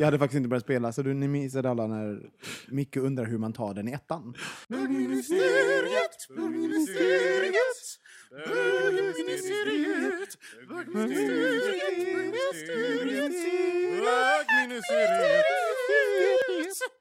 Jag 0.00 0.06
hade 0.06 0.18
faktiskt 0.18 0.36
inte 0.36 0.48
börjat 0.48 0.64
spela, 0.64 0.92
så 0.92 1.02
du, 1.02 1.14
ni 1.14 1.28
missade 1.28 1.70
alla 1.70 1.86
när 1.86 2.30
Micke 2.68 2.96
undrar 2.96 3.26
hur 3.26 3.38
man 3.38 3.52
tar 3.52 3.74
den 3.74 3.88
i 3.88 3.92
ettan. 3.92 4.34
Bögministeriet, 4.68 6.28
bögministeriet, 6.36 7.54
bögministeriet, 8.30 10.38
bögministeriet, 10.68 13.32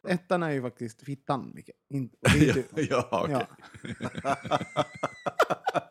Ettan 0.08 0.44
är 0.44 0.52
ju 0.52 0.62
faktiskt 0.62 1.02
fittan, 1.02 1.52
Micke. 1.56 1.70
In, 1.90 2.10
är 2.22 2.54
du. 2.54 2.64
Ja, 2.90 3.10
okej. 3.12 3.46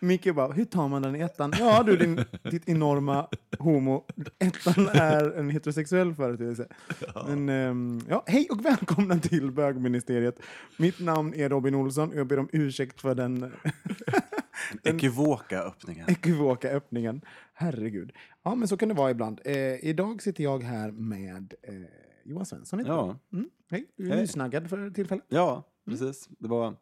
Micke 0.00 0.34
bara, 0.34 0.52
hur 0.52 0.64
tar 0.64 0.88
man 0.88 1.02
den 1.02 1.16
i 1.16 1.20
ettan? 1.20 1.52
Ja 1.58 1.82
du, 1.82 1.96
din, 1.96 2.24
ditt 2.50 2.68
enorma 2.68 3.28
homo. 3.58 4.04
Ettan 4.38 4.88
är 4.88 5.30
en 5.38 5.50
heterosexuell 5.50 6.14
företeelse. 6.14 6.68
Men, 7.26 7.48
ehm, 7.48 8.00
ja, 8.08 8.22
hej 8.26 8.48
och 8.50 8.64
välkomna 8.64 9.18
till 9.18 9.50
bögministeriet. 9.52 10.38
Mitt 10.78 11.00
namn 11.00 11.34
är 11.34 11.48
Robin 11.48 11.74
Olsson 11.74 12.08
och 12.08 12.16
jag 12.16 12.26
ber 12.26 12.38
om 12.38 12.48
ursäkt 12.52 13.00
för 13.00 13.14
den 13.14 13.52
Ekivoka 14.84 15.62
öppningen. 15.62 16.10
ekivoka 16.10 16.70
öppningen. 16.70 17.20
Herregud. 17.54 18.12
Ja, 18.42 18.54
men 18.54 18.68
så 18.68 18.76
kan 18.76 18.88
det 18.88 18.94
vara 18.94 19.10
ibland. 19.10 19.40
Eh, 19.44 19.84
idag 19.84 20.22
sitter 20.22 20.44
jag 20.44 20.62
här 20.62 20.90
med 20.92 21.54
eh, 21.62 21.74
Johan 22.24 22.46
Svensson. 22.46 22.84
Ja. 22.86 23.18
Mm, 23.32 23.48
hej, 23.70 23.86
du 23.96 24.04
är 24.06 24.10
Hej. 24.10 24.20
nysnaggad 24.20 24.70
för 24.70 24.90
tillfället. 24.90 25.24
Ja, 25.28 25.62
precis. 25.88 26.28
Det 26.38 26.48
var 26.48 26.74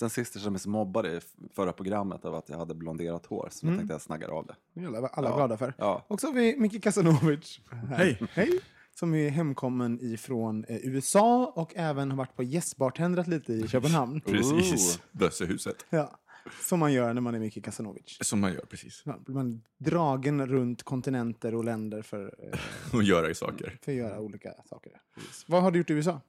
sen 0.00 0.10
sist 0.10 0.34
jag 0.34 0.42
kände 0.42 0.50
mig 0.50 0.60
så 0.60 0.68
mobbad 0.70 1.06
i 1.06 1.20
förra 1.54 1.72
programmet 1.72 2.24
av 2.24 2.34
att 2.34 2.48
jag 2.48 2.58
hade 2.58 2.74
blonderat 2.74 3.26
hår. 3.26 3.48
Så 3.50 3.66
jag 3.66 3.76
tänkte 3.76 3.94
jag 3.94 4.00
snaggar 4.00 4.28
av 4.28 4.46
det. 4.46 4.54
Det 4.74 4.80
är 4.80 4.86
alla, 4.88 5.10
Ja. 5.28 5.36
glada 5.36 5.56
för. 5.56 5.74
Ja. 5.78 6.04
Och 6.08 6.20
så 6.20 6.26
har 6.26 6.34
vi 6.34 6.56
Micke 6.58 6.82
Kasanovic. 6.82 7.60
Hej. 7.96 8.18
Hej. 8.32 8.60
Som 8.94 9.14
är 9.14 9.28
hemkommen 9.28 9.98
ifrån 10.02 10.64
eh, 10.68 10.76
USA 10.82 11.52
och 11.56 11.72
även 11.76 12.10
har 12.10 12.18
varit 12.18 12.36
på 12.36 12.42
gästbartendrat 12.42 13.26
lite 13.26 13.52
i 13.52 13.68
Köpenhamn. 13.68 14.20
Precis. 14.26 15.00
Bössehuset. 15.12 15.86
Ja. 15.90 16.16
Som 16.68 16.78
man 16.80 16.92
gör 16.92 17.14
när 17.14 17.20
man 17.20 17.34
är 17.34 17.38
Micke 17.38 17.64
Kasanovic. 17.64 18.18
Som 18.20 18.40
man 18.40 18.52
gör, 18.52 18.60
precis. 18.70 19.02
Man 19.06 19.22
blir 19.24 19.60
dragen 19.90 20.46
runt 20.46 20.82
kontinenter 20.82 21.54
och 21.54 21.64
länder 21.64 22.02
för, 22.02 22.34
eh, 22.52 22.58
Och 22.96 23.02
göra 23.02 23.30
i 23.30 23.34
saker. 23.34 23.78
för 23.82 23.92
att 23.92 23.98
göra 23.98 24.20
olika 24.20 24.52
saker. 24.68 24.92
Precis. 25.14 25.44
Vad 25.48 25.62
har 25.62 25.70
du 25.70 25.78
gjort 25.78 25.90
i 25.90 25.92
USA? 25.92 26.20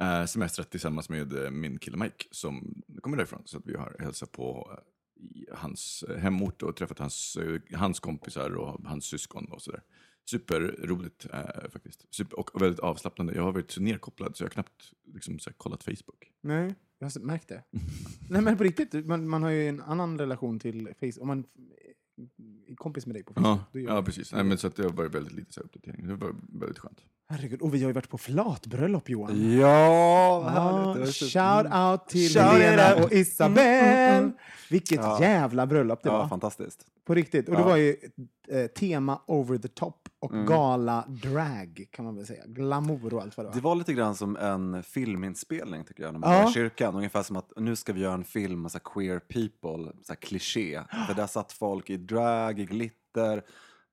Eh, 0.00 0.24
semestrat 0.24 0.70
tillsammans 0.70 1.08
med 1.08 1.44
eh, 1.44 1.50
min 1.50 1.78
kille 1.78 1.96
Mike 1.96 2.24
som 2.30 2.82
kommer 3.02 3.16
därifrån. 3.16 3.42
Så 3.44 3.58
att 3.58 3.66
vi 3.66 3.76
har 3.76 3.96
hälsat 3.98 4.32
på 4.32 4.70
eh, 4.72 4.84
i 5.20 5.46
hans 5.52 6.04
eh, 6.08 6.16
hemort 6.16 6.62
och 6.62 6.76
träffat 6.76 6.98
hans, 6.98 7.36
eh, 7.36 7.78
hans 7.78 8.00
kompisar 8.00 8.56
och 8.56 8.80
hans 8.84 9.04
syskon 9.04 9.44
och 9.52 9.62
sådär. 9.62 9.82
Superroligt 10.30 11.26
eh, 11.32 11.70
faktiskt. 11.70 12.14
Super, 12.14 12.38
och 12.38 12.62
väldigt 12.62 12.80
avslappnande. 12.80 13.34
Jag 13.34 13.42
har 13.42 13.52
varit 13.52 13.70
så 13.70 13.82
nerkopplad 13.82 14.36
så 14.36 14.42
jag 14.42 14.48
har 14.48 14.52
knappt 14.52 14.92
liksom, 15.14 15.38
så 15.38 15.50
här, 15.50 15.54
kollat 15.54 15.82
Facebook. 15.82 16.32
Nej, 16.40 16.74
jag 16.98 17.06
har 17.06 17.20
märkt 17.20 17.48
det. 17.48 17.62
Nej 18.30 18.42
men 18.42 18.56
på 18.56 18.64
riktigt, 18.64 19.06
man, 19.06 19.28
man 19.28 19.42
har 19.42 19.50
ju 19.50 19.68
en 19.68 19.80
annan 19.80 20.18
relation 20.18 20.58
till 20.58 20.88
Facebook. 21.00 21.20
Om 21.20 21.28
man 21.28 21.44
kompis 22.76 23.06
med 23.06 23.16
dig 23.16 23.22
på 23.24 23.34
Facebook. 23.34 23.58
Ja, 23.72 23.80
ja 23.80 24.02
precis. 24.02 24.32
Nej, 24.32 24.44
men 24.44 24.58
så 24.58 24.66
att 24.66 24.76
det 24.76 24.82
har 24.82 24.90
varit 24.90 25.14
väldigt 25.14 25.32
lite 25.34 25.52
så 25.52 25.60
uppdatering. 25.60 26.06
Det 26.08 26.14
var 26.14 26.34
väldigt 26.60 26.78
skönt. 26.78 26.98
Herregud, 27.28 27.60
och 27.62 27.74
vi 27.74 27.80
har 27.82 27.88
ju 27.88 27.92
varit 27.92 28.08
på 28.08 28.18
flatbröllop 28.18 29.08
Johan. 29.08 29.58
Ja, 29.58 30.40
vad 30.40 30.54
Ja, 30.54 30.60
härligt. 30.60 31.00
Var 31.00 31.06
så- 31.06 31.24
shout 31.26 31.74
out 31.74 32.08
till 32.08 32.28
Shout 32.30 32.42
Helena 32.52 33.04
och 33.04 33.12
Isabel! 33.12 34.30
Vilket 34.70 35.00
Ja. 35.00 35.20
jävla 35.20 35.66
bröllop 35.66 36.02
det 36.02 36.08
Ja, 36.08 36.18
var. 36.18 36.28
fantastiskt. 36.28 36.86
På 37.10 37.14
riktigt. 37.14 37.48
Och 37.48 37.56
det 37.56 37.62
var 37.62 37.76
ju 37.76 37.96
eh, 38.48 38.66
tema 38.66 39.20
over 39.26 39.58
the 39.58 39.68
top 39.68 40.08
och 40.18 40.32
Mm. 40.32 40.46
gala 40.46 41.04
drag 41.08 41.84
kan 41.90 42.04
man 42.04 42.16
väl 42.16 42.26
säga. 42.26 42.42
Glamour 42.46 43.14
och 43.14 43.22
allt 43.22 43.36
vad 43.36 43.46
det 43.46 43.48
var. 43.48 43.54
Det 43.54 43.60
var 43.60 43.74
lite 43.74 43.92
grann 43.92 44.14
som 44.14 44.36
en 44.36 44.82
filminspelning 44.82 45.84
tycker 45.84 46.02
jag, 46.02 46.12
när 46.12 46.18
man 46.20 46.32
Ja. 46.32 46.42
var 46.42 46.50
i 46.50 46.52
kyrkan. 46.52 46.94
Ungefär 46.96 47.22
som 47.22 47.36
att 47.36 47.52
nu 47.56 47.76
ska 47.76 47.92
vi 47.92 48.00
göra 48.00 48.14
en 48.14 48.24
film 48.24 48.62
med 48.62 48.72
så 48.72 48.78
queer 48.80 49.18
people, 49.18 49.92
så 50.02 50.12
här 50.12 50.14
kliché. 50.20 50.80
För 51.06 51.14
där 51.14 51.26
satt 51.26 51.52
folk 51.52 51.90
i 51.90 51.96
drag, 51.96 52.58
i 52.60 52.64
glitter. 52.64 53.42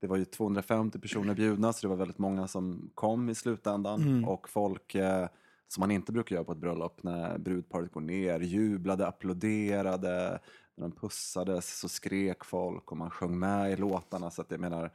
Det 0.02 0.08
var 0.08 0.18
ju 0.18 0.26
250 0.26 1.00
personer 1.00 1.34
bjudna, 1.34 1.74
så 1.74 1.82
det 1.82 1.88
var 1.90 1.96
väldigt 1.96 2.18
många 2.18 2.48
som 2.48 2.90
kom 2.96 3.30
i 3.30 3.36
slutändan. 3.36 4.02
Mm. 4.02 4.26
Och 4.26 4.50
folk, 4.50 4.96
eh, 4.96 5.28
som 5.68 5.82
man 5.82 5.92
inte 5.92 6.12
brukar 6.12 6.36
göra 6.36 6.46
på 6.46 6.52
ett 6.52 6.58
bröllop, 6.58 7.04
när 7.04 7.38
brudparet 7.38 7.92
går 7.92 8.02
ner, 8.02 8.40
jublade, 8.40 9.08
applåderade. 9.08 10.40
När 10.78 10.88
de 10.88 10.92
pussades 10.92 11.80
så 11.80 11.90
skrek 11.90 12.46
folk 12.46 12.92
och 12.92 12.98
man 12.98 13.10
sjöng 13.10 13.40
med 13.40 13.72
i 13.72 13.76
låtarna. 13.76 14.32
Så 14.32 14.42
att 14.42 14.52
jag 14.52 14.60
menar, 14.60 14.92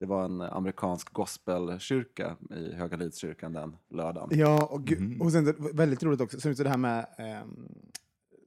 det 0.00 0.06
var 0.06 0.24
en 0.24 0.40
amerikansk 0.40 1.12
gospelkyrka 1.12 2.36
i 2.56 2.74
Höga 2.74 2.96
Lidskyrkan 2.96 3.52
den 3.52 3.76
lördagen. 3.90 4.38
Ja, 4.38 4.64
och, 4.66 4.90
Mhm. 4.90 5.20
och 5.22 5.32
sen 5.32 5.54
väldigt 5.72 6.02
roligt 6.02 6.20
också, 6.20 6.40
så 6.40 6.62
det 6.62 6.68
här 6.68 6.76
med 6.76 7.06
ehm, 7.18 7.68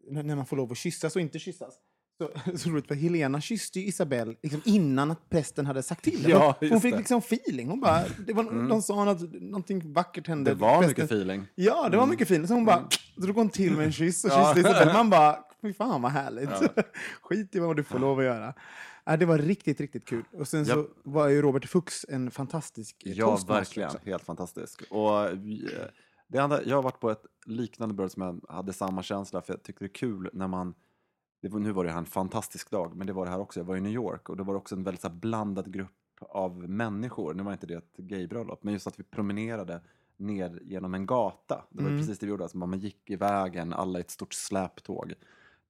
när 0.10 0.36
man 0.36 0.46
får 0.46 0.58
lov 0.58 0.72
att 0.72 0.78
kyssas 0.78 1.16
och 1.16 1.22
inte 1.22 1.40
kyssas. 1.40 1.74
Så, 2.18 2.30
så 2.58 2.70
roligt, 2.70 2.88
för 2.88 2.96
Helena 2.96 3.42
kysste 3.42 3.80
ju 3.80 3.86
Isabel 3.88 4.36
liksom 4.42 4.62
innan 4.66 5.12
att 5.12 5.30
prästen 5.30 5.66
hade 5.66 5.84
sagt 5.84 6.04
till. 6.04 6.26
Ja, 6.30 6.56
hon, 6.60 6.82
fick 6.82 6.92
det. 6.94 6.98
liksom 6.98 7.18
feeling. 7.20 7.70
Hon 7.70 7.80
bara, 7.82 8.04
det 8.28 8.34
var, 8.34 8.68
De 8.70 8.82
sa 8.82 9.12
att 9.12 9.22
någonting 9.34 9.94
vackert 9.94 10.28
hände. 10.28 10.52
Det 10.52 10.56
var 10.56 10.70
Prästen- 10.70 10.88
mycket 10.88 11.04
feeling. 11.06 11.46
Ja, 11.56 11.90
det 11.90 11.98
var 11.98 12.08
mycket 12.08 12.28
fint. 12.28 12.48
Så 12.48 12.54
hon 12.54 12.66
bara 12.66 12.90
drog 13.18 13.36
hon 13.36 13.50
till 13.50 13.76
med 13.76 13.86
en 13.86 13.92
kyss 13.92 14.24
och 14.26 14.32
Mm. 14.32 14.44
Ja. 14.48 14.54
kysste 14.56 14.70
Isabel. 14.70 14.94
Man 14.94 15.10
bara, 15.10 15.40
fy 15.68 15.74
fan 15.74 16.02
vad 16.02 16.12
härligt. 16.12 16.50
Skit 17.22 17.56
i 17.56 17.60
vad 17.60 17.76
du 17.76 17.84
får 17.84 18.00
lov 18.00 18.20
att 18.20 18.26
göra. 18.26 18.54
Ja, 19.04 19.18
det 19.18 19.26
var 19.26 19.38
riktigt, 19.38 19.80
riktigt 19.82 20.06
kul. 20.06 20.24
Och 20.32 20.48
sen 20.48 20.66
så 20.66 20.72
Ja. 20.72 20.86
var 21.04 21.28
ju 21.28 21.42
Robert 21.42 21.66
Fuchs 21.66 22.06
en 22.10 22.32
fantastisk 22.32 22.96
Ja, 23.06 23.40
verkligen. 23.48 23.90
också. 23.90 24.00
Helt 24.06 24.24
fantastisk. 24.24 24.84
Och 24.90 25.28
vi, 25.34 25.64
eh, 25.66 25.86
det 26.28 26.40
andra, 26.40 26.64
jag 26.64 26.76
har 26.76 26.84
varit 26.84 27.00
på 27.00 27.10
ett 27.12 27.26
liknande 27.46 27.96
bröllop 27.96 28.12
som 28.12 28.24
jag 28.24 28.56
hade 28.56 28.74
samma 28.74 29.04
känsla, 29.04 29.42
för 29.42 29.54
jag 29.54 29.64
tyckte 29.64 29.84
det 29.84 29.88
är 29.88 29.94
kul 29.94 30.30
när 30.34 30.48
man 30.48 30.74
det 31.42 31.50
var, 31.50 31.60
nu 31.60 31.72
var 31.72 31.84
det 31.86 31.92
här 31.92 31.98
en 31.98 32.06
fantastisk 32.06 32.70
dag, 32.72 32.96
men 32.96 33.08
det 33.08 33.14
var 33.14 33.26
det 33.26 33.32
här 33.32 33.40
också. 33.40 33.60
Jag 33.60 33.66
var 33.66 33.76
i 33.78 33.82
New 33.82 33.92
York 33.92 34.30
och 34.30 34.38
det 34.38 34.44
var 34.44 34.56
också 34.56 34.76
en 34.76 34.84
väldigt 34.84 35.02
så 35.02 35.10
blandad 35.10 35.74
grupp 35.74 35.90
av 36.20 36.70
människor. 36.70 37.34
Nu 37.34 37.44
var 37.44 37.52
inte 37.52 37.68
det 37.68 37.74
ett 37.74 37.98
gaybröllop, 37.98 38.64
men 38.64 38.74
just 38.74 38.88
att 38.88 39.00
vi 39.00 39.04
promenerade 39.04 39.82
ner 40.18 40.60
genom 40.64 40.94
en 40.94 41.06
gata. 41.06 41.66
Det 41.70 41.84
var 41.84 41.90
ju 41.92 41.98
precis 41.98 42.20
det 42.20 42.26
vi 42.26 42.30
gjorde. 42.30 42.44
Alltså, 42.44 42.58
man 42.58 42.80
gick 42.80 43.10
i 43.10 43.16
vägen, 43.16 43.74
alla 43.74 44.00
i 44.00 44.02
ett 44.02 44.12
stort 44.12 44.34
släptåg 44.34 45.14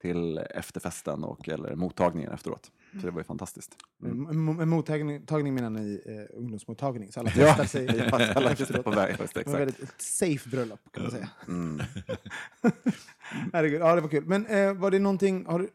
till 0.04 0.38
efterfesten 0.38 1.24
och 1.24 1.50
eller 1.50 1.76
mottagningen 1.76 2.32
efteråt. 2.32 2.72
Så 3.00 3.06
det 3.06 3.12
var 3.12 3.20
ju 3.20 3.24
fantastiskt. 3.24 3.76
En, 4.04 4.28
en, 4.28 4.60
en 4.60 4.70
mottagning 4.70 5.26
tagning 5.26 5.54
menar 5.54 5.70
ni 5.70 6.02
eh, 6.06 6.38
ungdomsmottagning, 6.40 7.12
så 7.12 7.20
alla 7.20 7.32
Ja, 7.36 7.46
testar 7.48 7.66
sig 7.66 7.86
ja, 8.12 8.34
alla 8.36 8.56
testar 8.56 8.82
på 8.84 8.92
väg. 8.92 9.16
Just, 9.20 9.34
Det 9.34 9.36
var 9.36 9.42
exakt. 9.42 9.60
väldigt 9.60 9.80
ett 9.84 10.02
safe 10.02 10.50
bröllop 10.50 10.80
kan 10.92 11.04
man 11.04 11.12
säga. 11.12 11.30
Mm. 11.48 11.82
Herregud, 13.54 13.82
ja 13.82 13.96
det 13.96 14.02
var 14.02 14.10
kul. 14.10 14.26
Men 14.26 14.46
eh, 14.46 14.74
var 14.74 14.92
det 14.92 15.00
någonting, 15.00 15.46
har 15.46 15.60
du, 15.60 15.70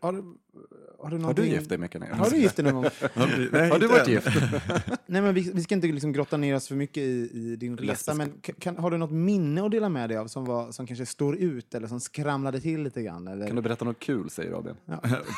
har 1.00 1.10
du, 1.10 1.10
har 1.10 1.10
du 1.10 1.16
Har 1.16 1.20
någonting... 1.20 1.44
du 1.44 1.50
gift 1.50 1.68
dig 1.68 1.78
mycket? 1.78 2.02
Har 2.12 2.30
du 2.30 2.36
gift 2.36 2.56
dig 2.56 2.64
någon 2.64 2.74
gång? 2.74 2.84
Nej, 3.52 3.70
Har 3.70 3.78
du 3.78 3.86
varit 3.86 4.06
än. 4.06 4.12
gift? 4.12 4.26
Nej, 5.06 5.22
men 5.22 5.34
vi, 5.34 5.50
vi 5.54 5.62
ska 5.62 5.74
inte 5.74 5.86
liksom 5.86 6.12
grotta 6.12 6.36
ner 6.36 6.54
oss 6.54 6.68
för 6.68 6.74
mycket 6.74 7.02
i, 7.02 7.30
i 7.34 7.56
din 7.56 7.76
resa, 7.78 8.14
men 8.14 8.32
ka- 8.42 8.60
kan, 8.60 8.76
har 8.76 8.90
du 8.90 8.96
något 8.98 9.10
minne 9.10 9.64
att 9.64 9.70
dela 9.70 9.88
med 9.88 10.08
dig 10.10 10.18
av 10.18 10.26
som, 10.26 10.44
var, 10.44 10.72
som 10.72 10.86
kanske 10.86 11.06
står 11.06 11.36
ut 11.36 11.74
eller 11.74 11.88
som 11.88 12.00
skramlade 12.00 12.60
till 12.60 12.82
lite 12.82 13.02
grann? 13.02 13.28
Eller? 13.28 13.46
Kan 13.46 13.56
du 13.56 13.62
berätta 13.62 13.84
något 13.84 13.98
kul, 13.98 14.30
säger 14.30 14.50
Robin? 14.50 14.74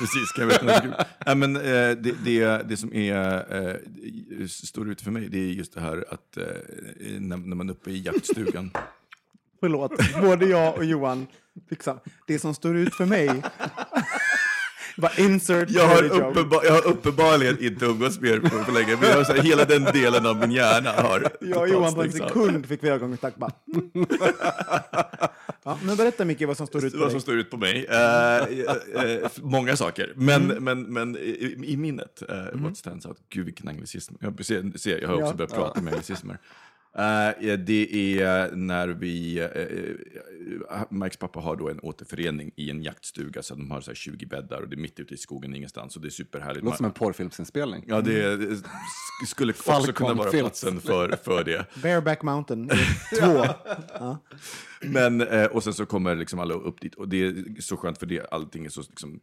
Precis, 0.01 0.33
kan 0.37 0.49
jag 0.49 0.49
berätta 0.49 0.65
något 0.67 0.83
kul? 0.83 1.05
Nej, 1.27 1.35
men, 1.37 1.57
eh, 1.57 1.62
det, 1.62 2.15
det, 2.25 2.69
det 2.69 2.77
som 2.77 2.95
är, 2.95 3.45
eh, 4.41 4.47
står 4.47 4.91
ut 4.91 5.01
för 5.01 5.11
mig 5.11 5.29
det 5.29 5.39
är 5.39 5.53
just 5.53 5.75
det 5.75 5.81
här 5.81 6.05
att 6.11 6.37
eh, 6.37 6.45
när, 7.21 7.37
när 7.37 7.57
man 7.57 7.69
är 7.69 7.73
uppe 7.73 7.91
i 7.91 7.99
jaktstugan 8.01 8.71
Förlåt, 9.61 9.93
både 10.21 10.47
jag 10.47 10.77
och 10.77 10.85
Johan 10.85 11.27
fick 11.69 11.83
sam- 11.83 11.99
Det 12.27 12.39
som 12.39 12.55
står 12.55 12.77
ut 12.77 12.95
för 12.95 13.07
mig 13.07 13.43
Bara 14.96 15.12
insert 15.19 15.70
Jag 15.70 15.87
har, 15.88 16.02
uppenbar, 16.04 16.64
jag 16.64 16.72
har 16.72 16.87
uppenbarligen 16.87 17.64
inte 17.64 17.84
umgåtts 17.84 18.20
med 18.20 18.31
er 18.31 18.38
på 18.40 18.48
för 18.48 18.72
länge, 18.72 18.96
men 19.00 19.08
jag 19.10 19.16
har 19.16 19.25
så 19.25 19.32
här, 19.32 19.42
hela 19.42 19.64
den 19.64 19.84
delen 19.84 20.26
av 20.26 20.37
min 20.37 20.50
hjärna 20.50 20.90
har 20.90 21.31
Jag 21.40 21.58
och 21.62 21.69
Johan 21.69 21.94
på 21.94 22.02
en 22.02 22.12
sekund 22.12 22.66
fick 22.66 22.84
vi 22.84 22.88
ögonkontakt 22.88 23.37
bara. 23.37 23.50
mm. 23.94 24.06
ja, 25.64 25.78
men 25.82 25.96
berätta 25.96 26.25
Micke 26.25 26.42
vad 26.42 26.56
som 26.56 26.66
står 26.66 26.84
ut 26.84 26.92
på 26.92 26.98
Vad 26.98 27.08
dig. 27.08 27.12
som 27.12 27.20
står 27.20 27.34
ut 27.38 27.50
på 27.50 27.56
mig? 27.56 27.87
Eh, 27.90 28.37
eh, 28.37 29.04
eh, 29.04 29.31
många 29.42 29.76
saker, 29.76 30.12
men, 30.16 30.50
Mm. 30.50 30.64
men, 30.64 30.82
men 30.82 31.16
i, 31.16 31.56
i 31.64 31.76
minnet, 31.76 32.22
uh, 32.31 32.62
what 32.62 32.76
stands 32.76 33.06
out? 33.06 33.16
Gud 33.28 33.44
vilken 33.44 33.69
anglicism. 33.69 34.14
Jag, 34.20 34.44
ser, 34.44 34.78
ser, 34.78 34.98
jag 35.00 35.08
har 35.08 35.14
också 35.14 35.26
Ja. 35.26 35.32
börjat 35.34 35.54
prata 35.54 35.81
med 35.81 35.92
anglicismer. 35.92 36.38
Eh, 36.98 37.58
det 37.58 38.20
är 38.22 38.52
när 38.56 38.88
vi, 38.88 39.40
uh, 40.70 40.82
Mikes 40.90 41.16
pappa 41.16 41.40
har 41.40 41.56
då 41.56 41.69
en 41.69 41.81
återförening 41.81 42.50
i 42.56 42.70
en 42.70 42.82
jaktstuga, 42.82 43.42
så 43.42 43.54
de 43.54 43.70
har 43.70 43.81
så 43.81 43.90
här 43.90 43.94
20 43.96 44.26
bäddar 44.26 44.60
och 44.60 44.69
det 44.69 44.76
är 44.76 44.81
mitt 44.81 45.00
ute 45.00 45.14
i 45.14 45.16
skogen 45.16 45.54
ingenstans 45.54 45.96
och 45.96 46.02
det 46.02 46.08
är 46.08 46.10
superhärligt. 46.10 46.60
Det 46.60 46.64
låter 46.64 46.76
som 46.76 46.87
en 46.87 46.92
porrfilmsinspelning. 46.92 47.84
Ja, 47.87 48.00
det, 48.00 48.37
det 48.37 48.46
sk- 48.46 49.26
skulle 49.26 49.52
också 49.52 49.92
kunna 49.92 50.14
vara 50.14 50.31
platsen 50.31 50.81
för, 50.81 51.16
för 51.25 51.44
det. 51.44 51.66
Bareback 51.82 52.22
Mountain 52.22 52.70
2. 53.20 53.44
Men, 54.82 55.20
eh, 55.20 55.44
och 55.46 55.64
sen 55.64 55.75
så 55.75 55.87
kommer 55.87 56.14
liksom 56.16 56.38
alla 56.38 56.54
upp 56.54 56.81
dit 56.81 56.94
och 56.94 57.08
det 57.08 57.26
är 57.26 57.60
så 57.60 57.76
skönt 57.76 57.98
för 57.98 58.06
det, 58.06 58.26
allting 58.31 58.64
är 58.64 58.69
så 58.69 58.81
liksom, 58.81 59.14
eh, 59.14 59.20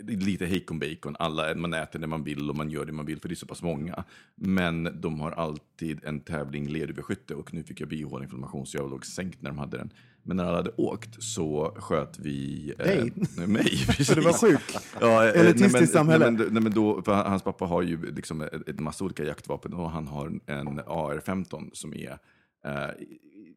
lite 0.00 0.46
hejkon 0.46 0.78
bacon, 0.78 1.16
alla, 1.18 1.54
man 1.54 1.74
äter 1.74 1.98
när 1.98 2.06
man 2.06 2.24
vill 2.24 2.50
och 2.50 2.56
man 2.56 2.70
gör 2.70 2.84
det 2.84 2.92
man 2.92 3.06
vill 3.06 3.20
för 3.20 3.28
det 3.28 3.32
är 3.32 3.36
så 3.36 3.46
pass 3.46 3.62
många. 3.62 4.04
Men 4.34 5.00
de 5.00 5.20
har 5.20 5.30
alltid 5.30 6.04
en 6.04 6.20
tävling 6.20 6.68
lerduveskytte 6.68 7.34
och 7.34 7.54
nu 7.54 7.62
fick 7.62 7.80
jag 7.80 7.88
bihåleinflammation 7.88 8.66
så 8.66 8.76
jag 8.76 8.90
låg 8.90 9.06
sänkt 9.06 9.42
när 9.42 9.50
de 9.50 9.58
hade 9.58 9.76
den. 9.76 9.92
Men 10.22 10.36
när 10.36 10.44
alla 10.44 10.56
hade 10.56 10.70
åkt 10.76 11.22
så 11.22 11.76
sköt 11.76 12.18
vi... 12.18 12.74
Dig? 12.78 13.12
mig, 13.46 13.62
precis. 13.86 14.06
Så 14.06 14.14
du 14.14 14.20
var 14.20 14.32
sjuk? 14.32 14.76
Ja, 15.00 15.28
eh, 15.28 15.40
Elitistiskt 15.40 15.92
samhälle. 15.92 16.30
Nej, 16.30 16.46
nej, 16.50 16.62
men 16.62 16.72
då, 16.72 17.02
för 17.02 17.12
hans 17.12 17.42
pappa 17.42 17.64
har 17.64 17.82
ju 17.82 18.12
liksom 18.12 18.40
ett, 18.40 18.68
ett 18.68 18.80
massa 18.80 19.04
olika 19.04 19.24
jaktvapen 19.24 19.74
och 19.74 19.90
han 19.90 20.08
har 20.08 20.40
en 20.46 20.80
AR-15 20.86 21.70
som 21.72 21.94
är... 21.94 22.18
Eh, 22.64 22.90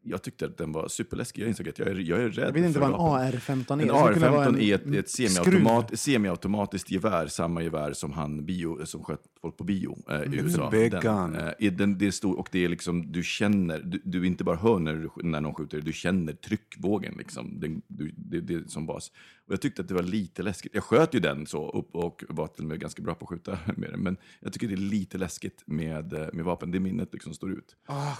jag 0.03 0.21
tyckte 0.21 0.45
att 0.45 0.57
den 0.57 0.71
var 0.71 0.87
superläskig. 0.87 1.41
Jag 1.41 1.49
insåg 1.49 1.69
att 1.69 1.79
jag 1.79 1.87
är, 1.87 1.95
jag 1.95 2.21
är 2.21 2.29
rädd 2.29 2.47
Jag 2.47 2.53
vet 2.53 2.65
inte 2.65 2.79
vad 2.79 2.89
en 2.89 2.97
vapen. 2.97 3.33
AR-15 3.33 3.77
är. 3.77 3.81
En 3.81 3.87
Det 3.87 3.97
skulle 3.97 4.13
kunna 4.13 4.31
vara 4.31 4.45
AR-15 4.45 4.47
en 4.47 4.61
är 4.61 4.75
ett, 4.75 4.95
ett 4.95 5.09
semiautomat, 5.09 5.99
semiautomatiskt 5.99 6.91
gevär, 6.91 7.27
samma 7.27 7.63
gevär 7.63 7.93
som 7.93 8.11
han 8.11 8.45
bio, 8.45 8.85
som 8.85 9.03
sköt 9.03 9.21
folk 9.41 9.57
på 9.57 9.63
bio 9.63 9.97
eh, 10.09 10.33
i 10.33 10.37
USA. 10.37 10.69
big 10.69 10.91
gun. 10.91 11.35
eh, 11.59 11.73
den, 11.73 11.97
det 11.97 12.07
är 12.07 12.11
stor, 12.11 12.39
och 12.39 12.49
det 12.51 12.65
är 12.65 12.69
liksom, 12.69 13.11
du 13.11 13.23
känner, 13.23 13.79
du, 13.79 14.01
du 14.03 14.27
inte 14.27 14.43
bara 14.43 14.57
hör 14.57 14.79
när, 14.79 14.95
du, 14.95 15.09
när 15.29 15.41
någon 15.41 15.53
skjuter, 15.53 15.81
du 15.81 15.93
känner 15.93 16.33
tryckvågen 16.33 17.15
liksom. 17.17 17.59
Den, 17.59 17.81
du, 17.87 18.11
det, 18.15 18.41
det 18.41 18.53
är 18.53 18.63
som 18.67 18.85
bas. 18.85 19.11
Och 19.51 19.53
jag 19.53 19.61
tyckte 19.61 19.81
att 19.81 19.87
det 19.87 19.93
var 19.93 20.03
lite 20.03 20.43
läskigt. 20.43 20.71
Jag 20.75 20.83
sköt 20.83 21.15
ju 21.15 21.19
den 21.19 21.45
så 21.45 21.69
upp 21.69 21.95
och 21.95 22.23
var 22.29 22.47
till 22.47 22.63
och 22.63 22.69
med 22.69 22.79
ganska 22.79 23.01
bra 23.01 23.15
på 23.15 23.25
att 23.25 23.29
skjuta 23.29 23.59
med 23.77 23.89
den. 23.91 23.99
Men 23.99 24.17
jag 24.39 24.53
tycker 24.53 24.67
det 24.67 24.73
är 24.73 24.77
lite 24.77 25.17
läskigt 25.17 25.63
med, 25.65 26.13
eh, 26.13 26.27
med 26.33 26.45
vapen. 26.45 26.71
Det 26.71 26.79
minnet 26.79 27.13
liksom 27.13 27.33
står 27.33 27.51
ut. 27.51 27.75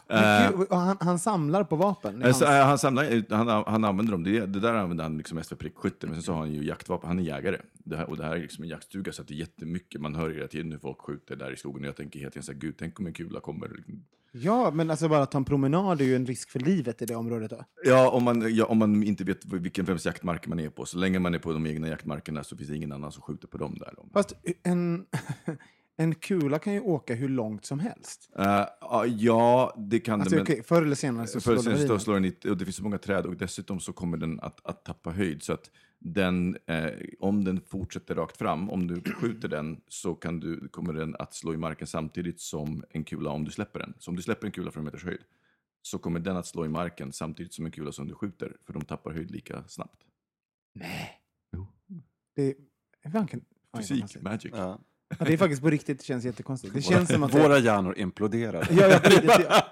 Men 0.08 0.52
gud, 0.58 0.68
och 0.70 0.78
han, 0.78 0.98
han 1.00 1.20
samlar 1.20 1.64
på 1.64 1.76
vapen. 1.76 2.24
Alltså, 2.24 2.46
hans- 2.46 2.66
han, 2.66 2.78
samlar, 2.78 3.34
han, 3.36 3.64
han 3.68 3.84
använder 3.86 4.12
dem. 4.12 4.24
Det, 4.24 4.46
det 4.46 4.60
där 4.60 4.74
använder 4.74 5.04
han 5.04 5.18
liksom 5.18 5.36
mest 5.36 5.50
för 5.50 5.56
prickskytte. 5.56 6.08
Men 6.08 6.16
sen 6.16 6.24
så 6.24 6.32
har 6.34 6.40
han 6.40 6.52
ju 6.54 6.64
jaktvapen. 6.66 7.08
Han 7.08 7.20
är 7.20 7.24
jägare. 7.24 7.58
Det 7.74 7.98
här, 7.98 8.10
och 8.10 8.18
det 8.18 8.24
här 8.24 8.36
är 8.36 8.40
liksom 8.40 8.64
en 8.64 8.70
jaktstuga 8.70 9.12
så 9.12 9.22
att 9.22 9.28
det 9.28 9.34
är 9.34 9.36
jättemycket. 9.40 10.02
Man 10.02 10.16
hör 10.16 10.30
hela 10.30 10.48
tiden 10.48 10.72
hur 10.72 10.80
folk 10.80 11.02
skjuter 11.02 11.36
där 11.36 11.54
i 11.54 11.58
skogen. 11.58 11.82
Och 11.84 11.88
jag 11.88 11.96
tänker 11.96 12.20
hela 12.20 12.32
tiden 12.32 12.44
så 12.44 12.52
här, 12.52 12.60
gud, 12.60 12.76
tänk 12.80 13.00
om 13.00 13.08
en 13.08 13.14
kula 13.14 13.40
kommer. 13.40 13.84
Ja, 14.34 14.72
men 14.72 14.92
alltså 14.92 15.10
bara 15.10 15.24
att 15.24 15.32
ta 15.32 15.38
en 15.38 15.46
promenad 15.46 16.02
är 16.02 16.06
ju 16.06 16.16
en 16.16 16.26
risk 16.26 16.50
för 16.50 16.60
livet 16.60 17.02
i 17.02 17.06
det 17.06 17.16
området. 17.16 17.50
Då. 17.50 17.66
Ja, 17.84 18.10
om 18.10 18.24
man, 18.24 18.56
ja, 18.56 18.66
om 18.66 18.78
man 18.78 19.04
inte 19.04 19.24
vet 19.24 19.46
vilken 19.46 19.86
vems 19.86 20.06
jaktmark 20.06 20.48
man 20.48 20.60
är 20.60 20.70
på. 20.70 20.86
Så 20.86 20.98
länge 20.98 21.20
man 21.20 21.34
är 21.34 21.40
på 21.40 21.54
de 21.54 21.66
egna 21.66 21.88
jaktmarkerna 21.88 22.44
så 22.44 22.58
finns 22.58 22.70
det 22.70 22.76
ingen 22.76 22.92
annan 22.92 23.12
som 23.12 23.22
skjuter 23.22 23.48
på 23.48 23.58
dem 23.58 23.78
där. 23.80 23.94
Fast 24.14 24.34
en, 24.64 25.06
en 26.04 26.16
kula 26.16 26.60
kan 26.60 26.74
ju 26.74 26.80
åka 26.80 27.16
hur 27.16 27.30
långt 27.30 27.66
som 27.66 27.80
helst. 27.80 28.30
Eh, 28.40 28.66
ja, 29.08 29.74
det 29.78 30.00
kan 30.00 30.22
Alltså, 30.22 30.36
det. 30.36 30.42
okej, 30.42 30.64
förr 30.64 30.82
eller 30.82 30.96
senare 30.96 31.28
så 31.28 31.40
För 31.42 31.54
slår 31.54 31.64
sen 31.64 31.74
den 31.78 31.88
så 31.88 31.94
in. 31.94 32.00
slår 32.00 32.14
den 32.14 32.26
i, 32.26 32.36
och 32.50 32.58
det 32.58 32.66
finns 32.66 32.76
så 32.76 32.84
många 32.84 32.98
träd 32.98 33.26
och 33.26 33.36
dessutom 33.38 33.80
så 33.80 33.94
kommer 33.94 34.18
den 34.18 34.40
att, 34.40 34.66
att 34.66 34.86
tappa 34.86 35.12
höjd. 35.12 35.44
Så 35.44 35.54
att 35.54 35.72
den, 36.00 36.58
eh, 36.66 36.92
om 37.20 37.44
den 37.44 37.62
fortsätter 37.62 38.16
rakt 38.16 38.38
fram, 38.38 38.70
om 38.70 38.88
du 38.88 39.02
skjuter 39.14 39.48
den 39.48 39.82
så 39.88 40.16
kan 40.16 40.40
du, 40.40 40.68
kommer 40.68 40.94
den 40.94 41.16
att 41.20 41.34
slå 41.34 41.54
i 41.54 41.58
marken 41.58 41.88
samtidigt 41.88 42.40
som 42.42 42.84
en 42.90 43.04
kula 43.04 43.30
om 43.30 43.44
du 43.44 43.52
släpper 43.52 43.80
den. 43.80 43.94
Så 44.00 44.12
om 44.12 44.16
du 44.16 44.22
släpper 44.22 44.46
en 44.46 44.52
kula 44.52 44.72
från 44.72 44.82
en 44.82 44.86
meters 44.86 45.04
höjd 45.04 45.22
så 45.82 45.98
kommer 45.98 46.20
den 46.20 46.38
att 46.38 46.48
slå 46.48 46.66
i 46.66 46.70
marken 46.70 47.12
samtidigt 47.12 47.54
som 47.54 47.66
en 47.66 47.72
kula 47.72 47.92
som 47.92 48.08
du 48.08 48.16
skjuter, 48.16 48.58
för 48.66 48.74
de 48.74 48.82
tappar 48.86 49.12
höjd 49.12 49.32
lika 49.32 49.64
snabbt. 49.68 50.02
Nej. 50.74 51.22
Jo. 51.54 51.68
Det, 52.36 52.56
fan, 53.12 53.28
Fysik, 53.78 54.22
magic. 54.22 54.52
Ja. 54.56 54.80
Ja, 55.20 55.26
det 55.26 55.34
är 55.34 55.38
faktiskt 55.38 55.62
på 55.62 55.70
riktigt, 55.70 56.00
det 56.00 56.06
känns 56.06 56.26
jättekonstigt. 56.26 56.74
Det 56.74 56.82
känns 56.82 57.10
som 57.10 57.24
att... 57.24 57.34
Våra 57.34 57.60
hjärnor 57.60 57.98
imploderar. 57.98 58.68
Ja, 58.72 58.88
ja, 58.88 59.00
på 59.00 59.10
riktigt, 59.10 59.30
jag, 59.50 59.64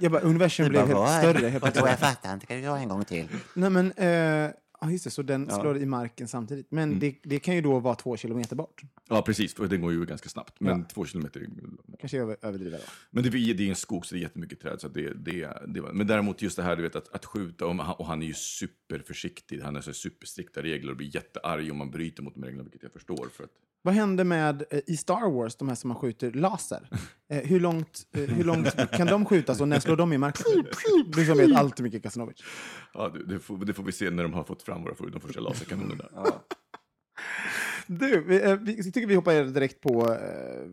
jag 0.00 0.12
bara, 0.12 0.22
universum 0.22 0.68
blev 0.68 0.86
helt 0.86 1.08
större. 1.10 1.48
Helt 1.48 1.64
Och 1.64 1.68
då 1.68 1.72
plötsligt. 1.72 1.86
jag 1.90 1.98
fattar 1.98 2.34
inte, 2.34 2.46
kan 2.46 2.56
du 2.56 2.62
göra 2.62 2.78
en 2.78 2.88
gång 2.88 3.04
till? 3.04 3.28
Nej, 3.54 3.70
men, 3.70 3.92
eh, 3.92 4.50
ja, 4.80 4.90
just 4.90 5.04
det, 5.04 5.10
så 5.10 5.22
den 5.22 5.46
Ja. 5.50 5.60
slår 5.60 5.78
i 5.78 5.86
marken 5.86 6.28
samtidigt. 6.28 6.66
Men 6.70 6.88
Mm. 6.88 6.98
det, 7.00 7.16
det 7.22 7.38
kan 7.38 7.54
ju 7.54 7.60
då 7.60 7.78
vara 7.78 7.94
två 7.94 8.16
kilometer 8.16 8.56
bort. 8.56 8.82
Ja, 9.08 9.22
precis, 9.22 9.54
för 9.54 9.66
den 9.66 9.80
går 9.80 9.92
ju 9.92 10.04
ganska 10.06 10.28
snabbt. 10.28 10.60
Men 10.60 10.78
Ja. 10.78 10.84
två 10.94 11.04
kilometer 11.04 11.46
Kanske 12.00 12.16
jag 12.16 12.36
överdriver. 12.44 12.78
Då. 12.78 12.84
Men 13.10 13.22
det, 13.22 13.28
är- 13.28 13.54
det 13.54 13.64
är 13.64 13.68
en 13.68 13.76
skog 13.76 14.06
så 14.06 14.14
det 14.14 14.18
är 14.18 14.22
jättemycket 14.22 14.60
träd. 14.60 14.80
Så 14.80 14.88
det, 14.88 15.12
det, 15.14 15.48
det 15.68 15.80
var, 15.80 15.92
men 15.92 16.06
däremot 16.06 16.42
just 16.42 16.56
det 16.56 16.62
här 16.62 16.76
du 16.76 16.82
vet, 16.82 16.96
att, 16.96 17.14
att 17.14 17.24
skjuta, 17.24 17.66
och 17.66 17.74
han, 17.76 17.94
och 17.96 18.06
han 18.06 18.22
är 18.22 18.26
ju 18.26 18.34
superförsiktig, 18.34 19.60
han 19.60 19.74
har 19.74 19.82
så 19.82 19.92
superstrikta 19.92 20.62
regler 20.62 20.90
och 20.90 20.96
blir 20.96 21.14
jättearg 21.14 21.70
om 21.70 21.76
man 21.76 21.90
bryter 21.90 22.22
mot 22.22 22.34
de 22.34 22.44
reglerna, 22.44 22.62
vilket 22.62 22.82
jag 22.82 22.92
förstår. 22.92 23.28
För 23.32 23.44
att, 23.44 23.50
Vad 23.86 23.94
hände 23.94 24.24
med 24.24 24.64
eh, 24.70 24.80
i 24.86 24.96
Star 24.96 25.30
Wars, 25.30 25.56
de 25.56 25.68
här 25.68 25.74
som 25.74 25.88
man 25.88 25.96
skjuter 25.96 26.32
laser? 26.32 26.88
Eh, 27.28 27.42
hur, 27.42 27.60
långt, 27.60 28.06
eh, 28.12 28.22
hur 28.22 28.44
långt 28.44 28.90
kan 28.92 29.06
de 29.06 29.24
skjutas 29.24 29.60
och 29.60 29.68
när 29.68 29.80
slår 29.80 29.96
de 29.96 30.12
i 30.12 30.18
marken? 30.18 30.44
Du 31.06 31.26
som 31.26 31.38
vet 31.38 31.56
allt 31.56 31.80
mycket 31.80 32.02
Kasanovic. 32.02 32.36
ja, 32.94 33.08
det, 33.08 33.24
det, 33.24 33.38
får, 33.38 33.58
det 33.58 33.74
får 33.74 33.82
vi 33.82 33.92
se 33.92 34.10
när 34.10 34.22
de 34.22 34.32
har 34.32 34.44
fått 34.44 34.62
fram 34.62 34.82
våra 34.82 35.10
de 35.10 35.20
första 35.20 35.40
laserkanonerna. 35.40 36.04
Du, 37.86 38.20
vi, 38.20 38.42
eh, 38.42 38.56
vi 38.56 38.76
jag 38.76 38.84
tycker 38.84 39.06
vi 39.06 39.14
hoppar 39.14 39.44
direkt 39.44 39.80
på 39.80 40.14
eh, 40.14 40.68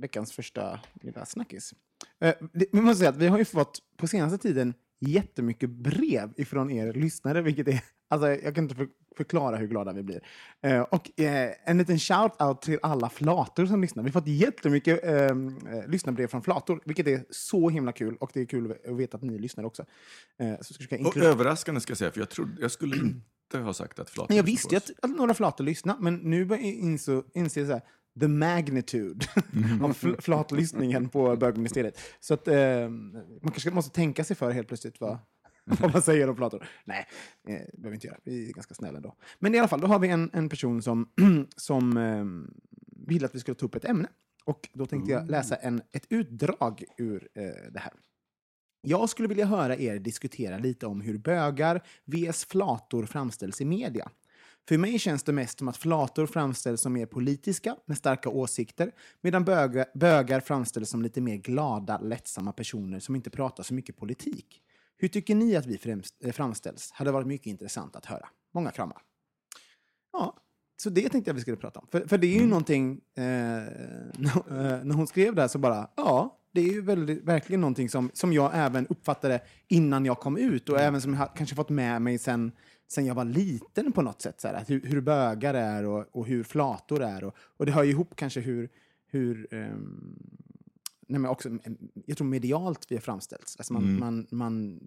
veckans 0.00 0.32
första 0.32 0.80
lilla 1.02 1.26
snackis. 1.26 1.74
Eh, 2.20 2.34
det, 2.52 2.66
vi 2.72 2.80
måste 2.80 2.98
säga 2.98 3.10
att 3.10 3.16
vi 3.16 3.26
har 3.26 3.38
ju 3.38 3.44
fått 3.44 3.78
på 3.96 4.06
senaste 4.06 4.38
tiden 4.38 4.74
jättemycket 5.00 5.70
brev 5.70 6.32
ifrån 6.36 6.70
er 6.70 6.92
lyssnare, 6.92 7.42
vilket 7.42 7.68
är, 7.68 7.80
alltså 8.08 8.28
jag 8.28 8.54
kan 8.54 8.64
inte 8.64 8.74
för, 8.74 8.88
förklara 9.16 9.56
hur 9.56 9.66
glada 9.66 9.92
vi 9.92 10.02
blir. 10.02 10.20
Eh, 10.62 10.80
och 10.80 11.20
eh, 11.20 11.52
en 11.64 11.78
liten 11.78 11.98
shout-out 11.98 12.60
till 12.60 12.78
alla 12.82 13.10
flator 13.10 13.66
som 13.66 13.80
lyssnar. 13.80 14.02
Vi 14.02 14.08
har 14.08 14.12
fått 14.12 14.28
jättemycket 14.28 15.04
eh, 15.04 15.14
eh, 15.14 15.32
lyssnarbrev 15.88 16.26
från 16.26 16.42
flator, 16.42 16.80
vilket 16.84 17.06
är 17.06 17.24
så 17.30 17.68
himla 17.68 17.92
kul 17.92 18.16
och 18.20 18.30
det 18.34 18.40
är 18.40 18.46
kul 18.46 18.74
att 18.88 18.96
veta 18.96 19.16
att 19.16 19.22
ni 19.22 19.38
lyssnar 19.38 19.64
också. 19.64 19.84
Eh, 20.38 20.54
så 20.60 20.74
ska 20.74 20.96
jag 20.96 21.06
Och 21.06 21.16
överraskande 21.16 21.80
ska 21.80 21.90
jag 21.90 21.98
säga, 21.98 22.10
för 22.10 22.20
jag, 22.20 22.30
trodde, 22.30 22.62
jag 22.62 22.70
skulle 22.70 22.96
inte 23.54 23.58
ha 23.58 23.72
sagt 23.72 23.98
att 23.98 24.10
flator 24.10 24.36
jag 24.36 24.44
visste 24.44 24.76
att, 24.76 24.90
att 25.02 25.10
några 25.10 25.34
flator 25.34 25.64
lyssnar, 25.64 25.96
men 26.00 26.16
nu 26.16 26.44
börjar 26.44 26.62
jag 26.62 27.00
så 27.00 27.22
här, 27.64 27.80
the 28.20 28.28
magnitude 28.28 29.26
av 29.82 29.92
fl 29.92 30.14
flatlyssningen 30.18 31.08
på 31.08 31.36
bögministeriet. 31.36 32.00
Så 32.20 32.34
att 32.34 32.48
eh, 32.48 32.88
man 33.42 33.50
kanske 33.52 33.70
måste 33.70 33.94
tänka 33.94 34.24
sig 34.24 34.36
för 34.36 34.50
helt 34.50 34.68
plötsligt 34.68 35.00
vad, 35.00 35.18
vad 35.80 35.92
man 35.92 36.02
säger 36.02 36.30
om 36.30 36.36
flator. 36.36 36.68
Nej, 36.84 37.06
eh, 37.48 37.52
det 37.52 37.78
behöver 37.78 37.90
vi 37.90 37.94
inte 37.94 38.06
göra. 38.06 38.18
Vi 38.24 38.48
är 38.48 38.52
ganska 38.52 38.74
snälla 38.74 38.96
ändå. 38.96 39.16
Men 39.38 39.54
i 39.54 39.58
alla 39.58 39.68
fall, 39.68 39.80
då 39.80 39.86
har 39.86 39.98
vi 39.98 40.08
en, 40.08 40.30
en 40.32 40.48
person 40.48 40.82
som, 40.82 41.08
som 41.56 41.96
eh, 41.96 42.24
ville 43.06 43.26
att 43.26 43.34
vi 43.34 43.40
skulle 43.40 43.54
ta 43.54 43.66
upp 43.66 43.74
ett 43.74 43.84
ämne. 43.84 44.08
Och 44.44 44.68
då 44.72 44.86
tänkte 44.86 45.12
jag 45.12 45.30
läsa 45.30 45.56
en, 45.56 45.82
ett 45.92 46.06
utdrag 46.08 46.84
ur 46.98 47.28
eh, 47.34 47.42
det 47.72 47.78
här. 47.78 47.92
Jag 48.86 49.08
skulle 49.08 49.28
vilja 49.28 49.46
höra 49.46 49.76
er 49.76 49.98
diskutera 49.98 50.58
lite 50.58 50.86
om 50.86 51.00
hur 51.00 51.18
bögar 51.18 51.82
vs 52.04 52.44
flator 52.44 53.06
framställs 53.06 53.60
i 53.60 53.64
media. 53.64 54.10
För 54.68 54.78
mig 54.78 54.98
känns 54.98 55.22
det 55.22 55.32
mest 55.32 55.58
som 55.58 55.68
att 55.68 55.76
flator 55.76 56.26
framställs 56.26 56.80
som 56.80 56.92
mer 56.92 57.06
politiska, 57.06 57.76
med 57.86 57.96
starka 57.96 58.28
åsikter, 58.28 58.92
medan 59.20 59.44
böga, 59.44 59.84
bögar 59.94 60.40
framställs 60.40 60.90
som 60.90 61.02
lite 61.02 61.20
mer 61.20 61.36
glada, 61.36 61.98
lättsamma 61.98 62.52
personer 62.52 63.00
som 63.00 63.16
inte 63.16 63.30
pratar 63.30 63.62
så 63.62 63.74
mycket 63.74 63.96
politik. 63.96 64.62
Hur 64.96 65.08
tycker 65.08 65.34
ni 65.34 65.56
att 65.56 65.66
vi 65.66 66.00
eh, 66.24 66.32
framställs? 66.32 66.90
Hade 66.92 67.12
varit 67.12 67.26
mycket 67.26 67.46
intressant 67.46 67.96
att 67.96 68.06
höra. 68.06 68.28
Många 68.54 68.70
kramar. 68.70 69.02
Ja, 70.12 70.36
så 70.76 70.90
det 70.90 71.08
tänkte 71.08 71.28
jag 71.28 71.34
vi 71.34 71.40
skulle 71.40 71.56
prata 71.56 71.80
om. 71.80 71.86
För, 71.90 72.00
för 72.08 72.18
det 72.18 72.26
är 72.26 72.40
ju 72.40 72.46
någonting, 72.46 73.00
eh, 73.14 73.22
när, 73.22 74.36
eh, 74.36 74.84
när 74.84 74.94
hon 74.94 75.06
skrev 75.06 75.34
det 75.34 75.40
här 75.40 75.48
så 75.48 75.58
bara, 75.58 75.88
ja, 75.96 76.38
det 76.52 76.60
är 76.60 76.72
ju 76.72 76.80
väldigt, 76.80 77.22
verkligen 77.22 77.60
någonting 77.60 77.88
som, 77.88 78.10
som 78.12 78.32
jag 78.32 78.50
även 78.54 78.86
uppfattade 78.86 79.40
innan 79.68 80.04
jag 80.04 80.20
kom 80.20 80.36
ut 80.36 80.68
och 80.68 80.80
även 80.80 81.00
som 81.00 81.14
jag 81.14 81.34
kanske 81.36 81.56
fått 81.56 81.68
med 81.68 82.02
mig 82.02 82.18
sen, 82.18 82.52
sen 82.88 83.06
jag 83.06 83.14
var 83.14 83.24
liten 83.24 83.92
på 83.92 84.02
något 84.02 84.22
sätt. 84.22 84.40
Så 84.40 84.48
här, 84.48 84.64
hur, 84.68 84.80
hur 84.80 85.00
bögar 85.00 85.54
är 85.54 85.84
och, 85.84 86.06
och 86.12 86.26
hur 86.26 86.42
flator 86.42 87.02
är. 87.02 87.24
Och, 87.24 87.34
och 87.38 87.66
det 87.66 87.72
hör 87.72 87.82
ju 87.82 87.90
ihop 87.90 88.16
kanske 88.16 88.40
hur, 88.40 88.68
hur 89.06 89.54
ehm, 89.54 90.18
nej 91.14 91.20
men 91.20 91.30
också, 91.30 91.48
mm, 91.48 91.78
jag 92.06 92.16
tror 92.16 92.26
medialt 92.26 92.86
vi 92.90 92.94
har 92.96 93.00
framställts. 93.00 93.56
Alltså 93.56 93.72
man, 93.72 93.98
man, 93.98 94.26
man, 94.30 94.80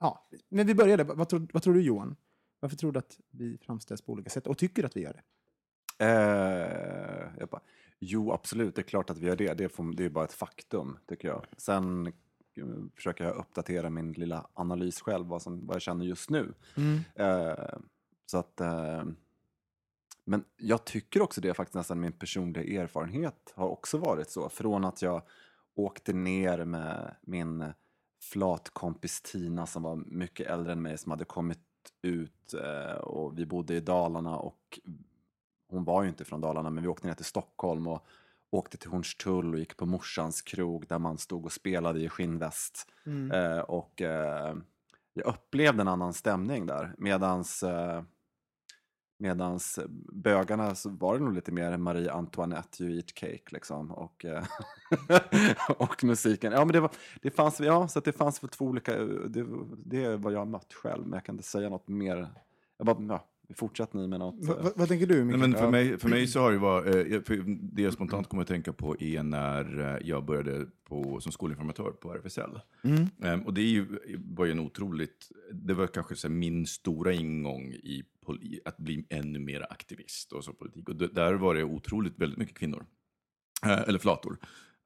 ja. 0.00 0.28
Men 0.48 0.66
vi 0.66 0.74
började, 0.74 1.04
vad 1.04 1.28
tror, 1.28 1.48
vad 1.52 1.62
tror 1.62 1.74
du 1.74 1.82
Johan? 1.82 2.16
Varför 2.60 2.76
tror 2.76 2.92
du 2.92 2.98
att 2.98 3.18
vi 3.30 3.58
framställs 3.58 4.02
på 4.02 4.12
olika 4.12 4.30
sätt 4.30 4.46
och 4.46 4.58
tycker 4.58 4.84
att 4.84 4.96
vi 4.96 5.00
gör 5.02 5.12
det? 5.12 5.22
Eh, 6.04 7.46
bara, 7.46 7.60
jo, 7.98 8.32
absolut, 8.32 8.74
det 8.74 8.80
är 8.80 8.84
klart 8.84 9.10
att 9.10 9.18
vi 9.18 9.26
gör 9.26 9.36
det. 9.36 9.54
Det 9.54 9.64
är, 9.64 9.68
får- 9.68 9.96
det 9.96 10.04
är 10.04 10.10
bara 10.10 10.24
ett 10.24 10.32
faktum, 10.32 10.98
tycker 11.06 11.28
jag. 11.28 11.46
Sen 11.56 12.06
eh, 12.06 12.12
försöker 12.94 13.24
jag 13.24 13.36
uppdatera 13.36 13.90
min 13.90 14.12
lilla 14.12 14.46
analys 14.54 15.00
själv, 15.00 15.26
vad, 15.26 15.42
som, 15.42 15.66
vad 15.66 15.74
jag 15.74 15.82
känner 15.82 16.04
just 16.04 16.30
nu. 16.30 16.54
Eh, 17.14 17.78
så 18.26 18.38
att, 18.38 18.60
eh, 18.60 19.04
men 20.24 20.44
jag 20.56 20.84
tycker 20.84 21.22
också 21.22 21.40
det, 21.40 21.54
faktiskt 21.54 21.74
nästan 21.74 22.00
min 22.00 22.12
personliga 22.12 22.82
erfarenhet 22.82 23.52
har 23.54 23.68
också 23.68 23.98
varit 23.98 24.30
så. 24.30 24.48
Från 24.48 24.84
att 24.84 25.02
jag 25.02 25.22
åkte 25.76 26.12
ner 26.12 26.64
med 26.64 27.14
min 27.20 27.72
flatkompis 28.22 29.22
Tina 29.22 29.66
som 29.66 29.82
var 29.82 29.96
mycket 29.96 30.46
äldre 30.46 30.72
än 30.72 30.82
mig, 30.82 30.98
som 30.98 31.10
hade 31.10 31.24
kommit 31.24 31.58
ut 32.02 32.54
eh, 32.54 32.96
och 32.96 33.38
vi 33.38 33.46
bodde 33.46 33.74
i 33.74 33.80
Dalarna 33.80 34.36
och 34.36 34.80
hon 35.68 35.84
var 35.84 36.02
ju 36.02 36.08
inte 36.08 36.24
från 36.24 36.40
Dalarna, 36.40 36.70
men 36.70 36.82
vi 36.82 36.88
åkte 36.88 37.06
ner 37.06 37.14
till 37.14 37.24
Stockholm 37.24 37.86
och 37.86 38.06
åkte 38.50 38.76
till 38.76 38.90
Hornstull 38.90 39.54
och 39.54 39.58
gick 39.58 39.76
på 39.76 39.86
morsans 39.86 40.42
krog 40.42 40.86
där 40.86 40.98
man 40.98 41.18
stod 41.18 41.44
och 41.44 41.52
spelade 41.52 42.00
i 42.00 42.08
skinnväst. 42.08 42.92
Eh, 43.32 43.58
och 43.58 44.02
eh, 44.02 44.56
jag 45.14 45.26
upplevde 45.26 45.80
en 45.80 45.88
annan 45.88 46.12
stämning 46.12 46.66
där. 46.66 46.94
Medans, 46.98 47.64
medans 49.18 49.78
bögarna 50.12 50.74
så 50.74 50.90
var 50.90 51.18
det 51.18 51.24
nog 51.24 51.34
lite 51.34 51.52
mer 51.52 51.76
Marie 51.76 52.12
Antoinette, 52.12 52.84
you 52.84 52.96
eat 52.96 53.14
cake 53.14 53.44
liksom. 53.50 53.90
Och, 53.90 54.24
eh, 54.24 54.44
och 55.78 56.04
musiken. 56.04 56.52
Ja, 56.52 56.64
men 56.64 56.72
det, 56.72 56.80
var, 56.80 56.90
det 57.22 57.30
fanns, 57.30 57.60
ja, 57.60 57.88
så 57.88 57.98
att 57.98 58.04
det 58.04 58.12
fanns 58.12 58.42
väl 58.42 58.50
två 58.50 58.64
olika, 58.64 58.98
det, 59.04 59.46
det 59.84 60.04
är 60.04 60.16
vad 60.16 60.32
jag 60.32 60.38
har 60.38 60.46
mött 60.46 60.72
själv, 60.72 61.06
men 61.06 61.12
jag 61.12 61.24
kan 61.24 61.34
inte 61.34 61.48
säga 61.48 61.68
något 61.68 61.88
mer. 61.88 62.28
Jag 62.78 62.86
bara, 62.86 62.96
ja, 63.08 63.26
fortsätt 63.54 63.94
ni 63.94 64.06
med 64.06 64.18
något. 64.18 64.44
Va, 64.44 64.56
eh, 64.58 64.64
va, 64.64 64.70
vad 64.76 64.88
tänker 64.88 65.06
du? 65.06 65.24
Nej, 65.24 65.36
men 65.36 65.54
för, 65.54 65.70
mig, 65.70 65.98
för 65.98 66.08
mig 66.08 66.26
så 66.26 66.40
har 66.40 66.52
det 66.52 66.58
varit, 66.58 67.30
eh, 67.30 67.36
det 67.46 67.82
jag 67.82 67.92
spontant 67.92 68.28
kommer 68.28 68.42
att 68.42 68.48
tänka 68.48 68.72
på 68.72 68.96
är 69.00 69.22
när 69.22 70.00
jag 70.04 70.24
började 70.24 70.66
på, 70.84 71.20
som 71.20 71.32
skolinformatör 71.32 71.90
på 71.90 72.12
RFSL. 72.14 72.60
Mm. 72.84 73.06
Ehm, 73.22 73.42
och 73.42 73.54
det 73.54 73.60
är 73.60 73.68
ju, 73.68 73.86
var 74.18 74.44
ju 74.44 74.52
en 74.52 74.60
otroligt, 74.60 75.28
det 75.52 75.74
var 75.74 75.86
kanske 75.86 76.16
så 76.16 76.28
här, 76.28 76.34
min 76.34 76.66
stora 76.66 77.12
ingång 77.12 77.72
i 77.72 78.04
att 78.64 78.76
bli 78.76 79.06
ännu 79.10 79.38
mer 79.38 79.66
aktivist 79.70 80.32
och 80.32 80.44
så 80.44 80.52
politik. 80.52 80.88
Och 80.88 80.96
där 80.96 81.34
var 81.34 81.54
det 81.54 81.64
otroligt 81.64 82.18
väldigt 82.18 82.38
mycket 82.38 82.58
kvinnor. 82.58 82.86
Eh, 83.64 83.88
eller 83.88 83.98
flator. 83.98 84.38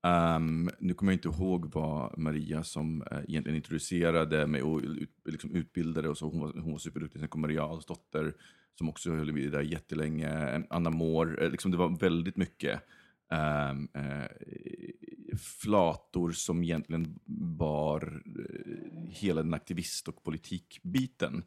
Um, 0.02 0.70
nu 0.78 0.94
kommer 0.94 1.12
jag 1.12 1.16
inte 1.16 1.28
ihåg 1.28 1.74
vad 1.74 2.18
Maria 2.18 2.62
som 2.62 3.02
uh, 3.02 3.18
egentligen 3.28 3.56
introducerade 3.56 4.46
mig 4.46 4.62
och 4.62 4.80
ut, 4.80 5.10
liksom 5.24 5.54
utbildade 5.54 6.08
och 6.08 6.18
så. 6.18 6.28
Hon 6.28 6.40
var, 6.40 6.52
hon 6.52 6.72
var 6.72 6.78
superduktig. 6.78 7.20
Sen 7.20 7.28
kom 7.28 7.40
Maria 7.40 7.64
Alsdotter 7.64 8.34
som 8.78 8.88
också 8.88 9.10
höll 9.10 9.38
i 9.38 9.44
det 9.44 9.50
där 9.50 9.62
jättelänge. 9.62 10.62
Anna 10.70 10.90
Moore. 10.90 11.44
Eh, 11.44 11.50
liksom 11.50 11.70
det 11.70 11.76
var 11.76 11.98
väldigt 11.98 12.36
mycket 12.36 12.80
um, 13.70 13.88
flator 15.40 16.30
som 16.30 16.62
egentligen 16.62 17.18
bar 17.58 18.22
eh, 18.26 19.10
hela 19.10 19.42
den 19.42 19.54
aktivist 19.54 20.08
och 20.08 20.24
politikbiten. 20.24 21.42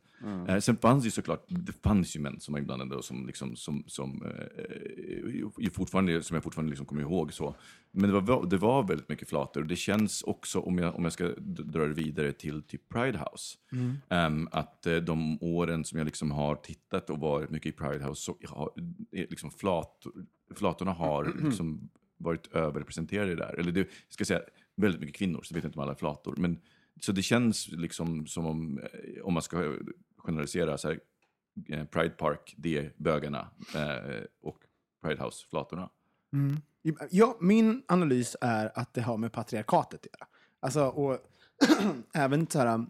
Eh, 0.47 0.59
sen 0.59 0.77
fanns 0.77 1.03
det 1.03 1.07
ju 1.07 1.11
såklart, 1.11 1.45
det 1.47 1.73
fanns 1.83 2.15
ju 2.15 2.19
män 2.19 2.39
som 2.39 2.51
var 2.51 2.59
inblandade 2.59 2.95
och 2.95 3.05
som, 3.05 3.27
liksom, 3.27 3.55
som, 3.55 3.83
som, 3.87 4.25
eh, 4.25 5.69
fortfarande, 5.71 6.23
som 6.23 6.35
jag 6.35 6.43
fortfarande 6.43 6.69
liksom 6.69 6.85
kommer 6.85 7.01
ihåg. 7.01 7.33
så. 7.33 7.55
Men 7.91 8.09
det 8.09 8.19
var, 8.19 8.45
det 8.45 8.57
var 8.57 8.83
väldigt 8.87 9.09
mycket 9.09 9.29
flator 9.29 9.61
och 9.61 9.67
det 9.67 9.75
känns 9.75 10.23
också, 10.23 10.59
om 10.59 10.77
jag, 10.77 10.95
om 10.95 11.03
jag 11.03 11.13
ska 11.13 11.33
dra 11.37 11.85
det 11.85 11.93
vidare 11.93 12.31
till 12.31 12.63
typ 12.63 12.89
Pride 12.89 13.17
House, 13.17 13.57
ehm, 14.09 14.47
att 14.51 14.85
eh, 14.85 14.95
de 14.95 15.37
åren 15.41 15.85
som 15.85 15.97
jag 15.97 16.05
liksom 16.05 16.31
har 16.31 16.55
tittat 16.55 17.09
och 17.09 17.19
varit 17.19 17.49
mycket 17.49 17.73
i 17.73 17.77
Pride 17.77 18.05
House, 18.05 18.21
så 18.21 18.37
har, 18.47 18.71
liksom 19.11 19.51
flat, 19.51 20.05
flatorna 20.55 20.91
har 20.91 21.33
liksom 21.43 21.89
varit 22.23 22.47
överrepresenterade 22.47 23.35
där. 23.35 23.59
Eller 23.59 23.71
det, 23.71 23.79
jag 23.79 23.87
ska 24.09 24.25
säga 24.25 24.41
väldigt 24.75 25.01
mycket 25.01 25.15
kvinnor, 25.15 25.41
så 25.43 25.53
jag 25.53 25.55
vet 25.55 25.65
inte 25.65 25.79
om 25.79 25.83
alla 25.83 25.91
är 25.91 25.97
flator. 25.97 26.35
Men, 26.37 26.59
så 27.01 27.11
det 27.11 27.21
känns 27.21 27.67
liksom 27.67 28.27
som 28.27 28.45
om, 28.45 28.79
eh, 28.79 29.23
om 29.23 29.33
man 29.33 29.43
ska 29.43 29.77
generalisera, 30.17 30.77
så 30.77 30.87
här, 30.87 30.99
eh, 31.69 31.85
Pride 31.85 32.09
Park, 32.09 32.55
det 32.57 32.77
är 32.77 32.93
bögarna 32.97 33.49
eh, 33.75 34.23
och 34.41 34.57
Pride 35.01 35.23
House, 35.23 35.47
flatorna. 35.49 35.89
Mm. 36.33 36.57
Ja, 37.09 37.37
min 37.41 37.83
analys 37.87 38.35
är 38.41 38.79
att 38.79 38.93
det 38.93 39.01
har 39.01 39.17
med 39.17 39.31
patriarkatet 39.31 39.99
att 39.99 40.05
göra. 40.05 40.27
Alltså, 40.59 40.83
och 40.85 41.19
även 42.13 42.47
så 42.47 42.59
här, 42.59 42.85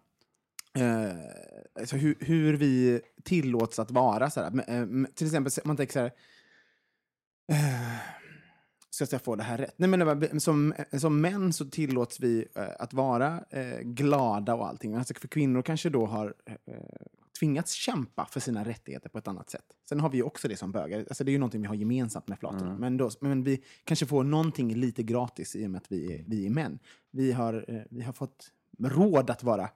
eh, 0.78 1.16
alltså 1.80 1.96
hur, 1.96 2.16
hur 2.20 2.58
vi 2.58 3.02
tillåts 3.24 3.80
att 3.80 3.92
vara. 3.92 4.30
Så 4.30 4.42
här, 4.42 4.48
eh, 4.48 5.06
till 5.16 5.28
exempel, 5.28 5.52
om 5.64 5.68
man 5.68 5.78
tänker 5.78 5.94
så 5.94 6.00
här... 6.00 6.12
Eh, 7.48 8.23
ska 8.94 9.06
jag 9.12 9.22
få 9.22 9.36
det 9.36 9.44
här 9.44 9.58
rätt? 9.58 9.74
Nej, 9.78 9.90
men 9.90 10.40
som, 10.40 10.74
som 10.98 11.22
män 11.22 11.54
så 11.54 11.66
tillåts 11.66 12.20
vi 12.20 12.46
eh, 12.56 12.64
att 12.80 12.94
vara 12.94 13.44
eh, 13.50 13.80
glada 13.82 14.56
och 14.56 14.68
allting. 14.68 14.96
Alltså 14.96 15.14
för 15.14 15.28
kvinnor 15.28 15.62
kanske 15.62 15.90
då 15.90 16.06
har 16.06 16.34
eh, 16.46 16.56
tvingats 17.40 17.72
kämpa 17.74 18.26
för 18.32 18.40
sina 18.40 18.64
rättigheter 18.66 19.10
på 19.10 19.18
ett 19.18 19.28
annat 19.28 19.50
sätt. 19.50 19.66
Sen 19.90 20.00
har 20.00 20.10
vi 20.10 20.18
ju 20.18 20.24
också 20.24 20.48
det 20.48 20.56
som 20.58 20.72
bögar. 20.72 21.00
Alltså 21.00 21.24
det 21.24 21.32
är 21.32 21.34
ju 21.34 21.40
någonting 21.40 21.62
vi 21.62 21.68
har 21.68 21.76
gemensamt 21.76 22.28
med 22.28 22.40
flatorna. 22.40 22.78
Men, 22.78 22.98
då, 22.98 23.10
men 23.22 23.44
vi 23.44 23.64
kanske 23.84 24.06
får 24.06 24.24
någonting 24.24 24.76
lite 24.76 25.04
gratis 25.04 25.56
i 25.56 25.66
och 25.68 25.72
med 25.72 25.80
att 25.80 25.92
vi 25.92 26.14
är, 26.16 26.24
vi 26.28 26.46
är 26.46 26.50
män. 26.50 26.80
Vi 27.12 27.32
har, 27.32 27.66
eh, 27.68 27.82
vi 27.90 28.02
har 28.02 28.14
fått 28.14 28.52
råd 28.80 29.30
att 29.30 29.44
vara 29.44 29.70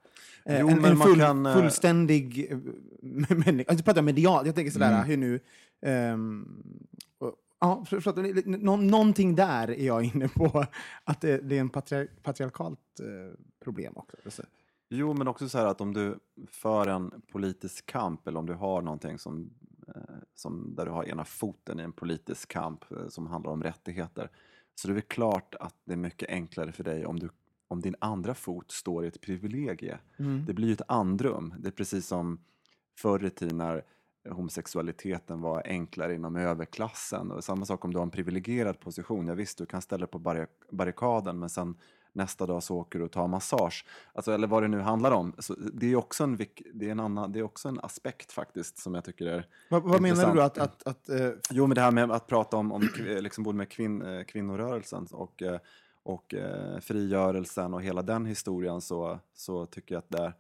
eh, 0.46 0.60
Jo, 0.60 0.70
en, 0.70 0.82
men 0.82 0.92
en 0.92 0.98
full, 0.98 1.20
kan, 1.20 1.54
fullständig 1.54 2.52
människa. 3.46 3.74
Jag 3.74 3.86
pratar 3.86 4.02
medialt. 4.02 4.46
Jag 4.46 4.56
tänker 4.56 4.72
sådär, 4.72 4.94
Mm. 4.94 5.04
hur 5.08 5.18
nu... 5.18 5.40
ehm, 5.82 6.64
och- 7.18 7.36
Ja, 7.60 7.86
för- 7.86 8.00
förlåt, 8.00 8.46
nå, 8.46 8.78
någonting 8.78 9.36
där 9.36 9.68
är 9.72 9.86
jag 9.86 10.04
inne 10.04 10.28
på. 10.28 10.66
Att 11.04 11.22
det, 11.22 11.38
det 11.38 11.56
är 11.58 11.62
en 11.62 11.70
patriar, 11.70 12.08
patriarkalt 12.24 13.00
eh, 13.00 13.40
problem 13.64 13.94
också. 13.98 14.18
Alltså. 14.26 14.44
Jo, 14.90 15.14
men 15.14 15.28
också 15.28 15.50
så 15.50 15.58
här 15.58 15.66
att 15.66 15.82
om 15.82 15.94
du 15.94 16.20
för 16.48 16.88
en 16.88 17.22
politisk 17.32 17.86
kamp 17.86 18.28
eller 18.28 18.40
om 18.40 18.46
du 18.46 18.54
har 18.54 18.82
någonting 18.82 19.18
som, 19.20 19.50
eh, 19.88 20.02
som 20.36 20.76
där 20.76 20.86
du 20.86 20.92
har 20.92 21.04
ena 21.04 21.26
foten 21.26 21.80
i 21.80 21.84
en 21.84 21.92
politisk 21.92 22.50
kamp 22.50 22.92
eh, 22.92 23.08
som 23.10 23.28
handlar 23.28 23.52
om 23.52 23.64
rättigheter. 23.64 24.30
Så 24.76 24.88
det 24.88 24.92
är 24.92 24.94
väl 24.94 25.02
klart 25.02 25.56
att 25.60 25.76
det 25.86 25.94
är 25.94 25.98
mycket 25.98 26.30
enklare 26.30 26.72
för 26.72 26.84
dig 26.84 27.06
om, 27.06 27.20
du, 27.20 27.30
om 27.68 27.82
din 27.82 27.96
andra 28.00 28.34
fot 28.34 28.72
står 28.72 29.06
i 29.06 29.08
ett 29.08 29.22
privilegie. 29.22 29.98
Det 30.46 30.54
blir 30.54 30.68
ju 30.68 30.74
ett 30.74 30.82
andrum. 30.88 31.54
Det 31.60 31.68
är 31.68 31.72
precis 31.72 32.08
som 32.08 32.40
förr 33.00 33.26
i 33.26 33.30
tiden 33.30 33.58
när 33.58 33.84
homosexualiteten 34.30 35.42
var 35.42 35.62
enklare 35.66 36.16
inom 36.16 36.36
överklassen. 36.36 37.32
Och 37.32 37.44
samma 37.44 37.66
sak 37.66 37.86
om 37.86 37.92
du 37.92 37.98
har 37.98 38.04
en 38.04 38.12
privilegierad 38.12 38.80
position. 38.80 39.28
Ja, 39.28 39.34
visst, 39.34 39.58
du 39.58 39.66
kan 39.66 39.82
ställa 39.82 40.06
dig 40.06 40.12
på 40.12 40.20
barri- 40.20 40.48
barrikaden 40.72 41.40
men 41.40 41.50
sen 41.50 41.76
nästa 42.14 42.46
dag 42.46 42.64
så 42.64 42.76
åker 42.76 43.00
du 43.00 43.06
och 43.06 43.12
tar 43.12 43.28
massage. 43.28 43.86
Alltså, 44.14 44.32
eller 44.32 44.48
vad 44.48 44.64
det 44.64 44.68
nu 44.68 44.80
handlar 44.80 45.12
om. 45.12 45.34
Så 45.40 45.56
det, 45.74 45.92
är 45.92 45.96
också 45.96 46.24
en, 46.24 46.38
det, 46.74 46.88
är 46.88 46.92
en 46.92 47.00
annan, 47.00 47.32
det 47.32 47.40
är 47.40 47.44
också 47.44 47.70
en 47.70 47.80
aspekt 47.80 48.32
faktiskt 48.32 48.78
som 48.78 48.96
jag 48.96 49.04
tycker 49.04 49.26
är 49.26 49.48
Vad, 49.70 49.84
vad 49.84 50.02
menar 50.02 50.34
du? 50.34 50.44
Att, 50.44 50.58
att, 50.58 50.88
att, 50.88 51.10
eh, 51.10 51.30
Jo, 51.52 51.68
men 51.68 51.76
det 51.76 51.82
här 51.82 51.92
med 51.92 52.12
att 52.12 52.28
prata 52.28 52.58
om, 52.58 52.72
om 52.72 52.90
liksom 52.98 53.44
både 53.44 53.58
med 53.58 53.70
kvinn, 53.70 54.02
eh, 54.02 54.24
kvinnorörelsen 54.24 55.08
och, 55.12 55.42
eh, 55.44 55.60
och 56.04 56.34
eh, 56.34 56.80
frigörelsen 56.80 57.74
och 57.74 57.82
hela 57.82 58.02
den 58.02 58.26
historien 58.26 58.82
så, 58.82 59.20
så 59.34 59.66
tycker 59.66 59.96
jag 59.96 60.00
att 60.00 60.10
det 60.10 60.18
är, 60.18 60.26
eh, 60.26 60.32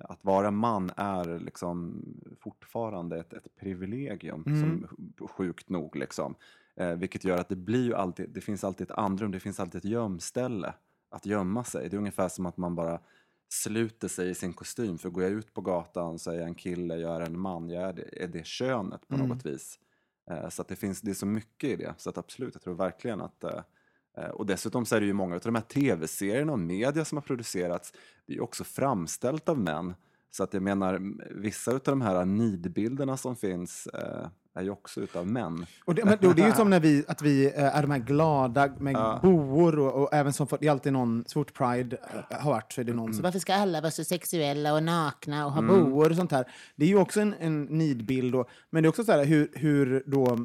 att 0.00 0.24
vara 0.24 0.50
man 0.50 0.90
är 0.96 1.38
liksom 1.38 2.04
fortfarande 2.40 3.18
ett, 3.18 3.32
ett 3.32 3.56
privilegium, 3.56 4.44
som, 4.44 4.86
sjukt 5.28 5.68
nog. 5.68 5.96
Liksom. 5.96 6.34
Eh, 6.76 6.94
vilket 6.94 7.24
gör 7.24 7.38
att 7.38 7.48
det 7.48 7.56
blir 7.56 7.84
ju 7.84 7.94
alltid, 7.94 8.30
det 8.30 8.40
finns 8.40 8.64
alltid 8.64 8.90
ett 8.90 8.98
andrum, 8.98 9.30
det 9.30 9.40
finns 9.40 9.60
alltid 9.60 9.78
ett 9.78 9.84
gömställe 9.90 10.74
att 11.10 11.26
gömma 11.26 11.64
sig. 11.64 11.88
Det 11.88 11.96
är 11.96 11.98
ungefär 11.98 12.28
som 12.28 12.46
att 12.46 12.56
man 12.56 12.74
bara 12.74 13.00
sluter 13.48 14.08
sig 14.08 14.30
i 14.30 14.34
sin 14.34 14.52
kostym. 14.52 14.98
För 14.98 15.10
går 15.10 15.22
jag 15.22 15.32
ut 15.32 15.54
på 15.54 15.60
gatan 15.60 16.18
så 16.18 16.30
är 16.30 16.34
jag 16.34 16.46
en 16.48 16.54
kille, 16.54 16.96
jag 16.96 17.16
är 17.16 17.20
en 17.20 17.38
man, 17.40 17.70
jag 17.70 17.82
är 17.82 17.92
det, 17.92 18.22
är 18.22 18.28
det 18.28 18.46
könet 18.46 19.08
på 19.08 19.16
något 19.16 19.46
vis. 19.46 19.78
Eh, 20.30 20.48
Så 20.48 20.62
att 20.62 20.68
det 20.68 20.76
finns 20.76 21.00
det 21.00 21.10
är 21.10 21.14
så 21.14 21.26
mycket 21.26 21.70
i 21.70 21.76
det. 21.76 21.94
Så 21.98 22.10
att 22.10 22.18
absolut, 22.18 22.54
jag 22.54 22.62
tror 22.62 22.74
verkligen 22.74 23.20
att... 23.20 23.44
eh, 23.44 23.50
eh, 23.50 23.62
Och 24.32 24.46
dessutom 24.46 24.86
så 24.86 24.96
är 24.96 25.00
det 25.00 25.06
ju 25.06 25.12
många 25.12 25.34
av 25.34 25.40
de 25.40 25.54
här 25.54 25.62
tv-serierna 25.62 26.52
och 26.52 26.58
media 26.58 27.04
som 27.04 27.18
har 27.18 27.22
producerats, 27.22 27.92
det 28.26 28.32
är 28.32 28.34
ju 28.34 28.42
också 28.42 28.64
framställt 28.64 29.48
av 29.48 29.58
män. 29.58 29.94
Så 30.30 30.42
att 30.42 30.54
jag 30.54 30.62
menar, 30.62 31.00
vissa 31.40 31.70
av 31.70 31.80
de 31.84 32.00
här 32.00 32.24
nidbilderna 32.24 33.16
som 33.16 33.36
finns 33.36 33.86
eh, 33.86 34.26
är 34.54 34.62
ju 34.62 34.70
också 34.70 35.00
utav 35.00 35.26
män. 35.26 35.66
och 35.84 35.94
det, 35.94 36.04
men, 36.04 36.18
det 36.20 36.42
är 36.42 36.46
ju 36.46 36.52
som 36.52 36.70
när 36.70 36.80
vi, 36.80 37.04
att 37.08 37.22
vi 37.22 37.46
eh, 37.46 37.76
är 37.76 37.82
de 37.82 37.90
här 37.90 37.98
glada 37.98 38.68
med 38.78 39.18
boor 39.22 39.78
och, 39.78 40.02
och 40.02 40.14
även 40.14 40.32
som, 40.32 40.46
för, 40.46 40.58
det 40.60 40.66
är 40.66 40.70
alltid 40.70 40.92
någon, 40.92 41.24
så 41.26 41.32
fort 41.32 41.54
Pride 41.54 41.96
eh, 42.30 42.40
har 42.40 42.50
varit 42.50 42.72
så 42.72 42.80
är 42.80 42.84
det 42.84 42.92
någon 42.92 43.14
som 43.14 43.22
varför 43.22 43.38
ska 43.38 43.54
alla 43.54 43.80
vara 43.80 43.90
så 43.90 44.04
sexuella 44.04 44.74
och 44.74 44.82
nakna 44.82 45.46
och 45.46 45.52
ha 45.52 45.62
boor 45.62 46.10
och 46.10 46.16
sånt 46.16 46.32
här. 46.32 46.44
Det 46.76 46.84
är 46.84 46.88
ju 46.88 46.98
också 46.98 47.20
en, 47.20 47.34
en 47.38 47.62
nidbild. 47.62 48.34
Och, 48.34 48.48
men 48.70 48.82
det 48.82 48.86
är 48.86 48.88
också 48.88 49.04
så 49.04 49.12
här 49.12 49.24
hur, 49.24 49.50
hur 49.54 50.02
då 50.06 50.26
eh, 50.26 50.38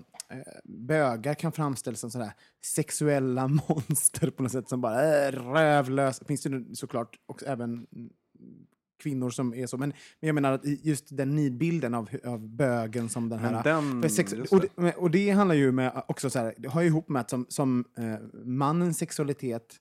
bögar 0.64 1.34
kan 1.34 1.52
framställas 1.52 2.00
som 2.00 2.12
sådär 2.12 2.34
sexuella 2.66 3.48
monster 3.70 4.30
på 4.30 4.44
något 4.44 4.52
sätt 4.52 4.70
som 4.70 4.82
bara 4.82 5.02
är 5.02 5.32
rövlösa. 5.32 6.26
Finns 6.26 6.44
det 6.44 6.76
såklart 6.76 7.16
också 7.26 7.46
även 7.46 7.88
kvinnor 9.00 9.30
som 9.30 9.54
är 9.54 9.68
så. 9.68 9.78
Men, 9.78 9.90
men 10.20 10.28
jag 10.28 10.36
menar 10.36 10.52
att 10.52 10.62
just 10.64 11.18
den 11.18 11.36
nidbilden 11.36 11.94
av, 11.94 12.10
av 12.26 12.48
bögen 12.48 13.10
som 13.10 13.30
den 13.30 13.40
här... 13.40 13.64
Den- 13.64 14.10
sex, 14.10 14.34
och, 14.34 14.62
det. 14.76 14.96
och 14.96 15.12
det 15.12 15.30
handlar 15.30 15.56
ju 15.56 15.72
med 15.72 16.04
också 16.08 16.30
så 16.30 16.40
här, 16.40 16.54
det 16.58 16.70
har 16.70 16.82
ju 16.82 16.88
ihop 16.88 17.10
med 17.10 17.20
att 17.20 17.30
som, 17.30 17.46
som 17.50 17.86
eh, 17.98 18.44
mannens 18.44 18.98
sexualitet 18.98 19.76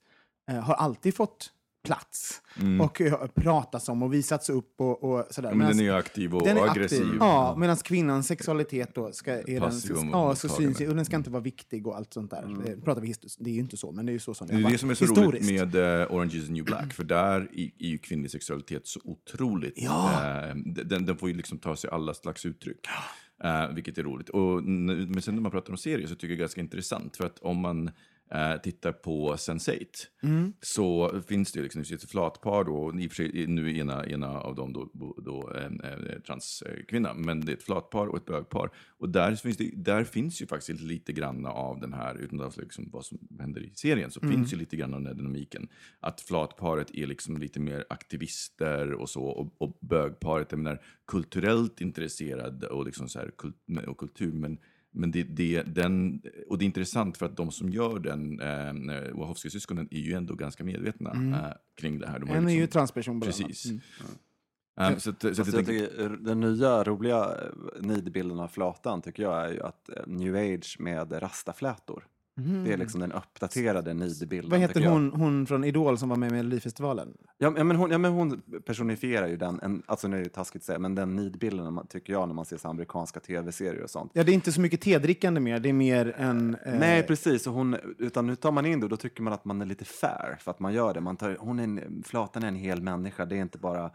eh, 0.51 0.61
har 0.61 0.75
alltid 0.75 1.15
fått 1.15 1.53
plats 1.89 2.43
och 2.81 3.01
eh, 3.01 3.27
pratats 3.35 3.89
om 3.89 4.03
och 4.03 4.15
visats 4.15 4.51
upp 4.51 4.81
och, 4.81 5.05
och 5.05 5.27
sådär. 5.31 5.49
Mm. 5.49 5.61
Ja, 5.61 5.67
men 5.67 5.77
den 5.77 5.87
är 5.87 5.93
aktiv 5.93 6.35
och 6.35 6.47
är 6.47 6.71
aggressiv. 6.71 7.03
Aktiv. 7.03 7.17
Ja, 7.21 7.57
medan 7.59 7.77
kvinnans 7.77 8.27
sexualitet 8.27 8.95
då 8.95 9.13
ska, 9.13 9.33
är 9.33 9.61
Passiv 9.61 9.95
den, 9.95 10.11
ja, 10.11 10.35
så 10.35 10.49
syns, 10.49 10.81
och 10.81 10.97
den 10.97 11.05
ska 11.05 11.17
inte 11.17 11.31
vara 11.31 11.43
viktig 11.43 11.87
och 11.87 11.97
allt 11.97 12.13
sånt 12.13 12.31
där. 12.31 12.63
Det, 12.65 12.81
pratar 12.81 13.03
vi 13.03 13.15
det 13.39 13.51
är 13.51 13.55
ju 13.55 13.61
inte 13.61 13.77
så, 13.77 13.93
men 13.93 14.07
det 14.07 14.13
är 14.13 14.15
ju 14.15 14.19
så 14.19 14.35
som 14.35 14.47
Det 14.47 14.55
är 14.55 14.63
har 14.63 14.71
det 14.71 14.79
som 14.79 14.91
är 14.91 14.95
så 14.95 15.05
varit 15.05 15.19
roligt 15.19 15.43
historiskt. 15.43 15.75
med 15.75 16.01
uh, 16.01 16.15
Orange 16.15 16.37
is 16.37 16.47
the 16.47 16.53
new 16.53 16.65
black, 16.65 16.93
för 16.93 17.05
där 17.05 17.41
är, 17.41 17.71
är 17.79 17.89
ju 17.89 17.99
kvinnlig 17.99 18.31
sexualitet 18.31 18.87
så 18.87 19.01
otroligt... 19.05 19.75
Ja. 19.77 20.11
eh, 20.13 20.55
den, 20.55 21.07
den 21.07 21.17
får 21.17 21.29
ju 21.29 21.37
liksom 21.37 21.59
ta 21.59 21.77
sig 21.77 21.91
alla 21.91 22.15
slags 22.15 22.47
uttryck, 22.47 22.87
eh, 23.45 23.69
vilket 23.75 23.99
är 23.99 24.03
roligt. 24.03 24.29
Och, 24.29 24.63
men 24.65 25.23
sen 25.23 25.35
när 25.35 25.43
man 25.43 25.53
pratar 25.53 25.71
om 25.71 25.77
serier 25.77 26.07
så 26.07 26.15
tycker 26.15 26.27
jag 26.27 26.39
det 26.39 26.41
är 26.41 26.45
ganska 26.45 26.61
intressant, 26.61 27.17
för 27.17 27.27
att 27.27 27.39
om 27.39 27.57
man 27.57 27.91
eh, 28.31 28.57
tittar 28.63 28.93
på 28.93 29.35
Sense8 29.35 29.87
Mm. 30.23 30.53
så 30.61 31.21
finns 31.29 31.53
det 31.53 31.59
ju 31.59 31.63
liksom 31.63 31.81
ett 31.81 32.11
flatpar 32.11 32.65
då, 32.65 32.77
och 32.77 33.01
i 33.01 33.07
och 33.07 33.13
för 33.13 33.17
sig 33.17 33.47
nu 33.47 33.79
ena, 33.79 34.07
ena 34.07 34.41
av 34.41 34.55
dem 34.55 34.73
då, 34.73 34.91
då 35.25 35.53
en, 35.55 35.81
en 35.81 36.23
transkvinna, 36.23 37.15
men 37.15 37.41
det 37.41 37.53
är 37.53 37.57
ett 37.57 37.63
flatpar 37.63 38.07
och 38.07 38.17
ett 38.17 38.25
bögpar. 38.25 38.71
Och 38.99 39.09
där 39.09 39.35
finns, 39.35 39.57
det, 39.57 39.71
där 39.77 40.05
finns 40.05 40.43
ju 40.43 40.47
faktiskt 40.47 40.83
lite 40.83 41.13
grann 41.13 41.47
av 41.47 41.81
den 41.81 41.93
här, 41.93 42.15
utan 42.15 42.41
att 42.41 42.57
liksom 42.57 42.91
vad 42.91 43.05
som 43.05 43.19
händer 43.41 43.61
i 43.61 43.71
serien, 43.75 44.11
så 44.11 44.21
finns 44.21 44.53
ju 44.53 44.57
lite 44.57 44.77
grann 44.77 44.95
av 44.95 45.01
den 45.01 45.07
här 45.07 45.15
dynamiken. 45.15 45.69
Att 46.01 46.21
flatparet 46.21 46.91
är 46.95 47.07
liksom 47.07 47.39
lite 47.39 47.61
mer 47.61 47.85
aktivister 47.91 48.93
och 48.93 49.11
så, 49.11 49.25
och, 49.25 49.55
och 49.59 49.79
bögparet 49.81 50.53
är 50.53 50.57
mer 50.57 50.83
kulturellt 51.07 51.81
intresserad 51.81 52.65
och, 52.65 52.85
liksom 52.85 53.09
så 53.09 53.19
här, 53.19 53.31
och 53.89 53.99
kultur, 53.99 54.33
men 54.33 54.59
men 54.91 55.11
det, 55.11 55.23
det, 55.23 55.63
den, 55.63 56.23
och 56.49 56.59
det 56.59 56.65
är 56.65 56.67
intressant 56.67 57.17
för 57.17 57.27
att 57.27 57.37
de 57.37 57.51
som 57.51 57.71
gör 57.71 57.99
den, 57.99 58.41
eh, 58.91 59.13
Wachowski-syskonen, 59.15 59.89
är 59.91 60.01
ju 60.01 60.13
ändå 60.13 60.35
ganska 60.35 60.65
medvetna 60.65 61.11
eh, 61.11 61.57
kring 61.81 61.99
det 61.99 62.07
här. 62.09 62.19
De 62.19 62.31
En 62.31 62.49
är 62.49 62.53
ju 62.53 62.61
liksom- 62.61 62.79
transperson. 62.81 63.21
Precis. 63.21 63.67
Mm. 63.67 63.81
Eh, 64.81 64.99
så 64.99 65.11
att, 65.11 65.21
så 65.21 65.29
att 65.29 65.37
Fast 65.37 65.53
jag 65.53 65.67
tycker, 65.67 66.09
den 66.21 66.41
nya 66.41 66.85
roliga 66.85 67.25
eh, 67.25 67.83
nidbilden 67.83 68.41
av 68.41 68.49
flatan 68.49 69.03
tycker 69.03 69.23
jag 69.23 69.45
är 69.45 69.53
ju 69.53 69.63
att 69.63 69.89
eh, 69.89 70.07
new 70.07 70.37
age 70.37 70.77
med 70.79 71.23
rastaflätor. 71.23 72.07
Det 72.65 72.73
är 72.73 72.77
liksom 72.77 73.01
den 73.01 73.13
uppdaterade 73.13 73.95
nidbilden. 73.95 74.39
Mm. 74.39 74.51
Vad 74.51 74.61
heter 74.61 74.91
hon, 74.91 75.13
hon 75.13 75.47
från 75.47 75.65
Idol 75.65 75.99
som 75.99 76.09
var 76.09 76.17
med 76.17 76.33
i 76.33 76.35
Melodifestivalen? 76.35 77.09
Ja, 77.39 77.51
men 77.51 77.77
hon, 77.77 77.91
ja, 77.91 77.99
men 77.99 78.13
hon 78.13 78.43
personifierar 78.67 79.27
ju 79.27 79.37
den, 79.37 79.61
en, 79.63 79.83
alltså 79.87 80.09
nu 80.09 80.19
är 80.19 80.25
det 80.25 80.29
taskigt 80.29 80.63
att 80.63 80.67
säga, 80.67 80.79
men 80.79 80.95
den 80.95 81.17
nidbilden 81.17 81.87
tycker 81.89 82.13
jag 82.13 82.29
när 82.29 82.35
man 82.35 82.45
ser 82.45 82.57
så 82.57 82.69
amerikanska 82.69 83.21
tv-serier 83.21 83.83
och 83.83 83.91
sånt. 83.91 84.11
Ja, 84.15 84.25
det 84.25 84.33
är 84.33 84.35
inte 84.35 84.53
så 84.53 84.61
mycket 84.61 84.81
tedrickande 84.81 85.41
mer, 85.41 85.61
det 85.61 85.69
är 85.69 85.73
mer 85.73 86.15
en... 86.17 86.55
eh, 86.67 86.79
Nej, 86.79 87.03
precis. 87.03 87.47
Och 87.47 87.53
hon, 87.53 87.77
utan 87.99 88.27
nu 88.27 88.37
tar 88.37 88.53
man 88.53 88.67
in 88.67 88.81
det 88.81 88.87
och 88.87 88.91
då 88.91 88.97
tycker 88.97 89.23
man 89.23 89.33
att 89.33 89.45
man 89.45 89.61
är 89.63 89.67
lite 89.67 89.85
fair 89.85 90.37
för 90.41 90.51
att 90.51 90.61
man 90.61 90.75
gör 90.75 90.95
det. 90.95 91.01
Man 91.01 91.17
tar, 91.17 91.37
hon 91.41 91.59
är 91.59 91.65
en, 91.65 92.03
Flatan 92.07 92.43
är 92.43 92.49
en 92.49 92.57
hel 92.57 92.83
människa, 92.83 93.25
det 93.25 93.37
är 93.37 93.43
inte 93.43 93.59
bara... 93.59 93.91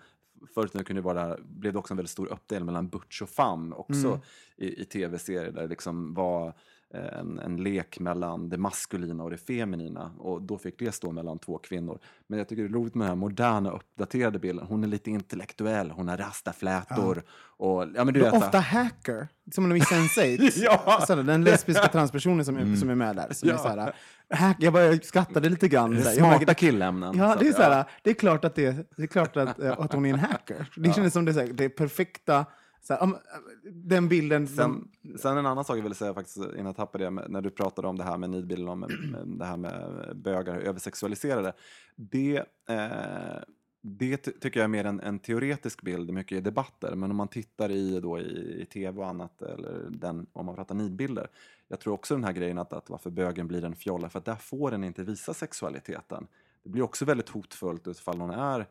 Förut 0.53 0.73
nu 0.73 0.83
kunde 0.83 1.01
det 1.01 1.05
vara, 1.05 1.37
blev 1.43 1.73
det 1.73 1.79
också 1.79 1.93
en 1.93 1.97
väldigt 1.97 2.11
stor 2.11 2.27
uppdelning 2.27 2.65
mellan 2.65 2.87
butch 2.87 3.21
och 3.21 3.29
femme 3.29 3.75
också 3.75 4.07
Mm. 4.07 4.19
i, 4.57 4.81
i 4.81 4.85
tv-serier 4.85 5.51
där 5.51 5.61
det 5.61 5.67
liksom 5.67 6.13
var 6.13 6.53
en, 6.93 7.39
en 7.39 7.57
lek 7.63 7.99
mellan 7.99 8.49
det 8.49 8.57
maskulina 8.57 9.23
och 9.23 9.29
det 9.29 9.37
feminina 9.37 10.11
och 10.17 10.41
då 10.41 10.57
fick 10.57 10.79
det 10.79 10.91
stå 10.91 11.11
mellan 11.11 11.39
två 11.39 11.57
kvinnor. 11.57 11.99
Men 12.27 12.39
jag 12.39 12.47
tycker 12.47 12.63
det 12.63 12.69
är 12.69 12.73
roligt 12.73 12.95
med 12.95 13.05
den 13.05 13.09
här 13.09 13.15
moderna 13.15 13.71
uppdaterade 13.71 14.39
bilden. 14.39 14.65
Hon 14.67 14.83
är 14.83 14.87
lite 14.87 15.11
intellektuell, 15.11 15.91
hon 15.91 16.07
har 16.07 16.17
rastaflätor 16.17 17.23
och 17.57 17.85
ja 17.95 18.03
men 18.03 18.13
du 18.13 18.19
vet. 18.19 18.33
ofta 18.33 18.59
hacker, 18.59 19.27
som 19.51 19.71
i 19.75 19.79
Sense8. 19.79 20.51
Ja. 20.63 21.03
Sådär, 21.07 21.23
den 21.23 21.43
lesbiska 21.43 21.87
transpersonen 21.91 22.45
som 22.45 22.57
är, 22.57 22.75
som 22.75 22.89
är 22.89 22.95
med 22.95 23.15
där. 23.15 23.33
Som 23.33 23.49
är 23.49 23.57
såhär, 23.57 23.93
hack, 24.29 24.57
jag 24.59 24.73
bara 24.73 24.97
skrattade 24.97 25.49
lite 25.49 25.67
grann. 25.67 26.01
såhär. 26.03 26.15
Jag 26.15 26.21
märker- 26.21 26.37
Smarta 26.37 26.53
killämnen. 26.53 27.17
Ja, 27.17 27.35
det 27.39 27.47
är 27.47 27.53
såhär, 27.53 27.85
det 28.03 28.09
är 28.09 28.13
klart 28.13 28.45
att, 28.45 28.55
det, 28.55 28.71
det 28.97 29.03
är, 29.03 29.07
klart 29.07 29.37
att, 29.37 29.59
eh, 29.59 29.71
att 29.79 29.93
hon 29.93 30.05
är 30.05 30.09
en 30.13 30.19
hacker. 30.19 30.69
Det 30.75 30.93
kändes 30.93 31.13
som 31.13 31.25
det, 31.25 31.33
såhär, 31.33 31.47
det 31.47 31.69
perfekta, 31.69 32.45
såhär, 32.83 33.03
om, 33.03 33.17
den 33.63 34.09
bilden. 34.09 34.47
Sen, 34.47 34.91
sen 35.19 35.37
en 35.37 35.45
annan 35.45 35.65
sak 35.65 35.77
jag 35.77 35.83
ville 35.83 35.95
säga 35.95 36.13
faktiskt 36.13 36.37
innan 36.37 36.65
jag 36.65 36.75
tappade 36.75 37.03
det, 37.03 37.09
när 37.09 37.41
du 37.41 37.49
pratade 37.49 37.87
om 37.87 37.97
det 37.97 38.03
här 38.03 38.17
med 38.17 38.29
nidbilden, 38.29 38.67
om 38.67 38.87
det 39.25 39.45
här 39.45 39.57
med 39.57 40.11
bögar 40.15 40.57
översexualiserade. 40.57 41.53
Det, 41.95 42.37
eh, 42.69 43.43
det 43.81 44.17
ty- 44.17 44.31
tycker 44.31 44.59
jag 44.59 44.63
är 44.63 44.67
mer 44.67 44.85
en, 44.85 44.99
en 44.99 45.19
teoretisk 45.19 45.81
bild, 45.81 46.13
mycket 46.13 46.37
i 46.37 46.41
debatter, 46.41 46.95
men 46.95 47.11
om 47.11 47.17
man 47.17 47.27
tittar 47.27 47.71
i, 47.71 47.99
då, 47.99 48.19
i, 48.19 48.61
i 48.61 48.65
tv 48.65 48.99
och 48.99 49.07
annat, 49.07 49.41
eller 49.41 49.89
den, 49.89 50.27
om 50.33 50.45
man 50.45 50.55
pratar 50.55 50.75
nidbilder, 50.75 51.27
jag 51.67 51.79
tror 51.79 51.93
också 51.93 52.15
den 52.15 52.23
här 52.23 52.33
grejen 52.33 52.57
att, 52.57 52.73
att 52.73 52.89
varför 52.89 53.09
bögen 53.09 53.47
blir 53.47 53.63
en 53.63 53.75
fjolla, 53.75 54.09
för 54.09 54.19
att 54.19 54.25
där 54.25 54.35
får 54.35 54.71
den 54.71 54.83
inte 54.83 55.03
visa 55.03 55.33
sexualiteten. 55.33 56.27
Det 56.63 56.69
blir 56.69 56.83
också 56.83 57.05
väldigt 57.05 57.29
hotfullt 57.29 57.87
utifall 57.87 58.19
hon 58.19 58.29
är 58.29 58.67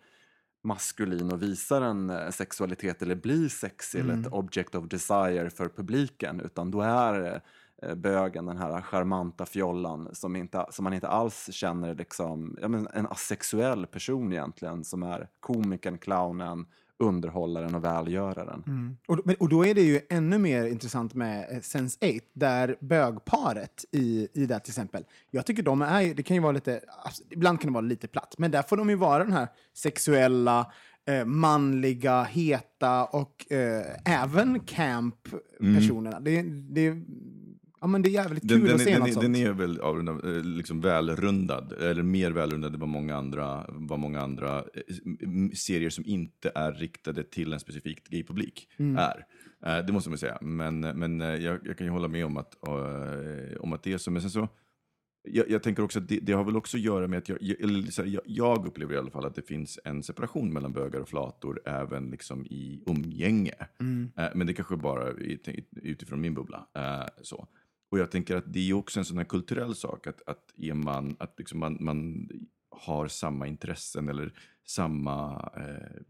maskulin 0.63 1.33
och 1.33 1.43
visar 1.43 1.83
en 1.83 2.11
eh, 2.11 2.31
sexualitet 2.31 3.03
eller 3.03 3.15
blir 3.15 3.49
sexy 3.49 3.99
eller 3.99 4.15
ett 4.15 4.33
object 4.33 4.75
of 4.75 4.89
desire 4.89 5.51
för 5.51 5.69
publiken 5.69 6.41
utan 6.41 6.71
då 6.71 6.81
är 6.81 7.43
eh, 7.83 7.95
bögen 7.95 8.47
den 8.47 8.57
här 8.57 8.81
charmanta 8.81 9.47
fjollan 9.47 10.09
som, 10.13 10.37
inte, 10.37 10.67
som 10.71 10.85
man 10.85 10.95
inte 10.95 11.09
alls 11.09 11.49
känner 11.53 11.95
liksom, 11.95 12.59
ja, 12.61 12.69
men 12.69 12.89
en 12.95 13.07
asexuell 13.07 13.87
person 13.87 14.33
egentligen 14.33 14.85
som 14.85 15.03
är 15.03 15.29
komikern, 15.41 15.99
clownen, 15.99 16.67
underhållaren 17.03 17.75
och 17.75 17.85
välgöraren. 17.85 18.63
Mm. 18.67 18.97
Och, 19.07 19.19
och 19.39 19.49
då 19.49 19.67
är 19.67 19.75
det 19.75 19.83
ju 19.83 20.01
ännu 20.11 20.39
mer 20.39 20.67
intressant 20.67 21.15
med 21.15 21.47
eh, 21.51 21.57
Sense8, 21.57 22.21
där 22.33 22.77
bögparet 22.81 23.85
i, 23.93 24.29
i 24.35 24.47
det 24.47 24.59
till 24.61 24.71
exempel, 24.71 25.05
jag 25.31 25.47
tycker 25.47 25.63
de 25.63 25.83
är, 25.83 26.15
det 26.15 26.23
kan 26.23 26.37
ju 26.37 26.43
vara 26.43 26.53
lite, 26.53 26.81
ibland 27.31 27.61
kan 27.61 27.69
det 27.69 27.75
vara 27.75 27.87
lite 27.87 28.09
platt, 28.09 28.35
men 28.39 28.51
där 28.51 28.63
får 28.63 28.77
de 28.77 28.91
ju 28.91 28.97
vara 28.97 29.25
den 29.25 29.33
här 29.33 29.49
sexuella, 29.75 30.73
eh, 31.09 31.25
manliga, 31.25 32.23
heta 32.23 33.05
och 33.05 33.53
eh, 33.53 33.85
även 34.05 34.61
camp-personerna. 34.61 36.21
Det, 36.21 36.43
det, 36.43 37.03
ja, 37.83 37.87
men 37.87 38.03
det 38.03 38.09
är 38.09 38.11
jävligt 38.11 38.49
kul 38.49 38.49
den, 38.49 38.67
den, 38.67 38.75
att 38.75 38.81
se 38.81 38.91
den, 38.91 39.01
något 39.01 39.13
sånt. 39.13 39.23
den 39.23 39.37
är 39.37 39.53
väl 39.53 39.81
avrundad, 39.81 40.37
eh, 40.37 40.45
liksom 40.45 40.81
välrundad, 40.81 41.73
eller 41.73 42.03
mer 42.03 42.31
välrundad 42.31 42.75
än 42.75 42.81
vad 42.81 42.89
många 42.89 43.17
andra, 43.17 43.67
vad 43.69 43.99
många 43.99 44.21
andra 44.21 44.59
eh, 44.59 45.51
serier 45.55 45.91
som 45.91 46.05
inte 46.07 46.53
är 46.55 46.73
riktade 46.73 47.23
till 47.23 47.53
en 47.53 47.61
specifik 47.61 48.09
gaypublik 48.11 48.69
Mm. 48.77 48.97
är. 48.97 49.27
Eh, 49.67 49.87
Det 49.87 49.93
måste 49.93 50.11
man 50.11 50.19
säga. 50.19 50.39
Men, 50.41 50.81
men 50.81 51.21
jag, 51.21 51.59
jag 51.67 51.79
kan 51.79 51.87
ju 51.87 51.91
hålla 51.91 52.09
med 52.09 52.27
om 52.27 52.37
att, 52.37 52.55
om 53.61 53.73
att 53.73 53.83
det 53.83 53.93
är 53.93 53.99
så. 53.99 54.11
Men 54.11 54.23
sen 54.23 54.31
så, 54.31 54.49
jag, 55.29 55.51
jag 55.51 55.63
tänker 55.63 55.83
också 55.83 55.99
att 55.99 56.09
det, 56.09 56.19
det 56.23 56.33
har 56.33 56.45
väl 56.45 56.57
också 56.57 56.77
att 56.77 56.83
göra 56.83 57.09
med 57.09 57.19
att 57.19 57.29
jag, 57.29 57.39
jag, 57.41 58.21
jag, 58.27 58.67
upplever 58.67 58.95
i 58.95 58.99
alla 58.99 59.11
fall 59.11 59.25
att 59.27 59.35
det 59.35 59.43
finns 59.43 59.79
en 59.85 60.03
separation 60.03 60.53
mellan 60.53 60.73
bögar 60.73 61.01
och 61.01 61.09
flator 61.09 61.61
även 61.65 62.11
liksom 62.11 62.47
i 62.47 62.83
umgänge. 62.87 63.55
Eh, 64.17 64.29
Men 64.35 64.47
det 64.47 64.55
kanske 64.55 64.77
bara 64.77 65.09
är 65.09 65.39
utifrån 65.83 66.21
min 66.21 66.35
bubbla. 66.35 66.67
Så. 67.23 67.47
Och 67.93 67.99
jag 67.99 68.11
tänker 68.11 68.37
att 68.37 68.53
det 68.53 68.71
är 68.71 68.73
också 68.73 68.99
en 68.99 69.05
sån 69.05 69.17
här 69.17 69.25
kulturell 69.25 69.75
sak 69.75 70.07
att, 70.07 70.23
att, 70.27 70.53
man, 70.75 71.17
att 71.19 71.35
liksom 71.39 71.59
man, 71.59 71.77
man 71.81 72.29
har 72.71 73.09
samma 73.09 73.47
intressen 73.47 74.09
eller 74.09 74.33
samma... 74.67 75.51
Eh, 75.57 76.01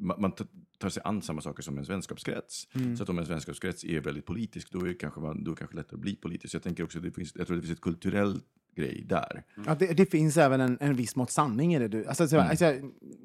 man 0.00 0.20
man 0.20 0.32
tar- 0.78 0.88
sig 0.88 1.02
an 1.04 1.22
samma 1.22 1.40
saker 1.40 1.62
som 1.62 1.74
ens 1.74 1.90
vänskapskrets. 1.90 2.68
Så 2.96 3.02
att 3.02 3.08
om 3.08 3.16
ens 3.16 3.30
vänskapskrets 3.30 3.84
är 3.84 4.00
väldigt 4.00 4.26
politisk, 4.26 4.72
då 4.72 4.80
är 4.80 4.88
det 4.88 4.94
kanske, 4.94 5.20
man, 5.20 5.44
då 5.44 5.50
är 5.50 5.54
det 5.54 5.58
kanske 5.58 5.76
lättare 5.76 5.94
att 5.94 6.00
bli 6.00 6.16
politisk. 6.16 6.54
Jag 6.54 6.62
tänker 6.62 6.84
också 6.84 6.98
att 6.98 7.04
det 7.04 7.10
finns, 7.10 7.32
jag 7.36 7.46
tror 7.46 7.56
det 7.56 7.62
finns 7.62 7.74
ett 7.74 7.80
kulturellt 7.80 8.44
grej 8.78 9.04
där. 9.08 9.44
Ja, 9.66 9.74
det, 9.74 9.86
det 9.86 10.06
finns 10.06 10.36
även 10.36 10.60
en, 10.60 10.78
en 10.80 10.94
viss 10.96 11.16
mått 11.16 11.30
sanning 11.30 11.74
i 11.74 11.78
det. 11.78 11.88
Du. 11.88 12.06
Alltså, 12.06 12.28
så, 12.28 12.36
Mm. 12.36 12.50
alltså, 12.50 12.64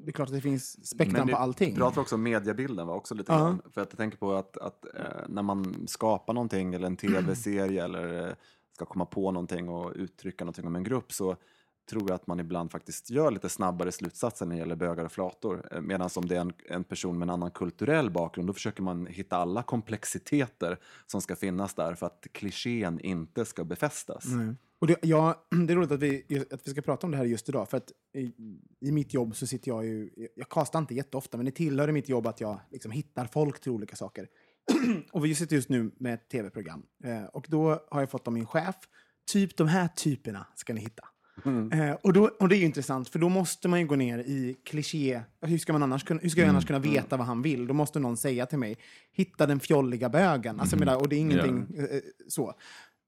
det 0.04 0.10
är 0.10 0.12
klart 0.12 0.28
att 0.28 0.34
det 0.34 0.40
finns 0.40 0.86
spektrum 0.86 1.28
på 1.28 1.36
allting. 1.36 1.74
Du 1.74 1.80
pratar 1.80 2.00
också 2.00 2.14
om 2.14 2.22
mediebilden 2.22 2.86
va? 2.86 2.94
också 2.94 3.14
lite 3.14 3.32
Ja. 3.32 3.38
grann. 3.38 3.62
För 3.70 3.80
att 3.80 3.88
jag 3.92 3.98
tänker 3.98 4.18
på 4.18 4.34
att, 4.34 4.56
att 4.56 4.84
eh, 4.94 5.00
när 5.28 5.42
man 5.42 5.84
skapar 5.88 6.32
någonting 6.32 6.74
eller 6.74 6.86
en 6.86 6.96
tv-serie 6.96 7.84
eller 7.84 8.28
eh, 8.28 8.34
ska 8.72 8.84
komma 8.84 9.06
på 9.06 9.30
någonting 9.30 9.68
och 9.68 9.92
uttrycka 9.96 10.44
någonting 10.44 10.66
om 10.66 10.76
en 10.76 10.84
grupp 10.84 11.12
så 11.12 11.36
tror 11.90 12.02
jag 12.02 12.14
att 12.14 12.26
man 12.26 12.40
ibland 12.40 12.70
faktiskt 12.70 13.10
gör 13.10 13.30
lite 13.30 13.48
snabbare 13.48 13.92
slutsatser 13.92 14.46
när 14.46 14.54
det 14.54 14.58
gäller 14.58 14.76
bögar 14.76 15.04
och 15.04 15.12
flator. 15.12 15.68
Eh, 15.72 15.80
Medan 15.80 16.10
om 16.16 16.26
det 16.28 16.36
är 16.36 16.40
en, 16.40 16.52
en 16.68 16.84
person 16.84 17.18
med 17.18 17.26
en 17.26 17.30
annan 17.30 17.50
kulturell 17.50 18.10
bakgrund 18.10 18.48
då 18.48 18.52
försöker 18.52 18.82
man 18.82 19.06
hitta 19.06 19.36
alla 19.36 19.62
komplexiteter 19.62 20.78
som 21.06 21.20
ska 21.22 21.36
finnas 21.36 21.74
där 21.74 21.94
för 21.94 22.06
att 22.06 22.26
klichén 22.32 23.00
inte 23.00 23.44
ska 23.44 23.64
befästas. 23.64 24.24
Mm. 24.26 24.56
Och 24.84 24.88
det, 24.88 24.96
ja, 25.02 25.46
det 25.66 25.72
är 25.72 25.76
roligt 25.76 25.90
att 25.90 26.00
vi, 26.00 26.44
att 26.50 26.68
vi 26.68 26.70
ska 26.70 26.82
prata 26.82 27.06
om 27.06 27.10
det 27.10 27.16
här 27.16 27.24
just 27.24 27.48
idag. 27.48 27.68
För 27.70 27.76
att 27.76 27.92
i, 28.16 28.32
i 28.80 28.92
mitt 28.92 29.14
jobb 29.14 29.36
så 29.36 29.46
sitter 29.46 29.68
jag 29.68 29.84
ju... 29.84 30.10
Jag 30.36 30.48
kastar 30.48 30.78
inte 30.78 30.94
jätteofta, 30.94 31.36
men 31.36 31.46
det 31.46 31.52
tillhör 31.52 31.88
i 31.88 31.92
mitt 31.92 32.08
jobb 32.08 32.26
att 32.26 32.40
jag 32.40 32.60
liksom 32.70 32.90
hittar 32.90 33.26
folk 33.26 33.60
till 33.60 33.72
olika 33.72 33.96
saker. 33.96 34.28
och 35.12 35.24
vi 35.24 35.34
sitter 35.34 35.56
just 35.56 35.68
nu 35.68 35.90
med 35.98 36.14
ett 36.14 36.28
tv-program. 36.28 36.82
Eh, 37.04 37.24
och 37.24 37.46
då 37.48 37.80
har 37.90 38.00
jag 38.00 38.10
fått 38.10 38.26
av 38.26 38.32
min 38.32 38.46
chef, 38.46 38.74
typ 39.32 39.56
de 39.56 39.68
här 39.68 39.88
typerna 39.88 40.46
ska 40.54 40.74
ni 40.74 40.80
hitta. 40.80 41.04
Eh, 41.72 41.92
och, 42.02 42.12
då, 42.12 42.30
och 42.40 42.48
det 42.48 42.56
är 42.56 42.58
ju 42.58 42.64
intressant, 42.64 43.08
för 43.08 43.18
då 43.18 43.28
måste 43.28 43.68
man 43.68 43.80
ju 43.80 43.86
gå 43.86 43.96
ner 43.96 44.18
i 44.18 44.56
kliché. 44.64 45.20
Hur 45.40 45.58
ska, 45.58 45.72
man 45.72 45.82
annars 45.82 46.04
kunna, 46.04 46.20
hur 46.22 46.28
ska 46.28 46.40
jag 46.40 46.48
annars 46.48 46.66
kunna 46.66 46.78
veta 46.78 47.16
vad 47.16 47.26
han 47.26 47.42
vill? 47.42 47.66
Då 47.66 47.74
måste 47.74 47.98
någon 47.98 48.16
säga 48.16 48.46
till 48.46 48.58
mig, 48.58 48.78
hitta 49.12 49.46
den 49.46 49.60
fjolliga 49.60 50.08
bögen. 50.08 50.60
Alltså, 50.60 50.76
menar, 50.76 50.96
och 50.96 51.08
det 51.08 51.16
är 51.16 51.20
ingenting 51.20 51.66
eh, 51.78 52.00
så. 52.28 52.54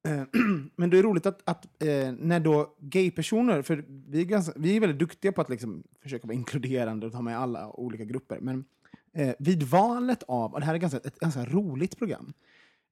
Eh, 0.06 0.22
Men 0.76 0.90
det 0.90 0.98
är 0.98 1.02
roligt 1.02 1.26
att, 1.26 1.40
att 1.44 1.82
eh, 1.82 2.12
när 2.18 2.40
då 2.40 2.74
gaypersoner, 2.78 3.62
för 3.62 3.84
vi 3.88 4.20
är, 4.20 4.24
ganska, 4.24 4.52
vi 4.56 4.76
är 4.76 4.80
väldigt 4.80 4.98
duktiga 4.98 5.32
på 5.32 5.40
att 5.40 5.50
liksom 5.50 5.82
försöka 6.02 6.26
vara 6.26 6.34
inkluderande 6.34 7.06
och 7.06 7.12
ta 7.12 7.22
med 7.22 7.38
alla 7.38 7.70
olika 7.70 8.04
grupper, 8.04 8.38
men 8.40 8.64
eh, 9.12 9.34
vid 9.38 9.62
valet 9.62 10.22
av, 10.22 10.54
och 10.54 10.60
det 10.60 10.66
här 10.66 10.74
är 10.74 10.78
ganska, 10.78 10.98
ett 10.98 11.18
ganska 11.18 11.44
roligt 11.44 11.98
program, 11.98 12.32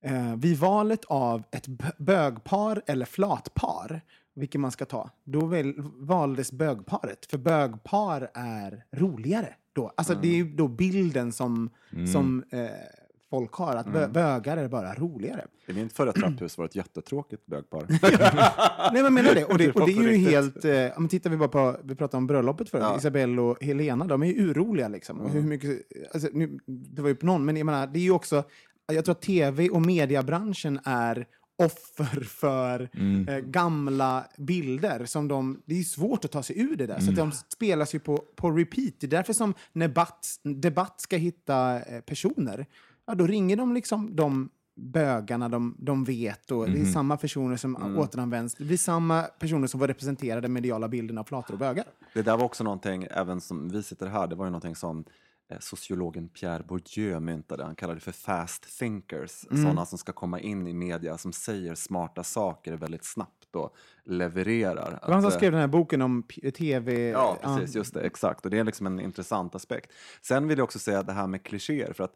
eh, 0.03 0.37
vid 0.37 0.59
valet 0.59 1.05
av 1.05 1.43
ett 1.51 1.67
bögpar 1.99 2.83
eller 2.87 3.07
flatpar, 3.07 4.01
vilket 4.35 4.61
man 4.61 4.71
ska 4.71 4.85
ta, 4.85 5.11
då 5.25 5.47
väl, 5.47 5.75
valdes 5.97 6.53
bögparet. 6.53 7.27
För 7.31 7.39
bögpar 7.39 8.31
är 8.35 8.85
roligare 8.93 9.55
då. 9.73 9.93
Alltså 9.97 10.15
det 10.15 10.41
är 10.41 10.45
då 10.45 10.69
bilden 10.69 11.33
som, 11.33 11.71
som 12.13 12.45
eh, 12.51 12.69
folk 13.35 13.53
har, 13.53 13.77
att 13.77 13.93
bö, 13.93 14.09
bögar 14.09 14.57
är 14.57 14.69
bara 14.69 14.95
roligare. 14.95 15.47
I 15.67 15.73
mitt 15.73 15.93
förra 15.93 16.13
trapphus 16.13 16.59
var 16.59 16.65
det 16.65 16.69
ett 16.69 16.77
jättetråkigt 16.77 17.47
bögpar. 17.47 17.87
Nej, 18.93 19.03
men 19.03 19.15
menar 19.15 19.35
det. 19.35 19.45
Och 19.45 19.59
det, 19.59 19.73
och 19.73 19.87
det 19.87 19.93
är 19.93 20.03
ju 20.03 20.17
helt... 20.17 20.65
Eh, 20.65 20.99
om 20.99 21.09
tittar 21.09 21.31
vi 21.31 21.37
bara 21.37 21.49
på, 21.49 21.77
vi 21.85 21.95
pratade 21.95 22.19
om 22.19 22.27
bröllopet 22.27 22.69
förut, 22.69 22.85
Ja. 22.85 22.97
Isabelle 22.99 23.41
och 23.43 23.65
Helena, 23.65 24.05
de 24.07 24.23
är 24.23 24.27
ju 24.27 24.51
urroliga 24.51 24.89
liksom. 24.89 25.21
Och 25.21 25.31
Hur 25.31 25.43
mycket, 25.43 25.81
alltså, 26.15 26.29
nu, 26.33 26.59
det 26.67 27.03
var 27.03 27.09
ju 27.09 27.15
på 27.15 27.27
någon, 27.27 27.45
men 27.45 27.57
jag 27.57 27.67
menar, 27.67 27.87
det 27.87 27.99
är 27.99 28.03
ju 28.03 28.11
också... 28.11 28.45
Jag 28.93 29.05
tror 29.05 29.13
att 29.15 29.23
tv 29.23 29.69
och 29.69 29.83
mediebranschen 29.83 30.81
är 30.85 31.27
offer 31.57 32.21
för 32.25 32.89
eh, 33.29 33.39
gamla 33.39 34.25
bilder. 34.39 35.05
Som 35.07 35.29
de, 35.29 35.63
det 35.65 35.79
är 35.79 35.83
svårt 35.83 36.25
att 36.25 36.33
ta 36.33 36.43
sig 36.43 36.61
ur 36.61 36.77
det 36.77 36.87
där, 36.87 37.01
så 37.01 37.11
att 37.11 37.17
de 37.17 37.33
spelas 37.33 37.95
ju 37.95 37.99
på, 37.99 38.25
på 38.37 38.51
repeat. 38.51 38.95
Det 39.01 39.07
är 39.07 39.09
därför 39.09 39.33
som 39.33 39.55
när 39.73 39.89
Debatt, 39.89 40.27
debatt 40.43 41.01
ska 41.01 41.17
hitta 41.17 41.81
eh, 41.81 42.01
personer, 42.01 42.67
ja, 43.07 43.15
då 43.15 43.27
ringer 43.27 43.57
de 43.57 43.75
liksom 43.75 44.17
de 44.17 44.51
bögarna 44.77 45.49
de, 45.49 45.77
de 45.79 46.05
vet 46.05 46.51
och 46.51 46.71
det 46.71 46.81
är 46.81 46.85
samma 46.85 47.17
personer 47.17 47.57
som 47.57 47.97
återanvänds. 47.99 48.55
Det 48.55 48.65
blir 48.65 48.77
samma 48.77 49.23
personer 49.23 49.67
som 49.67 49.81
får 49.81 49.89
representera 49.89 50.41
den 50.41 50.53
mediala 50.53 50.89
bilden 50.89 51.19
av 51.19 51.25
flator 51.25 51.55
och 51.55 51.59
bögar. 51.61 51.85
Det 52.15 52.23
där 52.23 52.37
var 52.37 52.45
också 52.45 52.65
någonting, 52.65 53.07
även 53.11 53.41
som 53.41 53.69
vi 53.69 53.83
sitter 53.83 54.07
här, 54.07 54.27
det 54.27 54.35
var 54.35 54.45
ju 54.45 54.51
någonting 54.51 54.75
som 54.77 55.05
eh, 55.51 55.59
sociologen 55.61 56.29
Pierre 56.29 56.63
Bourdieu 56.69 57.21
myntade. 57.21 57.65
Han 57.65 57.75
kallade 57.75 57.97
det 57.97 58.05
för 58.05 58.13
fast 58.13 58.79
thinkers, 58.79 59.45
Mm. 59.51 59.63
sådana 59.63 59.87
som 59.87 59.99
ska 59.99 60.13
komma 60.13 60.41
in 60.41 60.67
i 60.67 60.73
media, 60.73 61.19
som 61.19 61.33
säger 61.33 61.75
smarta 61.75 62.25
saker 62.25 62.73
väldigt 62.73 63.05
snabbt 63.05 63.57
och 63.57 63.77
levererar. 64.05 64.91
Det 64.91 65.07
var 65.07 65.13
han 65.13 65.23
som 65.23 65.31
eh, 65.31 65.37
skrev 65.37 65.53
den 65.53 65.61
här 65.61 65.69
boken 65.69 66.03
om 66.03 66.23
tv... 66.57 67.09
Ja, 67.09 67.39
precis. 67.43 67.77
Just 67.77 67.95
det. 67.95 68.01
Exakt. 68.01 68.45
Och 68.45 68.51
det 68.51 68.59
är 68.59 68.65
liksom 68.65 68.87
en 68.87 69.01
intressant 69.01 69.55
aspekt. 69.55 69.93
Sen 70.23 70.49
vill 70.49 70.59
jag 70.59 70.65
också 70.65 70.79
säga 70.79 71.03
det 71.03 71.13
här 71.13 71.27
med 71.27 71.43
klichéer. 71.43 71.93
För 71.93 72.05
att, 72.05 72.13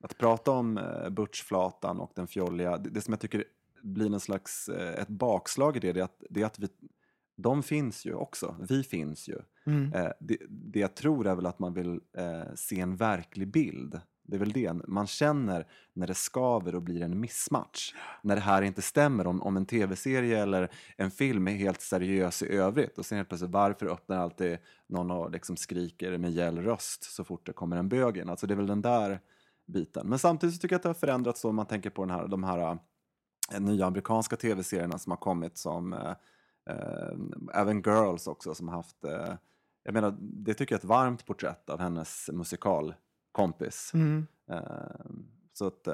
att 0.00 0.18
prata 0.18 0.50
om 0.50 0.78
eh, 0.78 1.10
Butchflatan 1.10 2.00
och 2.00 2.12
den 2.14 2.26
fjolliga, 2.26 2.76
det, 2.76 2.90
det 2.90 3.00
som 3.00 3.12
jag 3.12 3.20
tycker 3.20 3.44
blir 3.82 4.14
en 4.14 4.20
slags, 4.20 4.68
eh, 4.68 5.02
ett 5.02 5.08
bakslag 5.08 5.76
i 5.76 5.80
det, 5.80 5.92
det 5.92 6.00
är 6.00 6.04
att, 6.04 6.22
det 6.30 6.42
är 6.42 6.46
att 6.46 6.58
vi, 6.58 6.68
de 7.36 7.62
finns 7.62 8.06
ju 8.06 8.14
också. 8.14 8.56
Vi 8.68 8.82
finns 8.82 9.28
ju. 9.28 9.38
Mm. 9.66 9.92
Eh, 9.92 10.10
det, 10.20 10.36
det 10.48 10.80
jag 10.80 10.94
tror 10.94 11.26
är 11.26 11.34
väl 11.34 11.46
att 11.46 11.58
man 11.58 11.74
vill 11.74 12.00
eh, 12.16 12.54
se 12.54 12.80
en 12.80 12.96
verklig 12.96 13.48
bild. 13.48 14.00
Det 14.22 14.36
är 14.36 14.38
väl 14.38 14.52
det. 14.52 14.72
Man 14.72 15.06
känner 15.06 15.66
när 15.92 16.06
det 16.06 16.14
skaver 16.14 16.74
och 16.74 16.82
blir 16.82 17.02
en 17.02 17.20
missmatch. 17.20 17.94
När 18.22 18.34
det 18.34 18.40
här 18.40 18.62
inte 18.62 18.82
stämmer. 18.82 19.26
Om, 19.26 19.42
om 19.42 19.56
en 19.56 19.66
tv-serie 19.66 20.42
eller 20.42 20.70
en 20.96 21.10
film 21.10 21.48
är 21.48 21.52
helt 21.52 21.80
seriös 21.80 22.42
i 22.42 22.48
övrigt 22.48 22.98
och 22.98 23.06
sen 23.06 23.16
helt 23.16 23.28
plötsligt 23.28 23.50
varför 23.50 23.86
öppnar 23.86 24.16
alltid 24.16 24.58
någon 24.86 25.10
och 25.10 25.30
liksom 25.30 25.56
skriker 25.56 26.18
med 26.18 26.30
gäll 26.30 26.58
röst 26.58 27.02
så 27.02 27.24
fort 27.24 27.46
det 27.46 27.52
kommer 27.52 27.76
en 27.76 27.88
bög 27.88 28.16
in. 28.16 28.28
Alltså 28.28 28.46
det 28.46 28.54
är 28.54 28.56
väl 28.56 28.66
den 28.66 28.82
där 28.82 29.20
biten. 29.70 30.08
Men 30.08 30.18
samtidigt 30.18 30.54
så 30.54 30.60
tycker 30.60 30.74
jag 30.74 30.78
att 30.78 30.82
det 30.82 30.88
har 30.88 30.94
förändrats 30.94 31.40
så 31.40 31.48
om 31.48 31.56
man 31.56 31.66
tänker 31.66 31.90
på 31.90 32.04
den 32.04 32.10
här, 32.10 32.28
de 32.28 32.44
här 32.44 32.78
eh, 33.52 33.60
nya 33.60 33.86
amerikanska 33.86 34.36
tv-serierna 34.36 34.98
som 34.98 35.10
har 35.10 35.16
kommit 35.16 35.58
som 35.58 35.92
eh, 35.92 36.14
eh, 36.70 37.12
även 37.54 37.82
Girls 37.82 38.26
också 38.26 38.54
som 38.54 38.68
har 38.68 38.76
haft 38.76 38.96
jag 39.82 39.94
menar, 39.94 40.16
det 40.20 40.54
tycker 40.54 40.74
jag 40.74 40.78
är 40.78 40.84
ett 40.84 40.88
varmt 40.88 41.26
porträtt 41.26 41.70
av 41.70 41.80
hennes 41.80 42.30
musikalkompis. 42.32 43.90
Mm. 43.94 44.26
Så 45.52 45.66
att, 45.66 45.88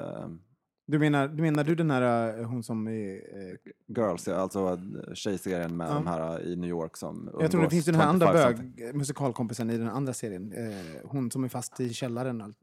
Du, 0.89 0.99
menar, 0.99 1.27
du 1.27 1.41
menar 1.41 1.63
du 1.63 1.75
den 1.75 1.91
här, 1.91 2.39
eh, 2.39 2.45
hon 2.47 2.63
som 2.63 2.87
är... 2.87 3.13
eh, 3.15 3.55
Girls, 3.97 4.27
ja, 4.27 4.35
alltså 4.35 4.59
eh, 5.07 5.13
tjejserien 5.13 5.77
med 5.77 5.87
Ja. 5.89 5.93
de 5.93 6.07
här 6.07 6.41
i 6.47 6.55
New 6.55 6.69
York 6.69 6.97
som 6.97 7.29
Jag 7.39 7.51
tror 7.51 7.61
det 7.63 7.69
finns 7.69 7.85
den 7.85 7.95
här 7.95 8.07
andra 8.07 8.27
25 8.27 8.43
something. 8.57 8.73
bög, 8.85 8.95
musikalkompisen 8.95 9.69
i 9.69 9.77
den 9.77 9.87
andra 9.89 10.13
serien. 10.13 10.53
Eh, 10.53 10.75
hon 11.03 11.31
som 11.31 11.43
är 11.43 11.49
fast 11.49 11.79
i 11.79 11.93
källaren. 11.93 12.53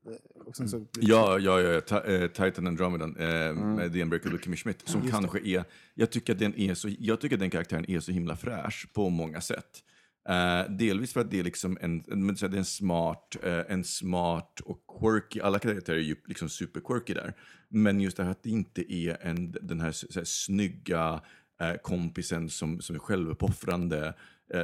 Och 0.46 0.56
sen 0.56 0.68
så, 0.68 0.86
Ja, 1.00 1.38
ja, 1.38 1.60
ja, 1.60 1.80
Ta- 1.80 2.28
Titan 2.28 2.66
Andromedan 2.66 3.16
eh, 3.16 3.34
Mm. 3.48 3.72
med 3.74 3.92
The 3.92 4.02
Unbreakable 4.02 4.38
Kimmy 4.38 4.56
Schmidt, 4.56 4.88
som 4.88 5.00
kanske 5.08 5.38
är, 5.48 5.64
jag 5.94 6.10
tycker, 6.10 6.32
att 6.32 6.38
den 6.38 6.54
är 6.58 6.74
så, 6.74 6.88
jag 6.98 7.20
tycker 7.20 7.36
att 7.36 7.40
den 7.40 7.50
karaktären 7.50 7.90
är 7.90 8.00
så 8.00 8.12
himla 8.12 8.36
fräsch 8.36 8.88
på 8.92 9.08
många 9.10 9.40
sätt. 9.40 9.84
Eh, 10.28 10.70
delvis 10.70 11.12
för 11.12 11.20
att 11.20 11.30
det 11.30 11.40
är 11.40 11.44
liksom 11.44 11.78
en, 11.80 12.02
det 12.02 12.42
är 12.42 12.54
en 12.54 12.64
smart, 12.64 13.36
eh, 13.42 13.60
en 13.68 13.84
smart 13.84 14.60
och 14.60 14.84
quirky, 15.00 15.40
alla 15.40 15.58
karaktärer 15.58 15.96
är 15.96 16.02
ju 16.02 16.16
liksom 16.26 16.48
super 16.48 16.80
quirky 16.80 17.14
där. 17.14 17.34
Men 17.68 18.00
just 18.00 18.16
det 18.16 18.24
här 18.24 18.30
att 18.30 18.42
det 18.42 18.50
inte 18.50 18.92
är 18.94 19.16
en, 19.20 19.56
den 19.62 19.80
här, 19.80 19.92
så 19.92 20.06
här 20.14 20.24
snygga 20.24 21.20
eh, 21.60 21.74
kompisen 21.82 22.50
som, 22.50 22.80
som 22.80 22.96
är 22.96 23.00
självuppoffrande, 23.00 24.14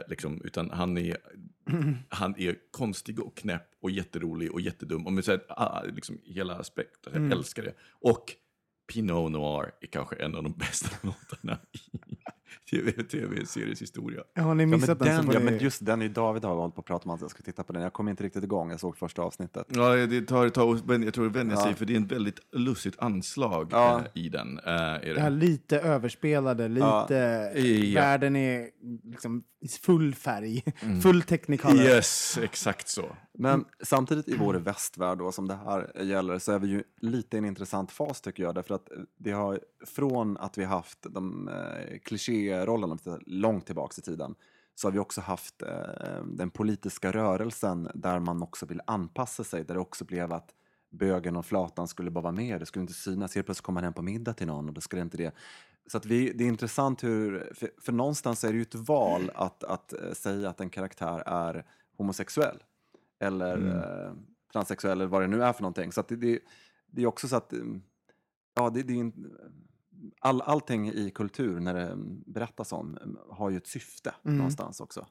liksom, 0.09 0.41
utan 0.45 0.71
han 0.71 0.99
är, 0.99 1.17
han 2.09 2.35
är 2.39 2.57
konstig 2.71 3.21
och 3.21 3.37
knäpp 3.37 3.69
och 3.83 3.91
jätterolig 3.91 4.53
och 4.53 4.61
jättedum. 4.61 5.07
Och 5.07 5.13
med 5.13 5.25
så 5.25 5.31
här, 5.31 5.41
ah, 5.49 5.83
liksom, 5.83 6.19
hela 6.25 6.55
aspekten, 6.55 7.23
jag 7.23 7.33
älskar 7.33 7.63
det. 7.63 7.75
Och 8.01 8.25
Pinot 8.93 9.33
Noir 9.33 9.73
är 9.81 9.87
kanske 9.87 10.17
en 10.17 10.35
av 10.35 10.43
de 10.43 10.53
bästa 10.59 10.97
låtarna 11.03 11.59
i 11.73 12.11
TV- 12.71 13.03
tv-seriens 13.09 13.83
historia. 13.83 14.21
har 14.37 14.43
ni 14.55 14.63
Ja, 14.63 14.67
men, 14.67 14.71
missat 14.71 14.99
den, 14.99 15.09
den, 15.09 15.27
så 15.27 15.33
ja, 15.33 15.39
ni... 15.39 15.45
men 15.45 15.59
just 15.59 15.87
den 15.87 16.03
är 16.03 16.09
David 16.09 16.45
har 16.45 16.55
hållit 16.57 16.75
på 16.75 16.81
att 16.81 16.87
prata 16.87 17.05
om 17.09 17.15
att 17.15 17.21
jag 17.21 17.31
ska 17.31 17.43
titta 17.43 17.65
på 17.65 17.73
den. 17.73 17.83
Jag 17.83 17.93
kom 17.93 18.09
inte 18.09 18.25
riktigt 18.25 18.45
igång, 18.45 18.71
jag 18.71 18.81
såg 18.81 18.97
första 18.97 19.23
avsnittet. 19.23 19.67
Ja, 19.69 19.95
det 20.07 20.23
tar 20.23 20.47
ett 20.47 20.55
tag 20.55 20.77
att 20.91 21.05
jag 21.05 21.15
tror 21.15 21.25
det 21.25 21.31
vänja 21.39 21.55
Ja. 21.55 21.63
sig, 21.65 21.75
för 21.75 21.85
det 21.85 21.93
är 21.93 21.97
en 21.97 22.07
väldigt 22.07 22.39
lustigt 22.53 22.99
anslag 22.99 23.69
Ja. 23.71 23.99
eh, 24.15 24.23
i 24.23 24.29
den. 24.29 24.59
Eh, 24.59 24.65
är 24.73 25.15
Det 25.15 25.21
här 25.21 25.31
det. 25.31 25.37
lite 25.37 25.81
överspelade, 25.81 26.69
lite... 26.69 26.85
Ja. 27.55 28.01
Världen 28.01 28.37
är 28.37 28.69
liksom 29.11 29.43
i 29.63 29.69
full 29.69 30.15
färg, 30.15 30.63
Mm. 30.83 31.01
full 31.01 31.23
technicolor. 31.23 31.77
Yes, 31.77 32.39
exakt 32.43 32.89
så. 32.89 33.17
Men 33.39 33.65
samtidigt 33.83 34.29
i 34.29 34.37
vår 34.37 34.55
västvärld 34.55 35.19
då, 35.19 35.33
som 35.33 35.49
det 35.49 35.55
här 35.55 36.03
gäller 36.03 36.39
så 36.39 36.53
är 36.53 36.59
vi 36.59 36.69
ju 36.69 36.83
lite 37.01 37.37
i 37.37 37.39
en 37.39 37.45
intressant 37.45 37.93
fas 37.93 38.21
tycker 38.21 38.43
jag. 38.43 38.55
Därför 38.55 38.75
att 38.75 38.89
det 39.19 39.31
har, 39.31 39.61
från 39.87 40.37
att 40.37 40.59
vi 40.59 40.65
haft 40.65 40.99
de 41.11 41.49
eh, 41.49 41.99
klichérollerna 42.41 42.99
långt 43.27 43.67
tillbaks 43.67 43.99
i 43.99 44.03
tiden 44.03 44.35
så 44.75 44.87
har 44.87 44.93
vi 44.93 44.99
också 44.99 45.21
haft 45.21 45.63
eh, 45.63 46.25
den 46.25 46.51
politiska 46.51 47.13
rörelsen 47.13 47.89
där 47.95 48.19
man 48.19 48.43
också 48.43 48.67
vill 48.67 48.81
anpassa 48.87 49.45
sig. 49.45 49.65
Där 49.65 49.75
det 49.75 49.81
också 49.81 50.05
blev 50.05 50.33
att 50.33 50.55
bögen 50.91 51.37
och 51.37 51.47
flatan 51.47 51.89
skulle 51.89 52.11
bara 52.11 52.23
vara 52.23 52.33
med. 52.33 52.61
Det 52.61 52.67
skulle 52.67 52.81
inte 52.81 52.95
synas. 52.95 53.35
Helt 53.35 53.47
plötsligt 53.47 53.65
kommer 53.65 53.77
man 53.77 53.85
hem 53.85 53.93
på 53.93 54.03
middag 54.03 54.33
till 54.33 54.47
någon 54.47 54.69
och 54.69 54.75
då 54.75 54.81
skulle 54.81 55.03
inte 55.03 55.17
det. 55.17 55.35
Så 55.87 55.97
att 55.97 56.07
vi, 56.07 56.33
det 56.33 56.45
är 56.45 56.49
intressant 56.49 57.05
hur, 57.05 57.53
för, 57.55 57.71
för 57.81 57.93
någonstans 57.93 58.45
är 58.45 58.49
det 58.49 58.57
ju 58.57 58.63
ett 58.63 58.75
val 58.75 59.31
att, 59.35 59.65
att 59.65 59.93
eh, 59.93 60.13
säga 60.13 60.49
att 60.49 60.61
en 60.61 60.71
karaktär 60.71 61.23
är 61.27 61.65
homosexuell 61.97 62.63
eller 63.21 63.77
eh, 63.77 64.15
transsexuell 64.53 65.01
eller 65.01 65.07
vad 65.07 65.23
det 65.23 65.29
nu 65.29 65.43
är 65.43 65.53
för 65.53 65.63
någonting. 65.63 65.93
Så 65.93 66.01
att 66.01 66.09
det, 66.09 66.17
det, 66.17 66.39
det 66.87 67.03
är 67.03 67.07
också 67.07 67.29
så 67.29 67.37
att 67.37 67.53
mm, 67.53 67.83
ja, 68.55 68.71
det, 68.71 68.83
det 68.83 68.93
är 68.93 69.13
all, 70.19 70.41
allting 70.41 70.89
i 70.89 71.11
kultur 71.11 71.61
när 71.61 71.75
det 71.75 71.87
mm, 71.87 72.23
berättas 72.27 72.73
om 72.73 72.97
mm, 72.97 73.17
har 73.31 73.51
ju 73.51 73.57
ett 73.57 73.67
syfte 73.67 74.15
någonstans 74.23 74.81
också. 74.81 75.07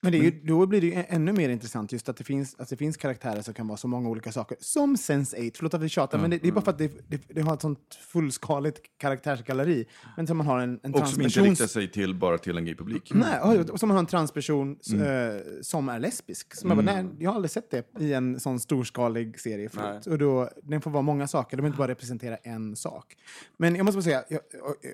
Men 0.00 0.12
det 0.12 0.18
är 0.18 0.22
ju, 0.22 0.30
då 0.30 0.66
blir 0.66 0.80
det 0.80 0.86
ju 0.86 1.04
ännu 1.08 1.32
mer 1.32 1.48
intressant 1.48 1.92
just 1.92 2.08
att 2.08 2.16
det, 2.16 2.24
finns, 2.24 2.54
att 2.58 2.68
det 2.68 2.76
finns 2.76 2.96
karaktärer 2.96 3.42
som 3.42 3.54
kan 3.54 3.68
vara 3.68 3.76
så 3.76 3.88
många 3.88 4.08
olika 4.08 4.32
saker. 4.32 4.56
Som 4.60 4.96
Sense8, 4.96 5.52
förlåt 5.56 5.74
att 5.74 5.82
vi 5.82 5.88
tjatar, 5.88 6.18
men 6.18 6.30
det, 6.30 6.38
det 6.38 6.48
är 6.48 6.52
bara 6.52 6.64
för 6.64 6.70
att 6.70 6.78
det, 6.78 7.08
det, 7.08 7.20
det 7.28 7.40
har 7.40 7.54
ett 7.54 7.60
sånt 7.60 7.94
fullskaligt 8.08 8.80
karaktärsgalleri. 8.98 9.86
Men 10.16 10.26
som 10.26 10.36
man 10.36 10.46
har 10.46 10.58
en, 10.60 10.80
en 10.82 10.94
Och 10.94 11.08
som 11.08 11.22
inte 11.22 11.40
riktar 11.40 11.66
sig 11.66 11.90
till, 11.90 12.14
bara 12.14 12.38
till 12.38 12.58
en 12.58 12.64
gay-publik. 12.64 13.12
Nej, 13.14 13.40
och 13.70 13.80
som 13.80 13.88
man 13.88 13.96
har 13.96 14.02
en 14.02 14.06
transperson 14.06 14.76
s- 14.80 14.92
eh, 14.92 15.40
som 15.62 15.88
är 15.88 15.98
lesbisk. 15.98 16.54
Som 16.54 16.70
jag, 16.70 16.84
bara, 16.84 16.94
nej, 17.02 17.06
jag 17.18 17.30
har 17.30 17.34
aldrig 17.34 17.50
sett 17.50 17.70
det 17.70 17.86
i 18.00 18.12
en 18.12 18.40
sån 18.40 18.60
storskalig 18.60 19.40
serie 19.40 19.68
förut. 19.68 20.06
Och 20.06 20.18
då, 20.18 20.50
den 20.62 20.80
får 20.80 20.90
vara 20.90 21.02
många 21.02 21.26
saker, 21.28 21.56
de 21.56 21.60
behöver 21.62 21.68
inte 21.68 21.78
bara 21.78 21.88
representera 21.88 22.36
en 22.36 22.76
sak. 22.76 23.16
Men 23.56 23.76
jag 23.76 23.84
måste 23.84 23.96
bara 23.96 24.02
säga 24.02 24.24
jag, 24.28 24.40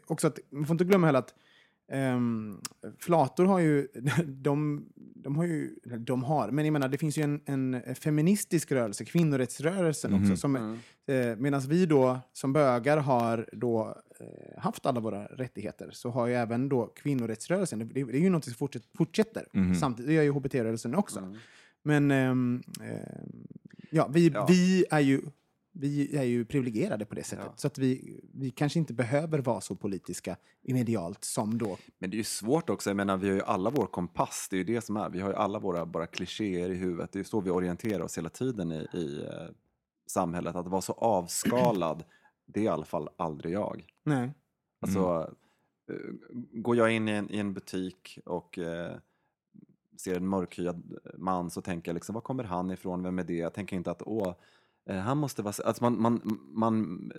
också 0.06 0.26
att 0.26 0.38
man 0.50 0.66
får 0.66 0.74
inte 0.74 0.84
glömma 0.84 1.06
heller 1.06 1.18
att 1.18 1.34
ehm, 1.92 2.58
flator 2.98 3.44
har 3.44 3.58
ju, 3.58 3.88
de, 4.26 4.86
de 4.96 5.36
har 5.36 5.44
ju, 5.44 5.70
de 5.98 6.24
har, 6.24 6.50
men 6.50 6.64
jag 6.64 6.72
menar 6.72 6.88
det 6.88 6.98
finns 6.98 7.18
ju 7.18 7.22
en, 7.22 7.40
en 7.46 7.94
feministisk 7.94 8.72
rörelse, 8.72 9.04
kvinnorättsrörelsen 9.04 10.12
Mhm. 10.12 10.22
också, 10.22 10.36
som, 10.36 10.56
eh, 11.06 11.36
medan 11.36 11.60
vi 11.60 11.86
då 11.86 12.20
som 12.32 12.52
bögar 12.52 12.96
har 12.96 13.48
då 13.52 13.96
eh, 14.20 14.62
haft 14.62 14.86
alla 14.86 15.00
våra 15.00 15.26
rättigheter, 15.26 15.90
så 15.92 16.10
har 16.10 16.26
ju 16.26 16.34
även 16.34 16.68
då 16.68 16.86
kvinnorättsrörelsen, 16.86 17.78
det, 17.78 17.84
det 17.84 18.00
är 18.00 18.20
ju 18.20 18.30
något 18.30 18.44
som 18.44 18.54
fortsätter, 18.54 18.88
fortsätter 18.96 19.46
Mhm. 19.52 19.74
samtidigt, 19.74 20.08
det 20.08 20.14
gör 20.14 20.22
ju 20.22 20.30
hbt-rörelsen 20.32 20.94
också. 20.94 21.18
Mm. 21.18 21.34
Men 21.82 22.10
ehm, 22.10 22.62
ja, 23.90 24.08
vi, 24.12 24.28
Ja. 24.28 24.46
vi 24.48 24.84
är 24.90 25.00
ju 25.00 25.20
vi 25.76 26.16
är 26.16 26.22
ju 26.22 26.44
privilegierade 26.44 27.04
på 27.04 27.14
det 27.14 27.24
sättet. 27.24 27.46
Ja. 27.46 27.54
Så 27.56 27.66
att 27.66 27.78
vi, 27.78 28.20
vi 28.34 28.50
kanske 28.50 28.78
inte 28.78 28.94
behöver 28.94 29.38
vara 29.38 29.60
så 29.60 29.74
politiska 29.74 30.36
medialt 30.62 31.24
som 31.24 31.58
då. 31.58 31.78
Men 31.98 32.10
det 32.10 32.14
är 32.14 32.18
ju 32.18 32.24
svårt 32.24 32.70
också, 32.70 32.90
jag 32.90 32.96
menar 32.96 33.16
vi 33.16 33.28
har 33.28 33.36
ju 33.36 33.42
alla 33.42 33.70
vår 33.70 33.86
kompass, 33.86 34.48
det 34.50 34.56
är 34.56 34.58
ju 34.58 34.64
det 34.64 34.80
som 34.80 34.96
är, 34.96 35.10
vi 35.10 35.20
har 35.20 35.28
ju 35.28 35.34
alla 35.34 35.58
våra 35.58 35.86
bara 35.86 36.06
klichéer 36.06 36.70
i 36.70 36.74
huvudet, 36.74 37.12
det 37.12 37.16
är 37.16 37.20
ju 37.20 37.24
så 37.24 37.40
vi 37.40 37.50
orienterar 37.50 38.00
oss 38.00 38.18
hela 38.18 38.28
tiden 38.28 38.72
i, 38.72 38.88
i 38.92 39.22
eh, 39.24 39.48
samhället, 40.06 40.56
att 40.56 40.68
vara 40.68 40.82
så 40.82 40.92
avskalad, 40.92 42.04
det 42.46 42.60
är 42.60 42.64
i 42.64 42.68
alla 42.68 42.84
fall 42.84 43.08
aldrig 43.16 43.54
jag. 43.54 43.86
Nej. 44.02 44.30
Alltså, 44.80 45.34
eh, 45.90 45.96
går 46.52 46.76
jag 46.76 46.92
in 46.92 47.08
i 47.08 47.12
en, 47.12 47.30
i 47.30 47.38
en 47.38 47.54
butik 47.54 48.18
och 48.24 48.58
eh, 48.58 48.96
ser 49.96 50.16
en 50.16 50.28
mörkhyad 50.28 50.98
man 51.18 51.50
så 51.50 51.60
tänker 51.60 51.90
jag 51.90 51.94
liksom, 51.94 52.14
var 52.14 52.20
kommer 52.20 52.44
han 52.44 52.70
ifrån, 52.70 53.02
vem 53.02 53.18
är 53.18 53.24
det? 53.24 53.36
Jag 53.36 53.54
tänker 53.54 53.76
inte 53.76 53.90
att, 53.90 54.02
åh, 54.06 54.34
han 54.90 55.18
måste 55.18 55.42
vara... 55.42 55.54
Alltså 55.64 55.84
man, 55.84 56.00
man, 56.02 56.38
man, 56.54 57.12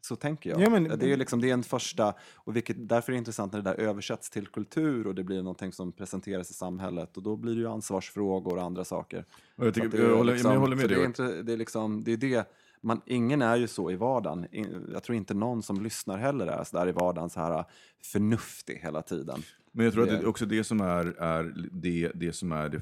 så 0.00 0.16
tänker 0.16 0.50
jag. 0.50 0.60
Ja, 0.60 0.70
men- 0.70 0.98
det, 0.98 1.12
är 1.12 1.16
liksom, 1.16 1.40
det 1.40 1.50
är 1.50 1.54
en 1.54 1.62
första, 1.62 2.14
och 2.34 2.56
vilket, 2.56 2.88
därför 2.88 3.12
är 3.12 3.14
det 3.14 3.18
intressant 3.18 3.52
när 3.52 3.62
det 3.62 3.70
där 3.70 3.80
översätts 3.80 4.30
till 4.30 4.46
kultur 4.46 5.06
och 5.06 5.14
det 5.14 5.24
blir 5.24 5.36
någonting 5.42 5.72
som 5.72 5.92
presenteras 5.92 6.50
i 6.50 6.54
samhället 6.54 7.16
och 7.16 7.22
då 7.22 7.36
blir 7.36 7.54
det 7.54 7.60
ju 7.60 7.68
ansvarsfrågor 7.68 8.56
och 8.56 8.62
andra 8.62 8.84
saker. 8.84 9.24
Och 9.56 9.66
jag, 9.66 9.74
tycker, 9.74 9.86
att 9.86 9.92
det 9.92 9.98
är 9.98 10.08
jag, 10.08 10.16
håller, 10.16 10.32
liksom- 10.32 10.52
jag 10.52 10.60
håller 10.60 10.76
med 10.76 10.88
dig. 10.88 10.96
Det 10.96 11.02
är, 11.02 11.06
inte, 11.06 11.42
det 11.42 11.52
är 11.52 11.56
liksom, 11.56 12.04
det 12.04 12.12
är 12.12 12.16
det, 12.16 12.48
man, 12.80 13.00
ingen 13.06 13.42
är 13.42 13.56
ju 13.56 13.66
så 13.66 13.90
i 13.90 13.96
vardagen. 13.96 14.46
Jag 14.92 15.02
tror 15.02 15.16
inte 15.16 15.34
någon 15.34 15.62
som 15.62 15.82
lyssnar 15.82 16.18
heller 16.18 16.46
är 16.46 16.64
så 16.64 16.76
där 16.76 16.88
i 16.88 16.92
vardagen 16.92 17.30
så 17.30 17.40
här 17.40 17.64
förnuftig 18.12 18.74
hela 18.82 19.02
tiden. 19.02 19.42
Men 19.72 19.84
jag 19.84 19.94
tror 19.94 20.02
att 20.02 20.08
Det- 20.08 20.16
det 20.16 20.22
är 20.22 20.28
också 20.28 20.46
det 20.46 20.64
som 20.64 20.80
är, 20.80 21.06
är 21.22 21.54
det, 21.72 22.12
det 22.14 22.32
som 22.32 22.52
är 22.52 22.68
det 22.68 22.80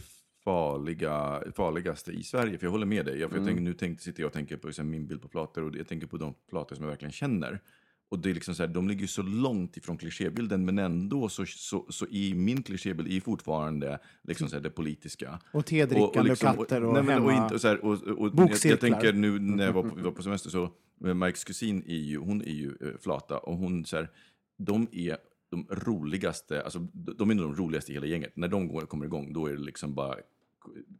farliga, 0.50 1.42
farligaste 1.56 2.12
i 2.12 2.22
Sverige. 2.22 2.58
För 2.58 2.66
jag 2.66 2.70
håller 2.70 2.86
med 2.86 3.06
dig. 3.06 3.20
Jag, 3.20 3.30
för 3.30 3.36
jag 3.36 3.46
tänker, 3.46 3.62
nu 3.62 3.74
tänkte, 3.74 4.04
sitter 4.04 4.20
jag 4.22 4.26
och 4.26 4.32
tänker 4.32 4.56
på 4.56 4.68
här, 4.68 4.84
min 4.84 5.06
bild 5.06 5.22
på 5.22 5.28
flator 5.28 5.64
och 5.64 5.76
jag 5.76 5.88
tänker 5.88 6.06
på 6.06 6.16
de 6.16 6.34
flator 6.48 6.76
som 6.76 6.84
jag 6.84 6.90
verkligen 6.90 7.12
känner. 7.12 7.60
Och 8.08 8.18
det 8.18 8.30
är 8.30 8.34
liksom 8.34 8.54
så 8.54 8.62
här, 8.62 8.70
de 8.74 8.88
ligger 8.88 9.06
så 9.06 9.22
långt 9.22 9.76
ifrån 9.76 9.96
klichébilden 9.96 10.64
men 10.64 10.78
ändå 10.78 11.28
så, 11.28 11.46
så, 11.46 11.86
så 11.88 12.06
i 12.06 12.34
min 12.34 12.62
klichébild 12.62 13.12
är 13.12 13.20
fortfarande 13.20 13.98
liksom 14.22 14.48
så 14.48 14.56
här, 14.56 14.62
det 14.62 14.70
politiska. 14.70 15.38
Och 15.52 15.66
tedrickande 15.66 16.32
och, 16.32 16.38
katter 16.38 16.84
och 16.84 16.94
nej, 16.94 17.02
men, 17.02 17.22
och, 17.22 17.30
hemma. 17.30 17.42
inte, 17.42 17.54
och, 17.54 17.60
så 17.60 17.68
här, 17.68 17.84
och, 17.84 17.92
och, 17.92 18.18
och 18.18 18.26
jag, 18.26 18.32
Bokcirklar. 18.32 18.70
jag 18.70 18.80
tänker 18.80 19.12
nu 19.12 19.38
när 19.38 19.64
jag 19.64 19.72
var 19.72 19.82
på, 19.82 19.94
vi 19.94 20.02
var 20.02 20.10
på 20.10 20.22
semester 20.22 20.50
så, 20.50 20.64
eh, 21.06 21.14
Mikes 21.14 21.44
kusin 21.44 21.82
är 21.86 21.94
ju, 21.94 22.18
hon 22.18 22.42
är 22.42 22.52
ju 22.52 22.68
eh, 22.80 22.88
flata 23.00 23.38
och 23.38 23.56
hon 23.56 23.84
så 23.84 23.96
här, 23.96 24.10
de 24.58 24.88
är 24.92 25.16
de 25.50 25.66
roligaste, 25.70 26.62
alltså 26.62 26.78
de 26.92 27.30
är 27.30 27.34
nog 27.34 27.46
de 27.46 27.54
roligaste 27.54 27.92
i 27.92 27.94
hela 27.94 28.06
gänget. 28.06 28.36
När 28.36 28.48
de 28.48 28.68
går, 28.68 28.80
kommer 28.80 29.06
igång 29.06 29.32
då 29.32 29.46
är 29.46 29.52
det 29.52 29.62
liksom 29.62 29.94
bara 29.94 30.16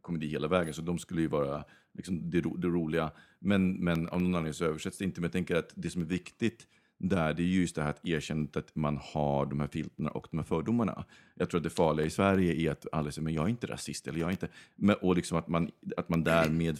komedi 0.01 0.27
hela 0.27 0.47
vägen. 0.47 0.73
Så 0.73 0.81
de 0.81 0.99
skulle 0.99 1.21
ju 1.21 1.27
vara 1.27 1.63
liksom 1.93 2.29
det, 2.29 2.41
ro, 2.41 2.57
det 2.57 2.67
roliga. 2.67 3.11
Men, 3.39 3.73
men 3.73 4.09
av 4.09 4.21
någon 4.21 4.35
anledning 4.35 4.53
så 4.53 4.65
översätts 4.65 4.97
det 4.97 5.05
inte. 5.05 5.21
Men 5.21 5.25
jag 5.25 5.31
tänker 5.31 5.55
att 5.55 5.73
det 5.75 5.89
som 5.89 6.01
är 6.01 6.05
viktigt 6.05 6.67
där, 6.97 7.33
det 7.33 7.43
är 7.43 7.45
ju 7.45 7.61
just 7.61 7.75
det 7.75 7.83
här 7.83 7.89
att 7.89 8.05
erkänna 8.05 8.47
att 8.53 8.75
man 8.75 8.99
har 9.01 9.45
de 9.45 9.59
här 9.59 9.67
filterna 9.67 10.09
och 10.09 10.27
de 10.31 10.37
här 10.37 10.43
fördomarna. 10.43 11.05
Jag 11.35 11.49
tror 11.49 11.59
att 11.59 11.63
det 11.63 11.69
farliga 11.69 12.05
i 12.05 12.09
Sverige 12.09 12.53
är 12.53 12.71
att 12.71 12.85
alla 12.91 13.11
säger, 13.11 13.23
men 13.23 13.33
jag 13.33 13.45
är 13.45 13.49
inte 13.49 13.67
rasist, 13.67 14.07
eller 14.07 14.19
jag 14.19 14.27
är 14.27 14.31
inte... 14.31 14.47
Men, 14.75 14.95
och 15.01 15.15
liksom 15.15 15.37
att 15.37 15.47
man, 15.47 15.71
att 15.97 16.09
man 16.09 16.23
därmed 16.23 16.77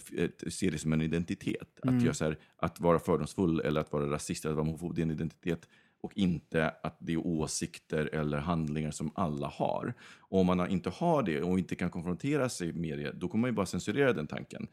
ser 0.48 0.70
det 0.70 0.78
som 0.78 0.92
en 0.92 1.02
identitet. 1.02 1.80
Att, 1.82 2.02
jag, 2.02 2.16
så 2.16 2.24
här, 2.24 2.38
att 2.56 2.80
vara 2.80 2.98
fördomsfull 2.98 3.60
eller 3.60 3.80
att 3.80 3.92
vara 3.92 4.10
rasist 4.10 4.44
eller 4.44 4.52
att 4.52 4.56
vara 4.56 4.66
homofob, 4.66 4.94
det 4.94 5.00
är 5.00 5.04
en 5.04 5.10
identitet. 5.10 5.68
Och 6.02 6.12
inte 6.16 6.74
att 6.82 6.96
det 7.00 7.12
är 7.12 7.26
åsikter 7.26 8.14
eller 8.14 8.38
handlingar 8.38 8.90
som 8.90 9.12
alla 9.14 9.46
har. 9.46 9.94
Och 10.18 10.40
om 10.40 10.46
man 10.46 10.70
inte 10.70 10.90
har 10.90 11.22
det 11.22 11.42
och 11.42 11.58
inte 11.58 11.74
kan 11.74 11.90
konfrontera 11.90 12.48
sig 12.48 12.72
med 12.72 12.98
det, 12.98 13.12
då 13.12 13.28
kommer 13.28 13.40
man 13.40 13.50
ju 13.50 13.54
bara 13.54 13.66
censurera 13.66 14.12
den 14.12 14.26
tanken. 14.26 14.68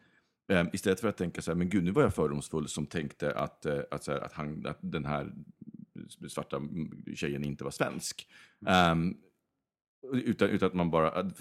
Um, 0.47 0.69
istället 0.73 0.99
för 0.99 1.07
att 1.07 1.17
tänka 1.17 1.41
så 1.41 1.51
här, 1.51 1.55
men 1.55 1.69
gud, 1.69 1.83
nu 1.83 1.91
var 1.91 2.01
jag 2.01 2.13
fördomsfull 2.13 2.67
som 2.67 2.85
tänkte 2.85 3.33
att, 3.33 3.65
eh, 3.65 3.79
att, 3.91 4.07
här, 4.07 4.19
att, 4.19 4.33
han, 4.33 4.65
att 4.65 4.77
den 4.81 5.05
här 5.05 5.31
svarta 6.29 6.61
tjejen 7.15 7.45
inte 7.45 7.63
var 7.63 7.71
svensk. 7.71 8.27
Ehm, 8.67 9.17
utan, 10.13 10.49
utan 10.49 10.67
att 10.67 10.73
man 10.73 10.91
bara, 10.91 11.31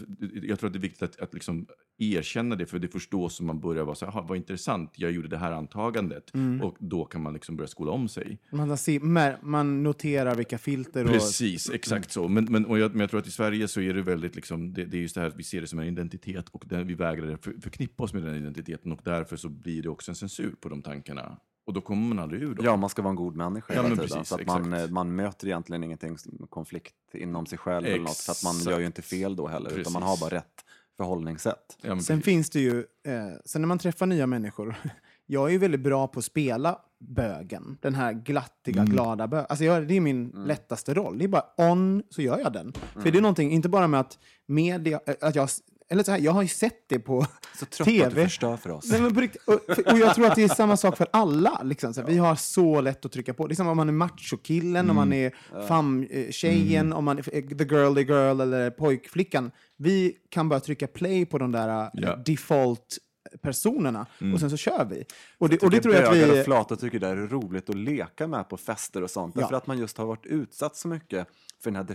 jag 0.43 0.59
tror 0.59 0.67
att 0.67 0.73
det 0.73 0.79
är 0.79 0.81
viktigt 0.81 1.03
att, 1.03 1.21
att 1.21 1.35
liksom 1.35 1.67
erkänna 1.99 2.57
det, 2.57 2.67
för 2.67 2.79
det 2.79 2.89
först 2.89 3.11
då 3.11 3.29
som 3.29 3.47
man 3.47 3.61
börjar 3.61 3.85
vara 3.85 3.95
så 3.95 4.05
här, 4.05 4.13
"Aha, 4.13 4.27
vad 4.29 4.37
intressant, 4.37 4.93
jag 4.97 5.11
gjorde 5.13 5.29
det 5.29 5.37
här 5.37 5.53
antagandet. 5.53 6.33
Och 6.63 6.77
då 6.81 7.05
kan 7.05 7.23
man 7.23 7.33
liksom 7.33 7.57
börja 7.57 7.69
skola 7.69 7.93
om 7.93 8.09
sig. 8.09 8.39
Man, 8.53 8.79
ser, 8.79 9.45
man 9.45 9.83
noterar 9.83 10.35
vilka 10.35 10.59
filter 10.59 11.05
och... 11.05 11.11
Precis, 11.11 11.71
exakt 11.71 12.11
så. 12.13 12.29
Men, 12.29 12.45
men, 12.45 12.67
jag, 12.71 12.91
men 12.91 13.01
jag 13.01 13.11
tror 13.11 13.21
att 13.21 13.27
i 13.27 13.31
Sverige 13.31 13.69
så 13.69 13.81
är 13.81 13.95
det 13.95 14.03
väldigt, 14.03 14.35
liksom, 14.37 14.73
det, 14.73 14.85
det 14.85 14.97
är 14.97 15.01
just 15.01 15.15
det 15.15 15.21
här 15.21 15.29
att 15.29 15.37
vi 15.39 15.43
ser 15.43 15.61
det 15.61 15.67
som 15.67 15.79
en 15.79 15.87
identitet 15.89 16.49
och 16.49 16.65
den, 16.67 16.87
vi 16.87 16.95
vägrar 16.95 17.37
för, 17.37 17.55
förknippa 17.61 18.05
oss 18.05 18.15
med 18.15 18.23
den 18.23 18.35
identiteten 18.35 18.93
och 18.93 19.01
därför 19.05 19.37
så 19.37 19.49
blir 19.49 19.83
det 19.83 19.89
också 19.89 20.11
en 20.11 20.15
censur 20.15 20.55
på 20.61 20.69
de 20.69 20.83
tankarna. 20.83 21.39
Och 21.69 21.75
då 21.75 21.81
kommer 21.81 22.09
man 22.09 22.19
aldrig 22.19 22.43
ur 22.43 22.55
dem. 22.55 22.65
Ja, 22.67 22.77
man 22.77 22.91
ska 22.91 23.03
vara 23.03 23.11
en 23.11 23.17
god 23.17 23.37
människa 23.37 23.75
Ja, 23.75 23.83
hela 23.83 23.95
tiden. 23.95 24.09
precis, 24.09 24.29
så 24.29 24.35
att 24.35 24.47
man, 24.47 24.73
exakt. 24.73 24.93
man 24.93 25.17
möter 25.17 25.47
egentligen 25.47 25.85
ingenting 25.85 26.17
konflikt 26.51 26.95
inom 27.15 27.47
sig 27.47 27.59
själv 27.59 27.87
eller 27.87 27.99
något. 27.99 28.17
För 28.17 28.33
att 28.33 28.45
man 28.45 28.59
gör 28.73 28.79
ju 28.81 28.87
inte 28.87 29.03
fel 29.03 29.37
då 29.37 29.47
heller, 29.49 29.79
utan 29.79 29.93
man 29.93 30.03
har 30.03 30.09
Precis. 30.11 30.21
bara 30.31 30.37
rätt 30.39 30.65
förhållningssätt. 30.97 31.77
Ja, 31.83 31.89
Sen 31.89 31.99
precis. 31.99 32.25
finns 32.25 32.51
det 32.51 32.61
ju, 32.61 32.79
eh, 32.79 33.15
sen 33.45 33.63
när 33.63 33.67
man 33.67 33.79
träffar 33.79 34.07
nya 34.07 34.27
människor, 34.27 34.75
jag 35.27 35.47
är 35.49 35.53
ju 35.53 35.59
väldigt 35.59 35.81
bra 35.81 36.09
på 36.09 36.19
att 36.19 36.25
spela 36.25 36.79
bögen. 37.01 37.79
Den 37.81 37.95
här 37.95 38.13
glattiga, 38.13 38.81
Mm. 38.83 38.93
glada 38.93 39.29
bögen. 39.29 39.47
Alltså 39.49 39.65
jag, 39.65 39.89
det 39.89 39.95
är 39.97 40.01
min 40.01 40.29
lättaste 40.47 40.95
roll. 40.95 41.19
Det 41.19 41.25
är 41.25 41.29
bara 41.29 41.45
on, 41.57 42.03
så 42.11 42.23
gör 42.23 42.39
jag 42.39 42.53
den. 42.53 42.73
För 43.03 43.11
det 43.11 43.19
är 43.19 43.23
någonting, 43.23 43.51
inte 43.53 43.69
bara 43.69 43.87
med 43.87 44.01
att 44.01 44.19
media, 44.47 45.01
eh, 45.07 45.15
att 45.21 45.35
jag, 45.35 45.49
eller 45.91 46.03
så 46.03 46.11
här, 46.11 46.19
jag 46.19 46.33
har 46.33 46.43
ju 46.43 46.49
sett 46.49 46.89
det 46.89 46.99
på 46.99 47.27
Så 47.59 47.67
trött 47.67 47.81
att 47.81 47.87
du 47.87 47.99
TV. 47.99 48.25
förstör 48.25 48.57
för 48.57 48.71
oss. 48.71 48.91
Nej, 48.91 49.01
men 49.01 49.15
på 49.15 49.21
riktigt, 49.21 49.43
och, 49.45 49.55
och 49.93 49.99
jag 49.99 50.15
tror 50.15 50.27
att 50.27 50.35
det 50.35 50.43
är 50.43 50.49
samma 50.49 50.77
sak 50.77 50.97
för 50.97 51.07
alla. 51.11 51.63
Liksom. 51.63 51.95
Så 51.95 52.01
här, 52.01 52.09
Vi 52.09 52.19
har 52.19 52.35
så 52.37 52.81
lätt 52.81 53.05
att 53.05 53.13
trycka 53.13 53.35
på. 53.35 53.47
Det 53.47 53.53
är 53.53 53.57
som 53.57 53.69
om 53.69 53.77
man 53.77 53.89
är 53.89 53.93
machokillen, 53.93 54.91
om 54.91 54.97
man 54.97 55.13
är 55.13 55.33
fam-tjejen, 55.69 56.93
om 56.93 57.05
man 57.05 57.19
är 57.19 57.23
the 57.59 57.65
girly 57.75 58.03
girl 58.03 58.41
eller 58.41 58.71
pojkflickan. 58.71 59.51
Vi 59.77 60.17
kan 60.29 60.49
bara 60.49 60.61
trycka 60.61 60.87
play 60.87 61.27
på 61.27 61.39
de 61.39 61.53
där 61.53 61.69
eh, 61.83 61.89
Ja. 61.93 62.17
default-personerna 62.17 64.07
och 64.35 64.41
sen 64.41 64.51
så 64.51 64.57
kör 64.57 64.85
vi. 64.91 65.05
Och 65.39 65.49
det, 65.49 65.63
och 65.63 65.71
det 65.71 65.81
tror 65.81 65.95
jag 65.95 66.05
att 66.05 66.17
vi... 66.17 66.41
och 66.41 66.45
flator 66.45 66.77
tycker 66.77 66.99
det 66.99 67.09
är 67.09 67.17
roligt 67.17 67.71
att 67.71 67.77
leka 67.77 68.27
med 68.27 68.49
på 68.49 68.57
fester 68.57 69.03
och 69.03 69.11
sånt. 69.11 69.35
Ja. 69.35 69.41
Därför 69.41 69.57
att 69.57 69.67
man 69.67 69.79
just 69.79 69.99
har 69.99 70.07
varit 70.07 70.27
utsatt 70.27 70.77
så 70.77 70.89
mycket 70.89 71.29
för 71.63 71.71
den 71.71 71.77
här 71.77 71.85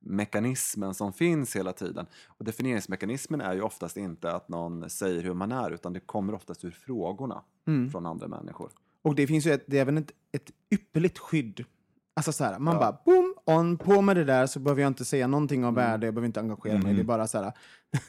definieringsmekanismen 0.00 0.94
som 0.94 1.12
finns 1.12 1.56
hela 1.56 1.72
tiden. 1.72 2.06
Och 2.26 2.44
definieringsmekanismen 2.44 3.40
är 3.40 3.54
ju 3.54 3.62
oftast 3.62 3.96
inte 3.96 4.32
att 4.32 4.48
någon 4.48 4.90
säger 4.90 5.22
hur 5.22 5.34
man 5.34 5.52
är, 5.52 5.70
utan 5.70 5.92
det 5.92 6.00
kommer 6.00 6.34
oftast 6.34 6.64
ur 6.64 6.70
frågorna 6.70 7.42
Mm. 7.66 7.90
från 7.90 8.06
andra 8.06 8.28
människor. 8.28 8.70
Och 9.02 9.14
det 9.14 9.26
finns 9.26 9.46
ju 9.46 9.52
ett, 9.52 9.64
det 9.66 9.76
är 9.76 9.80
även 9.80 9.98
ett, 9.98 10.10
ett 10.32 10.50
ypperligt 10.70 11.18
skydd. 11.18 11.64
Alltså 12.14 12.32
så 12.32 12.44
här, 12.44 12.58
man 12.58 12.76
bara 12.78 12.98
boom, 13.04 13.34
on, 13.44 13.76
på 13.78 14.02
med 14.02 14.16
det 14.16 14.24
där 14.24 14.46
så 14.46 14.60
behöver 14.60 14.82
jag 14.82 14.90
inte 14.90 15.04
säga 15.04 15.26
någonting 15.26 15.64
av 15.64 15.74
värde, 15.74 16.06
jag 16.06 16.14
behöver 16.14 16.26
inte 16.26 16.40
engagera 16.40 16.78
mig. 16.78 16.94
Det 16.94 17.00
är 17.00 17.04
bara 17.04 17.26
så 17.28 17.38
här, 17.42 17.52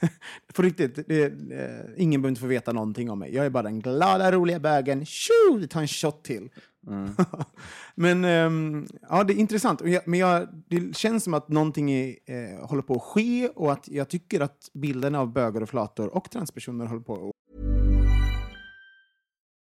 på 0.53 0.61
riktigt, 0.61 1.07
det, 1.07 1.23
eh, 1.23 1.85
ingen 1.97 2.21
behöver 2.21 2.29
inte 2.29 2.41
få 2.41 2.47
veta 2.47 2.73
någonting 2.73 3.09
om 3.09 3.19
mig. 3.19 3.35
Jag 3.35 3.45
är 3.45 3.49
bara 3.49 3.63
den 3.63 3.79
glada, 3.79 4.31
roliga 4.31 4.59
bögen. 4.59 5.05
Tjo, 5.05 5.57
vi 5.57 5.67
tar 5.67 5.81
en 5.81 5.87
shot 5.87 6.23
till. 6.23 6.49
men 7.95 8.25
ehm, 8.25 8.87
ja, 9.09 9.23
det 9.23 9.33
är 9.33 9.37
intressant. 9.37 9.81
Men 10.05 10.19
jag, 10.19 10.47
det 10.67 10.97
känns 10.97 11.23
som 11.23 11.33
att 11.33 11.49
någonting 11.49 11.91
är, 11.91 12.15
eh, 12.25 12.67
håller 12.67 12.81
på 12.81 12.93
att 12.93 13.01
ske 13.01 13.47
och 13.47 13.71
att 13.71 13.87
jag 13.87 14.09
tycker 14.09 14.39
att 14.39 14.69
bilden 14.73 15.15
av 15.15 15.33
bögar 15.33 15.61
och 15.61 15.69
flator 15.69 16.15
och 16.15 16.31
transpersoner 16.31 16.85
håller 16.85 17.01
på 17.01 17.13
att 17.13 17.31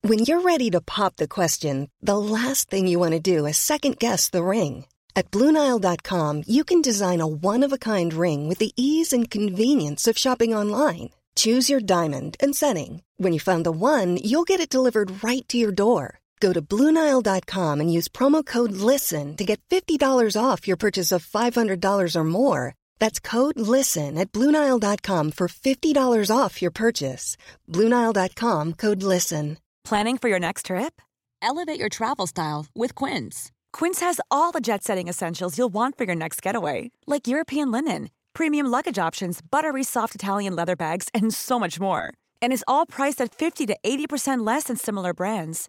When 0.03 0.21
you're 0.21 0.43
ready 0.43 0.71
to 0.71 0.81
pop 0.81 1.17
the 1.17 1.27
question, 1.27 1.89
the 2.01 2.17
last 2.17 2.71
thing 2.71 2.87
you 2.87 3.01
want 3.01 3.13
to 3.13 3.19
do 3.19 3.47
is 3.47 3.57
second 3.57 3.99
guess 3.99 4.31
the 4.31 4.45
ring. 4.45 4.87
At 5.17 5.31
Bluenile.com, 5.31 6.45
you 6.47 6.63
can 6.63 6.83
design 6.83 7.21
a 7.21 7.27
one 7.27 7.65
of 7.65 7.73
a 7.73 7.79
kind 7.79 8.13
ring 8.13 8.49
with 8.49 8.59
the 8.59 8.73
ease 8.77 9.13
and 9.13 9.31
convenience 9.31 10.07
of 10.07 10.19
shopping 10.19 10.55
online. 10.55 11.11
Choose 11.35 11.69
your 11.69 11.81
diamond 11.81 12.37
and 12.39 12.55
setting. 12.55 13.03
When 13.17 13.33
you 13.33 13.41
find 13.41 13.65
the 13.65 13.73
one, 13.73 14.19
you'll 14.23 14.45
get 14.45 14.61
it 14.61 14.71
delivered 14.71 15.25
right 15.25 15.47
to 15.49 15.59
your 15.59 15.73
door. 15.73 16.21
Go 16.41 16.53
to 16.53 16.63
Bluenile.com 16.63 17.81
and 17.81 17.93
use 17.93 18.09
promo 18.09 18.45
code 18.45 18.73
LISTEN 18.73 19.37
to 19.37 19.45
get 19.45 19.61
$50 19.71 19.99
off 20.41 20.69
your 20.69 20.77
purchase 20.77 21.13
of 21.13 21.27
$500 21.27 22.17
or 22.17 22.25
more. 22.25 22.75
That's 22.99 23.21
code 23.21 23.59
LISTEN 23.59 24.19
at 24.19 24.33
Bluenile.com 24.33 25.31
for 25.33 25.49
$50 25.49 26.37
off 26.37 26.61
your 26.61 26.71
purchase. 26.71 27.37
Bluenile.com 27.69 28.75
code 28.75 29.03
LISTEN. 29.03 29.59
Planning 29.85 30.19
for 30.19 30.29
your 30.29 30.41
next 30.41 30.67
trip? 30.67 31.01
Elevate 31.41 31.79
your 31.79 31.89
travel 31.89 32.27
style 32.27 32.67
with 32.75 32.95
Quince. 32.95 33.53
Quince 33.73 34.01
has 34.01 34.21
all 34.31 34.53
the 34.53 34.61
jet 34.61 34.83
setting 34.83 35.07
essentials 35.09 35.57
you'll 35.57 35.73
want 35.73 35.97
for 35.97 36.05
your 36.05 36.15
next 36.17 36.43
getaway, 36.43 36.91
like 37.07 37.29
European 37.29 37.71
linen, 37.71 38.11
premium 38.33 38.67
luggage 38.67 38.99
options, 38.99 39.41
buttery 39.41 39.85
soft 39.85 40.15
Italian 40.15 40.57
leather 40.57 40.77
bags, 40.77 41.09
and 41.15 41.33
so 41.33 41.59
much 41.59 41.79
more. 41.79 42.13
And 42.43 42.53
is 42.53 42.65
all 42.67 42.85
priced 42.85 43.21
at 43.21 43.35
50 43.35 43.67
to 43.67 43.77
80% 43.85 44.45
less 44.45 44.65
than 44.65 44.77
similar 44.77 45.15
brands. 45.15 45.69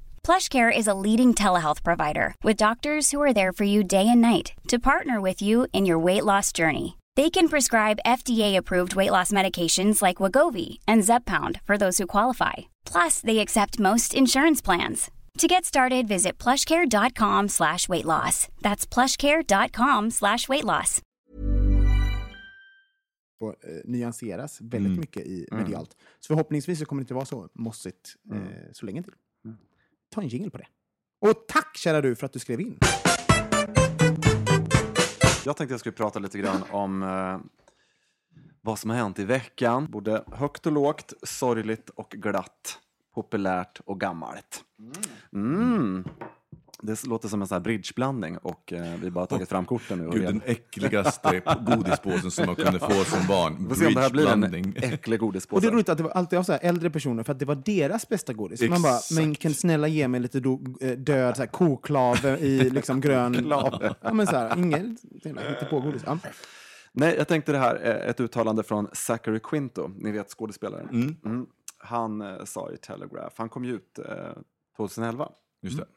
PlushCare 0.31 0.71
is 0.75 0.87
a 0.87 0.93
leading 0.93 1.33
telehealth 1.33 1.83
provider 1.83 2.35
with 2.43 2.55
doctors 2.55 3.11
who 3.11 3.21
are 3.21 3.33
there 3.33 3.51
for 3.51 3.65
you 3.65 3.83
day 3.83 4.07
and 4.07 4.21
night 4.21 4.53
to 4.67 4.79
partner 4.79 5.19
with 5.19 5.41
you 5.41 5.67
in 5.73 5.85
your 5.85 5.99
weight 5.99 6.23
loss 6.23 6.51
journey. 6.53 6.97
They 7.15 7.29
can 7.29 7.49
prescribe 7.49 7.99
FDA-approved 8.05 8.95
weight 8.95 9.11
loss 9.11 9.31
medications 9.31 10.01
like 10.01 10.17
Wagovi 10.17 10.77
and 10.87 11.03
Zepbound 11.03 11.59
for 11.63 11.77
those 11.77 11.97
who 11.97 12.07
qualify. 12.07 12.53
Plus, 12.85 13.19
they 13.21 13.39
accept 13.39 13.79
most 13.79 14.13
insurance 14.13 14.61
plans. 14.61 15.11
To 15.39 15.47
get 15.47 15.65
started, 15.65 16.07
visit 16.07 16.37
plushcare.com 16.37 17.49
slash 17.49 17.89
weight 17.89 18.05
loss. 18.05 18.47
That's 18.61 18.85
plushcare.com 18.85 20.11
slash 20.11 20.47
weight 20.49 20.65
loss. 20.65 21.01
och, 23.41 23.65
eh, 23.65 23.81
nyanseras 23.85 24.61
väldigt 24.61 24.99
mycket 24.99 25.25
i 25.25 25.47
medialt. 25.51 25.97
Så 26.19 26.27
förhoppningsvis 26.27 26.79
så 26.79 26.85
kommer 26.85 26.99
det 26.99 27.03
inte 27.03 27.13
vara 27.13 27.25
så 27.25 27.49
mossigt 27.53 28.15
eh, 28.31 28.37
så 28.71 28.85
länge 28.85 29.03
till. 29.03 29.13
Ta 30.11 30.21
en 30.21 30.27
jingle 30.27 30.49
på 30.49 30.57
det. 30.57 30.67
Och 31.21 31.47
tack 31.47 31.77
kära 31.77 32.01
du 32.01 32.15
för 32.15 32.25
att 32.25 32.33
du 32.33 32.39
skrev 32.39 32.61
in. 32.61 32.77
Jag 35.45 35.57
tänkte 35.57 35.73
jag 35.73 35.79
skulle 35.79 35.93
prata 35.93 36.19
lite 36.19 36.37
grann 36.37 36.63
om 36.71 37.03
eh, 37.03 37.39
vad 38.61 38.79
som 38.79 38.89
har 38.89 38.97
hänt 38.97 39.19
i 39.19 39.25
veckan. 39.25 39.87
Både 39.91 40.23
högt 40.27 40.65
och 40.65 40.71
lågt, 40.71 41.13
sorgligt 41.23 41.89
och 41.89 42.09
glatt, 42.09 42.79
populärt 43.13 43.79
och 43.85 43.99
gammalt. 43.99 44.63
Mm. 45.33 46.05
Det 46.81 47.05
låter 47.05 47.27
som 47.29 47.41
en 47.41 47.47
sån 47.47 47.55
här 47.55 47.61
bridgeblandning 47.61 48.37
och 48.37 48.73
eh, 48.73 48.95
vi 49.01 49.11
bara 49.11 49.19
har 49.19 49.27
tagit 49.27 49.49
fram 49.49 49.65
korten 49.65 49.99
nu. 49.99 50.07
Och 50.07 50.13
Gud, 50.13 50.23
den 50.23 50.41
äckligaste 50.45 51.41
godispåsen 51.65 52.31
som 52.31 52.45
man 52.45 52.55
kunde 52.55 52.79
få 52.79 53.03
som 53.03 53.27
barn. 53.27 53.57
Vi 53.59 53.69
får 53.69 53.75
se 53.75 53.87
om 53.87 53.93
det 53.93 54.01
här 54.01 54.09
blir 54.09 54.27
en 54.27 54.73
äcklig 54.75 55.21
Och 55.21 55.27
godispåse. 55.27 55.65
det 55.65 55.69
är 55.69 55.71
roligt 55.71 55.89
att 55.89 55.97
det 55.97 56.03
var 56.03 56.11
alltid 56.11 56.39
av 56.39 56.43
så 56.43 56.51
här 56.51 56.59
äldre 56.63 56.89
personer 56.89 57.23
för 57.23 57.31
att 57.31 57.39
det 57.39 57.45
var 57.45 57.55
deras 57.55 58.09
bästa 58.09 58.33
godis. 58.33 58.61
Man 58.69 58.81
bara, 58.81 58.95
Exakt. 58.95 59.11
men 59.11 59.35
kan 59.35 59.53
snälla 59.53 59.87
ge 59.87 60.07
mig 60.07 60.19
lite 60.19 60.39
do, 60.39 60.59
eh, 60.81 60.91
död 60.91 61.35
så 61.35 61.41
här, 61.41 61.47
koklave 61.47 62.37
i 62.37 62.69
liksom 62.69 63.01
grön... 63.01 63.47
ja, 64.01 64.13
men 64.13 64.27
så 64.27 64.35
här, 64.35 64.57
inget 64.57 65.69
på 65.69 65.79
godis. 65.79 66.01
Ja. 66.05 66.17
Nej, 66.93 67.15
jag 67.17 67.27
tänkte 67.27 67.51
det 67.51 67.57
här, 67.57 67.75
eh, 67.83 68.09
ett 68.09 68.19
uttalande 68.19 68.63
från 68.63 68.87
Zachary 68.93 69.39
Quinto, 69.39 69.87
ni 69.87 70.11
vet 70.11 70.29
skådespelaren. 70.29 71.15
Mm. 71.25 71.45
Han 71.77 72.21
eh, 72.21 72.43
sa 72.45 72.71
i 72.71 72.77
Telegraph, 72.77 73.35
han 73.37 73.49
kom 73.49 73.65
ju 73.65 73.75
ut 73.75 73.99
eh, 73.99 74.05
2011. 74.77 75.29
Just 75.61 75.77
det. 75.77 75.83
Eh, 75.83 75.87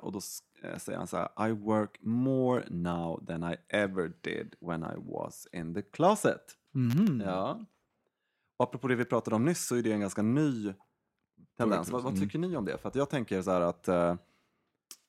och 0.00 0.12
då 0.12 0.20
eh, 0.62 0.78
säger 0.78 0.98
han 0.98 1.06
så 1.06 1.16
här, 1.16 1.48
I 1.48 1.52
work 1.52 1.98
more 2.00 2.64
now 2.70 3.26
than 3.26 3.52
I 3.52 3.56
ever 3.68 4.12
did 4.20 4.54
when 4.60 4.82
I 4.82 4.94
was 4.96 5.48
in 5.52 5.74
the 5.74 5.82
closet. 5.82 6.56
Ja. 7.24 7.64
Och 8.56 8.64
apropå 8.64 8.88
det 8.88 8.94
vi 8.94 9.04
pratade 9.04 9.36
om 9.36 9.44
nyss 9.44 9.66
så 9.66 9.76
är 9.76 9.82
det 9.82 9.92
en 9.92 10.00
ganska 10.00 10.22
ny 10.22 10.74
tendens. 11.56 11.90
Vad, 11.90 12.02
vad 12.02 12.20
tycker 12.20 12.38
ni 12.38 12.56
om 12.56 12.64
det? 12.64 12.78
För 12.78 12.88
att 12.88 12.94
jag 12.94 13.10
tänker 13.10 13.42
så 13.42 13.50
här 13.50 13.60
att 13.60 13.88
eh, 13.88 14.16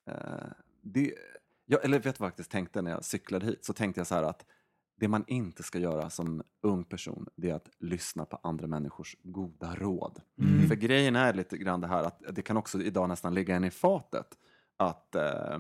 eh, 0.08 0.48
det, 0.82 1.14
jag, 1.66 1.86
eller 1.86 2.00
vet 2.00 2.20
vad 2.20 2.28
jag 2.28 2.32
faktiskt 2.32 2.52
tänkte 2.52 2.82
när 2.82 2.92
jag 2.92 3.06
cyklade 3.06 3.46
hit? 3.46 3.66
Så 3.66 3.74
tänkte 3.74 4.00
jag 4.00 4.08
så 4.08 4.16
här 4.16 4.24
att 4.24 4.46
det 4.96 5.08
man 5.08 5.24
inte 5.28 5.64
ska 5.64 5.80
göra 5.80 6.10
som 6.10 6.44
ung 6.62 6.84
person, 6.84 7.28
det 7.36 7.50
är 7.50 7.56
att 7.56 7.70
lyssna 7.80 8.26
på 8.26 8.40
andra 8.44 8.68
människors 8.68 9.18
goda 9.24 9.76
råd. 9.76 10.22
För 10.68 10.76
grejen 10.76 11.16
är 11.16 11.34
lite 11.34 11.58
grann 11.58 11.82
det 11.82 11.88
här 11.88 12.04
att 12.04 12.24
det 12.32 12.42
kan 12.42 12.58
också 12.58 12.82
idag 12.82 13.10
nästan 13.10 13.34
ligga 13.34 13.56
en 13.56 13.64
i 13.64 13.72
fatet 13.72 14.38
att, 14.78 15.16
eh, 15.16 15.58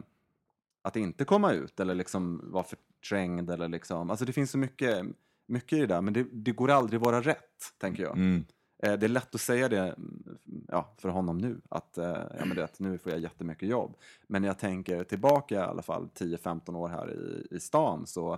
att 0.82 0.96
inte 0.96 1.26
komma 1.26 1.54
ut 1.54 1.80
eller 1.80 1.96
liksom 1.96 2.42
vara 2.52 2.64
förträngd 2.64 3.50
eller 3.50 3.68
liksom, 3.68 4.10
alltså 4.10 4.26
det 4.26 4.34
finns 4.34 4.52
så 4.52 4.58
mycket, 4.58 5.06
mycket 5.48 5.78
i 5.78 5.82
det 5.82 5.88
där, 5.88 6.02
men 6.02 6.14
det, 6.14 6.26
det 6.32 6.52
går 6.52 6.70
aldrig 6.72 7.00
vara 7.02 7.22
rätt, 7.22 7.74
tänker 7.78 8.04
jag. 8.04 8.18
Mm. 8.18 8.46
Eh, 8.84 8.94
Det 8.94 9.06
är 9.06 9.10
lätt 9.10 9.36
att 9.36 9.42
säga 9.42 9.70
det 9.70 9.80
mm, 9.80 10.38
ja, 10.68 10.94
för 10.98 11.10
honom 11.10 11.38
nu, 11.38 11.62
att, 11.70 11.98
eh, 11.98 12.06
ja, 12.40 12.46
men 12.46 12.56
det, 12.56 12.64
att 12.64 12.80
nu 12.80 12.98
får 12.98 13.12
jag 13.12 13.22
jättemycket 13.22 13.70
jobb. 13.70 13.96
Men 14.28 14.44
jag 14.44 14.60
tänker 14.60 15.04
tillbaka 15.04 15.56
i 15.56 15.58
alla 15.58 15.82
fall 15.82 16.10
10-15 16.16 16.76
år 16.76 16.88
här 16.90 17.12
i, 17.14 17.56
i 17.56 17.60
stan 17.60 18.08
så 18.08 18.34
eh, 18.34 18.38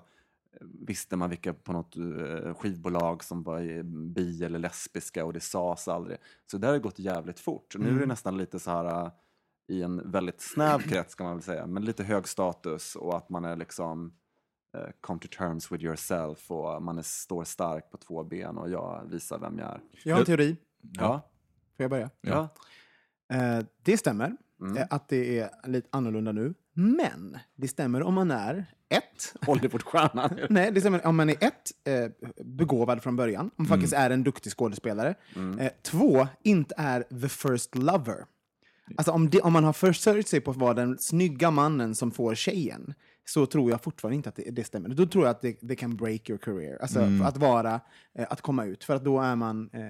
visste 0.62 1.16
man 1.16 1.30
vilka 1.30 1.54
på 1.54 1.74
något 1.74 1.96
skivbolag 2.58 3.24
som 3.24 3.44
var 3.44 3.84
bi 3.84 4.44
eller 4.44 4.60
lesbiska 4.60 5.26
och 5.26 5.34
det 5.34 5.40
sades 5.40 5.88
aldrig. 5.88 6.18
Så 6.52 6.58
det 6.58 6.68
har 6.68 6.78
gått 6.80 7.00
jävligt 7.00 7.40
fort. 7.40 7.76
Nu 7.78 7.96
är 7.96 8.00
det 8.00 8.06
nästan 8.06 8.38
lite 8.38 8.60
så 8.60 8.72
här 8.72 9.12
i 9.68 9.82
en 9.84 10.12
väldigt 10.12 10.42
snäv 10.42 10.80
krets 10.80 11.16
kan 11.16 11.26
man 11.26 11.36
väl 11.36 11.44
säga, 11.44 11.68
men 11.68 11.86
lite 11.86 12.04
hög 12.04 12.28
status 12.28 12.96
och 12.96 13.18
att 13.18 13.30
man 13.30 13.46
är 13.46 13.56
liksom 13.56 14.14
eh, 14.78 14.90
come 15.02 15.20
to 15.20 15.28
terms 15.38 15.72
with 15.72 15.84
yourself 15.84 16.52
och 16.52 16.84
man 16.84 16.98
är, 16.98 17.02
står 17.02 17.44
stark 17.44 17.92
på 17.92 17.98
två 17.98 18.24
ben 18.24 18.58
och 18.58 18.70
jag 18.70 19.06
visar 19.10 19.40
vem 19.40 19.60
jag 19.60 19.68
är. 19.72 19.82
Jag 20.04 20.16
har 20.16 20.20
en 20.20 20.26
teori. 20.26 20.58
Ja. 20.82 21.22
Får 21.78 21.84
jag 21.84 21.90
börja? 21.90 22.10
Ja. 22.22 22.50
Eh, 23.34 23.66
det 23.84 23.98
stämmer 23.98 24.38
Mm. 24.62 24.78
eh, 24.78 24.88
att 24.90 25.08
det 25.10 25.40
är 25.40 25.50
lite 25.68 25.88
annorlunda 25.92 26.32
nu. 26.32 26.54
Men 26.74 27.38
det 27.56 27.68
stämmer 27.68 28.04
om 28.04 28.14
man 28.14 28.32
är 28.32 28.66
ett, 28.90 29.36
Hollywoodstjärnan. 29.46 30.40
Nej, 30.50 30.72
det 30.72 30.80
stämmer 30.82 31.08
om 31.08 31.16
man 31.16 31.30
är 31.30 31.36
ett, 31.44 31.72
eh, 31.84 32.12
begåvad 32.46 33.04
från 33.04 33.16
början, 33.16 33.46
om 33.46 33.52
man 33.56 33.68
faktiskt 33.68 33.94
är 33.94 34.10
en 34.10 34.24
duktig 34.24 34.52
skådespelare. 34.54 35.16
Eh, 35.60 35.72
två, 35.82 36.28
inte 36.42 36.76
är 36.78 37.02
the 37.22 37.30
first 37.30 37.76
lover. 37.76 38.26
Alltså 38.98 39.12
om, 39.12 39.30
det, 39.30 39.42
om 39.42 39.54
man 39.54 39.64
har 39.64 39.74
försörjt 39.74 40.28
sig 40.28 40.42
på 40.42 40.52
att 40.52 40.58
vara 40.58 40.74
den 40.74 40.98
snygga 40.98 41.52
mannen 41.52 41.96
som 41.96 42.12
får 42.12 42.36
tjejen, 42.36 42.94
så 43.26 43.46
tror 43.46 43.72
jag 43.72 43.84
fortfarande 43.84 44.16
inte 44.16 44.30
att 44.30 44.36
det, 44.36 44.52
det 44.52 44.64
stämmer. 44.64 44.90
Då 44.90 45.06
tror 45.06 45.24
jag 45.26 45.32
att 45.32 45.42
det, 45.42 45.58
det 45.62 45.76
kan 45.76 45.96
break 45.96 46.30
your 46.30 46.38
career. 46.40 46.78
Alltså 46.82 47.00
för 47.00 47.26
att 47.26 47.38
vara, 47.38 47.80
eh, 48.16 48.26
att 48.30 48.42
komma 48.42 48.66
ut. 48.66 48.84
För 48.84 48.96
att 48.96 49.04
då 49.06 49.22
är 49.22 49.36
man... 49.36 49.70
Eh, 49.74 49.82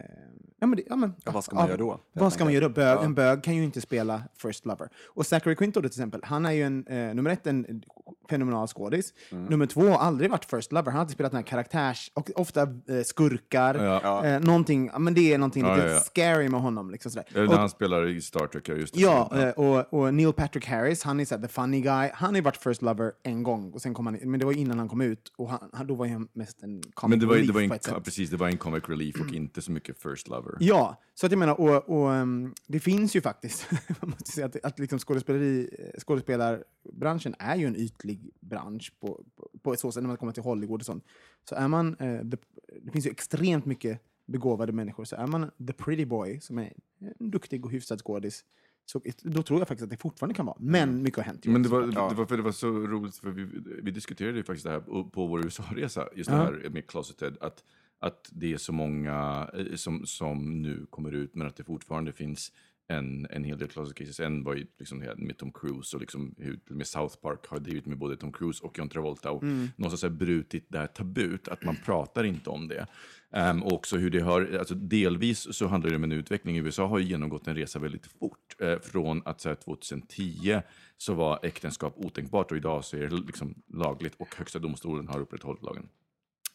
ja, 0.60 0.68
men 0.68 0.76
det, 0.76 0.84
ja, 0.90 0.96
men, 0.96 1.14
Ja, 1.26 1.32
vad 1.32 1.44
ska 1.44 1.56
man 1.56 1.68
göra 1.68 1.78
då, 1.78 2.00
Vad 2.14 2.34
ska 2.34 2.44
man 2.44 2.54
göra 2.54 2.68
då? 2.68 2.74
Bög, 2.74 2.98
Ja. 2.98 3.04
En 3.04 3.14
bög 3.14 3.44
kan 3.44 3.56
ju 3.56 3.64
inte 3.64 3.82
spela 3.82 4.24
first 4.38 4.66
lover. 4.66 4.90
Och 5.06 5.26
Zachary 5.26 5.56
Quinto 5.56 5.80
till 5.82 5.88
exempel, 5.88 6.22
han 6.24 6.46
är 6.46 6.52
ju 6.52 6.64
en, 6.64 6.88
eh, 6.88 7.16
nummer 7.16 7.30
ett, 7.30 7.48
en 7.48 7.84
fenomenal 8.30 8.68
skådis. 8.68 9.14
Mm. 9.32 9.46
Nummer 9.46 9.66
två, 9.66 9.82
har 9.82 9.98
aldrig 9.98 10.32
varit 10.32 10.46
first 10.46 10.72
lover. 10.72 10.86
Han 10.86 10.94
har 10.94 11.00
alltid 11.02 11.14
spelat 11.14 11.32
den 11.32 11.38
här 11.38 11.48
karaktärs, 11.48 12.12
och 12.14 12.30
ofta 12.36 12.62
eh, 12.62 12.68
skurkar. 13.06 13.76
Ja. 13.76 14.26
Eh, 14.26 14.40
någonting, 14.42 14.90
ja, 14.94 15.00
men 15.00 15.14
det 15.14 15.34
är 15.34 15.38
någonting 15.38 15.66
Ja, 15.66 15.76
lite 15.76 15.88
ja, 15.88 15.94
ja. 15.94 16.00
scary 16.00 16.50
med 16.50 16.62
honom. 16.62 16.92
Liksom, 16.92 17.12
sådär. 17.12 17.26
Eller 17.36 17.48
när 17.48 17.58
han 17.58 17.70
spelar 17.70 18.08
i 18.08 18.22
Star 18.22 18.48
Trek, 18.48 18.70
ja 18.70 18.74
just 18.76 18.94
det. 18.94 19.00
Ja, 19.02 19.32
eh, 19.42 19.50
och, 19.50 19.94
och 19.94 20.14
Neil 20.14 20.34
Patrick 20.34 20.66
Harris, 20.66 21.04
han 21.04 21.20
är 21.20 21.26
så 21.26 21.36
här, 21.36 21.42
the 21.42 21.48
funny 21.48 21.82
guy. 21.82 22.10
Han 22.14 22.30
har 22.30 22.36
ju 22.36 22.42
varit 22.42 22.58
first 22.58 22.82
lover 22.82 23.12
en 23.24 23.44
gång, 23.44 23.72
och 23.72 23.82
sen 23.82 23.94
kom 23.94 24.06
han, 24.06 24.20
men 24.24 24.40
det 24.40 24.46
var 24.46 24.54
innan 24.54 24.80
han 24.80 24.90
kom 24.90 25.02
ut. 25.02 25.34
Och 25.36 25.50
han, 25.50 25.88
då 25.88 25.96
var 25.96 26.08
han 26.08 26.28
mest 26.34 26.64
en 26.64 26.82
comic 26.94 27.10
Men 27.10 27.20
det 27.20 27.26
var, 27.26 27.36
relief 27.36 27.48
det 27.48 27.54
var 27.54 27.60
på 27.60 27.66
en, 27.66 27.72
ett 27.72 27.84
sätt. 27.84 28.04
precis, 28.04 28.30
det 28.30 28.38
var 28.38 28.48
en 28.48 28.58
comic 28.58 28.84
relief 28.88 29.22
och 29.22 29.34
inte 29.34 29.62
så 29.62 29.72
mycket 29.72 30.02
first 30.02 30.28
lover. 30.28 30.58
Ja, 30.60 31.02
så 31.14 31.26
att 31.26 31.32
jag 31.32 31.40
menar, 31.40 31.60
och, 31.60 31.90
och 31.90 32.10
um, 32.10 32.54
det 32.68 32.80
finns 32.80 33.16
ju 33.16 33.22
faktiskt, 33.22 33.72
man 34.02 34.10
måste 34.10 34.32
säga 34.32 34.46
att, 34.46 34.66
att 34.66 34.80
liksom 34.80 35.00
skådespeleri, 35.00 35.70
skådespelarbranschen 35.98 37.36
är 37.40 37.56
ju 37.56 37.66
en 37.66 37.76
ytlig 37.76 38.30
bransch 38.40 38.94
på, 39.00 39.24
på, 39.36 39.50
på 39.62 39.76
så 39.76 39.92
sätt 39.92 40.04
när 40.04 40.08
man 40.08 40.18
kommer 40.18 40.34
till 40.34 40.44
Hollywood 40.44 40.82
och 40.82 40.86
sånt. 40.86 41.06
Så 41.50 41.56
är 41.56 41.68
man, 41.68 41.96
eh, 42.00 42.30
the, 42.30 42.38
det 42.82 42.92
finns 42.92 43.06
ju 43.06 43.12
extremt 43.12 43.66
mycket 43.66 44.02
begåvade 44.26 44.72
människor, 44.72 45.06
så 45.06 45.16
är 45.16 45.28
man 45.28 45.52
the 45.68 45.74
pretty 45.74 46.06
boy, 46.06 46.40
som 46.42 46.58
är 46.58 46.74
en 47.20 47.32
duktig 47.32 47.66
och 47.66 47.72
hyfsad 47.72 48.02
skådis, 48.02 48.44
så 48.86 49.02
då 49.22 49.44
tror 49.44 49.60
jag 49.60 49.68
faktiskt 49.68 49.84
att 49.84 49.90
det 49.90 49.98
fortfarande 49.98 50.36
kan 50.36 50.46
vara. 50.46 50.58
Men 50.60 51.02
mycket 51.04 51.18
har 51.18 51.24
hänt. 51.24 51.46
Men 51.46 51.64
det 51.64 51.70
var, 51.70 51.82
det 52.10 52.16
var 52.16 52.26
för 52.26 52.38
det 52.38 52.44
var 52.44 52.52
så 52.52 52.68
roligt, 52.68 53.18
för 53.18 53.30
vi, 53.30 53.48
vi 53.84 53.92
diskuterade 53.92 54.38
ju 54.38 54.44
faktiskt 54.44 54.66
det 54.66 54.72
här 54.72 55.04
på, 55.04 55.28
vår 55.28 55.46
USA-resa, 55.46 56.10
just 56.16 56.30
det 56.30 56.36
här 56.36 56.70
med 56.70 56.88
Closeted, 56.88 57.38
att, 57.42 57.64
att 58.00 58.30
det 58.32 58.54
är 58.54 58.58
så 58.58 58.74
många 58.74 59.50
eh, 59.54 59.76
som, 59.76 60.06
som 60.06 60.62
nu 60.62 60.86
kommer 60.90 61.12
ut, 61.12 61.36
men 61.36 61.48
att 61.48 61.56
det 61.56 61.64
fortfarande 61.64 62.14
finns 62.14 62.52
en, 62.88 63.28
en 63.30 63.44
hel 63.44 63.58
del 63.58 63.68
closet 63.68 63.96
cases. 63.96 64.20
En 64.20 64.44
var 64.44 64.56
ju 64.56 64.68
liksom 64.80 64.98
med 65.18 65.38
Tom 65.38 65.52
Cruise 65.52 65.96
och 65.96 66.02
liksom 66.02 66.36
med 66.70 66.88
South 66.88 67.16
Park 67.22 67.48
har 67.48 67.60
drivit 67.60 67.86
med 67.86 67.98
både 67.98 68.18
Tom 68.18 68.32
Cruise 68.32 68.64
och 68.64 68.78
John 68.78 68.90
Travolta 68.90 69.32
och 69.32 69.44
någonstans 69.44 70.04
har 70.04 70.10
brutit 70.10 70.66
det 70.70 70.78
här 70.78 70.88
tabut, 70.88 71.48
att 71.48 71.64
man 71.64 71.76
pratar 71.86 72.24
inte 72.24 72.50
om 72.50 72.68
det. 72.68 72.88
Ehm, 73.32 73.64
och 73.64 73.74
också 73.74 73.98
hur 73.98 74.10
det 74.10 74.20
har, 74.20 74.58
alltså 74.60 74.76
delvis 74.76 75.56
så 75.56 75.68
handlar 75.68 75.90
det 75.90 75.96
om 75.96 76.04
en 76.04 76.12
utveckling. 76.12 76.58
USA 76.58 76.88
har 76.88 77.00
ju 77.00 77.06
genomgått 77.06 77.48
en 77.48 77.56
resa 77.56 77.80
väldigt 77.80 78.06
fort. 78.06 78.56
Eh, 78.60 78.80
från 78.80 79.22
att 79.26 79.42
så 79.42 79.50
här, 79.50 79.56
2010 79.56 80.62
så 80.98 81.14
var 81.14 81.40
äktenskap 81.44 81.94
otänkbart 81.98 82.52
och 82.52 82.58
idag 82.58 82.86
så 82.86 82.98
är 82.98 83.08
det 83.08 83.16
liksom 83.16 83.56
lagligt 83.74 84.16
och 84.18 84.36
högsta 84.36 84.60
domstolen 84.60 85.08
har 85.08 85.20
upprätthållit 85.20 85.64
lagen. 85.64 85.90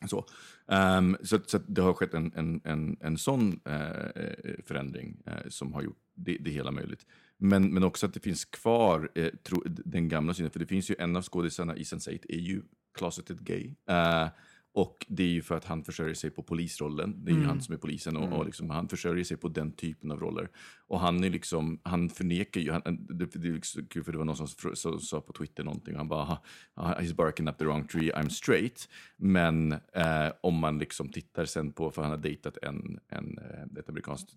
Så, 0.07 0.25
Ehm, 0.69 1.17
så, 1.23 1.39
så 1.47 1.59
det 1.59 1.83
har 1.83 1.93
skett 1.93 2.15
en, 2.15 2.33
en, 2.37 2.61
en, 2.65 2.97
en 3.01 3.19
sån 3.19 3.61
eh, 3.65 3.91
eh, 4.15 4.55
förändring 4.67 5.23
eh, 5.27 5.49
som 5.49 5.73
har 5.73 5.83
gjort 5.83 5.99
det, 6.19 6.37
det 6.41 6.51
hela 6.51 6.71
möjligt. 6.71 7.07
Men, 7.39 7.75
men 7.75 7.85
också 7.85 8.07
att 8.07 8.15
det 8.15 8.21
finns 8.21 8.45
kvar 8.45 9.11
eh, 9.15 9.31
tro, 9.43 9.63
den 9.67 10.09
gamla 10.09 10.35
synen, 10.35 10.51
för 10.51 10.59
det 10.61 10.67
finns 10.67 10.91
ju 10.91 10.95
en 10.99 11.17
av 11.17 11.23
skådisarna 11.23 11.77
i 11.77 11.83
Sense8 11.83 12.25
är 12.29 12.39
ju 12.39 12.63
closeted 12.95 13.45
gay. 13.45 13.75
Eh, 13.89 14.29
och 14.73 15.07
det 15.09 15.23
är 15.23 15.29
ju 15.29 15.43
för 15.43 15.55
att 15.55 15.65
han 15.65 15.85
försörjer 15.85 16.15
sig 16.15 16.31
på 16.31 16.43
polisrollen. 16.43 17.25
Det 17.25 17.33
är 17.33 17.37
ju 17.37 17.45
han 17.45 17.61
som 17.61 17.75
är 17.75 17.79
polisen 17.79 18.17
och, 18.17 18.39
och 18.39 18.47
liksom, 18.47 18.71
han 18.71 18.89
försörjer 18.89 19.25
sig 19.25 19.37
på 19.37 19.49
den 19.49 19.73
typen 19.73 20.11
av 20.11 20.21
roller. 20.21 20.49
Och 20.87 21.01
han 21.01 21.25
är 21.25 21.31
liksom, 21.31 21.81
han 21.83 22.09
förnekar 22.09 22.61
ju, 22.61 22.73
han, 22.73 22.83
det, 22.85 23.33
det 23.35 23.49
är 23.49 23.53
liksom 23.53 23.87
för 24.05 24.13
det 24.13 24.19
var 24.19 24.25
någon 24.25 24.49
som, 24.49 25.01
sa 25.01 25.21
på 25.21 25.33
Twitter 25.33 25.65
någonting, 25.65 25.97
han 25.97 26.09
bara, 26.09 26.25
"Ha, 26.25 26.43
ha, 26.75 26.95
he's 27.01 27.15
barking 27.15 27.49
up 27.49 27.59
the 27.59 27.65
wrong 27.65 27.87
tree, 27.87 28.13
I'm 28.13 28.29
straight. 28.29 28.89
Men 29.17 29.73
eh, 29.73 30.33
om 30.41 30.55
man 30.59 30.79
liksom 30.79 31.09
tittar 31.09 31.45
sen 31.45 31.73
på, 31.73 31.91
för 31.91 32.03
han 32.03 32.11
har 32.11 32.19
dejtat 32.19 32.57
en, 32.63 32.99
en, 33.09 33.39
eh, 33.39 33.79
ett 33.79 33.89
amerikanskt 33.89 34.37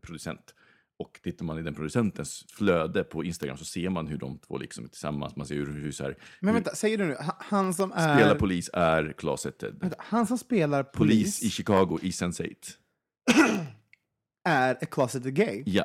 producent. 0.00 0.54
Och 0.98 1.20
tittar 1.22 1.44
man 1.44 1.58
i 1.58 1.62
den 1.62 1.74
producentens 1.74 2.44
flöde 2.48 3.04
på 3.04 3.24
Instagram 3.24 3.56
så 3.56 3.64
ser 3.64 3.90
man 3.90 4.06
hur 4.06 4.18
de 4.18 4.38
två 4.38 4.58
liksom 4.58 4.84
är 4.84 4.88
tillsammans. 4.88 5.36
Man 5.36 5.46
ser 5.46 5.54
hur, 5.54 5.72
hur, 5.72 5.92
så 5.92 6.04
här, 6.04 6.16
Men 6.40 6.48
hur 6.48 6.54
vänta, 6.54 6.74
säger 6.74 6.98
du 6.98 7.06
nu, 7.06 7.14
ha- 7.14 7.36
han 7.40 7.74
som 7.74 7.92
är... 7.92 8.16
spelar 8.16 8.34
polis 8.34 8.70
är 8.72 9.14
closeted. 9.18 9.76
Vänta, 9.80 9.96
han 9.98 10.26
som 10.26 10.38
spelar 10.38 10.82
Polis 10.82 10.96
polis, 11.40 11.42
i 11.42 11.50
Chicago 11.50 11.98
i 12.02 12.10
Sense8. 12.10 12.54
är 14.44 14.74
a 14.74 14.86
closeted 14.90 15.34
gay? 15.34 15.62
Ja. 15.66 15.84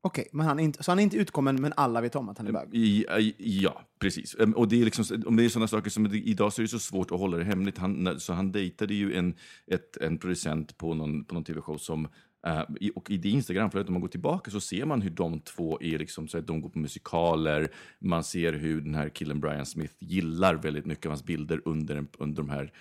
Okej, 0.00 0.28
men 0.32 0.46
han 0.46 0.58
inte, 0.58 0.82
så 0.82 0.90
han 0.90 0.98
är 0.98 1.02
inte 1.02 1.16
utkommen, 1.16 1.56
men 1.62 1.72
alla 1.76 2.00
vet 2.00 2.16
om 2.16 2.28
att 2.28 2.38
han 2.38 2.46
är 2.46 2.52
bög? 2.52 2.68
I, 2.74 3.04
ja, 3.38 3.82
precis. 4.00 4.36
Em, 4.38 4.52
Och 4.52 4.68
det 4.68 4.80
är 4.80 4.84
liksom, 4.84 5.22
om 5.26 5.36
det 5.36 5.44
är 5.44 5.48
sådana 5.48 5.68
saker 5.68 5.90
som 5.90 6.06
idag 6.14 6.52
så 6.52 6.60
är 6.60 6.64
det 6.64 6.68
så 6.68 6.78
svårt 6.78 7.10
att 7.10 7.18
hålla 7.18 7.36
det 7.36 7.44
hemligt. 7.44 7.78
Han, 7.78 8.20
så 8.20 8.32
han 8.32 8.52
dejtade 8.52 8.94
ju 8.94 9.14
en, 9.14 9.34
ett, 9.66 9.96
en 9.96 10.18
producent 10.18 10.78
på 10.78 10.94
någon, 10.94 11.24
på 11.24 11.34
någon 11.34 11.44
tv-show 11.44 11.78
som 11.78 12.08
Eh, 12.46 12.62
i- 12.80 12.90
och 12.94 13.10
i 13.10 13.16
det 13.16 13.28
Instagramflödet, 13.28 13.88
om 13.88 13.92
man 13.94 14.00
går 14.00 14.08
tillbaka, 14.08 14.50
så 14.50 14.60
ser 14.60 14.84
man 14.84 15.02
hur 15.02 15.10
de 15.10 15.40
två 15.40 15.78
är 15.82 15.98
liksom, 15.98 16.28
så 16.28 16.38
att 16.38 16.46
de 16.46 16.60
går 16.60 16.68
på 16.68 16.78
musikaler. 16.78 17.68
Man 18.00 18.24
ser 18.24 18.52
hur 18.52 18.80
den 18.80 18.94
här 18.94 19.08
killen 19.08 19.40
Brian 19.40 19.66
Smith 19.66 19.94
gillar 19.98 20.54
väldigt 20.54 20.86
mycket 20.86 21.06
av 21.06 21.10
hans 21.10 21.24
bilder 21.24 21.60
under, 21.64 22.06
under 22.18 22.42
de 22.42 22.50
här 22.50 22.72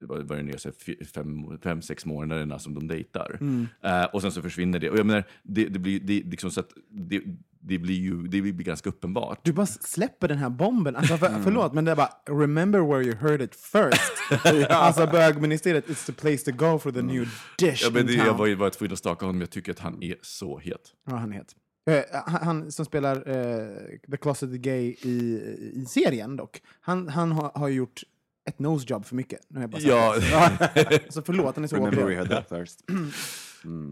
vad 0.00 0.28
det 0.28 0.42
nu 0.42 0.52
är, 0.52 1.04
fem, 1.04 1.58
fem, 1.62 1.82
sex 1.82 2.06
månaderna 2.06 2.58
som 2.58 2.74
de 2.74 2.88
dejtar. 2.88 3.38
Eh, 3.82 4.04
och 4.04 4.22
sen 4.22 4.32
så 4.32 4.42
försvinner 4.42 4.78
det. 4.78 4.90
Och 4.90 4.98
jag 4.98 5.06
menar, 5.06 5.24
det, 5.42 5.64
det 5.64 5.78
blir, 5.78 6.00
det, 6.00 6.22
liksom 6.22 6.50
så 6.50 6.60
att 6.60 6.70
det, 6.90 7.22
det 7.62 7.78
blir 7.78 7.94
ju 8.00 8.22
det 8.22 8.40
blir 8.42 8.52
ganska 8.52 8.88
uppenbart. 8.88 9.40
Du 9.42 9.52
bara 9.52 9.66
släpper 9.66 10.28
den 10.28 10.38
här 10.38 10.50
bomben. 10.50 10.96
Alltså, 10.96 11.16
för, 11.16 11.40
Förlåt, 11.44 11.72
men 11.74 11.84
det 11.84 11.90
är 11.90 11.96
bara 11.96 12.10
remember 12.28 12.80
where 12.80 13.02
you 13.04 13.16
heard 13.16 13.42
it 13.42 13.54
first. 13.54 14.12
Alltså 14.70 15.06
bögministeriet, 15.06 15.88
it's 15.88 16.06
the 16.06 16.12
place 16.12 16.52
to 16.52 16.56
go 16.56 16.78
for 16.78 16.92
the 16.92 17.02
new 17.02 17.28
dish 17.58 17.82
Ja, 17.84 17.90
men 17.90 18.00
in 18.00 18.06
det, 18.06 18.16
town. 18.16 18.26
jag 18.26 18.34
var 18.34 18.46
ju 18.46 18.56
bara 18.56 18.70
tvungen 18.70 18.92
att 18.92 18.98
staka 18.98 19.26
honom, 19.26 19.40
jag 19.40 19.50
tycker 19.50 19.72
att 19.72 19.78
han 19.78 20.02
är 20.02 20.14
så 20.22 20.58
het. 20.58 20.94
Ja, 21.06 21.16
han 21.16 21.32
heter. 21.32 21.56
Eh, 21.90 22.02
han, 22.26 22.42
han 22.46 22.72
som 22.72 22.84
spelar 22.84 23.16
eh, 23.16 23.66
The 24.10 24.16
Closeted 24.16 24.62
Gay 24.62 24.94
i, 25.02 25.40
i 25.74 25.84
serien 25.88 26.36
dock, 26.36 26.62
han, 26.80 27.08
han 27.08 27.32
har, 27.32 27.50
har 27.54 27.68
gjort 27.68 28.02
ett 28.44 28.58
nosejob 28.58 29.04
för 29.06 29.16
mycket. 29.16 29.40
Nu 29.48 29.56
har 29.56 29.62
jag 29.62 29.70
bara 29.70 29.80
sagt 29.80 30.28
Ja, 30.30 30.70
det. 30.74 31.00
Så 31.12 31.22
förlåt, 31.22 31.54
han 31.54 31.64
är 31.64 31.68
så 31.68 31.76
Remember 31.76 32.04
we 32.04 32.14
heard 32.14 32.28
that 32.30 32.48
first. 32.48 32.84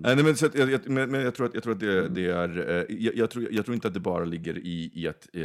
Nej, 0.03 0.23
men, 0.23 0.37
så 0.37 0.47
att, 0.47 0.55
jag, 0.55 0.71
jag, 0.71 0.89
men, 0.89 1.11
men 1.11 1.21
jag 1.21 1.35
tror 1.35 1.47
att, 1.47 1.55
jag 1.55 1.63
tror 1.63 1.73
att 1.75 1.81
det, 1.81 2.09
det 2.09 2.27
är... 2.27 2.71
eh, 2.71 2.97
Jag, 2.97 3.17
jag, 3.17 3.31
tror, 3.31 3.49
jag 3.53 3.65
tror 3.65 3.75
inte 3.75 3.89
att 3.89 3.95
det 3.95 4.01
bara 4.01 4.25
ligger 4.25 4.59
i, 4.59 4.91
i 4.95 5.09
att... 5.09 5.29
Eh, 5.33 5.43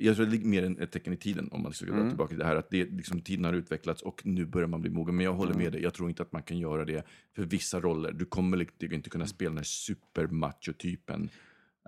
jag 0.00 0.16
tror 0.16 0.24
det 0.26 0.30
ligger 0.32 0.46
mer 0.48 0.62
än 0.64 0.78
ett 0.78 0.92
tecken 0.92 1.12
i 1.12 1.16
tiden, 1.16 1.48
om 1.52 1.62
man 1.62 1.72
ska 1.72 1.86
dra 1.86 2.08
tillbaka 2.08 2.28
till 2.28 2.38
det 2.38 2.44
här. 2.44 2.56
Att 2.56 2.70
det, 2.70 2.84
liksom, 2.84 3.20
tiden 3.20 3.44
har 3.44 3.52
utvecklats 3.52 4.02
och 4.02 4.20
nu 4.24 4.46
börjar 4.46 4.68
man 4.68 4.80
bli 4.80 4.90
mogen. 4.90 5.16
Men 5.16 5.24
jag 5.24 5.32
håller 5.32 5.54
med 5.54 5.72
dig, 5.72 5.82
jag 5.82 5.94
tror 5.94 6.08
inte 6.08 6.22
att 6.22 6.32
man 6.32 6.42
kan 6.42 6.58
göra 6.58 6.84
det 6.84 7.06
för 7.36 7.42
vissa 7.44 7.80
roller. 7.80 8.12
Du 8.12 8.24
kommer 8.24 8.56
liksom 8.56 8.92
inte 8.92 9.10
kunna 9.10 9.26
spela 9.26 9.48
den 9.50 9.56
här 9.58 9.64
supermacho-typen. 9.64 11.28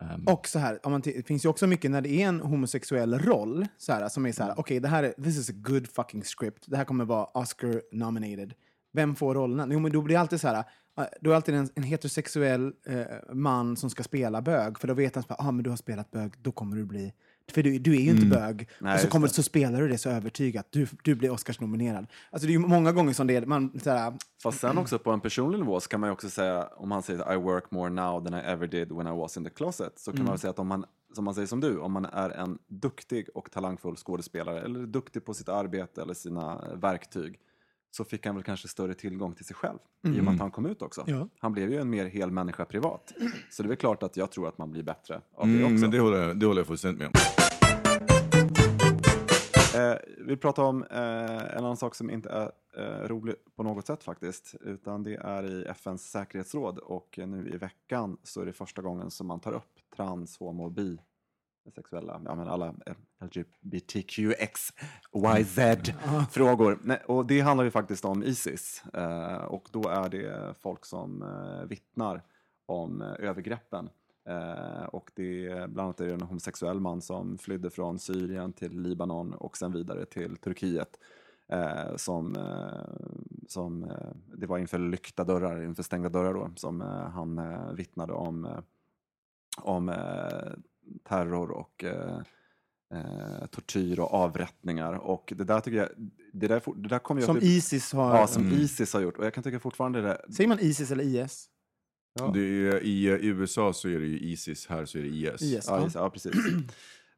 Ehm, 0.01 0.25
Och 0.27 0.47
så 0.47 0.59
här, 0.59 0.79
om 0.87 0.93
man 0.93 1.01
det 1.01 1.27
finns 1.27 1.45
ju 1.45 1.49
också 1.49 1.67
mycket 1.67 1.91
när 1.91 2.01
det 2.01 2.11
är 2.11 2.29
en 2.29 2.41
homosexuell 2.41 3.19
roll, 3.19 3.67
så 3.79 3.93
här, 3.93 4.09
som 4.09 4.27
är 4.27 4.33
så 4.33 4.43
här, 4.43 4.55
okej, 4.57 4.81
det 4.81 4.89
här 4.89 5.03
är, 5.03 5.13
this 5.13 5.39
is 5.39 5.51
a 5.51 5.55
good 5.57 5.89
fucking 5.89 6.23
script, 6.23 6.65
det 6.67 6.77
här 6.77 6.85
kommer 6.85 7.05
vara 7.05 7.25
Oscar 7.25 7.83
nominated. 7.93 8.55
Vem 8.93 9.15
får 9.15 9.35
rollerna? 9.35 9.69
Jo, 9.71 9.79
men 9.79 9.93
då 9.93 10.03
blir 10.03 10.15
det 10.15 10.21
alltid 10.21 10.41
så 10.41 10.49
här, 10.49 10.65
eh, 10.99 11.05
då 11.21 11.31
är 11.31 11.35
alltid 11.35 11.55
en, 11.55 11.69
en 11.75 11.83
heterosexuell 11.83 12.73
eh, 12.87 13.35
man 13.35 13.77
som 13.77 13.91
ska 13.91 14.03
spela 14.03 14.43
bög, 14.43 14.79
för 14.79 14.89
då 14.89 14.95
vet 14.95 15.15
han 15.15 15.25
att 15.29 15.41
ah, 15.41 15.51
men 15.51 15.65
du 15.65 15.71
har 15.71 15.77
spelat 15.77 16.11
bög, 16.11 16.33
då 16.43 16.53
kommer 16.53 16.77
du 16.77 16.85
bli... 16.85 17.13
För 17.53 17.63
du, 17.63 17.79
du 17.79 17.97
är 17.97 18.01
ju 18.01 18.11
inte 18.11 18.27
bög. 18.27 18.69
Nej, 18.79 18.95
och 18.95 19.01
så, 19.01 19.09
kommer, 19.09 19.29
det. 19.29 19.35
så 19.35 19.43
spelar 19.43 19.81
du 19.81 19.89
det 19.89 19.99
så 19.99 20.11
övertygat. 20.11 20.67
Du, 20.71 20.87
du 21.03 21.15
blir 21.15 21.31
Oscars-nominerad. 21.31 22.07
Alltså 22.31 22.47
det 22.47 22.51
är 22.51 22.59
ju 22.59 22.59
många 22.59 22.93
gånger 22.93 23.13
som 23.13 23.27
det 23.27 23.37
är, 23.37 23.47
man 23.47 23.81
så 23.83 23.91
här, 23.91 24.13
Fast 24.43 24.61
sen 24.61 24.79
också 24.79 24.99
på 24.99 25.11
en 25.11 25.21
personlig 25.21 25.59
nivå 25.59 25.81
så 25.81 25.89
kan 25.89 26.01
man 26.01 26.09
ju 26.09 26.13
också 26.13 26.31
säga, 26.31 26.69
om 26.77 26.91
han 26.91 27.03
säger 27.03 27.33
I 27.33 27.37
work 27.37 27.71
more 27.71 27.91
now 27.91 28.25
than 28.25 28.35
I 28.35 28.43
ever 28.45 28.67
did 28.67 28.93
when 28.93 29.07
I 29.07 29.11
was 29.11 29.37
in 29.37 29.45
the 29.45 29.51
closet, 29.51 29.99
så 29.99 30.13
kan 30.13 30.25
man 30.25 30.33
väl 30.33 30.39
säga 30.39 30.51
att 30.51 30.59
om 30.59 30.67
man, 30.67 30.85
som 31.15 31.25
man 31.25 31.35
säger 31.35 31.47
som 31.47 31.61
du, 31.61 31.79
om 31.79 31.93
man 31.93 32.05
är 32.05 32.31
en 32.31 32.59
duktig 32.69 33.29
och 33.35 33.51
talangfull 33.51 33.97
skådespelare, 33.97 34.61
eller 34.61 34.87
duktig 34.87 35.25
på 35.25 35.35
sitt 35.35 35.49
arbete 35.49 36.03
eller 36.03 36.15
sina 36.15 36.75
verktyg, 36.75 37.39
så 37.97 38.05
fick 38.05 38.27
han 38.27 38.35
väl 38.35 38.45
kanske 38.45 38.69
större 38.69 38.95
tillgång 38.95 39.35
till 39.35 39.45
sig 39.45 39.57
själv, 39.57 39.79
i 40.07 40.21
och 40.21 40.25
med 40.25 40.35
att 40.35 40.41
han 40.41 40.51
kom 40.51 40.67
ut 40.67 40.83
också. 40.83 41.05
Ja. 41.07 41.29
Han 41.39 41.53
blev 41.53 41.71
ju 41.73 41.79
en 41.81 41.91
mer 41.91 42.05
hel 42.07 42.31
människa 42.31 42.65
privat. 42.65 43.13
Så 43.51 43.63
det 43.63 43.67
är 43.67 43.69
väl 43.69 43.77
klart 43.77 44.03
att 44.03 44.17
jag 44.17 44.31
tror 44.33 44.49
att 44.49 44.59
man 44.59 44.71
blir 44.71 44.83
bättre 44.83 45.21
av 45.35 45.47
det 45.49 45.53
mm, 45.55 45.65
också. 45.65 45.81
men 45.83 45.91
det 45.91 45.99
håller, 46.01 46.19
jag- 46.29 46.37
det 46.39 46.47
håller 46.47 46.61
jag 46.61 46.67
fullständigt 46.67 46.99
med 46.99 47.07
om. 47.09 47.13
Eh, 49.75 49.97
vi 50.27 50.37
pratar 50.37 50.63
om 50.63 50.83
eh, 50.91 50.99
en 51.57 51.59
annan 51.59 51.77
sak 51.77 51.95
som 51.95 52.11
inte 52.11 52.29
är 52.31 52.51
eh, 52.77 53.09
rolig 53.09 53.35
på 53.57 53.63
något 53.63 53.87
sätt 53.87 54.05
faktiskt, 54.05 54.55
utan 54.61 55.03
det 55.03 55.15
är 55.17 55.45
i 55.51 55.65
FNs 55.65 56.11
säkerhetsråd 56.11 56.79
och 56.79 57.19
nu 57.27 57.51
i 57.55 57.57
veckan 57.57 58.17
så 58.23 58.41
är 58.41 58.47
det 58.47 58.53
första 58.53 58.83
gången 58.83 59.11
som 59.11 59.27
man 59.27 59.41
tar 59.41 59.53
upp 59.53 59.73
trans, 59.97 60.39
homo, 60.39 60.71
bi, 60.71 60.99
sexuella, 61.71 62.21
ja 62.25 62.35
men 62.35 62.49
alla 62.49 62.75
eh, 62.87 62.95
LGBTQX, 63.21 64.73
YZ 65.39 65.59
frågor. 66.31 66.79
Nej, 66.83 67.03
och 67.07 67.27
det 67.27 67.41
handlar 67.41 67.65
ju 67.65 67.71
faktiskt 67.71 68.05
om 68.05 68.23
Isis 68.23 68.83
eh, 68.95 69.45
och 69.45 69.69
då 69.73 69.89
är 69.89 70.09
det 70.09 70.55
folk 70.61 70.85
som 70.85 71.23
eh, 71.23 71.69
vittnar 71.69 72.23
om 72.67 73.03
övergreppen. 73.03 73.89
Eh, 74.29 74.85
och 74.85 75.11
det 75.15 75.47
är 75.47 75.69
bland 75.69 75.81
annat 75.81 76.01
är 76.01 76.07
det 76.07 76.15
en 76.15 76.23
homosexuell 76.23 76.81
man 76.81 77.03
som 77.03 77.39
flydde 77.39 77.71
från 77.71 77.99
Syrien 77.99 78.53
till 78.53 78.81
Libanon 78.81 79.35
och 79.35 79.57
sen 79.57 79.73
vidare 79.73 80.07
till 80.07 80.37
Turkiet. 80.37 80.99
Eh, 81.49 81.97
som, 81.97 82.37
eh, 82.37 83.07
som, 83.49 83.93
det 84.37 84.47
var 84.47 84.59
inför 84.59 84.79
lyckta 84.79 85.25
dörrar, 85.25 85.63
inför 85.63 85.83
stängda 85.83 86.09
dörrar 86.09 86.35
då, 86.35 86.51
som 86.57 86.81
han 87.15 87.41
vittnade 87.77 88.13
om, 88.13 88.63
om 89.63 89.95
terror 91.05 91.51
och 91.51 91.85
eh, 91.85 92.19
eh, 92.95 93.47
tortyr 93.51 94.01
och 94.01 94.15
avrättningar. 94.15 94.93
Och 94.93 95.33
det 95.37 95.45
där 95.45 95.61
tycker 95.61 95.79
jag, 95.79 95.89
det 96.33 96.47
där, 96.49 96.63
det 96.77 96.89
där 96.89 96.99
kommer 96.99 97.21
jag 97.21 97.27
som 97.27 97.37
typ- 97.37 97.45
Isis 97.45 97.93
har... 97.93 98.17
Ja, 98.17 98.27
som 98.27 98.49
Isis 98.53 98.95
har 98.95 99.01
gjort. 99.01 99.19
Och 99.19 99.25
jag 99.25 99.35
kan 99.35 99.43
tycka 99.43 99.61
fortfarande 99.61 100.03
det... 100.03 100.25
Säger 100.35 100.49
man 100.49 100.59
Isis 100.61 100.91
eller 100.91 101.05
IS? 101.05 101.49
Ja. 102.15 102.31
Det 102.35 102.41
är, 102.41 102.81
i, 102.83 103.09
I 103.09 103.27
USA 103.27 103.73
så 103.73 103.89
är 103.89 103.99
det 103.99 104.07
ju 104.07 104.19
Isis, 104.19 104.67
här 104.67 104.85
så 104.85 104.99
är 104.99 105.03
det 105.03 105.09
IS. 105.09 105.43
IS. 105.43 105.67
Ja, 105.69 105.89
ja, 105.95 106.11
precis. 106.11 106.33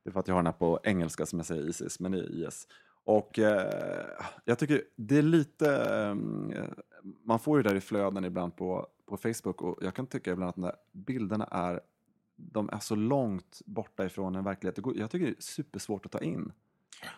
Det 0.04 0.10
är 0.10 0.12
för 0.12 0.20
att 0.20 0.28
jag 0.28 0.34
har 0.34 0.42
den 0.42 0.46
här 0.46 0.58
på 0.58 0.80
engelska 0.82 1.26
som 1.26 1.38
jag 1.38 1.46
säger 1.46 1.68
Isis, 1.68 2.00
men 2.00 2.12
det 2.12 2.18
är 2.18 2.46
IS. 2.48 2.66
Och 3.04 3.38
eh, 3.38 4.06
jag 4.44 4.58
tycker 4.58 4.82
det 4.96 5.18
är 5.18 5.22
lite... 5.22 5.74
Eh, 5.74 6.14
man 7.24 7.38
får 7.38 7.56
ju 7.58 7.62
där 7.62 7.74
i 7.74 7.80
flöden 7.80 8.24
ibland 8.24 8.56
på, 8.56 8.86
på 9.06 9.16
Facebook 9.16 9.62
och 9.62 9.78
jag 9.82 9.94
kan 9.94 10.06
tycka 10.06 10.32
ibland 10.32 10.48
att 10.48 10.54
de 10.54 10.62
där 10.62 10.74
bilderna 10.92 11.44
är, 11.44 11.80
de 12.36 12.68
är 12.72 12.78
så 12.78 12.94
långt 12.94 13.62
borta 13.66 14.04
ifrån 14.04 14.36
en 14.36 14.44
verklighet. 14.44 14.78
Jag 14.96 15.10
tycker 15.10 15.26
det 15.26 15.32
är 15.32 15.42
supersvårt 15.42 16.06
att 16.06 16.12
ta 16.12 16.18
in. 16.18 16.52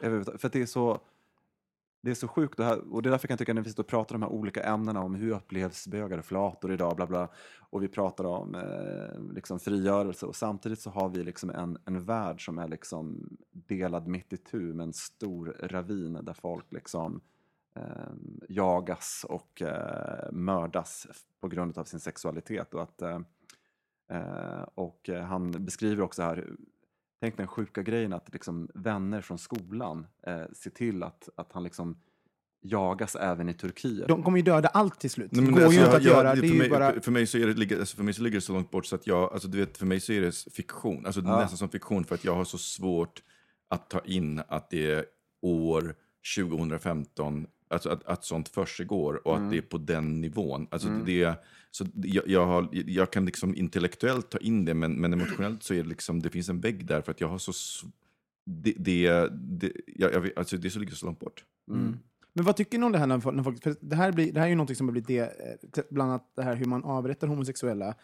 För 0.01 0.47
att 0.47 0.53
det 0.53 0.63
är 0.63 0.67
så... 0.67 1.01
Det 2.01 2.11
är 2.11 2.15
så 2.15 2.29
sjukt, 2.29 2.61
och, 2.61 2.65
här, 2.65 2.93
och 2.93 3.03
det 3.03 3.09
är 3.09 3.11
därför 3.11 3.29
kan 3.29 3.35
jag 3.35 3.39
tycka 3.39 3.55
när 3.55 3.63
vi 3.63 3.71
sitter 3.71 3.83
och 3.83 3.89
pratar 3.89 4.15
om 4.15 4.21
de 4.21 4.27
här 4.27 4.33
olika 4.33 4.63
ämnena 4.63 5.01
om 5.01 5.15
hur 5.15 5.31
upplevs 5.31 5.87
bögar 5.87 6.19
och 6.19 6.25
flator 6.25 6.73
idag, 6.73 6.97
bla 6.97 7.07
bla, 7.07 7.29
och 7.71 7.83
vi 7.83 7.89
pratar 7.89 8.25
om 8.25 8.55
eh, 8.55 9.35
liksom 9.35 9.61
frigörelse 9.61 10.27
och 10.27 10.37
samtidigt 10.37 10.81
så 10.81 10.91
har 10.91 11.09
vi 11.09 11.25
liksom 11.25 11.51
en, 11.51 11.79
en 11.85 12.05
värld 12.05 12.45
som 12.45 12.59
är 12.59 12.69
liksom 12.69 13.29
delad 13.51 14.07
mitt 14.07 14.33
i 14.33 14.37
tu 14.37 14.75
med 14.75 14.85
en 14.85 14.93
stor 14.93 15.57
ravin 15.63 16.19
där 16.23 16.33
folk 16.33 16.73
liksom 16.73 17.21
eh, 17.75 18.13
jagas 18.49 19.27
och 19.29 19.63
eh, 19.63 20.33
mördas 20.33 21.07
på 21.41 21.49
grund 21.49 21.79
av 21.79 21.85
sin 21.85 22.01
sexualitet. 22.01 22.75
Och, 22.75 22.83
att, 22.83 23.03
eh, 23.03 23.21
och 24.75 25.09
eh, 25.09 25.25
han 25.25 25.65
beskriver 25.65 26.03
också 26.03 26.23
här, 26.23 26.49
tänk 27.21 27.37
den 27.37 27.47
sjuka 27.47 27.83
grejen 27.83 28.13
att 28.13 28.33
liksom 28.33 28.69
vänner 28.75 29.21
från 29.21 29.39
skolan 29.39 30.07
eh, 30.27 30.43
ser 30.53 30.71
till 30.71 31.03
att, 31.03 31.29
att 31.37 31.53
han 31.53 31.63
liksom 31.63 31.99
jagas 32.61 33.17
även 33.17 33.49
i 33.49 33.55
Turkiet. 33.55 34.09
De 34.09 34.23
kommer 34.23 34.37
ju 34.39 34.43
döda 34.43 34.69
allt 34.69 35.01
till 35.01 35.11
slut. 35.11 35.33
Nej, 35.33 35.41
det 35.45 35.51
men 35.51 35.55
går 35.61 35.65
alltså, 35.67 35.81
ju 35.81 35.85
inte 35.85 35.91
jag- 35.93 35.99
att 36.01 36.05
jag- 36.05 36.17
göra. 36.25 36.35
det- 36.35 36.41
Det 36.41 36.47
är 36.47 36.49
för, 36.49 36.55
ju 36.55 36.59
mig, 36.59 36.71
bara... 36.71 37.01
för, 37.01 37.11
mig 37.13 37.27
så 37.27 37.39
är 37.39 37.47
det, 37.47 37.55
ligger- 37.55 37.79
alltså, 37.79 37.97
för 37.97 38.05
mig 38.05 38.15
så 38.15 38.23
ligger 38.23 38.37
det 38.37 38.41
så 38.41 38.53
långt 38.53 38.71
bort 38.71 38.87
så 38.87 38.95
att 38.97 39.07
jag, 39.07 39.33
alltså, 39.33 39.49
du 39.49 39.59
vet, 39.59 39.79
för 39.79 39.87
mig 39.87 40.01
så 40.01 40.13
är 40.13 40.21
det 40.21 40.37
fiktion. 40.53 41.07
Alltså, 41.07 41.21
Ja. 41.21 41.41
Nästan 41.41 41.59
som 41.59 41.69
fiktion 41.69 42.05
för 42.05 42.15
att 42.15 42.25
jag 42.25 42.35
har 42.35 42.45
så 42.45 42.59
svårt 42.59 43.23
att 43.69 43.91
ta 43.91 44.01
in 44.01 44.43
att 44.49 44.71
det 44.71 44.91
är 44.93 45.05
år 45.43 45.95
2015 46.37 47.47
Alltså 47.69 47.89
att, 47.91 48.05
att 48.05 48.25
sånt 48.25 48.49
försiggår 48.49 49.27
och 49.27 49.37
Mm. 49.37 49.45
att 49.45 49.53
det 49.53 49.59
är 49.59 49.63
på 49.63 49.79
den 49.79 50.21
nivån. 50.21 50.67
Alltså 50.71 50.89
det, 50.89 51.35
så 51.71 51.87
jag, 51.95 52.29
jag, 52.29 52.47
har, 52.47 52.69
jag 52.73 53.11
kan 53.13 53.25
liksom 53.25 53.55
intellektuellt 53.55 54.31
ta 54.31 54.39
in 54.39 54.65
det, 54.65 54.75
men, 54.75 54.93
men 54.93 55.13
emotionellt 55.13 55.63
så 55.63 55.75
är 55.75 55.83
det 55.83 55.89
liksom, 55.89 56.23
det 56.23 56.31
finns 56.31 56.49
en 56.49 56.61
vägg 56.61 56.87
där 56.87 57.01
för 57.03 57.13
att 57.13 57.21
jag 57.21 57.29
har 57.29 57.39
så... 57.39 57.53
Det, 58.45 58.75
det, 58.77 59.29
det, 59.33 59.73
jag, 59.87 60.15
jag, 60.15 60.31
alltså 60.37 60.57
det 60.57 60.69
är 60.69 60.71
så, 60.71 60.79
ligger 60.79 60.95
så 60.95 61.07
långt 61.07 61.21
bort. 61.21 61.45
Mm. 61.71 61.99
Men 62.33 62.45
vad 62.45 62.57
tycker 62.57 62.79
ni 62.79 62.87
om 62.87 62.93
det 62.93 62.99
här? 62.99 63.07
När 63.07 63.21
folk, 63.21 63.37
när 63.37 63.43
folk, 63.43 63.65
det, 63.81 63.97
här 63.97 64.13
blir, 64.13 64.33
det 64.33 64.41
här 64.41 64.47
är 64.47 64.51
ju 64.51 64.57
något 64.57 64.77
som 64.77 64.89
har 64.89 64.93
blivit 64.93 65.09
det, 65.09 65.21
eh, 65.77 65.85
bland 65.91 66.11
annat 66.11 66.33
det 66.37 66.43
här 66.43 66.57
hur 66.57 66.67
man 66.67 66.85
avrättar 66.85 67.27
homosexuella 67.27 67.95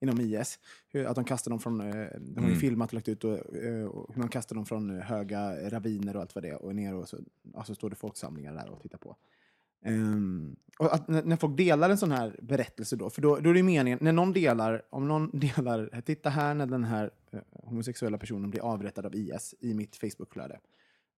inom 0.00 0.20
IS. 0.20 0.58
Hur, 0.88 1.04
att 1.06 1.14
de 1.14 1.24
kastar 1.24 1.50
dem 1.50 1.60
från, 1.60 1.80
eh, 1.80 2.06
de 2.20 2.44
har 2.44 2.50
ju 2.50 2.56
filmat 2.56 2.88
och 2.88 2.94
lagt 2.94 3.08
ut 3.08 3.24
och, 3.24 3.56
eh, 3.56 3.88
hur 4.08 4.18
man 4.18 4.28
kastar 4.28 4.56
dem 4.56 4.66
från 4.66 4.98
eh, 4.98 5.02
höga 5.02 5.70
raviner 5.70 6.16
och 6.16 6.22
allt 6.22 6.34
vad 6.34 6.44
det 6.44 6.48
är 6.48 6.62
och 6.62 6.74
ner 6.74 6.94
och 6.94 7.08
så 7.08 7.18
alltså 7.54 7.74
står 7.74 7.90
det 7.90 7.96
folksamlingar 7.96 8.54
där 8.54 8.70
och 8.70 8.82
tittar 8.82 8.98
på. 8.98 9.16
Ehm, 9.84 10.56
och 10.78 10.94
att, 10.94 11.08
när, 11.08 11.36
folk 11.36 11.56
delar 11.56 11.90
en 11.90 11.98
sån 11.98 12.10
här 12.10 12.36
berättelse 12.42 12.96
då, 12.96 13.10
för 13.10 13.22
då, 13.22 13.36
då 13.36 13.50
är 13.50 13.54
det 13.54 13.62
meningen, 13.62 13.98
när 14.02 14.12
någon 14.12 14.32
delar, 14.32 14.82
om 14.90 15.08
någon 15.08 15.30
delar, 15.38 16.02
titta 16.06 16.30
här 16.30 16.54
när 16.54 16.66
den 16.66 16.84
här 16.84 17.10
eh, 17.30 17.40
homosexuella 17.52 18.18
personen 18.18 18.50
blir 18.50 18.60
avrättad 18.60 19.06
av 19.06 19.14
IS 19.14 19.54
i 19.60 19.74
mitt 19.74 19.96
Facebookflöde. 19.96 20.58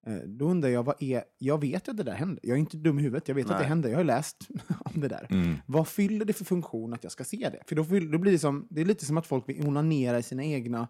Eh, 0.06 0.14
Då 0.26 0.44
undrar 0.48 0.68
jag, 0.68 0.82
vad 0.82 1.02
är, 1.02 1.22
jag 1.38 1.60
vet 1.60 1.88
att 1.88 1.96
det 1.96 2.02
där 2.02 2.12
händer. 2.14 2.40
Jag 2.42 2.54
är 2.54 2.58
inte 2.60 2.76
dum 2.76 2.98
i 2.98 3.02
huvudet, 3.02 3.28
jag 3.28 3.34
vet 3.34 3.44
att 3.44 3.50
det 3.52 3.58
Nej. 3.58 3.68
händer. 3.68 3.88
Jag 3.90 3.96
har 3.96 4.04
läst 4.04 4.36
om 4.84 5.00
det 5.00 5.08
där. 5.08 5.26
Mm. 5.30 5.54
Vad 5.66 5.88
fyller 5.88 6.24
det 6.24 6.32
för 6.32 6.44
funktion 6.44 6.92
att 6.92 7.02
jag 7.02 7.12
ska 7.12 7.24
se 7.24 7.36
det? 7.52 7.62
För 7.66 7.74
då, 7.76 7.82
då 8.12 8.18
blir 8.18 8.32
det, 8.32 8.38
som, 8.38 8.66
det 8.70 8.80
är 8.80 8.84
lite 8.84 9.04
som 9.06 9.16
att 9.16 9.26
folk 9.26 9.48
vill 9.48 9.66
onanera 9.66 10.18
i 10.18 10.22
sina 10.22 10.44
egna... 10.44 10.88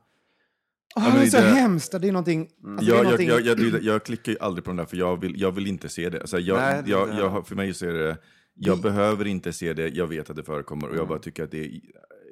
Åh, 0.97 1.03
men 1.05 1.13
det 1.15 1.19
är 1.21 1.25
det 1.25 1.31
så 1.31 1.37
där- 1.37 1.55
hemskt! 1.55 2.01
Det 2.01 2.09
är 2.09 2.13
någonting... 2.13 2.41
Alltså, 2.41 2.85
det 2.85 2.85
är 2.85 2.89
Jag, 2.89 2.97
jag, 2.99 3.05
någonting 3.05 3.29
jag, 3.29 3.41
jag, 3.41 3.59
det- 3.73 3.79
jag 3.83 4.05
klickar 4.05 4.33
ju 4.33 4.39
aldrig 4.39 4.65
på 4.65 4.71
den 4.71 4.77
där 4.77 4.85
för 4.85 4.97
jag 4.97 5.21
vill, 5.21 5.41
jag 5.41 5.53
vill 5.53 5.67
inte 5.67 5.89
se 5.89 6.09
det. 6.09 6.21
Alltså 6.21 6.39
jag, 6.39 6.57
Nej, 6.57 6.83
det- 6.85 6.91
jag, 6.91 7.09
det- 7.09 7.19
jag, 7.19 7.47
för 7.47 7.57
mig 7.57 7.75
så 7.75 7.87
är 7.87 7.93
det, 7.93 8.17
jag 8.55 8.79
Det- 8.79 8.83
behöver 8.83 9.27
inte 9.27 9.53
se 9.53 9.73
det, 9.73 9.89
jag 9.89 10.07
vet 10.07 10.31
att 10.31 10.37
det 10.37 10.43
förekommer 10.45 10.87
och 10.87 10.93
jag 10.95 10.99
Mm. 10.99 11.09
bara 11.09 11.19
tycker 11.19 11.45
att 11.45 11.51
det 11.51 11.65
är, 11.65 11.81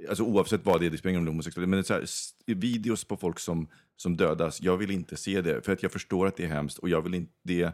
alltså 0.08 0.24
oavsett 0.24 0.64
vad 0.64 0.80
det 0.80 0.86
är, 0.86 0.90
det 0.90 0.98
spelar 0.98 1.10
ingen 1.10 1.20
roll 1.20 1.20
om 1.20 1.26
det 1.26 1.30
är 1.30 1.32
homosexuella, 1.32 1.66
men 1.66 1.76
det 1.76 1.90
är 1.90 2.06
så 2.06 2.24
här, 2.52 2.54
videos 2.54 3.04
på 3.04 3.16
folk 3.16 3.38
som, 3.38 3.68
som 3.96 4.16
dödas, 4.16 4.62
jag 4.62 4.76
vill 4.76 4.90
inte 4.90 5.16
se 5.16 5.40
det 5.40 5.64
för 5.64 5.72
att 5.72 5.82
jag 5.82 5.92
förstår 5.92 6.26
att 6.26 6.36
det 6.36 6.44
är 6.44 6.48
hemskt 6.48 6.78
och 6.78 6.88
jag 6.88 7.02
vill 7.02 7.14
inte, 7.14 7.32
det, 7.42 7.72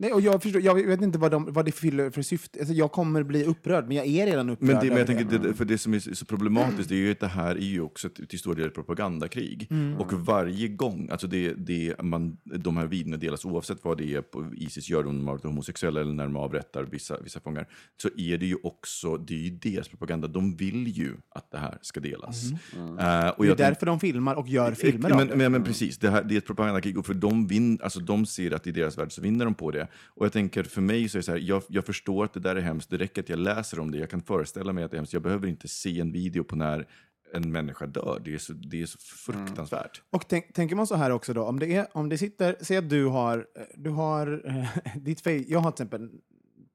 Nej, 0.00 0.12
och 0.12 0.20
jag, 0.20 0.42
förstår, 0.42 0.62
jag 0.62 0.86
vet 0.86 1.02
inte 1.02 1.18
vad, 1.18 1.30
de, 1.30 1.52
vad 1.52 1.64
det 1.64 1.72
fyller 1.72 2.10
för 2.10 2.22
syfte. 2.22 2.58
Alltså, 2.58 2.74
jag 2.74 2.92
kommer 2.92 3.22
bli 3.22 3.44
upprörd, 3.44 3.88
men 3.88 3.96
jag 3.96 4.06
är 4.06 4.26
redan 4.26 4.50
upprörd. 4.50 4.68
Men, 4.68 4.80
det, 4.80 4.88
men 4.88 4.98
jag 4.98 5.06
tänker, 5.06 5.38
det, 5.38 5.54
för 5.54 5.64
det 5.64 5.78
som 5.78 5.94
är 5.94 6.14
så 6.14 6.24
problematiskt 6.24 6.88
det 6.88 6.94
är 6.94 6.98
ju 6.98 7.12
att 7.12 7.20
det 7.20 7.26
här 7.26 7.56
är 7.56 7.60
ju 7.60 7.80
också 7.80 8.06
ett, 8.06 8.28
till 8.28 8.38
stor 8.38 8.54
del 8.54 8.66
ett 8.66 8.74
propagandakrig. 8.74 9.68
Och 9.98 10.12
varje 10.12 10.68
gång, 10.68 11.08
alltså 11.10 11.26
det, 11.26 11.52
det 11.52 12.02
man, 12.02 12.36
de 12.44 12.76
här 12.76 12.86
videorna 12.86 13.16
delas 13.16 13.44
oavsett 13.44 13.84
vad 13.84 13.98
det 13.98 14.14
är 14.14 14.22
på 14.22 14.52
Isis 14.56 14.90
gör, 14.90 15.06
om 15.06 15.18
de 15.18 15.28
avrättar 15.28 15.48
homosexuella 15.48 16.00
eller 16.00 16.12
när 16.12 16.24
de 16.24 16.36
avrättar 16.36 16.84
vissa, 16.84 17.20
vissa 17.20 17.40
fångar, 17.40 17.68
så 18.02 18.08
är 18.16 18.38
det 18.38 18.46
ju 18.46 18.56
också, 18.62 19.16
det 19.16 19.34
är 19.34 19.38
ju 19.38 19.50
deras 19.50 19.88
propaganda. 19.88 20.28
De 20.28 20.56
vill 20.56 20.88
ju 20.88 21.16
att 21.30 21.50
det 21.50 21.58
här 21.58 21.78
ska 21.82 22.00
delas. 22.00 22.44
Eh, 22.50 22.50
och 22.50 22.94
det 22.98 23.02
är 23.02 23.48
jag 23.48 23.56
därför 23.56 23.86
de 23.86 24.00
filmar 24.00 24.34
och 24.34 24.48
gör 24.48 24.72
filmer 24.72 25.08
men, 25.08 25.20
av 25.20 25.26
det. 25.26 25.36
men, 25.36 25.52
men 25.52 25.64
precis, 25.64 25.98
det, 25.98 26.10
här, 26.10 26.22
det 26.22 26.34
är 26.34 26.38
ett 26.38 26.46
propagandakrig 26.46 26.98
och 26.98 27.06
för 27.06 27.14
de, 27.14 27.46
vin, 27.46 27.78
alltså 27.82 28.00
de 28.00 28.26
ser 28.26 28.54
att 28.54 28.66
i 28.66 28.72
deras 28.72 28.98
värld 28.98 29.12
så 29.12 29.22
vinner 29.22 29.44
de 29.44 29.54
på 29.54 29.70
det. 29.70 29.86
Och 29.94 30.26
jag 30.26 30.32
tänker, 30.32 30.62
för 30.62 30.80
mig 30.80 31.08
så 31.08 31.16
är 31.16 31.18
det 31.18 31.22
så 31.22 31.32
här, 31.32 31.38
jag, 31.38 31.62
jag 31.68 31.86
förstår 31.86 32.24
att 32.24 32.32
det 32.32 32.40
där 32.40 32.56
är 32.56 32.60
hemskt, 32.60 32.90
det 32.90 32.96
räcker 32.96 33.22
att 33.22 33.28
jag 33.28 33.38
läser 33.38 33.80
om 33.80 33.90
det, 33.90 33.98
jag 33.98 34.10
kan 34.10 34.22
föreställa 34.22 34.72
mig 34.72 34.84
att 34.84 34.90
det 34.90 34.94
är 34.94 34.98
hemskt, 34.98 35.12
jag 35.12 35.22
behöver 35.22 35.48
inte 35.48 35.68
se 35.68 36.00
en 36.00 36.12
video 36.12 36.44
på 36.44 36.56
när 36.56 36.86
en 37.32 37.52
människa 37.52 37.86
dör, 37.86 38.22
det 38.24 38.34
är 38.34 38.38
så, 38.38 38.52
det 38.52 38.82
är 38.82 38.86
så 38.86 38.98
fruktansvärt. 38.98 39.98
Mm. 39.98 40.06
Och 40.10 40.28
tänk, 40.28 40.54
tänker 40.54 40.76
man 40.76 40.86
så 40.86 40.94
här 40.94 41.10
också 41.10 41.32
då, 41.32 41.44
om 41.44 41.58
det, 41.58 41.74
är, 41.74 41.86
om 41.92 42.08
det 42.08 42.18
sitter, 42.18 42.56
säg 42.60 42.76
att 42.76 42.90
du 42.90 43.06
har, 43.06 43.46
eh, 43.56 43.62
du 43.74 43.90
har 43.90 44.42
eh, 44.46 44.96
ditt 45.02 45.20
face, 45.20 45.44
jag 45.48 45.60
har 45.60 45.70
till 45.70 45.86
exempel 45.86 46.10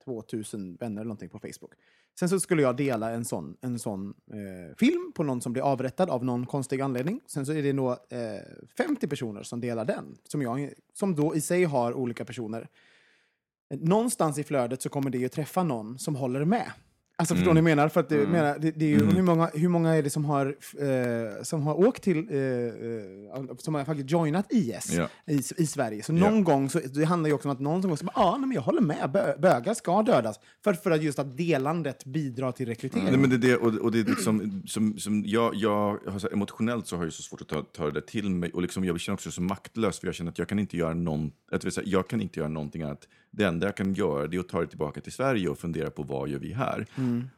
2000 0.03 0.75
vänner 0.75 1.01
eller 1.01 1.07
någonting 1.07 1.29
på 1.29 1.39
Facebook. 1.39 1.71
Sen 2.19 2.29
så 2.29 2.39
skulle 2.39 2.61
jag 2.61 2.77
dela 2.77 3.11
en 3.11 3.25
sån, 3.25 3.57
en 3.61 3.79
sån 3.79 4.13
eh, 4.31 4.75
film 4.77 5.11
på 5.15 5.23
någon 5.23 5.41
som 5.41 5.53
blir 5.53 5.63
avrättad 5.63 6.09
av 6.09 6.25
någon 6.25 6.45
konstig 6.45 6.81
anledning. 6.81 7.21
Sen 7.27 7.45
så 7.45 7.53
är 7.53 7.63
det 7.63 7.73
nog 7.73 7.91
eh, 7.91 7.97
50 8.77 9.07
personer 9.07 9.43
som 9.43 9.61
delar 9.61 9.85
den, 9.85 10.17
som, 10.23 10.41
jag, 10.41 10.73
som 10.93 11.15
då 11.15 11.35
i 11.35 11.41
sig 11.41 11.63
har 11.63 11.93
olika 11.93 12.25
personer. 12.25 12.67
Någonstans 13.69 14.37
i 14.37 14.43
flödet 14.43 14.81
så 14.81 14.89
kommer 14.89 15.09
det 15.09 15.17
ju 15.17 15.29
träffa 15.29 15.63
någon 15.63 15.99
som 15.99 16.15
håller 16.15 16.45
med. 16.45 16.71
Alltså 17.17 17.35
förstår 17.35 17.53
ni 17.53 17.61
vad 17.61 17.71
jag 17.71 17.77
menar? 17.77 17.89
För 17.89 17.99
att 17.99 18.09
det, 18.09 18.27
menar, 18.27 18.59
det, 18.59 18.71
det 18.71 18.85
är 18.85 18.89
ju, 18.89 19.05
hur, 19.05 19.21
många, 19.21 19.49
hur 19.53 19.69
många 19.69 19.95
är 19.95 20.03
det 20.03 20.09
som 20.09 20.25
har, 20.25 20.45
eh, 20.79 21.43
som 21.43 21.61
har 21.61 21.87
åkt 21.87 22.03
till, 22.03 22.17
eh, 22.31 22.39
eh, 22.39 23.55
som 23.57 23.75
har 23.75 23.85
faktiskt 23.85 24.11
joinat 24.11 24.45
IS 24.49 24.93
Ja. 24.93 25.09
i, 25.27 25.41
i 25.57 25.67
Sverige? 25.67 26.03
Så 26.03 26.13
någon 26.13 26.43
gång, 26.43 26.69
så, 26.69 26.79
det 26.79 27.05
handlar 27.05 27.27
ju 27.27 27.33
också 27.33 27.47
om 27.47 27.53
att 27.53 27.59
någon 27.59 27.81
som 27.81 28.05
bara, 28.05 28.11
ja, 28.15 28.37
nej, 28.37 28.47
men 28.47 28.55
jag 28.55 28.61
håller 28.61 28.81
med, 28.81 29.11
bö, 29.13 29.37
bögar 29.37 29.73
ska 29.73 30.01
dödas. 30.01 30.39
För, 30.63 30.73
för 30.73 30.91
att 30.91 31.03
just 31.03 31.19
att 31.19 31.37
delandet 31.37 32.05
bidrar 32.05 32.51
till 32.51 32.65
rekrytering. 32.65 33.05
Nej, 33.05 33.17
men 33.17 33.29
det, 33.29 33.37
det, 33.37 33.55
och, 33.55 33.73
och 33.75 33.91
det 33.91 33.99
är 33.99 34.03
liksom, 34.03 34.63
som, 34.67 34.99
som 34.99 35.23
jag, 35.25 35.55
jag 35.55 35.99
har 36.07 36.19
så 36.19 36.27
här, 36.27 36.33
emotionellt 36.33 36.87
så 36.87 36.97
har 36.97 37.03
jag 37.03 37.13
så 37.13 37.23
svårt 37.23 37.41
att 37.41 37.47
ta, 37.47 37.61
ta 37.61 37.85
det 37.85 37.91
där 37.91 38.01
till 38.01 38.29
mig 38.29 38.51
och 38.51 38.61
liksom, 38.61 38.85
jag 38.85 38.99
känner 38.99 39.13
också 39.13 39.31
så 39.31 39.41
maktlös 39.41 39.99
för 39.99 40.07
jag 40.07 40.15
känner 40.15 40.31
att 40.31 40.39
jag 40.39 40.49
kan 40.49 40.59
inte 40.59 40.77
göra 40.77 40.93
någon, 40.93 41.31
att 41.51 41.87
jag 41.87 42.07
kan 42.07 42.21
inte 42.21 42.39
göra 42.39 42.49
någonting 42.49 42.81
annat. 42.81 43.07
Det 43.37 43.43
enda 43.43 43.67
jag 43.67 43.75
kan 43.75 43.93
göra 43.93 44.27
det 44.27 44.37
är 44.37 44.39
att 44.39 44.49
ta 44.49 44.61
det 44.61 44.67
tillbaka 44.67 45.01
till 45.01 45.11
Sverige 45.11 45.49
och 45.49 45.59
fundera 45.59 45.89
på 45.89 46.03
vad 46.03 46.29
gör 46.29 46.39
vi 46.39 46.53
här. 46.53 46.87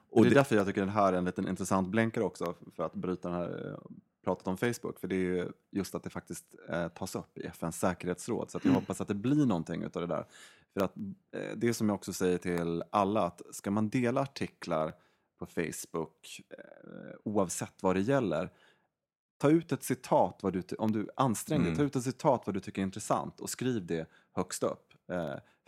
Och 0.10 0.18
Och 0.18 0.24
det 0.24 0.28
är 0.28 0.30
det, 0.30 0.36
därför 0.36 0.56
jag 0.56 0.68
tycker 0.68 0.82
den 0.82 0.90
här 0.90 1.14
är 1.14 1.18
en 1.18 1.26
liten 1.26 1.48
intressant 1.48 1.88
blänkare 1.88 2.24
också, 2.24 2.56
för 2.76 2.84
att 2.84 2.94
bryta 2.94 3.30
den 3.30 3.38
här 3.38 3.72
eh, 3.72 3.78
pratet 4.24 4.48
om 4.48 4.58
Facebook. 4.58 5.00
För 5.00 5.08
det 5.08 5.16
är 5.16 5.20
ju 5.20 5.52
just 5.72 5.96
att 5.96 6.04
det 6.04 6.10
faktiskt 6.10 6.46
eh, 6.70 6.88
tas 6.88 7.16
upp 7.16 7.38
i 7.38 7.42
FNs 7.46 7.80
säkerhetsråd. 7.80 8.52
Så 8.52 8.58
att 8.58 8.66
jag 8.66 8.72
hoppas 8.72 9.02
att 9.02 9.08
det 9.08 9.14
blir 9.14 9.46
någonting 9.46 9.84
utav 9.84 10.02
det 10.02 10.16
där. 10.16 10.26
För 10.74 10.86
att 10.86 10.98
eh, 11.32 11.58
det 11.58 11.74
som 11.74 11.90
jag 11.90 11.96
också 11.96 12.14
säger 12.14 12.38
till 12.38 12.84
alla, 12.90 13.22
att 13.22 13.42
ska 13.52 13.72
man 13.72 13.90
dela 13.90 14.22
artiklar 14.22 14.94
på 15.40 15.46
Facebook, 15.46 16.42
eh, 16.50 17.16
oavsett 17.24 17.84
vad 17.84 17.96
det 17.96 18.02
gäller, 18.02 18.50
ta 19.38 19.50
ut 19.50 19.72
ett 19.72 19.84
citat, 19.84 20.40
vad 20.44 20.54
du, 20.54 20.64
om 20.78 20.92
du 20.92 21.10
anstränger 21.16 21.66
dig, 21.66 21.76
ta 21.76 21.84
ut 21.84 21.96
ett 21.96 22.04
citat 22.04 22.44
vad 22.46 22.54
du 22.54 22.60
tycker 22.60 22.82
är 22.82 22.86
intressant 22.86 23.40
och 23.40 23.50
skriv 23.50 23.86
det 23.86 24.10
högst 24.32 24.64
upp. 24.64 24.94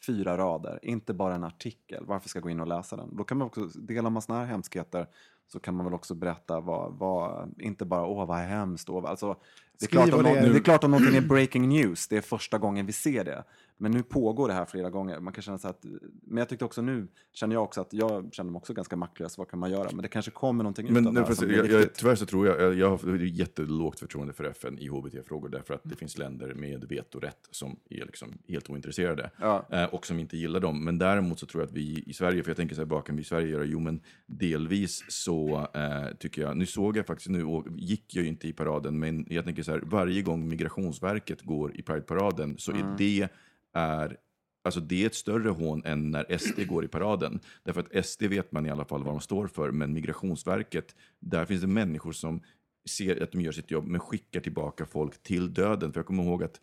Fyra 0.05 0.37
rader, 0.37 0.79
inte 0.81 1.13
bara 1.13 1.35
en 1.35 1.43
artikel. 1.43 2.05
Varför 2.05 2.29
ska 2.29 2.37
jag 2.37 2.43
gå 2.43 2.49
in 2.49 2.59
och 2.59 2.67
läsa 2.67 2.95
den? 2.95 3.15
Då 3.15 3.23
kan 3.23 3.37
man 3.37 3.47
också, 3.47 3.65
delar 3.65 4.09
man 4.09 4.21
såna 4.21 4.39
här 4.39 4.45
hemskheter 4.45 5.07
så 5.51 5.59
kan 5.59 5.75
man 5.75 5.85
väl 5.85 5.93
också 5.93 6.15
berätta 6.15 6.59
vad, 6.59 6.93
vad 6.93 7.53
inte 7.59 7.85
bara 7.85 8.05
åh 8.05 8.25
vad 8.25 8.37
hemskt, 8.37 8.89
åh, 8.89 9.01
vad-" 9.01 9.11
alltså, 9.11 9.35
det, 9.79 9.85
är 9.85 9.87
klart 9.87 10.13
om 10.13 10.23
det 10.23 10.49
det 10.49 10.57
är 10.57 10.59
klart 10.59 10.83
om 10.83 10.91
någonting 10.91 11.15
är 11.15 11.21
breaking 11.21 11.69
news, 11.69 12.07
det 12.07 12.17
är 12.17 12.21
första 12.21 12.57
gången 12.57 12.85
vi 12.85 12.91
ser 12.91 13.23
det. 13.23 13.43
Men 13.81 13.91
nu 13.91 14.03
pågår 14.03 14.47
det 14.47 14.53
här 14.53 14.65
flera 14.65 14.89
gånger. 14.89 15.19
Man 15.19 15.33
kan 15.33 15.41
känna 15.41 15.57
så 15.57 15.67
att, 15.67 15.85
men 16.21 16.37
jag 16.37 16.49
tyckte 16.49 16.65
också 16.65 16.81
nu, 16.81 17.07
känner 17.33 17.55
jag 17.55 17.63
också 17.63 17.81
att 17.81 17.93
jag 17.93 18.33
känner 18.33 18.51
mig 18.51 18.57
också 18.57 18.73
ganska 18.73 18.95
maktlös, 18.95 19.37
vad 19.37 19.49
kan 19.49 19.59
man 19.59 19.71
göra? 19.71 19.89
Men 19.93 20.01
det 20.01 20.07
kanske 20.07 20.31
kommer 20.31 20.63
någonting 20.63 20.93
men, 20.93 21.03
det 21.03 21.11
nej, 21.11 21.21
här 21.21 21.27
fast 21.27 21.39
som 21.39 21.51
jag, 21.51 21.67
jag, 21.67 21.93
tyvärr 21.93 22.15
så 22.15 22.25
tror 22.25 22.47
jag, 22.47 22.61
jag, 22.61 22.73
jag 22.73 22.89
har 22.89 23.15
jättelågt 23.17 23.99
förtroende 23.99 24.33
för 24.33 24.43
FN 24.43 24.79
i 24.79 24.87
HBT-frågor 24.87 25.49
därför 25.49 25.73
att 25.73 25.81
det 25.83 25.95
finns 25.95 26.17
länder 26.17 26.53
med 26.53 26.83
vetorätt 26.83 27.47
som 27.51 27.79
är 27.89 28.05
liksom 28.05 28.37
helt 28.47 28.69
ointresserade 28.69 29.31
Ja. 29.37 29.65
eh, 29.71 29.83
och 29.83 30.05
som 30.05 30.19
inte 30.19 30.37
gillar 30.37 30.59
dem. 30.59 30.83
Men 30.83 30.97
däremot 30.97 31.39
så 31.39 31.45
tror 31.45 31.63
jag 31.63 31.67
att 31.67 31.75
vi 31.75 32.03
i 32.07 32.13
Sverige, 32.13 32.43
för 32.43 32.49
jag 32.49 32.57
tänker 32.57 32.75
så 32.75 32.81
här, 32.81 32.89
vad 32.89 33.05
kan 33.05 33.15
vi 33.15 33.21
i 33.21 33.25
Sverige 33.25 33.47
göra? 33.47 33.65
Jo, 33.65 33.79
men 33.79 34.01
delvis 34.25 35.05
så 35.07 35.38
eh, 35.73 36.15
tycker 36.19 36.41
jag, 36.41 36.57
nu 36.57 36.65
såg 36.65 36.97
jag 36.97 37.05
faktiskt, 37.05 37.29
nu 37.29 37.63
gick 37.77 38.15
jag 38.15 38.23
ju 38.23 38.29
inte 38.29 38.47
i 38.47 38.53
paraden, 38.53 38.99
men 38.99 39.25
jag 39.29 39.45
tänker 39.45 39.63
så 39.63 39.71
här, 39.71 39.81
varje 39.83 40.21
gång 40.21 40.47
Migrationsverket 40.47 41.41
går 41.41 41.77
i 41.79 41.81
Pride-paraden 41.81 42.57
så 42.57 42.71
är 42.71 42.95
det 42.97 43.29
är 43.73 44.17
Alltså 44.63 44.79
det 44.79 45.03
är 45.03 45.05
ett 45.05 45.15
större 45.15 45.49
hån 45.49 45.81
än 45.85 46.11
när 46.11 46.37
SD 46.37 46.67
går 46.67 46.85
i 46.85 46.87
paraden. 46.87 47.39
Därför 47.63 47.81
att 47.81 48.05
SD 48.05 48.23
vet 48.23 48.51
man 48.51 48.65
i 48.65 48.69
alla 48.69 48.85
fall 48.85 49.03
vad 49.03 49.13
de 49.13 49.21
står 49.21 49.47
för, 49.47 49.71
men 49.71 49.93
Migrationsverket, 49.93 50.95
där 51.19 51.45
finns 51.45 51.61
det 51.61 51.67
människor 51.67 52.11
som 52.11 52.41
ser 52.89 53.23
att 53.23 53.31
de 53.31 53.41
gör 53.41 53.51
sitt 53.51 53.71
jobb, 53.71 53.87
men 53.87 53.99
skickar 53.99 54.39
tillbaka 54.39 54.85
folk 54.85 55.23
till 55.23 55.53
döden. 55.53 55.93
För 55.93 55.99
jag 55.99 56.05
kommer 56.05 56.23
ihåg 56.23 56.43
att 56.43 56.61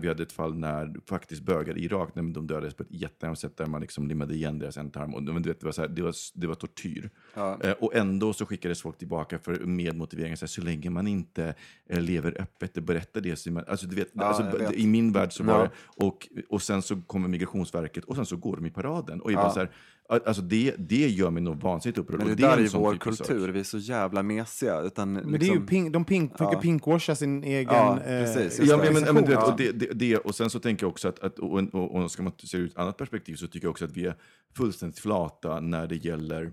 vi 0.00 0.08
hade 0.08 0.22
ett 0.22 0.32
fall 0.32 0.54
när 0.58 0.94
faktiskt 1.06 1.42
bögar 1.42 1.78
i 1.78 1.84
Irak, 1.84 2.14
när 2.14 2.22
de 2.22 2.46
dödades 2.46 2.74
på 2.74 2.82
ett 2.82 2.88
jättehemskt 2.92 3.42
sätt 3.42 3.56
där 3.56 3.66
man 3.66 3.80
liksom 3.80 4.08
limmade 4.08 4.34
igen 4.34 4.58
deras 4.58 4.76
ändtarm. 4.76 5.14
Och, 5.14 5.22
men 5.22 5.42
du 5.42 5.48
vet, 5.48 5.60
det, 5.60 5.66
var 5.66 5.72
så 5.72 5.80
här, 5.82 5.88
det, 5.88 6.02
var, 6.02 6.14
det 6.34 6.46
var 6.46 6.54
tortyr. 6.54 7.10
Ja. 7.34 7.58
Eh, 7.62 7.72
och 7.72 7.94
ändå 7.94 8.32
så 8.32 8.46
skickades 8.46 8.82
folk 8.82 8.98
tillbaka 8.98 9.38
för, 9.38 9.54
med 9.54 9.96
motiveringen 9.96 10.36
så, 10.36 10.42
här, 10.44 10.48
så 10.48 10.60
länge 10.62 10.90
man 10.90 11.06
inte 11.06 11.54
eh, 11.88 12.00
lever 12.00 12.40
öppet 12.40 12.76
och 12.76 12.82
berättar 12.82 13.20
det. 13.20 13.36
Så 13.36 13.52
man, 13.52 13.64
alltså, 13.68 13.86
du 13.86 13.96
vet, 13.96 14.08
Ja, 14.12 14.24
alltså, 14.24 14.58
vet. 14.58 14.72
I 14.72 14.86
min 14.86 15.12
värld 15.12 15.32
så 15.32 15.44
var 15.44 15.54
Ja. 15.58 15.62
det, 15.62 15.70
och, 16.06 16.28
och 16.48 16.62
sen 16.62 16.82
så 16.82 17.00
kommer 17.06 17.28
Migrationsverket 17.28 18.04
och 18.04 18.16
sen 18.16 18.26
så 18.26 18.36
går 18.36 18.56
de 18.56 18.66
i 18.66 18.70
paraden. 18.70 19.20
Och 19.20 19.32
jag 19.32 19.38
Ja. 19.38 19.42
bara 19.42 19.52
så 19.52 19.60
här, 19.60 19.70
alltså 20.08 20.42
det, 20.42 20.74
det 20.78 21.08
gör 21.08 21.30
mig 21.30 21.42
nog 21.42 21.60
vansinnigt 21.60 21.98
upprörd. 21.98 22.18
Men 22.18 22.26
det, 22.26 22.32
och 22.32 22.38
där 22.38 22.56
är 22.56 22.60
ju 22.60 22.68
vår 22.68 22.92
typ 22.92 23.02
sak. 23.02 23.16
kultur, 23.26 23.48
vi 23.48 23.60
är 23.60 23.64
så 23.64 23.78
jävla 23.78 24.22
mesiga. 24.22 24.80
Utan 24.80 25.12
Men 25.12 25.32
det 25.32 25.36
är 25.36 25.40
ju 25.40 25.46
liksom- 25.50 25.66
pink, 25.66 25.92
de 25.92 26.04
pink, 26.04 26.32
försöker 26.32 26.56
Ja. 26.56 26.60
pinkwasha 26.60 27.14
sin 27.14 27.44
egen 27.44 27.74
Ja, 27.74 28.00
eh, 28.00 28.24
precis. 28.24 28.68
Ja, 28.68 28.76
men, 28.76 28.94
men, 28.94 29.02
men, 29.02 29.14
du 29.14 29.20
vet, 29.20 29.38
organisation. 29.38 29.52
och, 29.52 29.58
det, 29.58 29.72
det, 29.72 29.94
det, 29.94 30.16
och 30.16 30.34
sen 30.34 30.50
så 30.50 30.60
tänker 30.60 30.84
jag 30.84 30.90
också 30.90 31.08
att, 31.08 31.18
att 31.18 31.38
och, 31.38 31.74
och, 31.74 31.94
och 31.94 32.10
ska 32.10 32.22
man 32.22 32.32
se 32.38 32.58
ur 32.58 32.66
ett 32.66 32.76
annat 32.78 32.96
perspektiv 32.96 33.34
så 33.36 33.46
tycker 33.46 33.66
jag 33.66 33.70
också 33.70 33.84
att 33.84 33.96
vi 33.96 34.06
är 34.06 34.16
fullständigt 34.56 34.98
flata 34.98 35.60
när 35.60 35.86
det 35.86 35.96
gäller 35.96 36.52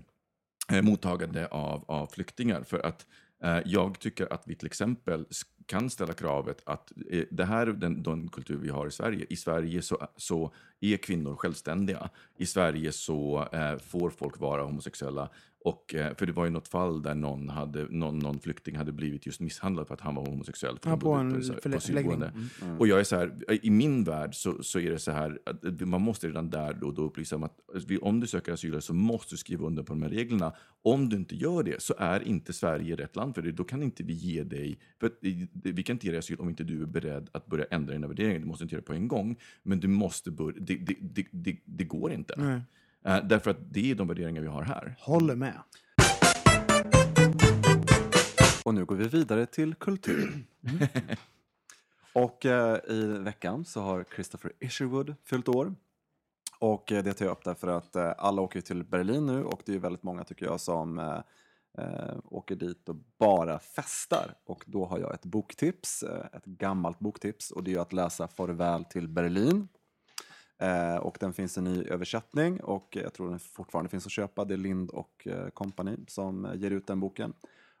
eh, 0.72 0.82
mottagande 0.82 1.46
av, 1.46 1.84
av 1.88 2.06
flyktingar. 2.06 2.62
För 2.62 2.86
att 2.86 3.06
eh, 3.44 3.58
jag 3.64 3.98
tycker 3.98 4.32
att 4.32 4.42
vi 4.46 4.54
till 4.54 4.66
exempel 4.66 5.26
kan 5.66 5.90
ställa 5.90 6.12
kravet 6.12 6.62
att 6.64 6.92
eh, 7.10 7.24
det 7.30 7.44
här 7.44 7.66
är 7.66 7.72
den, 7.72 8.02
den 8.02 8.28
kultur 8.28 8.56
vi 8.56 8.68
har 8.68 8.86
i 8.86 8.90
Sverige. 8.90 9.26
I 9.28 9.36
Sverige 9.36 9.82
så, 9.82 10.08
så 10.16 10.52
är 10.80 10.96
kvinnor 10.96 11.36
självständiga. 11.36 12.10
I 12.36 12.46
Sverige 12.46 12.92
så 12.92 13.48
eh, 13.52 13.78
får 13.78 14.10
folk 14.10 14.40
vara 14.40 14.62
homosexuella. 14.62 15.28
Och, 15.66 15.94
eh, 15.94 16.14
för 16.16 16.26
det 16.26 16.32
var 16.32 16.44
ju 16.44 16.50
något 16.50 16.68
fall 16.68 17.02
där 17.02 17.14
någon, 17.14 17.48
hade, 17.48 17.86
någon, 17.90 18.18
någon 18.18 18.38
flykting 18.38 18.76
hade 18.76 18.92
blivit 18.92 19.26
just 19.26 19.40
misshandlad 19.40 19.86
för 19.86 19.94
att 19.94 20.00
han 20.00 20.14
var 20.14 20.26
homosexuell. 20.26 20.78
För 20.82 20.90
Ja, 20.90 20.96
på 20.96 21.12
en 21.12 21.42
förläggning. 21.42 22.22
Och 22.78 22.88
jag 22.88 23.00
är 23.00 23.04
så 23.04 23.16
här, 23.16 23.32
i 23.66 23.70
min 23.70 24.04
värld 24.04 24.34
så, 24.34 24.62
så 24.62 24.78
är 24.78 24.90
det 24.90 24.98
så 24.98 25.10
här, 25.10 25.38
att 25.44 25.80
man 25.80 26.00
måste 26.02 26.28
redan 26.28 26.50
där 26.50 26.74
då, 26.74 26.90
då 26.90 27.02
upplysa 27.02 27.36
om 27.36 27.42
att 27.42 27.60
om 28.00 28.20
du 28.20 28.26
söker 28.26 28.52
asyl 28.52 28.82
så 28.82 28.94
måste 28.94 29.34
du 29.34 29.38
skriva 29.38 29.66
under 29.66 29.82
på 29.82 29.92
de 29.92 30.02
här 30.02 30.10
reglerna. 30.10 30.52
Om 30.82 31.08
du 31.08 31.16
inte 31.16 31.36
gör 31.36 31.62
det 31.62 31.82
så 31.82 31.94
är 31.98 32.28
inte 32.28 32.52
Sverige 32.52 32.96
rätt 32.96 33.16
land 33.16 33.34
för 33.34 33.42
dig. 33.42 33.52
Då 33.52 33.64
kan 33.64 33.82
inte 33.82 34.02
vi 34.02 34.12
ge 34.12 34.42
dig, 34.44 34.78
för 35.00 35.12
vi 35.72 35.82
kan 35.82 35.94
inte 35.94 36.06
ge 36.06 36.12
dig 36.12 36.18
asyl 36.18 36.40
om 36.40 36.48
inte 36.48 36.64
du 36.64 36.82
är 36.82 36.86
beredd 36.86 37.30
att 37.32 37.46
börja 37.46 37.64
ändra 37.70 37.92
dina 37.92 38.06
värderingar. 38.06 38.38
Du 38.38 38.46
måste 38.46 38.64
inte 38.64 38.74
göra 38.74 38.80
det 38.80 38.86
på 38.86 38.94
en 38.94 39.08
gång, 39.08 39.36
men 39.62 39.80
du 39.80 39.88
måste 39.88 40.30
börja, 40.30 40.58
det, 40.60 40.74
det, 40.74 40.96
det, 41.00 41.26
det, 41.30 41.56
det 41.64 41.84
går 41.84 42.12
inte. 42.12 42.34
Nej. 42.36 42.60
Eh, 43.06 43.24
därför 43.24 43.50
att 43.50 43.74
det 43.74 43.90
är 43.90 43.94
de 43.94 44.08
värderingar 44.08 44.42
vi 44.42 44.48
har 44.48 44.62
här. 44.62 44.96
Håller 45.00 45.36
med. 45.36 45.62
Och 48.64 48.74
nu 48.74 48.84
går 48.84 48.96
vi 48.96 49.08
vidare 49.08 49.46
till 49.46 49.74
kultur. 49.74 50.44
och 52.12 52.46
eh, 52.46 52.78
i 52.88 53.18
veckan 53.18 53.64
så 53.64 53.80
har 53.80 54.04
Christopher 54.14 54.52
Isherwood 54.60 55.14
fyllt 55.24 55.48
år. 55.48 55.74
Och 56.58 56.92
eh, 56.92 57.04
det 57.04 57.12
tar 57.12 57.24
jag 57.24 57.32
upp 57.32 57.44
därför 57.44 57.68
att 57.68 57.96
eh, 57.96 58.12
alla 58.18 58.42
åker 58.42 58.60
till 58.60 58.84
Berlin 58.84 59.26
nu 59.26 59.44
och 59.44 59.62
det 59.64 59.74
är 59.74 59.78
väldigt 59.78 60.02
många 60.02 60.24
tycker 60.24 60.46
jag 60.46 60.60
som 60.60 60.98
eh, 60.98 61.20
eh, 61.78 62.16
åker 62.24 62.56
dit 62.56 62.88
och 62.88 62.96
bara 63.18 63.58
festar. 63.58 64.34
Och 64.44 64.64
då 64.66 64.86
har 64.86 64.98
jag 64.98 65.14
ett 65.14 65.24
boktips, 65.24 66.02
eh, 66.02 66.26
ett 66.32 66.44
gammalt 66.44 66.98
boktips 66.98 67.50
och 67.50 67.64
det 67.64 67.74
är 67.74 67.78
att 67.78 67.92
läsa 67.92 68.28
Farväl 68.28 68.84
till 68.84 69.08
Berlin. 69.08 69.68
Eh, 70.58 70.96
och 70.96 71.16
den 71.20 71.32
finns 71.32 71.58
en 71.58 71.64
ny 71.64 71.84
översättning 71.84 72.60
och 72.60 72.98
jag 73.02 73.14
tror 73.14 73.30
den 73.30 73.38
fortfarande 73.38 73.88
finns 73.88 74.06
att 74.06 74.12
köpa. 74.12 74.44
Det 74.44 74.54
är 74.54 74.58
Lind 74.58 74.90
och 74.90 75.26
eh, 75.26 75.48
Company 75.48 75.96
som 76.08 76.44
eh, 76.44 76.54
ger 76.54 76.70
ut 76.70 76.86
den 76.86 77.00
boken. 77.00 77.32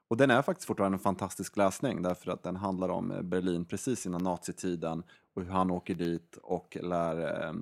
Och 0.08 0.16
den 0.16 0.30
är 0.30 0.42
faktiskt 0.42 0.66
fortfarande 0.66 0.96
en 0.96 1.00
fantastisk 1.00 1.56
läsning 1.56 2.02
därför 2.02 2.30
att 2.30 2.42
den 2.42 2.56
handlar 2.56 2.88
om 2.88 3.10
eh, 3.10 3.22
Berlin 3.22 3.64
precis 3.64 4.06
innan 4.06 4.22
nazitiden 4.22 5.02
och 5.34 5.42
hur 5.42 5.50
han 5.50 5.70
åker 5.70 5.94
dit 5.94 6.38
och 6.42 6.76
lär 6.80 7.44
eh, 7.44 7.52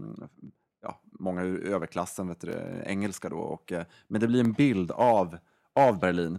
ja, 0.82 1.00
många 1.04 1.42
ur 1.42 1.66
överklassen 1.66 2.28
vet 2.28 2.40
du, 2.40 2.82
engelska 2.86 3.28
då. 3.28 3.38
Och, 3.38 3.72
eh, 3.72 3.84
men 4.08 4.20
det 4.20 4.26
blir 4.26 4.40
en 4.40 4.52
bild 4.52 4.90
av, 4.90 5.38
av 5.72 5.98
Berlin. 5.98 6.38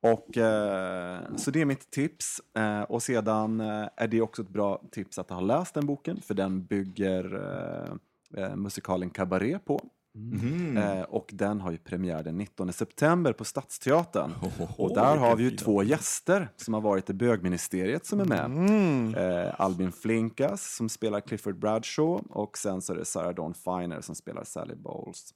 Och, 0.00 0.36
eh, 0.36 1.18
så 1.36 1.50
det 1.50 1.60
är 1.60 1.64
mitt 1.64 1.90
tips. 1.90 2.40
Eh, 2.54 2.82
och 2.82 3.02
sedan 3.02 3.60
är 3.96 4.08
det 4.08 4.20
också 4.20 4.42
ett 4.42 4.48
bra 4.48 4.82
tips 4.90 5.18
att 5.18 5.30
ha 5.30 5.40
läst 5.40 5.74
den 5.74 5.86
boken 5.86 6.20
för 6.20 6.34
den 6.34 6.64
bygger 6.64 7.98
eh, 8.36 8.56
musikalen 8.56 9.10
Cabaret 9.10 9.64
på. 9.64 9.80
Eh, 10.76 11.02
och 11.02 11.30
den 11.32 11.60
har 11.60 11.70
ju 11.70 11.78
premiär 11.78 12.22
den 12.22 12.38
19 12.38 12.72
september 12.72 13.32
på 13.32 13.44
Stadsteatern. 13.44 14.32
och 14.76 14.94
där 14.94 15.16
har 15.16 15.36
vi 15.36 15.42
ju 15.44 15.50
två 15.50 15.82
gäster 15.82 16.48
som 16.56 16.74
har 16.74 16.80
varit 16.80 17.10
i 17.10 17.14
bögministeriet 17.14 18.06
som 18.06 18.20
är 18.20 18.24
med. 18.24 18.44
Eh, 19.14 19.54
Albin 19.60 19.92
Flinkas 19.92 20.76
som 20.76 20.88
spelar 20.88 21.20
Clifford 21.20 21.58
Bradshaw 21.58 22.24
och 22.30 22.58
sen 22.58 22.82
så 22.82 22.92
är 22.92 22.96
det 22.96 23.04
Sarah 23.04 23.34
Dawn 23.34 23.54
Finer 23.54 24.00
som 24.00 24.14
spelar 24.14 24.44
Sally 24.44 24.74
Bowles. 24.74 25.30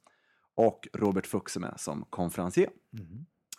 Och 0.55 0.89
Robert 0.93 1.27
Fuchs 1.27 1.57
är 1.57 1.61
med 1.61 1.75
som 1.77 2.05
konferencier. 2.11 2.71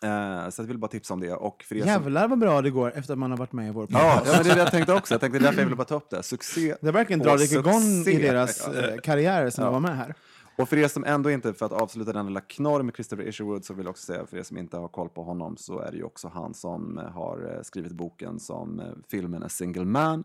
Eh, 0.04 0.49
så 0.49 0.62
jag 0.62 0.68
vill 0.68 0.78
bara 0.78 0.88
tipsa 0.88 1.14
om 1.14 1.20
det. 1.20 1.34
Och 1.34 1.64
för 1.64 1.76
er 1.76 1.80
som... 1.80 1.88
Jävlar 1.89 2.28
vad 2.28 2.39
bra 2.39 2.62
det 2.62 2.70
går 2.70 2.91
efter 2.95 3.14
att 3.14 3.20
man 3.20 3.32
har 3.32 3.38
varit 3.38 3.51
med 3.51 3.68
i 3.68 3.72
vår 3.72 3.86
podcast. 3.88 4.26
ja, 4.26 4.34
men 4.36 4.43
det 4.43 4.49
är 4.51 4.56
det 4.56 4.62
jag 4.62 4.72
tänkte 4.72 4.93
också. 4.93 5.14
Jag 5.14 5.22
tänkte 5.22 5.39
därför 5.39 5.58
jag 5.58 5.66
ville 5.66 5.76
bara 5.76 5.86
ta 5.86 5.95
upp 5.95 6.10
det. 6.10 6.24
Succé. 6.24 6.76
Det 6.82 6.91
verkligen 6.91 7.20
och 7.22 7.26
drar 7.28 7.54
igång 7.54 7.84
i 8.08 8.18
deras 8.22 8.68
eh, 8.68 8.97
karriärer 8.97 9.49
sen 9.49 9.66
Ja. 9.66 9.72
var 9.72 9.80
med 9.80 9.97
här. 9.97 10.16
Och 10.58 10.70
för 10.70 10.78
er 10.78 10.88
som 10.88 11.04
ändå 11.04 11.32
inte, 11.32 11.54
för 11.54 11.66
att 11.66 11.72
avsluta 11.72 12.14
den 12.14 12.26
lilla 12.26 12.41
knorr 12.41 12.84
med 12.84 12.95
Christopher 12.95 13.24
Isherwood, 13.28 13.66
så 13.66 13.74
vill 13.74 13.86
jag 13.86 13.91
också 13.91 14.06
säga 14.06 14.26
för 14.26 14.38
er 14.38 14.43
som 14.43 14.58
inte 14.58 14.78
har 14.78 14.88
koll 14.88 15.10
på 15.10 15.24
honom 15.24 15.58
så 15.58 15.80
är 15.80 15.91
det 15.91 15.97
ju 15.97 16.04
också 16.04 16.28
han 16.34 16.54
som 16.54 16.97
eh, 16.97 17.06
har 17.06 17.60
skrivit 17.64 17.91
boken 17.91 18.39
som 18.39 18.82
filmen 19.10 19.43
A 19.43 19.49
Single 19.49 19.86
Man 19.86 20.24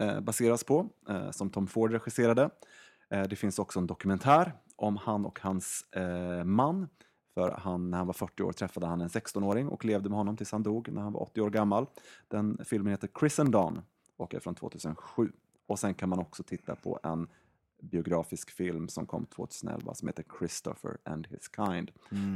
eh, 0.00 0.20
baseras 0.20 0.64
på, 0.64 0.86
eh, 1.08 1.30
som 1.30 1.50
Tom 1.50 1.66
Ford 1.66 1.92
regisserade. 1.92 2.50
Det 3.28 3.36
finns 3.36 3.58
också 3.58 3.78
en 3.78 3.86
dokumentär 3.86 4.52
om 4.76 4.96
han 4.96 5.24
och 5.26 5.40
hans 5.42 5.84
man. 6.44 6.88
För 7.40 7.50
han, 7.60 7.90
när 7.90 7.98
han 7.98 8.06
var 8.06 8.14
40 8.14 8.42
år 8.42 8.52
träffade 8.52 8.86
han 8.86 9.00
en 9.00 9.08
16-åring 9.08 9.68
och 9.68 9.84
levde 9.84 10.08
med 10.08 10.18
honom 10.18 10.36
tills 10.36 10.52
han 10.52 10.62
dog 10.62 10.92
när 10.92 11.02
han 11.02 11.12
var 11.12 11.22
80 11.22 11.40
år 11.40 11.50
gammal. 11.50 11.86
Den 12.28 12.58
filmen 12.64 12.90
heter 12.90 13.08
Chris 13.20 13.38
and 13.38 13.50
Don 13.50 13.80
och 14.16 14.34
är 14.34 14.40
från 14.40 14.54
2007. 14.54 15.32
Och 15.66 15.78
sen 15.78 15.94
kan 15.94 16.08
man 16.08 16.18
också 16.18 16.42
titta 16.42 16.74
på 16.76 17.00
en 17.02 17.28
biografisk 17.82 18.50
film 18.50 18.88
som 18.88 19.06
kom 19.06 19.26
2011 19.26 19.94
som 19.94 20.08
heter 20.08 20.24
Christopher 20.38 20.98
and 21.04 21.26
his 21.26 21.50
kind. 21.56 21.90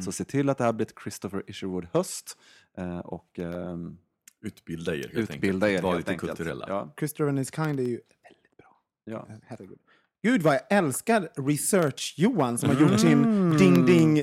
Så 0.04 0.12
se 0.12 0.24
till 0.24 0.48
att 0.48 0.58
det 0.58 0.64
här 0.64 0.72
blir 0.72 0.86
ett 0.86 0.94
Christopher 1.02 1.42
Isherwood 1.46 1.86
höst 1.92 2.38
eh, 2.76 2.98
och 2.98 3.38
ehm, 3.38 3.98
Utbilda 4.40 4.94
er 4.94 5.08
helt 5.14 5.30
utbilda 5.30 5.66
enkelt. 5.66 5.78
er 5.78 5.82
Var 5.82 5.90
helt 5.90 6.00
lite 6.00 6.10
enkelt. 6.10 6.30
kulturella. 6.36 6.64
Ja, 6.68 6.94
Christopher 6.98 7.28
and 7.28 7.38
his 7.38 7.50
kind 7.50 7.80
är 7.80 7.84
ju 7.84 8.00
väldigt 8.22 8.56
bra. 8.56 8.76
ja. 9.04 9.26
Herregud. 9.42 9.78
Gud 10.24 10.42
vad 10.42 10.54
jag 10.54 10.60
älskar 10.68 11.28
Research-Johan 11.36 12.58
som 12.58 12.68
har 12.68 12.80
gjort 12.80 13.00
sin 13.00 13.22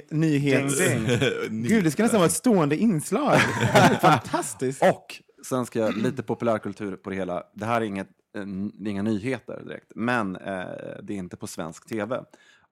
nyhets... 0.10 0.78
Ding, 0.78 1.08
ding. 1.50 1.64
Gud, 1.64 1.84
det 1.84 1.92
ska 1.92 2.04
nästan 2.04 2.20
vara 2.20 2.28
ett 2.28 2.34
stående 2.34 2.78
inslag. 2.78 3.40
Fantastiskt. 4.02 4.84
Och 4.84 5.22
sen 5.46 5.66
ska 5.66 5.80
jag 5.80 5.98
lite 5.98 6.24
populärkultur 6.24 6.96
på 6.96 7.10
det 7.10 7.16
hela. 7.16 7.44
Det 7.54 7.66
här 7.66 7.82
är 7.82 7.86
inget, 7.86 8.08
eh, 8.38 8.88
inga 8.88 9.02
nyheter 9.02 9.64
direkt, 9.64 9.92
men 9.96 10.36
eh, 10.36 10.66
det 11.04 11.14
är 11.14 11.18
inte 11.18 11.38
på 11.38 11.48
svensk 11.48 11.88
tv. 11.90 12.24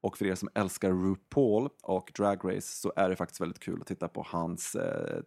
Och 0.02 0.18
för 0.18 0.26
er 0.26 0.36
som 0.36 0.50
älskar 0.54 0.92
RuPaul 0.92 1.70
och 1.84 2.12
Drag 2.16 2.40
Race 2.44 2.68
så 2.82 2.94
är 2.96 3.10
det 3.10 3.16
faktiskt 3.16 3.42
väldigt 3.42 3.60
kul 3.60 3.82
att 3.82 3.88
titta 3.88 4.08
på 4.08 4.26
hans 4.28 4.76
eh, 4.76 5.18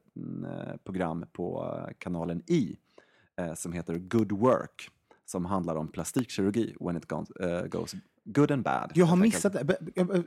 eh, 0.44 0.76
program 0.84 1.24
på 1.32 1.76
eh, 1.88 1.94
kanalen 1.98 2.42
I 2.46 2.76
eh, 3.36 3.54
som 3.54 3.72
heter 3.72 3.94
Good 3.98 4.32
Work 4.32 4.90
som 5.32 5.44
handlar 5.44 5.74
om 5.76 5.88
plastikkirurgi 5.88 6.74
when 6.80 6.96
it 6.96 7.08
goes, 7.08 7.30
eh, 7.30 7.64
goes 7.66 7.94
good 8.24 8.50
and 8.50 8.62
bad. 8.62 8.92
Jag 8.94 9.06
har 9.06 9.16
missat 9.16 9.52
det. 9.52 9.60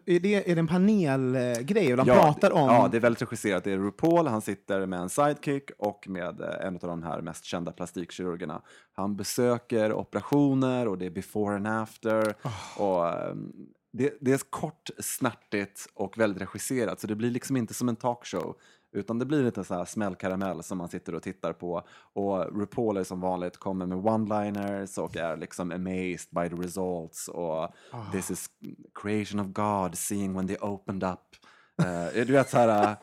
Är 0.05 0.19
det, 0.19 0.51
är 0.51 0.55
det 0.55 0.59
en 0.59 0.67
panelgrej? 0.67 1.91
Och 1.91 1.97
de 1.97 2.07
Ja, 2.07 2.15
pratar 2.15 2.51
om... 2.51 2.67
Ja, 2.69 2.87
det 2.91 2.97
är 2.97 3.01
väldigt 3.01 3.21
regisserat. 3.21 3.63
Det 3.63 3.71
är 3.71 3.77
RuPaul, 3.77 4.27
han 4.27 4.41
sitter 4.41 4.85
med 4.85 4.99
en 4.99 5.09
sidekick 5.09 5.71
och 5.77 6.07
med 6.09 6.41
eh, 6.41 6.67
en 6.67 6.75
av 6.75 6.79
de 6.81 7.03
här 7.03 7.21
mest 7.21 7.45
kända 7.45 7.71
plastikkirurgerna. 7.71 8.61
Han 8.93 9.15
besöker 9.15 9.93
operationer 9.93 10.87
och 10.87 10.97
det 10.97 11.05
är 11.05 11.09
before 11.09 11.55
and 11.55 11.67
after. 11.67 12.35
Och, 12.77 13.07
ehm, 13.07 13.51
det, 13.93 14.17
det 14.21 14.31
är 14.31 14.37
kort, 14.49 14.89
snärtigt 14.99 15.87
och 15.93 16.17
väldigt 16.17 16.41
regisserat, 16.41 16.99
så 16.99 17.07
det 17.07 17.15
blir 17.15 17.31
liksom 17.31 17.57
inte 17.57 17.73
som 17.73 17.89
en 17.89 17.95
talkshow. 17.95 18.55
Utan 18.95 19.19
det 19.19 19.25
blir 19.25 19.43
lite 19.43 19.63
så 19.63 19.73
här 19.73 19.85
smällkaramell 19.85 20.63
som 20.63 20.77
man 20.77 20.89
sitter 20.89 21.15
och 21.15 21.23
tittar 21.23 21.53
på. 21.53 21.87
Och 22.13 22.59
RuPaul 22.59 22.97
är 22.97 23.03
som 23.03 23.21
vanligt 23.21 23.57
kommer 23.57 23.85
med 23.85 23.97
one-liners 23.97 24.99
och 24.99 25.17
är 25.17 25.37
liksom 25.37 25.71
amazed 25.71 26.29
by 26.31 26.49
the 26.49 26.55
results. 26.55 27.27
Och 27.27 27.69
this 28.11 28.31
is 28.31 28.49
creation 28.93 29.39
of 29.39 29.47
God, 29.47 29.97
seeing 29.97 30.33
when 30.33 30.47
they 30.47 30.57
opened 30.57 31.03
up. 31.03 31.19
Eh, 31.83 32.25
du 32.25 32.33
vet 32.33 32.49
så 32.49 32.57
här, 32.57 32.89
uh, 32.89 32.97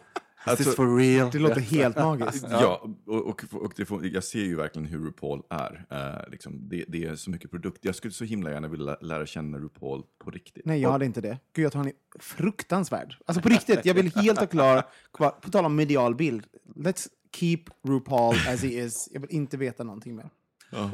Alltså, 0.44 0.64
this 0.64 0.76
for 0.76 0.96
real? 0.96 1.30
Det 1.30 1.38
låter 1.38 1.60
helt 1.60 1.96
magiskt. 1.96 2.46
Ja, 2.50 2.88
och, 3.06 3.26
och, 3.28 3.44
och 3.52 3.72
det 3.76 3.84
får, 3.84 4.06
jag 4.06 4.24
ser 4.24 4.38
ju 4.38 4.56
verkligen 4.56 4.88
hur 4.88 5.04
RuPaul 5.04 5.42
är. 5.50 5.86
Eh, 5.90 6.30
liksom, 6.30 6.68
det, 6.68 6.84
det 6.88 7.04
är 7.04 7.16
så 7.16 7.30
mycket 7.30 7.50
produkt. 7.50 7.84
Jag 7.84 7.94
skulle 7.94 8.12
så 8.12 8.24
himla 8.24 8.50
gärna 8.50 8.68
vilja 8.68 8.96
lära 9.00 9.26
känna 9.26 9.58
RuPaul 9.58 10.02
på 10.24 10.30
riktigt. 10.30 10.66
Nej, 10.66 10.80
jag 10.80 10.92
hade 10.92 11.04
inte 11.04 11.20
det. 11.20 11.38
Gud, 11.52 11.64
jag 11.64 11.72
tror 11.72 11.80
han 11.80 11.88
är 11.88 12.20
fruktansvärd. 12.20 13.16
Alltså 13.26 13.42
på 13.42 13.48
riktigt, 13.48 13.84
jag 13.84 13.94
vill 13.94 14.12
helt 14.14 14.42
och 14.42 14.50
klar, 14.50 14.82
kvar, 15.12 15.30
på 15.30 15.50
tal 15.50 15.64
om 15.64 15.76
medial 15.76 16.14
bild, 16.14 16.46
let's 16.76 17.08
keep 17.36 17.64
RuPaul 17.88 18.34
as 18.48 18.62
he 18.62 18.68
is. 18.68 19.08
Jag 19.12 19.20
vill 19.20 19.30
inte 19.30 19.56
veta 19.56 19.84
någonting 19.84 20.16
mer. 20.16 20.30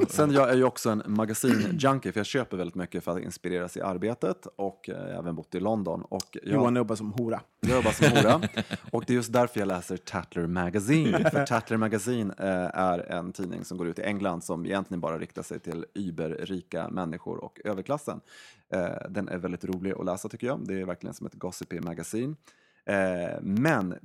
Sen 0.09 0.31
jag 0.31 0.49
är 0.49 0.55
ju 0.55 0.63
också 0.63 0.89
en 0.89 1.03
magasin-junkie, 1.05 2.11
för 2.11 2.19
jag 2.19 2.25
köper 2.25 2.57
väldigt 2.57 2.75
mycket 2.75 3.03
för 3.03 3.11
att 3.11 3.23
inspireras 3.23 3.77
i 3.77 3.81
arbetet 3.81 4.47
och 4.55 4.89
eh, 4.89 4.95
jag 4.95 5.13
har 5.13 5.19
även 5.19 5.35
bott 5.35 5.55
i 5.55 5.59
London. 5.59 6.01
Och 6.01 6.27
jag, 6.31 6.53
Johan 6.53 6.75
jobbar 6.75 6.95
som 6.95 7.13
hora. 7.13 7.41
Jag 7.59 7.75
jobbar 7.75 7.91
som 7.91 8.17
hora. 8.17 8.41
Och 8.91 9.03
det 9.07 9.13
är 9.13 9.15
just 9.15 9.33
därför 9.33 9.59
jag 9.59 9.67
läser 9.67 9.97
Tatler 9.97 10.47
Magazine. 10.47 11.29
För 11.29 11.45
Tatler 11.47 11.77
Magazine 11.77 12.33
eh, 12.37 12.79
är 12.79 13.11
en 13.11 13.31
tidning 13.31 13.65
som 13.65 13.77
går 13.77 13.87
ut 13.87 13.99
i 13.99 14.01
England 14.01 14.43
som 14.43 14.65
egentligen 14.65 15.01
bara 15.01 15.17
riktar 15.19 15.43
sig 15.43 15.59
till 15.59 15.85
überrika 15.93 16.89
människor 16.89 17.43
och 17.43 17.59
överklassen. 17.63 18.21
Eh, 18.73 19.09
den 19.09 19.29
är 19.29 19.37
väldigt 19.37 19.65
rolig 19.65 19.91
att 19.91 20.05
läsa 20.05 20.29
tycker 20.29 20.47
jag. 20.47 20.67
Det 20.67 20.81
är 20.81 20.85
verkligen 20.85 21.13
som 21.13 21.27
ett 21.27 21.33
gossipy 21.33 21.79
magasin. 21.79 22.35
Eh, 22.85 23.41
men 23.41 23.95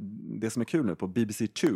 det 0.41 0.51
som 0.51 0.63
är 0.63 0.67
kul 0.67 0.87
nu 0.87 0.95
på 0.95 1.07
BBC 1.07 1.47
2 1.47 1.67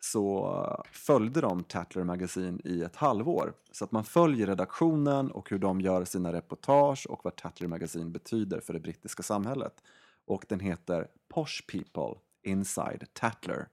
så 0.00 0.84
följde 0.92 1.40
de 1.40 1.64
Tatler 1.64 2.04
Magazine 2.04 2.60
i 2.64 2.82
ett 2.82 2.96
halvår. 2.96 3.52
Så 3.72 3.84
att 3.84 3.92
man 3.92 4.04
följer 4.04 4.46
redaktionen 4.46 5.30
och 5.30 5.50
hur 5.50 5.58
de 5.58 5.80
gör 5.80 6.04
sina 6.04 6.32
reportage 6.32 7.06
och 7.10 7.20
vad 7.24 7.36
Tatler 7.36 7.68
Magazine 7.68 8.10
betyder 8.10 8.60
för 8.60 8.72
det 8.72 8.80
brittiska 8.80 9.22
samhället. 9.22 9.82
Och 10.26 10.44
den 10.48 10.60
heter 10.60 11.08
Posh 11.28 11.62
People 11.66 12.20
Inside 12.42 13.04
Tatler. 13.12 13.68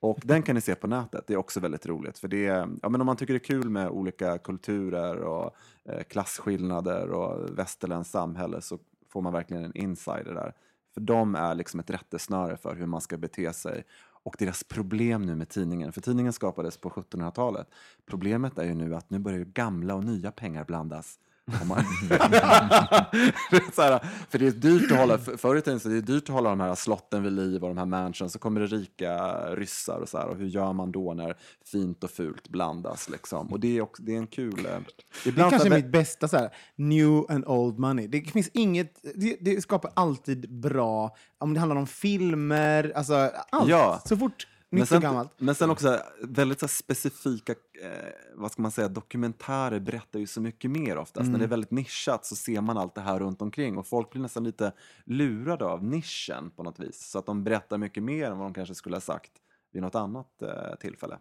Och 0.00 0.20
den 0.24 0.42
kan 0.42 0.54
ni 0.54 0.60
se 0.60 0.74
på 0.74 0.86
nätet, 0.86 1.26
det 1.26 1.32
är 1.32 1.36
också 1.36 1.60
väldigt 1.60 1.86
roligt. 1.86 2.18
För 2.18 2.28
det 2.28 2.46
är, 2.46 2.68
ja, 2.82 2.88
men 2.88 3.00
om 3.00 3.06
man 3.06 3.16
tycker 3.16 3.34
det 3.34 3.38
är 3.38 3.44
kul 3.44 3.70
med 3.70 3.88
olika 3.88 4.38
kulturer 4.38 5.16
och 5.16 5.56
eh, 5.84 6.02
klasskillnader 6.02 7.10
och 7.10 7.58
västerländskt 7.58 8.12
samhälle 8.12 8.60
så 8.60 8.78
får 9.08 9.22
man 9.22 9.32
verkligen 9.32 9.64
en 9.64 9.76
insider 9.76 10.34
där. 10.34 10.54
För 10.94 11.00
de 11.00 11.34
är 11.34 11.54
liksom 11.54 11.80
ett 11.80 11.90
rättesnöre 11.90 12.56
för 12.56 12.74
hur 12.74 12.86
man 12.86 13.00
ska 13.00 13.16
bete 13.16 13.52
sig. 13.52 13.84
Och 14.24 14.36
deras 14.38 14.64
problem 14.64 15.22
nu 15.22 15.34
med 15.34 15.48
tidningen, 15.48 15.92
för 15.92 16.00
tidningen 16.00 16.32
skapades 16.32 16.76
på 16.76 16.90
1700-talet. 16.90 17.68
Problemet 18.06 18.58
är 18.58 18.64
ju 18.64 18.74
nu 18.74 18.94
att 18.94 19.10
nu 19.10 19.18
börjar 19.18 19.44
gamla 19.44 19.94
och 19.94 20.04
nya 20.04 20.32
pengar 20.32 20.64
blandas. 20.64 21.18
Man... 21.46 21.78
är 22.10 23.82
här, 23.82 24.06
för 24.30 24.38
det 24.38 24.46
är 24.46 24.50
dyrt 24.50 24.92
att 24.92 24.98
hålla, 24.98 25.18
för- 25.18 25.36
förr 25.36 25.56
i 25.56 25.60
tiden 25.60 25.80
så 25.80 25.88
det 25.88 25.96
är 25.96 26.00
dyrt 26.00 26.22
att 26.22 26.34
hålla 26.34 26.50
de 26.50 26.60
här 26.60 26.74
slotten 26.74 27.22
vid 27.22 27.32
liv 27.32 27.62
och 27.62 27.68
de 27.68 27.78
här 27.78 27.86
mansions, 27.86 28.32
så 28.32 28.38
kommer 28.38 28.60
det 28.60 28.66
rika 28.66 29.36
ryssar 29.54 29.98
och 29.98 30.08
så 30.08 30.18
här, 30.18 30.26
och 30.26 30.36
hur 30.36 30.46
gör 30.46 30.72
man 30.72 30.92
då 30.92 31.14
när 31.14 31.36
fint 31.64 32.04
och 32.04 32.10
fult 32.10 32.48
blandas 32.48 33.08
liksom? 33.08 33.52
Och 33.52 33.60
det 33.60 33.76
är, 33.78 33.82
också, 33.82 34.02
det 34.02 34.14
är 34.14 34.18
en 34.18 34.26
kul... 34.26 34.58
eh, 34.58 34.62
Det 34.64 34.68
är 34.70 35.28
Ibland 35.28 35.50
kanske 35.50 35.68
så- 35.68 35.74
mitt 35.74 35.92
bästa 35.92 36.28
så 36.28 36.36
här, 36.36 36.50
new 36.76 37.24
and 37.30 37.44
old 37.46 37.78
money. 37.78 38.06
Det 38.06 38.20
finns 38.20 38.48
inget, 38.52 39.00
det, 39.14 39.36
det 39.40 39.60
skapar 39.62 39.90
alltid 39.96 40.60
bra, 40.60 41.16
om 41.38 41.54
det 41.54 41.60
handlar 41.60 41.76
om 41.76 41.86
filmer, 41.86 42.92
alltså 42.96 43.30
allt. 43.50 43.68
Ja. 43.70 44.02
Så 44.06 44.16
fort 44.16 44.46
Men 44.78 44.86
sen, 44.86 45.00
gammalt. 45.00 45.30
men 45.36 45.54
sen 45.54 45.70
också 45.70 46.02
väldigt 46.22 46.60
så 46.60 46.68
specifika, 46.68 47.52
eh, 47.52 47.88
vad 48.34 48.52
ska 48.52 48.62
man 48.62 48.70
säga, 48.70 48.88
dokumentärer 48.88 49.80
berättar 49.80 50.18
ju 50.18 50.26
så 50.26 50.40
mycket 50.40 50.70
mer 50.70 50.96
oftast. 50.96 51.20
Mm. 51.20 51.32
När 51.32 51.38
det 51.38 51.44
är 51.44 51.48
väldigt 51.48 51.70
nischat 51.70 52.26
så 52.26 52.36
ser 52.36 52.60
man 52.60 52.78
allt 52.78 52.94
det 52.94 53.00
här 53.00 53.18
runt 53.18 53.42
omkring 53.42 53.78
och 53.78 53.86
folk 53.86 54.10
blir 54.10 54.22
nästan 54.22 54.44
lite 54.44 54.72
lurade 55.04 55.64
av 55.64 55.84
nischen 55.84 56.50
på 56.50 56.62
något 56.62 56.80
vis. 56.80 57.10
Så 57.10 57.18
att 57.18 57.26
de 57.26 57.44
berättar 57.44 57.78
mycket 57.78 58.02
mer 58.02 58.30
än 58.30 58.38
vad 58.38 58.46
de 58.46 58.54
kanske 58.54 58.74
skulle 58.74 58.96
ha 58.96 59.00
sagt 59.00 59.32
vid 59.72 59.82
något 59.82 59.94
annat 59.94 60.42
eh, 60.42 60.74
tillfälle. 60.80 61.18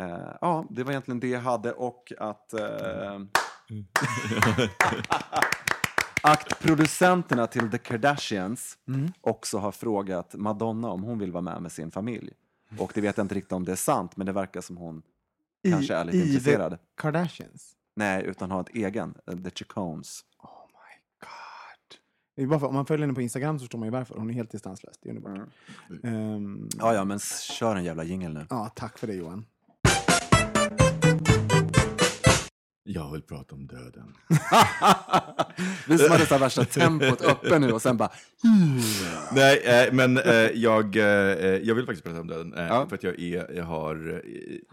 Eh, 0.00 0.36
ja, 0.40 0.66
det 0.70 0.84
var 0.84 0.90
egentligen 0.90 1.20
det 1.20 1.28
jag 1.28 1.40
hade 1.40 1.72
och 1.72 2.12
att... 2.18 2.52
Eh, 2.52 3.20
att 6.22 6.60
producenterna 6.60 7.46
till 7.46 7.70
The 7.70 7.78
Kardashians 7.78 8.78
Mm. 8.88 9.12
också 9.20 9.58
har 9.58 9.72
frågat 9.72 10.34
Madonna 10.34 10.88
om 10.88 11.02
hon 11.02 11.18
vill 11.18 11.32
vara 11.32 11.42
med 11.42 11.62
med 11.62 11.72
sin 11.72 11.90
familj. 11.90 12.32
Och 12.78 12.92
det 12.94 13.00
vet 13.00 13.16
jag 13.16 13.24
inte 13.24 13.34
riktigt 13.34 13.52
om 13.52 13.64
det 13.64 13.72
är 13.72 13.76
sant, 13.76 14.16
men 14.16 14.26
det 14.26 14.32
verkar 14.32 14.60
som 14.60 14.76
hon 14.76 15.02
kanske 15.70 15.94
är 15.94 16.04
lite 16.04 16.18
i 16.18 16.28
intresserad. 16.28 16.72
The 16.72 16.78
Kardashians. 16.96 17.72
Nej, 17.96 18.24
utan 18.24 18.50
har 18.50 18.60
ett 18.60 18.68
egen, 18.68 19.14
eh, 19.26 19.36
The 19.38 19.50
Chicones. 19.50 20.24
Oh 20.38 20.50
my 20.66 21.00
god. 21.20 21.98
Det 22.36 22.42
är 22.42 22.46
bara 22.46 22.60
för, 22.60 22.66
om 22.66 22.74
man 22.74 22.86
följer 22.86 23.06
henne 23.06 23.14
på 23.14 23.22
Instagram 23.22 23.58
så 23.58 23.62
förstår 23.62 23.78
man 23.78 23.86
ju 23.86 23.92
varför. 23.92 24.14
Hon 24.14 24.30
är 24.30 24.34
helt 24.34 24.50
distanslös. 24.50 24.98
Det 25.02 25.08
är 25.08 25.16
underbart. 25.16 25.48
Ehm, 26.04 26.68
Ja, 26.78 26.94
ja, 26.94 27.04
men 27.04 27.18
kör 27.58 27.76
en 27.76 27.84
jävla 27.84 28.04
jingel 28.04 28.32
nu. 28.34 28.46
ja, 28.50 28.72
tack 28.74 28.98
för 28.98 29.06
det 29.06 29.14
Johan. 29.14 29.46
Jag 32.90 33.12
vill 33.12 33.22
prata 33.22 33.54
om 33.54 33.66
döden. 33.66 34.14
Vi 35.86 35.98
som 35.98 36.10
hade 36.10 36.26
så 36.26 36.38
värsta 36.38 36.64
tempot 36.64 37.20
uppe 37.22 37.58
nu 37.58 37.72
och 37.72 37.82
sen 37.82 37.96
bara... 37.96 38.10
Nej, 39.32 39.58
eh, 39.58 39.92
men 39.92 40.18
eh, 40.18 40.34
jag, 40.34 40.96
eh, 40.96 41.02
jag 41.56 41.74
vill 41.74 41.86
faktiskt 41.86 42.04
prata 42.04 42.20
om 42.20 42.26
döden. 42.26 42.54
Ja. 42.56 42.86
För 42.88 42.96
att 42.96 43.02
jag, 43.02 43.20
är, 43.20 43.52
jag 43.56 43.64
har... 43.64 44.22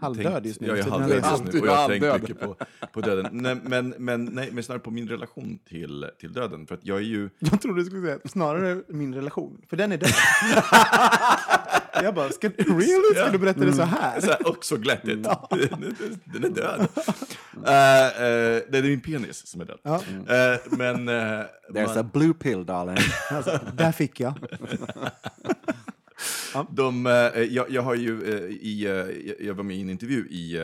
Halvdöd 0.00 0.32
tänkt, 0.32 0.46
just 0.46 0.60
nu, 0.60 0.68
Jag 0.68 0.78
är 0.78 0.82
halvdöd 0.82 1.24
just 1.30 1.44
nu 1.44 1.60
och 1.60 1.66
jag 1.66 1.76
har 1.76 1.88
tänkt 1.88 2.20
mycket 2.20 2.40
på, 2.40 2.56
på 2.92 3.00
döden. 3.00 3.28
Nej, 3.32 3.56
men, 3.62 3.94
men, 3.98 4.24
nej, 4.24 4.50
men 4.52 4.64
snarare 4.64 4.82
på 4.82 4.90
min 4.90 5.08
relation 5.08 5.58
till, 5.68 6.06
till 6.20 6.32
döden. 6.32 6.66
För 6.66 6.74
att 6.74 6.86
jag 6.86 6.98
är 6.98 7.02
ju... 7.02 7.30
Jag 7.38 7.60
trodde 7.60 7.80
du 7.80 7.84
skulle 7.84 8.06
säga 8.06 8.18
snarare 8.24 8.82
min 8.88 9.14
relation, 9.14 9.60
för 9.68 9.76
den 9.76 9.92
är 9.92 9.96
död. 9.96 10.10
jag 12.02 12.14
bara, 12.14 12.30
ska, 12.30 12.48
really? 12.48 13.14
Ska 13.14 13.30
du 13.30 13.38
berätta 13.38 13.60
det 13.60 13.72
så 13.72 13.82
här? 13.82 14.20
Så 14.20 14.26
här, 14.26 14.48
och 14.48 14.64
så 14.64 14.76
glättigt. 14.76 15.22
Den 16.24 16.44
är 16.44 16.48
död. 16.48 16.88
Eh, 18.06 18.62
det 18.70 18.78
är 18.78 18.82
min 18.82 19.00
penis 19.00 19.46
som 19.46 19.60
är 19.60 19.64
död. 19.64 19.78
Ja. 19.82 19.94
Eh, 19.96 20.60
men... 20.78 21.08
eh, 21.08 21.44
There's 21.70 21.86
man- 21.86 21.98
a 21.98 22.10
blue 22.12 22.34
pill, 22.34 22.64
darling. 22.66 22.96
Alltså, 23.30 23.60
där 23.76 23.92
fick 23.92 24.20
jag. 24.20 24.34
De, 26.70 27.06
eh, 27.06 27.12
jag, 27.42 27.70
jag 27.70 27.82
har 27.82 27.94
ju 27.94 28.22
eh, 28.34 28.44
i, 28.44 28.84
eh, 28.86 29.46
jag- 29.46 29.54
var 29.54 29.64
med 29.64 29.76
i 29.76 29.80
en 29.80 29.90
intervju 29.90 30.26
i 30.30 30.60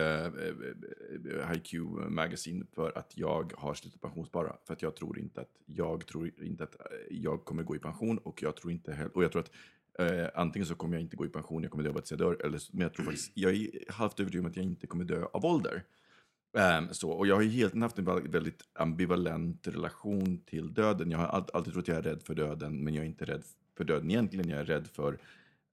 HiQ 1.53 1.73
Magazine 2.09 2.65
för 2.75 2.97
att 2.97 3.11
jag 3.17 3.53
har 3.57 3.73
slutat 3.73 4.01
pensionsspara. 4.01 4.55
För 4.67 4.73
att 4.73 4.81
jag 4.81 4.95
tror 4.95 5.19
inte 5.19 5.41
att 5.41 5.49
jag 5.65 6.05
tror 6.05 6.31
inte 6.43 6.63
att 6.63 6.75
jag 7.09 7.45
kommer 7.45 7.63
gå 7.63 7.75
i 7.75 7.79
pension 7.79 8.17
och 8.17 8.43
jag 8.43 8.55
tror 8.55 8.71
inte 8.71 8.93
heller, 8.93 9.17
och 9.17 9.23
jag 9.23 9.31
tror 9.31 9.41
att 9.41 9.51
eh, 9.99 10.27
antingen 10.35 10.65
så 10.65 10.75
kommer 10.75 10.95
jag 10.95 11.01
inte 11.01 11.15
gå 11.15 11.25
i 11.25 11.29
pension, 11.29 11.63
jag 11.63 11.71
kommer 11.71 11.83
dö 11.83 11.89
av 11.89 11.97
att 11.97 12.11
jag 12.11 12.19
dör, 12.19 12.45
eller, 12.45 12.61
men 12.71 12.81
jag 12.81 12.93
tror 12.93 13.05
faktiskt, 13.05 13.31
jag 13.33 13.53
är 13.53 13.69
halvt 13.89 14.19
övertygad 14.19 14.45
om 14.45 14.51
att 14.51 14.57
jag 14.57 14.65
inte 14.65 14.87
kommer 14.87 15.05
dö 15.05 15.25
av 15.33 15.45
ålder. 15.45 15.83
Um, 16.53 16.87
så, 16.91 17.11
och 17.11 17.27
jag 17.27 17.35
har 17.35 17.41
ju 17.41 17.49
helt 17.49 17.75
haft 17.75 17.99
en 17.99 18.05
väldigt- 18.05 18.63
ambivalent 18.73 19.67
relation 19.67 20.41
till 20.45 20.73
döden. 20.73 21.11
Jag 21.11 21.17
har 21.17 21.25
all, 21.25 21.45
alltid 21.53 21.73
trott 21.73 21.83
att 21.83 21.87
jag 21.87 21.97
är 21.97 22.01
rädd 22.01 22.23
för 22.23 22.35
döden, 22.35 22.83
men 22.83 22.93
jag 22.93 23.03
är 23.03 23.07
inte 23.07 23.25
rädd 23.25 23.43
för 23.77 23.83
döden 23.83 24.11
egentligen. 24.11 24.49
Jag 24.49 24.59
är 24.59 24.65
rädd 24.65 24.87
för 24.87 25.13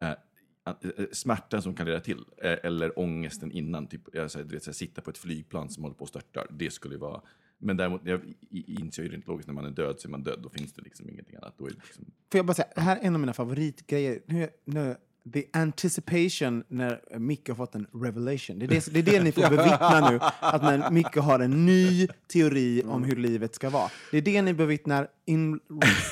uh, 0.04 1.04
smärtan 1.12 1.62
som 1.62 1.74
kan 1.74 1.86
leda 1.86 2.00
till, 2.00 2.24
eller 2.38 2.98
ångesten 2.98 3.52
innan. 3.52 3.86
Typ, 3.86 4.00
jag, 4.12 4.30
du 4.34 4.42
vet, 4.44 4.62
så 4.62 4.70
här, 4.70 4.72
sitta 4.74 5.00
på 5.00 5.10
ett 5.10 5.18
flygplan 5.18 5.70
som 5.70 5.82
håller 5.82 5.96
på 5.96 6.04
att 6.04 6.10
störta. 6.10 6.46
Det 6.50 6.70
skulle 6.70 6.96
vara... 6.96 7.20
Men 7.58 7.76
däremot, 7.76 8.00
jag 8.04 8.20
inser 8.50 9.02
ju 9.02 9.08
rent 9.08 9.26
logiskt, 9.26 9.46
när 9.46 9.54
man 9.54 9.64
är 9.64 9.70
död 9.70 10.00
så 10.00 10.08
är 10.08 10.10
man 10.10 10.22
död. 10.22 10.40
Då 10.42 10.48
finns 10.48 10.72
det 10.72 10.82
liksom 10.82 11.08
ingenting 11.08 11.36
annat. 11.36 11.54
Då 11.58 11.66
är 11.66 11.70
det 11.70 11.76
liksom, 11.84 12.04
Får 12.04 12.38
jag 12.38 12.46
bara 12.46 12.54
säga, 12.54 12.68
det 12.74 12.80
här 12.80 12.96
är 12.96 13.00
en 13.00 13.14
av 13.14 13.20
mina 13.20 13.32
favoritgrejer. 13.32 14.22
Nu, 14.26 14.48
nu, 14.64 14.96
the 15.32 15.44
anticipation 15.52 16.64
när 16.68 17.18
Micke 17.18 17.48
har 17.48 17.54
fått 17.54 17.74
en 17.74 17.86
revelation. 17.94 18.58
Det 18.58 18.64
är 18.64 18.68
det, 18.68 18.92
det, 18.92 18.98
är 18.98 19.02
det 19.02 19.22
ni 19.22 19.32
får 19.32 19.42
bevittna 19.42 20.10
nu. 20.10 20.18
Att 20.40 20.62
när 20.62 20.90
Micke 20.90 21.16
har 21.16 21.40
en 21.40 21.66
ny 21.66 22.08
teori 22.32 22.82
om 22.86 23.04
hur 23.04 23.16
livet 23.16 23.54
ska 23.54 23.70
vara. 23.70 23.90
Det 24.10 24.18
är 24.18 24.22
det 24.22 24.42
ni 24.42 24.54
bevittnar 24.54 25.08
in 25.26 25.60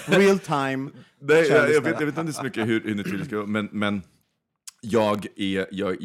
real 0.06 0.38
time. 0.38 0.90
Nej, 1.20 1.48
jag, 1.48 1.72
jag, 1.72 1.82
vet, 1.82 2.00
jag 2.00 2.06
vet 2.06 2.18
inte 2.18 2.32
så 2.32 2.42
mycket 2.42 2.66
hur, 2.66 2.80
hur 2.80 2.94
naturligt 2.94 3.20
det 3.20 3.26
ska 3.26 3.36
vara, 3.36 3.46
men, 3.46 3.68
men 3.72 4.02
jag, 4.80 5.26
är, 5.36 5.66
jag, 5.70 5.96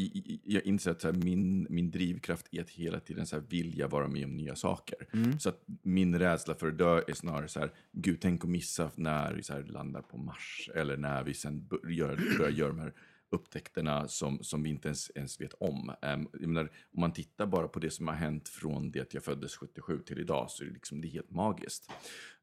jag 0.43 0.63
inser 0.65 0.91
att 0.91 1.03
här, 1.03 1.11
min, 1.13 1.67
min 1.69 1.91
drivkraft 1.91 2.47
är 2.51 2.61
att 2.61 2.69
hela 2.69 2.99
tiden 2.99 3.25
så 3.25 3.35
här, 3.35 3.43
vilja 3.49 3.87
vara 3.87 4.07
med 4.07 4.25
om 4.25 4.35
nya 4.35 4.55
saker. 4.55 4.97
Så 5.39 5.49
att 5.49 5.63
min 5.81 6.19
rädsla 6.19 6.55
för 6.55 6.67
att 6.67 6.77
dö 6.77 7.01
är 7.07 7.13
snarare 7.13 7.47
så 7.47 7.59
här, 7.59 7.71
gud 7.91 8.21
tänk 8.21 8.43
att 8.43 8.49
missa 8.49 8.91
när 8.95 9.33
vi 9.33 9.43
så 9.43 9.53
här, 9.53 9.63
landar 9.63 10.01
på 10.01 10.17
Mars, 10.17 10.69
eller 10.75 10.97
när 10.97 11.23
vi 11.23 11.33
sen 11.33 11.67
bör- 11.67 11.89
gör, 11.89 12.37
börjar 12.37 12.51
göra 12.51 12.69
de 12.69 12.79
här 12.79 12.93
upptäckterna 13.29 14.07
som, 14.07 14.43
som 14.43 14.63
vi 14.63 14.69
inte 14.69 14.87
ens, 14.87 15.11
ens 15.15 15.41
vet 15.41 15.53
om. 15.53 15.93
Um, 16.01 16.27
menar, 16.33 16.69
om 16.93 17.01
man 17.01 17.13
tittar 17.13 17.45
bara 17.45 17.67
på 17.67 17.79
det 17.79 17.89
som 17.89 18.07
har 18.07 18.15
hänt 18.15 18.49
från 18.49 18.91
det 18.91 19.01
att 19.01 19.13
jag 19.13 19.23
föddes 19.23 19.55
77 19.55 19.99
till 19.99 20.19
idag 20.19 20.49
så 20.49 20.63
är 20.63 20.67
det, 20.67 20.73
liksom, 20.73 21.01
det 21.01 21.07
är 21.07 21.09
helt 21.09 21.31
magiskt. 21.31 21.91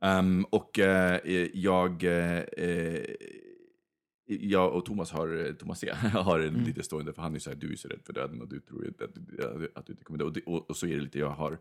Ehm, 0.01 0.45
och 0.45 0.79
eh, 0.79 1.21
jag, 1.55 2.05
eh, 2.05 2.39
eh, 2.39 3.05
jag 4.41 4.75
och 4.75 4.85
Thomas 4.85 5.11
har, 5.11 5.47
eh, 5.47 5.53
Thomas 5.53 5.79
C, 5.79 5.91
har 6.13 6.41
en 6.41 6.55
lite 6.55 6.83
stående, 6.83 7.13
för 7.13 7.23
han 7.23 7.35
är 7.35 7.39
så 7.39 7.51
här, 7.51 7.57
du 7.57 7.73
är 7.73 7.77
så 7.77 7.89
rädd 7.89 8.01
för 8.05 8.13
döden 8.13 8.41
och 8.43 8.49
du 8.49 8.61
tror 8.61 8.87
inte 8.87 9.05
att, 9.05 9.15
du- 9.15 9.73
att 9.75 9.87
du 9.87 9.93
inte 9.93 10.05
kommer 10.05 10.19
dö. 10.19 10.25
Och, 10.25 10.33
det, 10.33 10.41
och, 10.43 10.71
och 10.71 10.77
så 10.77 10.87
är 10.87 10.95
det 10.97 11.01
lite, 11.03 11.19
jag 11.19 11.31
har, 11.31 11.59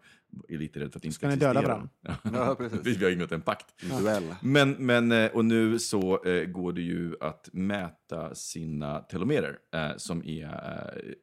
är 0.48 0.58
lite 0.58 0.80
rädd 0.80 0.92
för 0.92 1.00
att 1.00 1.06
inte 1.06 1.16
Ska 1.16 1.28
ni 1.28 1.36
döda 1.36 1.60
existera. 1.60 1.90
Ja. 2.34 2.58
Vi 2.84 3.04
har 3.04 3.12
ingått 3.12 3.32
en 3.32 3.42
pakt. 3.42 3.66
Duell. 4.00 4.36
Men, 4.42 4.72
men, 4.72 5.12
eh, 5.12 5.32
och 5.32 5.46
nu 5.46 5.80
så 5.80 6.24
eh, 6.24 6.46
går 6.46 6.74
det 6.74 6.82
ju 6.82 7.16
att 7.22 7.50
mäta 7.54 8.36
sina 8.36 9.00
telomerer 9.00 9.60
eh, 9.74 9.90
som 9.98 10.24
är 10.26 10.44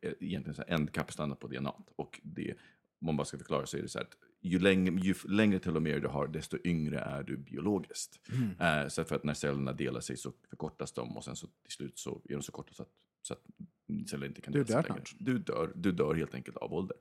eh, 0.02 0.12
egentligen 0.20 0.64
ändkapslarna 0.68 1.34
på 1.34 1.46
DNA. 1.48 1.72
Och 1.96 2.20
det, 2.22 2.54
om 3.00 3.06
man 3.06 3.16
bara 3.16 3.24
ska 3.24 3.38
förklara 3.38 3.66
så 3.66 3.76
är 3.76 3.82
det 3.82 3.88
så 3.88 3.98
här 3.98 4.04
att 4.06 4.16
ju, 4.46 4.58
längre, 4.58 4.94
ju 5.02 5.14
längre 5.28 5.58
telomerer 5.58 6.00
du 6.00 6.08
har, 6.08 6.28
desto 6.28 6.58
yngre 6.64 6.98
är 6.98 7.22
du 7.22 7.36
biologiskt. 7.36 8.20
Eh, 8.60 8.88
så 8.88 9.04
för 9.04 9.16
att 9.16 9.24
när 9.24 9.34
cellerna 9.34 9.72
delar 9.72 10.00
sig 10.00 10.16
så 10.16 10.32
förkortas 10.50 10.92
de 10.92 11.16
och 11.16 11.24
sen 11.24 11.36
så 11.36 11.46
till 11.46 11.72
slut 11.72 11.98
så 11.98 12.22
är 12.24 12.34
de 12.34 12.42
så 12.42 12.52
korta 12.52 12.74
så 12.74 12.82
att, 12.82 12.90
så 13.22 13.32
att 13.34 13.42
celler 14.06 14.26
inte 14.26 14.50
Du 14.50 14.64
dör 14.64 14.82
längre. 14.88 15.02
Du 15.18 15.38
dör, 15.38 15.72
du 15.74 15.92
dör 15.92 16.14
helt 16.14 16.34
enkelt 16.34 16.56
av 16.56 16.74
ålder. 16.74 16.96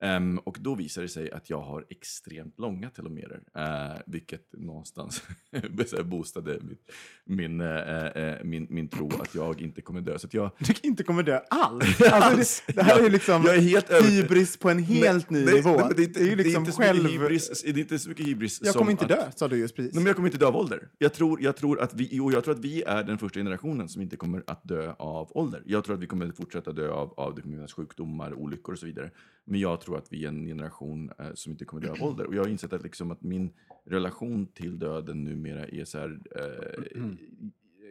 Ehm, 0.00 0.38
och 0.38 0.56
då 0.60 0.74
visar 0.74 1.02
det 1.02 1.08
sig 1.08 1.30
att 1.30 1.50
jag 1.50 1.60
har 1.60 1.84
extremt 1.90 2.58
långa 2.58 2.90
telomerer, 2.90 3.40
eh, 3.54 4.00
vilket 4.06 4.52
någonstans 4.52 5.22
boostade 6.04 6.58
mitt, 6.60 6.90
min, 7.24 7.60
eh, 7.60 8.06
eh, 8.06 8.44
min, 8.44 8.66
min 8.70 8.88
tro 8.88 9.10
att 9.20 9.34
jag 9.34 9.60
inte 9.60 9.80
kommer 9.80 10.00
dö. 10.00 10.18
Så 10.18 10.28
jag, 10.30 10.50
Du 10.58 10.74
inte 10.82 11.02
kommer 11.02 11.22
dö 11.22 11.40
alls. 11.50 12.00
Alltså, 12.00 12.62
det, 12.66 12.72
det 12.72 12.82
här 12.82 12.98
är 12.98 13.02
ju 13.02 13.10
liksom 13.10 13.42
Jag 13.44 13.54
är 13.56 13.60
helt 13.60 14.04
hybris 14.04 14.56
på 14.56 14.70
en 14.70 14.78
helt 14.78 15.30
ny 15.30 15.44
Nej, 15.44 15.54
nivå. 15.54 15.70
nej, 15.70 15.84
men 15.86 15.96
det, 15.96 16.02
är 16.02 16.08
det 16.08 16.20
är 16.20 16.24
ju 16.24 16.36
liksom 16.36 16.64
det, 16.64 16.70
är 16.70 16.94
mycket 16.94 17.04
själv... 17.04 17.10
hybris, 17.10 17.62
det 17.62 17.70
är 17.70 17.78
inte 17.78 17.98
så 17.98 18.08
mycket 18.08 18.26
hybris 18.26 18.60
Jag 18.64 18.74
kommer 18.74 18.90
inte 18.90 19.04
att, 19.04 19.10
dö, 19.10 19.30
sa 19.36 19.48
du 19.48 19.56
just 19.56 19.76
precis. 19.76 19.94
Nej, 19.94 20.02
men 20.02 20.06
jag 20.06 20.16
kommer 20.16 20.28
inte 20.28 20.38
dö 20.38 20.46
av 20.46 20.56
ålder. 20.56 20.88
Jag 20.98 21.12
tror, 21.12 21.42
jag, 21.42 21.56
tror 21.56 21.80
att 21.80 21.94
vi, 21.94 22.08
jo, 22.12 22.32
jag 22.32 22.44
tror 22.44 22.54
att 22.54 22.60
vi 22.64 22.82
är 22.82 23.04
den 23.04 23.18
första 23.18 23.40
generationen 23.40 23.88
som 23.88 24.02
inte 24.02 24.16
kommer 24.16 24.42
att 24.46 24.68
dö 24.68 24.92
av 24.98 25.36
ålder. 25.36 25.62
Jag 25.66 25.84
tror 25.84 25.94
att 25.94 26.02
vi 26.02 26.06
kommer 26.06 26.27
att 26.30 26.36
fortsätta 26.36 26.72
dö 26.72 26.90
av, 26.90 27.14
av 27.20 27.34
det 27.34 27.42
kommer 27.42 27.56
finnas 27.56 27.72
sjukdomar, 27.72 28.34
olyckor 28.34 28.72
och 28.72 28.78
så 28.78 28.86
vidare. 28.86 29.10
Men 29.44 29.60
jag 29.60 29.80
tror 29.80 29.98
att 29.98 30.12
vi 30.12 30.24
är 30.24 30.28
en 30.28 30.46
generation 30.46 31.10
eh, 31.18 31.26
som 31.34 31.52
inte 31.52 31.64
kommer 31.64 31.82
dö 31.82 31.90
av 31.92 32.02
ålder. 32.02 32.26
Och 32.26 32.34
jag 32.34 32.42
har 32.44 32.48
insett 32.48 32.72
att, 32.72 32.82
liksom, 32.82 33.10
att 33.10 33.22
min 33.22 33.50
relation 33.84 34.46
till 34.46 34.78
döden 34.78 35.24
numera 35.24 35.66
är 35.68 35.84
så 35.84 35.98
här... 35.98 36.20
Eh, 36.36 37.10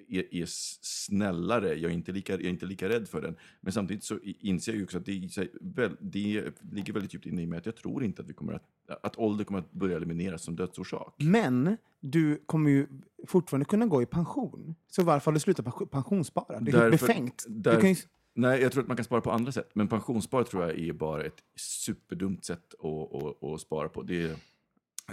är, 0.09 0.33
är 0.35 0.43
s- 0.43 0.79
snällare, 0.81 1.67
jag 1.73 1.91
är, 1.91 1.95
inte 1.95 2.11
lika, 2.11 2.33
jag 2.33 2.41
är 2.43 2.49
inte 2.49 2.65
lika 2.65 2.89
rädd 2.89 3.07
för 3.07 3.21
den. 3.21 3.35
Men 3.61 3.73
samtidigt 3.73 4.03
så 4.03 4.19
inser 4.23 4.71
jag 4.71 4.77
ju 4.77 4.83
också 4.83 4.97
att 4.97 5.05
det, 5.05 5.47
väl, 5.61 5.91
det 5.99 6.43
ligger 6.71 6.93
väldigt 6.93 7.13
djupt 7.13 7.25
inne 7.25 7.41
i 7.41 7.45
mig 7.47 7.57
att 7.59 7.65
jag 7.65 7.75
tror 7.75 8.03
inte 8.03 8.21
att, 8.21 8.27
vi 8.29 8.33
kommer 8.33 8.53
att, 8.53 8.63
att 9.03 9.17
ålder 9.17 9.43
kommer 9.45 9.59
att 9.59 9.71
börja 9.71 9.95
elimineras 9.97 10.43
som 10.43 10.55
dödsorsak. 10.55 11.15
Men 11.19 11.77
du 11.99 12.43
kommer 12.45 12.69
ju 12.71 12.87
fortfarande 13.27 13.65
kunna 13.65 13.85
gå 13.85 14.01
i 14.01 14.05
pension. 14.05 14.75
Så 14.87 15.03
varför 15.03 15.25
har 15.31 15.33
du 15.33 15.39
slutat 15.39 15.65
pension- 15.65 15.87
pensionsspara? 15.87 16.59
Det 16.59 16.71
är 16.71 16.73
Därför- 16.73 16.89
befängt. 17.07 17.45
där- 17.49 17.75
Du 17.75 17.81
kan 17.81 17.89
ju, 17.89 17.95
Nej, 18.37 18.61
jag 18.61 18.71
tror 18.71 18.81
att 18.83 18.87
man 18.87 18.97
kan 18.97 19.03
spara 19.03 19.21
på 19.21 19.31
andra 19.31 19.51
sätt. 19.51 19.69
Men 19.73 19.87
pensionsspar 19.87 20.43
tror 20.43 20.63
jag 20.63 20.79
är 20.79 20.93
bara 20.93 21.23
ett 21.23 21.43
superdumt 21.55 22.45
sätt 22.45 22.73
att, 22.79 23.23
att, 23.23 23.43
att 23.43 23.61
spara 23.61 23.89
på. 23.89 24.01
Det 24.03 24.35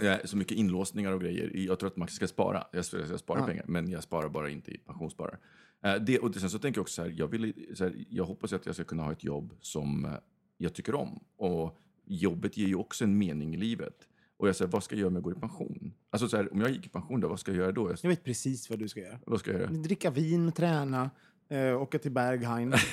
är, 0.01 0.27
så 0.27 0.37
mycket 0.37 0.57
inlåsningar 0.57 1.11
och 1.11 1.21
grejer. 1.21 1.51
Jag 1.53 1.79
tror 1.79 1.87
att 1.87 1.97
man 1.97 2.07
ska 2.07 2.27
spara. 2.27 2.63
Jag 2.71 2.85
ska, 2.85 2.97
jag 2.99 3.19
Ja. 3.27 3.45
pengar, 3.45 3.65
men 3.67 3.89
jag 3.89 4.03
sparar 4.03 4.29
bara 4.29 4.49
inte 4.49 4.71
i 4.71 4.77
pensionssparare. 4.77 5.37
Eh, 5.83 5.95
Det, 5.95 6.19
och 6.19 6.35
sen 6.35 6.49
så 6.49 6.59
tänker 6.59 6.77
jag 6.77 6.83
också 6.83 6.93
så 6.93 7.01
här, 7.01 7.13
jag, 7.17 7.27
vill, 7.27 7.53
så 7.73 7.83
här, 7.83 8.05
jag 8.09 8.25
hoppas 8.25 8.53
att 8.53 8.65
jag 8.65 8.75
ska 8.75 8.83
kunna 8.83 9.03
ha 9.03 9.11
ett 9.11 9.23
jobb 9.23 9.53
som 9.61 10.05
eh, 10.05 10.11
jag 10.57 10.73
tycker 10.73 10.95
om. 10.95 11.19
Och 11.37 11.77
jobbet 12.05 12.57
ger 12.57 12.67
ju 12.67 12.75
också 12.75 13.03
en 13.03 13.17
mening 13.17 13.53
i 13.55 13.57
livet. 13.57 14.07
Och 14.37 14.47
jag 14.47 14.55
säger, 14.55 14.71
vad 14.71 14.83
ska 14.83 14.95
jag 14.95 14.99
göra 14.99 15.07
om 15.07 15.15
jag 15.15 15.23
går 15.23 15.37
i 15.37 15.39
pension? 15.39 15.93
Alltså 16.09 16.27
så 16.27 16.37
här, 16.37 16.53
om 16.53 16.61
jag 16.61 16.69
gick 16.69 16.85
i 16.85 16.89
pension, 16.89 17.19
då, 17.21 17.27
vad 17.27 17.39
ska 17.39 17.51
jag 17.51 17.57
göra 17.57 17.71
då? 17.71 17.89
Jag, 17.89 17.97
jag 18.01 18.09
vet 18.09 18.23
precis 18.23 18.69
vad 18.69 18.79
du 18.79 18.87
ska 18.87 18.99
göra. 18.99 19.19
vad 19.25 19.39
ska 19.39 19.51
jag 19.51 19.61
göra? 19.61 19.71
Dricka 19.71 20.11
vin, 20.11 20.51
träna, 20.51 21.09
eh, 21.49 21.81
åka 21.81 21.99
till 21.99 22.11
Berghain. 22.11 22.69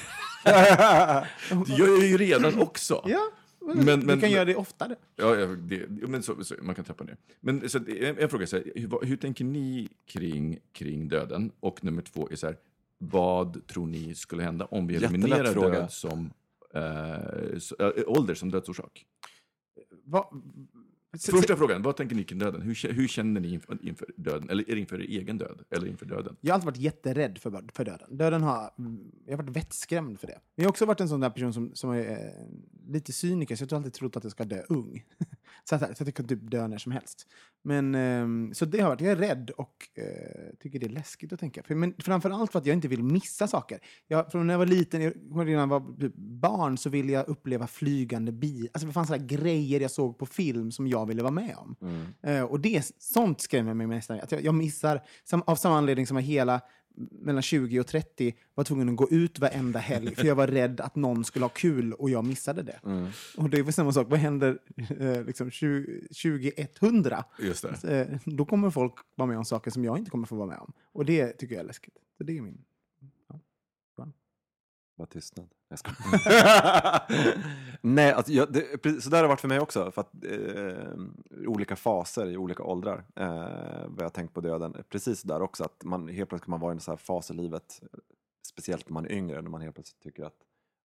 Det 0.45 1.73
gör 1.79 1.89
jag 1.89 2.07
ju 2.07 2.17
redan 2.17 2.61
också. 2.61 3.05
ja, 3.07 3.31
Men- 3.61 4.01
du 4.01 4.07
men- 4.07 4.21
kan 4.21 4.31
göra 4.31 4.45
det 4.45 4.57
oftare. 4.57 4.97
Ja, 5.17 5.35
det, 5.47 5.87
men 5.89 6.23
så, 6.23 6.45
så, 6.45 6.55
man 6.63 6.75
kan 6.75 6.85
trappa 6.85 7.05
ner. 7.05 7.17
Men 7.41 7.69
så, 7.69 7.79
att, 7.79 7.89
en, 7.89 8.19
en 8.19 8.29
fråga 8.29 8.43
är 8.43 8.47
så 8.47 8.57
här, 8.57 8.73
hur, 8.75 9.07
hur 9.07 9.17
tänker 9.17 9.45
ni 9.45 9.89
kring, 10.07 10.59
kring 10.73 11.09
döden? 11.09 11.53
Och 11.61 11.85
nummer 11.85 12.03
två 12.03 12.29
är 12.31 12.37
så 12.37 12.47
här, 12.47 12.57
vad 12.99 13.67
tror 13.67 13.87
ni 13.87 14.15
skulle 14.15 14.43
hända 14.43 14.65
om 14.65 14.87
vi 14.87 14.97
eliminerar 14.97 15.55
död 15.55 15.91
som, 15.93 16.33
eh, 16.75 17.59
så, 17.59 17.77
äh, 17.79 17.91
ålder 18.07 18.35
som 18.35 18.51
dödsorsak? 18.51 19.07
Va, 20.05 20.31
Första 21.19 21.57
frågan, 21.57 21.83
vad 21.83 21.97
tänker 21.97 22.17
ni 22.17 22.25
kring 22.25 22.39
döden? 22.39 22.63
Hur, 22.63 22.93
hur 22.93 23.09
känner 23.09 23.41
ni 23.41 23.53
inför, 23.53 23.79
inför 23.83 24.07
döden? 24.17 24.51
Eller 24.51 24.71
är 24.71 24.75
det 24.75 24.81
inför 24.81 25.01
er 25.01 25.21
egen 25.21 25.39
död? 25.39 25.63
Eller 25.71 25.87
inför 25.87 26.07
döden? 26.07 26.37
Jag 26.41 26.51
har 26.51 26.55
alltid 26.55 26.67
varit 26.67 26.77
jätterädd 26.77 27.39
för, 27.39 27.65
för 27.73 27.85
döden. 27.85 28.17
Döden 28.17 28.43
har, 28.43 28.71
mm, 28.79 29.13
jag 29.27 29.37
har 29.37 29.43
varit 29.43 29.57
vettskrämd 29.57 30.21
för 30.21 30.27
det. 30.27 30.41
Men 30.57 30.63
jag 30.63 30.65
har 30.65 30.71
också 30.71 30.87
varit 30.87 31.01
en 31.01 31.09
sån 31.09 31.21
där 31.21 31.31
person 31.31 31.53
som, 31.53 31.71
som 31.75 31.91
är 31.91 32.11
eh, 32.11 32.93
lite 32.93 33.13
cyniker, 33.13 33.57
så 33.57 33.65
jag 33.65 33.71
har 33.71 33.77
alltid 33.77 33.93
trott 33.93 34.17
att 34.17 34.25
jag 34.25 34.31
ska 34.31 34.45
dö 34.45 34.63
ung. 34.69 35.05
så, 35.65 35.75
att, 35.75 35.81
så 35.81 36.03
att 36.03 36.07
jag 36.07 36.15
kan 36.15 36.29
typ 36.29 36.51
dö 36.51 36.69
när 36.69 36.79
som 36.79 36.93
helst. 36.93 37.27
Men, 37.65 37.95
ehm, 37.95 38.55
så 38.55 38.65
det 38.65 38.81
har 38.81 38.89
varit, 38.89 39.01
jag 39.01 39.13
är 39.13 39.17
rädd 39.17 39.51
och 39.51 39.89
eh, 39.95 40.55
tycker 40.61 40.79
det 40.79 40.87
är 40.87 40.91
läskigt 40.91 41.33
att 41.33 41.41
tänka. 41.41 41.63
För, 41.63 41.75
men 41.75 41.95
framförallt 41.99 42.53
för 42.53 42.59
att 42.59 42.67
jag 42.67 42.77
inte 42.77 42.89
vill 42.89 43.03
missa 43.03 43.49
saker. 43.49 43.79
Jag, 44.09 44.33
från 44.33 44.47
när 44.47 44.55
jag 44.55 44.59
var 44.59 44.67
liten, 44.67 45.03
jag, 45.03 45.13
när 45.31 45.47
jag 45.47 45.67
var 45.67 46.01
typ 46.01 46.15
barn, 46.17 46.79
så 46.79 46.91
ville 46.91 47.13
jag 47.13 47.29
uppleva 47.29 47.67
flygande 47.67 48.33
bil. 48.33 48.69
Alltså 48.73 48.87
det 48.87 48.93
fanns 48.93 49.09
sådana 49.09 49.25
grejer 49.25 49.81
jag 49.81 49.91
såg 49.91 50.19
på 50.19 50.27
film 50.27 50.73
som 50.73 50.87
jag 50.87 51.07
ville 51.07 51.23
vara 51.23 51.33
med 51.33 51.57
om. 51.57 51.77
Eh, 52.23 52.43
och 52.43 52.61
det, 52.61 52.95
sånt 52.99 53.41
skrämmer 53.41 53.75
mig 53.75 53.87
nästan. 53.87 54.21
Att 54.21 54.33
jag, 54.33 54.45
jag 54.45 54.55
missar, 54.55 55.03
sam, 55.25 55.43
av 55.47 55.57
samma 55.57 55.79
anledning 55.79 56.07
som 56.07 56.17
jag 56.17 56.25
hela 56.25 56.61
mellan 56.95 57.43
20 57.43 57.81
och 57.81 57.87
30 57.87 58.35
var 58.55 58.65
tvungen 58.65 58.89
att 58.89 58.97
gå 58.97 59.11
ut 59.11 59.39
varenda 59.39 59.79
helg 59.79 60.15
för 60.15 60.27
jag 60.27 60.35
var 60.35 60.47
rädd 60.47 60.81
att 60.81 60.97
någon 60.97 61.25
skulle 61.25 61.45
ha 61.45 61.51
kul 61.51 61.93
och 61.93 62.11
jag 62.11 62.25
missade 62.25 62.63
det. 62.63 62.81
Och 63.37 63.51
det 63.51 63.59
är 63.59 63.63
väl 63.63 63.73
samma 63.73 63.93
sak, 63.93 64.07
vad 64.11 64.19
händer 64.19 64.59
eh, 65.01 65.25
liksom 65.25 65.51
20, 65.51 66.01
2100? 66.09 67.25
Just 67.39 67.83
det. 67.83 68.01
Eh, 68.01 68.19
då 68.25 68.45
kommer 68.45 68.71
folk 68.71 68.95
vara 69.15 69.29
med 69.29 69.39
om 69.39 69.45
saker 69.45 69.71
som 69.71 69.85
jag 69.85 69.99
inte 69.99 70.11
kommer 70.11 70.27
få 70.27 70.37
vara 70.37 70.49
med 70.49 70.59
om. 70.59 70.73
Och 70.93 71.05
det 71.05 71.29
tycker 71.33 71.55
jag 71.55 71.63
är 71.63 71.67
läskigt. 71.67 71.95
Så 72.19 72.25
det 72.25 72.39
är 72.39 72.43
min... 72.43 72.65
Var 75.03 75.07
tystnad. 75.07 75.49
Jag 75.69 75.79
skojar. 75.79 77.03
Nej, 77.81 78.13
alltså, 78.13 78.33
jag, 78.33 78.53
det, 78.53 79.03
så 79.03 79.11
där 79.11 79.17
har 79.17 79.23
det 79.23 79.29
varit 79.29 79.41
för 79.41 79.49
mig 79.49 79.61
också. 79.61 79.91
För 79.91 80.01
att, 80.01 80.25
eh, 80.25 81.49
olika 81.49 81.77
faser, 81.77 82.27
i 82.27 82.37
olika 82.37 82.63
åldrar. 82.63 83.05
Eh, 83.17 83.27
vad 83.89 83.99
jag 83.99 84.05
har 84.05 84.09
tänkt 84.09 84.35
på 84.35 84.41
döden. 84.41 84.85
Precis 84.89 85.23
där 85.23 85.43
också, 85.43 85.65
att 85.65 85.85
man 85.85 86.09
helt 86.09 86.29
plötsligt 86.29 86.45
kan 86.45 86.51
man 86.51 86.61
vara 86.61 86.73
i 86.73 86.75
en 86.75 86.81
sån 86.81 86.93
här 86.93 86.97
fas 86.97 87.31
i 87.31 87.35
livet. 87.35 87.83
Speciellt 88.47 88.89
när 88.89 88.95
man 88.95 89.05
är 89.07 89.13
yngre, 89.13 89.43
när 89.43 89.51
man 89.51 89.61
helt 89.61 89.75
plötsligt 89.75 90.03
tycker 90.03 90.25
att 90.25 90.37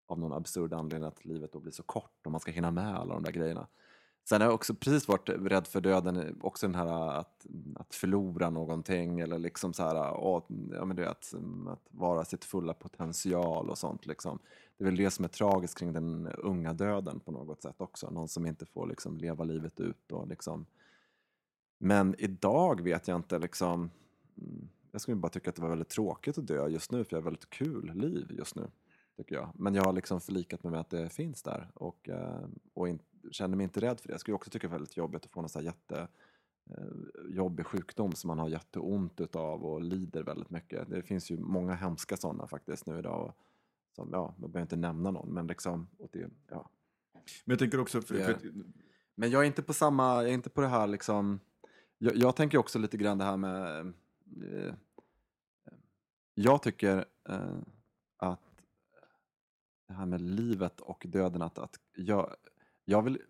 av 0.07 0.19
någon 0.19 0.33
absurd 0.33 0.73
anledning 0.73 1.07
att 1.07 1.25
livet 1.25 1.51
då 1.51 1.59
blir 1.59 1.71
så 1.71 1.83
kort 1.83 2.25
och 2.25 2.31
man 2.31 2.41
ska 2.41 2.51
hinna 2.51 2.71
med 2.71 2.95
alla 2.95 3.13
de 3.13 3.23
där 3.23 3.31
grejerna. 3.31 3.67
Sen 4.29 4.41
har 4.41 4.47
jag 4.47 4.55
också 4.55 4.73
precis 4.73 5.07
varit 5.07 5.29
rädd 5.29 5.67
för 5.67 5.81
döden, 5.81 6.39
också 6.41 6.67
den 6.67 6.75
här 6.75 7.19
att, 7.19 7.45
att 7.75 7.95
förlora 7.95 8.49
någonting 8.49 9.19
eller 9.19 9.39
liksom 9.39 9.73
så 9.73 9.83
här, 9.83 10.13
åh, 10.17 10.43
ja, 10.71 10.85
men 10.85 10.95
det, 10.95 11.09
att, 11.09 11.33
att 11.67 11.87
vara 11.89 12.25
sitt 12.25 12.45
fulla 12.45 12.73
potential 12.73 13.69
och 13.69 13.77
sånt. 13.77 14.05
Liksom. 14.05 14.39
Det 14.77 14.83
är 14.83 14.85
väl 14.85 14.95
det 14.95 15.11
som 15.11 15.25
är 15.25 15.29
tragiskt 15.29 15.79
kring 15.79 15.93
den 15.93 16.27
unga 16.27 16.73
döden 16.73 17.19
på 17.19 17.31
något 17.31 17.61
sätt 17.61 17.81
också. 17.81 18.09
Någon 18.09 18.27
som 18.27 18.45
inte 18.45 18.65
får 18.65 18.87
liksom 18.87 19.17
leva 19.17 19.43
livet 19.43 19.79
ut. 19.79 20.11
Och 20.11 20.27
liksom. 20.27 20.65
Men 21.77 22.15
idag 22.17 22.81
vet 22.81 23.07
jag 23.07 23.15
inte 23.15 23.39
liksom, 23.39 23.89
jag 24.91 25.01
skulle 25.01 25.17
bara 25.17 25.29
tycka 25.29 25.49
att 25.49 25.55
det 25.55 25.61
var 25.61 25.69
väldigt 25.69 25.89
tråkigt 25.89 26.37
att 26.37 26.47
dö 26.47 26.67
just 26.67 26.91
nu 26.91 27.03
för 27.03 27.15
jag 27.15 27.21
har 27.21 27.25
väldigt 27.25 27.49
kul 27.49 27.91
liv 27.93 28.31
just 28.37 28.55
nu. 28.55 28.67
Tycker 29.17 29.35
jag. 29.35 29.49
Men 29.55 29.75
jag 29.75 29.83
har 29.83 29.93
liksom 29.93 30.21
förlikat 30.21 30.63
mig 30.63 30.71
med 30.71 30.79
att 30.79 30.89
det 30.89 31.09
finns 31.09 31.43
där 31.43 31.71
och, 31.73 32.09
eh, 32.09 32.45
och 32.73 32.89
inte 32.89 33.03
känner 33.31 33.57
mig 33.57 33.63
inte 33.63 33.81
rädd 33.81 33.99
för 33.99 34.07
det. 34.07 34.13
Jag 34.13 34.21
skulle 34.21 34.35
också 34.35 34.49
tycka 34.49 34.67
det 34.67 34.71
är 34.71 34.77
väldigt 34.77 34.97
jobbigt 34.97 35.25
att 35.25 35.31
få 35.31 35.41
någon 35.41 35.49
sån 35.49 35.59
här 35.59 35.65
jätte 35.65 36.07
eh, 36.69 37.35
jobbig 37.35 37.65
sjukdom 37.65 38.11
som 38.11 38.27
man 38.27 38.39
har 38.39 38.49
jätteont 38.49 39.21
utav 39.21 39.65
och 39.65 39.81
lider 39.81 40.23
väldigt 40.23 40.49
mycket. 40.49 40.89
Det 40.89 41.01
finns 41.01 41.31
ju 41.31 41.37
många 41.37 41.73
hemska 41.73 42.17
sådana 42.17 42.47
faktiskt 42.47 42.85
nu 42.85 42.99
idag. 42.99 43.25
Och, 43.25 43.33
som, 43.95 44.09
ja, 44.11 44.35
man 44.37 44.51
behöver 44.51 44.65
inte 44.65 44.75
nämna 44.75 45.11
någon, 45.11 45.33
men 45.33 45.47
liksom, 45.47 45.87
och 45.99 46.09
det, 46.11 46.29
ja. 46.47 46.69
Men 47.45 47.53
jag 47.53 47.59
tänker 47.59 47.79
också, 47.79 48.01
för, 48.01 48.23
för, 48.23 48.37
Men 49.15 49.29
jag 49.29 49.41
är 49.41 49.47
inte 49.47 49.63
på 49.63 49.73
samma, 49.73 50.15
jag 50.15 50.29
är 50.29 50.33
inte 50.33 50.49
på 50.49 50.61
det 50.61 50.67
här 50.67 50.87
liksom, 50.87 51.39
jag, 51.97 52.15
jag 52.15 52.35
tänker 52.35 52.57
också 52.57 52.79
lite 52.79 52.97
grann 52.97 53.17
det 53.17 53.23
här 53.23 53.37
med, 53.37 53.93
eh, 54.43 54.73
jag 56.33 56.61
tycker 56.61 57.05
eh, 57.29 57.57
att 58.17 58.55
det 59.87 59.93
här 59.93 60.05
med 60.05 60.21
livet 60.21 60.79
och 60.79 61.05
döden, 61.09 61.41
att, 61.41 61.57
att 61.57 61.79
jag, 61.95 62.35
jag 62.85 63.01
vill, 63.01 63.21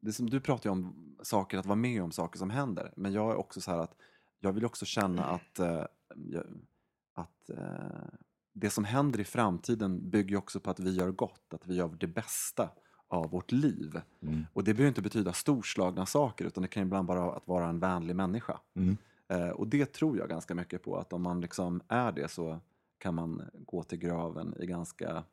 det 0.00 0.12
som 0.12 0.30
du 0.30 0.40
pratar 0.40 0.70
ju 0.70 0.72
om 0.72 1.16
saker, 1.22 1.58
att 1.58 1.66
vara 1.66 1.76
med 1.76 2.02
om 2.02 2.12
saker 2.12 2.38
som 2.38 2.50
händer, 2.50 2.92
men 2.96 3.12
jag 3.12 3.30
är 3.30 3.36
också 3.36 3.60
så 3.60 3.70
här 3.70 3.78
att 3.78 3.96
jag 4.40 4.52
vill 4.52 4.64
också 4.64 4.84
känna 4.84 5.24
att, 5.24 5.58
eh, 5.58 5.84
att 7.14 7.50
eh, 7.50 8.08
det 8.52 8.70
som 8.70 8.84
händer 8.84 9.20
i 9.20 9.24
framtiden 9.24 10.10
bygger 10.10 10.36
också 10.36 10.60
på 10.60 10.70
att 10.70 10.80
vi 10.80 10.94
gör 10.94 11.10
gott, 11.10 11.54
att 11.54 11.66
vi 11.66 11.74
gör 11.74 11.88
det 11.88 12.06
bästa 12.06 12.70
av 13.08 13.30
vårt 13.30 13.52
liv. 13.52 14.00
Mm. 14.22 14.46
Och 14.52 14.64
det 14.64 14.74
behöver 14.74 14.88
inte 14.88 15.02
betyda 15.02 15.32
storslagna 15.32 16.06
saker, 16.06 16.44
utan 16.44 16.62
det 16.62 16.68
kan 16.68 16.82
ibland 16.82 17.08
bara 17.08 17.32
att 17.32 17.48
vara 17.48 17.68
en 17.68 17.78
vänlig 17.78 18.16
människa. 18.16 18.60
Mm. 18.74 18.96
Eh, 19.28 19.48
och 19.48 19.68
det 19.68 19.92
tror 19.92 20.18
jag 20.18 20.28
ganska 20.28 20.54
mycket 20.54 20.82
på, 20.82 20.96
att 20.96 21.12
om 21.12 21.22
man 21.22 21.40
liksom 21.40 21.80
är 21.88 22.12
det 22.12 22.28
så 22.28 22.60
kan 22.98 23.14
man 23.14 23.50
gå 23.66 23.82
till 23.82 23.98
graven 23.98 24.54
i 24.60 24.66
ganska, 24.66 25.24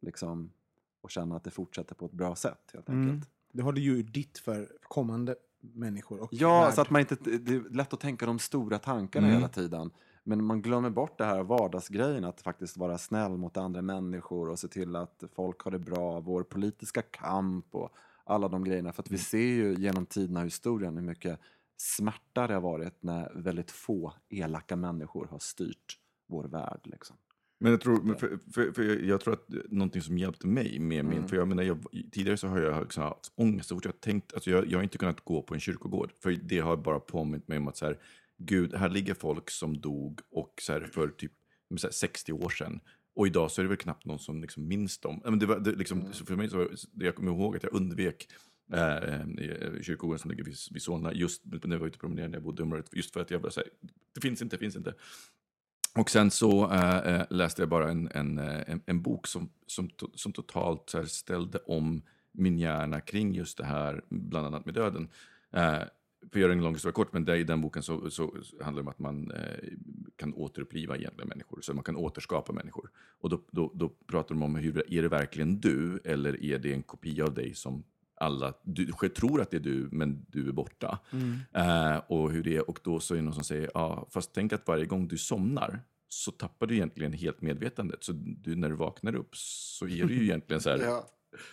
liksom, 0.00 0.50
och 1.06 1.10
känna 1.10 1.36
att 1.36 1.44
det 1.44 1.50
fortsätter 1.50 1.94
på 1.94 2.06
ett 2.06 2.12
bra 2.12 2.36
sätt 2.36 2.70
helt 2.72 2.88
Mm. 2.88 3.10
enkelt. 3.10 3.30
Det 3.52 3.62
har 3.62 3.72
du 3.72 3.80
ju 3.80 4.02
ditt 4.02 4.38
för 4.38 4.68
kommande 4.82 5.36
människor 5.60 6.20
och 6.20 6.28
Ja, 6.32 6.60
värld. 6.60 6.74
så 6.74 6.80
att 6.80 6.90
man 6.90 7.00
inte, 7.00 7.14
det 7.38 7.54
är 7.54 7.74
lätt 7.74 7.92
att 7.92 8.00
tänka 8.00 8.26
de 8.26 8.38
stora 8.38 8.78
tankarna 8.78 9.26
Mm. 9.26 9.36
hela 9.38 9.48
tiden. 9.48 9.90
Men 10.24 10.44
man 10.44 10.62
glömmer 10.62 10.90
bort 10.90 11.18
det 11.18 11.24
här 11.24 11.42
vardagsgrejen, 11.42 12.24
att 12.24 12.40
faktiskt 12.40 12.76
vara 12.76 12.98
snäll 12.98 13.36
mot 13.36 13.56
andra 13.56 13.82
människor 13.82 14.48
och 14.48 14.58
se 14.58 14.68
till 14.68 14.96
att 14.96 15.22
folk 15.34 15.60
har 15.60 15.70
det 15.70 15.78
bra, 15.78 16.20
vår 16.20 16.42
politiska 16.42 17.02
kamp 17.02 17.74
och 17.74 17.90
alla 18.24 18.48
de 18.48 18.64
grejerna. 18.64 18.92
För 18.92 19.02
att 19.02 19.10
vi 19.10 19.18
ser 19.18 19.38
ju 19.38 19.74
genom 19.74 20.06
tiderna 20.06 20.40
och 20.40 20.46
historien 20.46 20.96
hur 20.96 21.02
mycket 21.04 21.40
smärta 21.76 22.46
det 22.46 22.54
har 22.54 22.60
varit 22.60 23.02
när 23.02 23.32
väldigt 23.34 23.70
få 23.70 24.12
elaka 24.28 24.76
människor 24.76 25.26
har 25.30 25.38
styrt 25.38 25.98
vår 26.26 26.44
värld. 26.44 26.80
Liksom. 26.84 27.16
Men 27.58 27.72
jag 27.72 27.80
tror, 27.80 28.14
för, 28.18 28.38
för, 28.52 28.72
för 28.72 28.82
jag, 29.04 29.20
tror 29.20 29.34
att 29.34 29.48
någonting 29.70 30.02
som 30.02 30.18
hjälpte 30.18 30.46
mig 30.46 30.78
med 30.78 31.04
min, 31.04 31.16
Mm. 31.18 31.28
för 31.28 31.36
jag 31.36 31.48
menar, 31.48 31.62
jag, 31.62 31.86
tidigare 32.12 32.36
så 32.36 32.48
har 32.48 32.60
jag 32.60 32.82
liksom 32.82 33.02
haft 33.02 33.32
ångest 33.34 33.68
så 33.68 33.74
fort 33.74 33.84
jag 33.84 34.00
tänkt, 34.00 34.34
alltså 34.34 34.50
jag, 34.50 34.66
jag 34.66 34.78
har 34.78 34.82
inte 34.82 34.98
kunnat 34.98 35.24
gå 35.24 35.42
på 35.42 35.54
en 35.54 35.60
kyrkogård, 35.60 36.12
för 36.22 36.30
det 36.32 36.58
har 36.58 36.76
bara 36.76 37.00
påmint 37.00 37.48
mig 37.48 37.58
om 37.58 37.68
att 37.68 37.76
så 37.76 37.86
här, 37.86 37.98
gud, 38.38 38.74
här 38.74 38.88
ligger 38.88 39.14
folk 39.14 39.50
som 39.50 39.80
dog 39.80 40.20
och 40.30 40.54
så 40.62 40.72
här, 40.72 40.80
för 40.80 41.08
typ 41.08 41.32
så 41.76 41.86
här, 41.86 41.92
60 41.92 42.32
år 42.32 42.48
sedan. 42.50 42.80
Och 43.14 43.26
idag 43.26 43.50
så 43.50 43.60
är 43.60 43.62
det 43.62 43.68
väl 43.68 43.78
knappt 43.78 44.04
någon 44.04 44.18
som 44.18 44.42
liksom 44.42 44.68
minns 44.68 44.98
dem. 44.98 45.20
Men 45.24 45.38
det 45.38 45.46
var, 45.46 45.58
det, 45.58 45.72
liksom, 45.72 46.12
så 46.12 46.24
för 46.26 46.36
mig 46.36 46.50
så, 46.50 46.68
jag 46.94 47.14
kommer 47.14 47.32
ihåg 47.32 47.56
att 47.56 47.62
jag 47.62 47.74
undvek 47.74 48.28
eh, 48.72 48.96
eh, 48.96 49.26
kyrkogården 49.82 50.18
som 50.18 50.30
ligger 50.30 50.44
vid, 50.44 50.56
vid 50.70 50.82
Solna, 50.82 51.12
just 51.12 51.42
när 51.44 51.70
jag 51.70 51.78
var 51.78 51.86
ute 51.86 51.94
och 51.94 52.00
promenerade 52.00 52.28
när 52.28 52.36
jag 52.36 52.42
bodde 52.42 52.62
i 52.62 52.64
området, 52.64 52.88
just 52.92 53.12
för 53.12 53.20
att 53.20 53.30
jag 53.30 53.42
bara 53.42 53.52
säger 53.52 53.70
det 54.14 54.20
finns 54.20 54.42
inte, 54.42 54.56
det 54.56 54.60
finns 54.60 54.76
inte. 54.76 54.94
Och 55.96 56.10
sen 56.10 56.30
så 56.30 56.72
äh, 56.72 57.22
läste 57.30 57.62
jag 57.62 57.68
bara 57.68 57.90
en, 57.90 58.08
en, 58.14 58.38
eh, 58.38 58.62
en, 58.66 58.80
en 58.86 59.02
bok 59.02 59.26
som, 59.26 59.48
som, 59.66 59.88
to, 59.88 60.06
som 60.14 60.32
totalt 60.32 60.92
här, 60.94 61.04
ställde 61.04 61.58
om 61.58 62.02
min 62.32 62.58
hjärna 62.58 63.00
kring 63.00 63.34
just 63.34 63.58
det 63.58 63.64
här, 63.64 64.04
bland 64.08 64.46
annat 64.46 64.64
med 64.64 64.74
döden. 64.74 65.08
Äh, 65.50 65.78
för 66.20 66.38
att 66.38 66.42
göra 66.42 66.52
en 66.52 66.62
lång 66.62 66.72
historia 66.72 66.92
kort, 66.92 67.12
men 67.12 67.24
där, 67.24 67.34
i 67.34 67.44
den 67.44 67.60
boken 67.60 67.82
så, 67.82 68.10
så 68.10 68.34
handlar 68.60 68.82
det 68.82 68.86
om 68.86 68.88
att 68.88 68.98
man 68.98 69.30
eh, 69.30 69.68
kan 70.16 70.34
återuppliva 70.34 70.96
egentligen 70.96 71.28
människor, 71.28 71.60
så 71.60 71.74
man 71.74 71.84
kan 71.84 71.96
återskapa 71.96 72.52
människor. 72.52 72.90
Och 73.20 73.30
då, 73.30 73.40
då, 73.50 73.72
då 73.74 73.88
pratar 73.88 74.34
de 74.34 74.42
om 74.42 74.54
hur, 74.54 74.92
är 74.94 75.02
det 75.02 75.08
verkligen 75.08 75.60
du 75.60 76.00
eller 76.04 76.44
är 76.44 76.58
det 76.58 76.72
en 76.72 76.82
kopia 76.82 77.24
av 77.24 77.34
dig 77.34 77.54
som 77.54 77.84
alla 78.16 78.54
du, 78.62 78.92
tror 79.16 79.40
att 79.40 79.50
det 79.50 79.56
är 79.56 79.60
du, 79.60 79.88
men 79.92 80.26
du 80.28 80.48
är 80.48 80.52
borta. 80.52 80.98
Eh, 81.52 81.96
och, 82.08 82.30
hur 82.30 82.42
det 82.42 82.56
är, 82.56 82.70
och 82.70 82.80
då 82.84 83.00
så 83.00 83.14
är 83.14 83.18
det 83.18 83.24
någon 83.24 83.34
som 83.34 83.44
säger, 83.44 83.70
ja, 83.74 84.06
fast 84.10 84.32
tänk 84.32 84.52
att 84.52 84.68
varje 84.68 84.86
gång 84.86 85.08
du 85.08 85.18
somnar 85.18 85.80
så 86.08 86.30
tappar 86.30 86.66
du 86.66 86.74
egentligen 86.74 87.12
helt 87.12 87.40
medvetandet. 87.42 88.04
Så 88.04 88.12
du, 88.12 88.56
när 88.56 88.68
du 88.68 88.74
vaknar 88.74 89.14
upp 89.14 89.36
så 89.36 89.88
är 89.88 90.04
du 90.04 90.14
ju 90.14 90.22
egentligen 90.22 90.60
så 90.60 90.70
här, 90.70 90.78
Ja. 90.84 91.06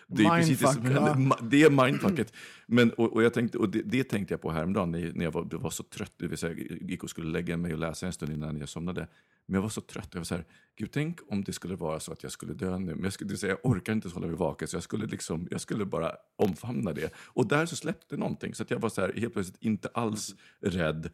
Det 0.07 0.23
är, 0.23 0.37
precis 0.37 0.59
det, 0.59 0.81
Mindfuck, 0.81 0.95
ja. 0.95 1.37
det 1.41 1.63
är 1.63 1.69
mindfucket. 1.69 2.33
Men, 2.65 2.91
och, 2.91 3.13
och, 3.13 3.23
jag 3.23 3.33
tänkte, 3.33 3.57
och 3.57 3.69
det, 3.69 3.81
det 3.81 4.03
tänkte 4.03 4.33
jag 4.33 4.41
på 4.41 4.51
häromdagen 4.51 4.91
när 4.91 5.23
jag 5.23 5.31
var, 5.31 5.43
var 5.57 5.69
så 5.69 5.83
trött. 5.83 6.13
Det 6.17 6.27
vill 6.27 6.37
säga, 6.37 6.53
jag 6.69 6.89
gick 6.89 7.03
och 7.03 7.09
skulle 7.09 7.31
lägga 7.31 7.57
mig 7.57 7.73
och 7.73 7.79
läsa 7.79 8.05
en 8.05 8.13
stund 8.13 8.31
innan 8.31 8.57
jag 8.57 8.69
somnade. 8.69 9.07
Men 9.45 9.55
jag 9.55 9.61
var 9.61 9.69
så 9.69 9.81
trött. 9.81 10.09
Jag 10.11 10.19
var 10.19 10.25
så 10.25 10.35
här, 10.35 10.45
Gud, 10.75 10.91
tänk 10.91 11.19
om 11.27 11.43
det 11.43 11.53
skulle 11.53 11.75
vara 11.75 11.99
så 11.99 12.11
att 12.11 12.23
jag 12.23 12.31
skulle 12.31 12.53
dö 12.53 12.79
nu. 12.79 12.95
Men 12.95 13.03
jag, 13.03 13.13
skulle, 13.13 13.27
det 13.27 13.31
vill 13.31 13.39
säga, 13.39 13.57
jag 13.61 13.71
orkar 13.71 13.93
inte 13.93 14.09
hålla 14.09 14.27
mig 14.27 14.35
vaken, 14.35 14.67
så 14.67 14.75
jag 14.75 14.83
skulle, 14.83 15.05
liksom, 15.05 15.47
jag 15.51 15.61
skulle 15.61 15.85
bara 15.85 16.11
omfamna 16.35 16.93
det. 16.93 17.13
Och 17.15 17.47
där 17.47 17.65
så 17.65 17.75
släppte 17.75 18.17
någonting. 18.17 18.55
Så 18.55 18.63
att 18.63 18.71
jag 18.71 18.79
var 18.79 18.89
så 18.89 19.01
här, 19.01 19.13
helt 19.13 19.33
plötsligt 19.33 19.61
inte 19.61 19.87
alls 19.87 20.35
rädd 20.59 21.09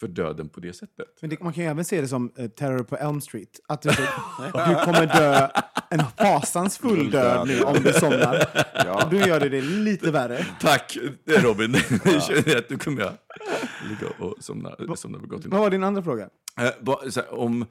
för 0.00 0.08
döden 0.08 0.48
på 0.48 0.60
det 0.60 0.72
sättet. 0.72 1.06
Men 1.20 1.30
det, 1.30 1.40
man 1.40 1.52
kan 1.52 1.64
ju 1.64 1.70
även 1.70 1.84
se 1.84 2.00
det 2.00 2.08
som 2.08 2.32
eh, 2.36 2.48
Terror 2.48 2.82
på 2.82 2.96
Elm 2.96 3.20
Street. 3.20 3.60
Att 3.68 3.82
du, 3.82 3.90
du 4.38 4.74
kommer 4.84 5.06
dö 5.06 5.48
en 5.90 6.04
fasansfull 6.18 7.10
död 7.10 7.48
nu 7.48 7.62
om 7.62 7.76
du 7.82 7.92
somnar. 7.92 8.64
Ja. 8.86 9.08
Då 9.10 9.16
gör 9.16 9.40
det 9.40 9.48
det 9.48 9.60
lite 9.60 10.10
värre. 10.10 10.46
Tack 10.60 10.96
eh, 10.96 11.42
Robin! 11.42 11.74
Jag 12.04 12.22
känner 12.22 12.56
att 12.56 12.70
nu 12.70 12.78
kommer 12.78 13.00
jag 13.00 13.12
ligga 13.88 14.12
och 14.18 14.36
somna, 14.40 14.76
somna 14.96 15.18
på 15.18 15.26
gott 15.26 15.46
Vad 15.46 15.60
var 15.60 15.70
din 15.70 15.84
andra 15.84 16.02
fråga? 16.02 16.28
Eh, 16.60 17.10
så 17.10 17.20
här, 17.20 17.34
om, 17.34 17.66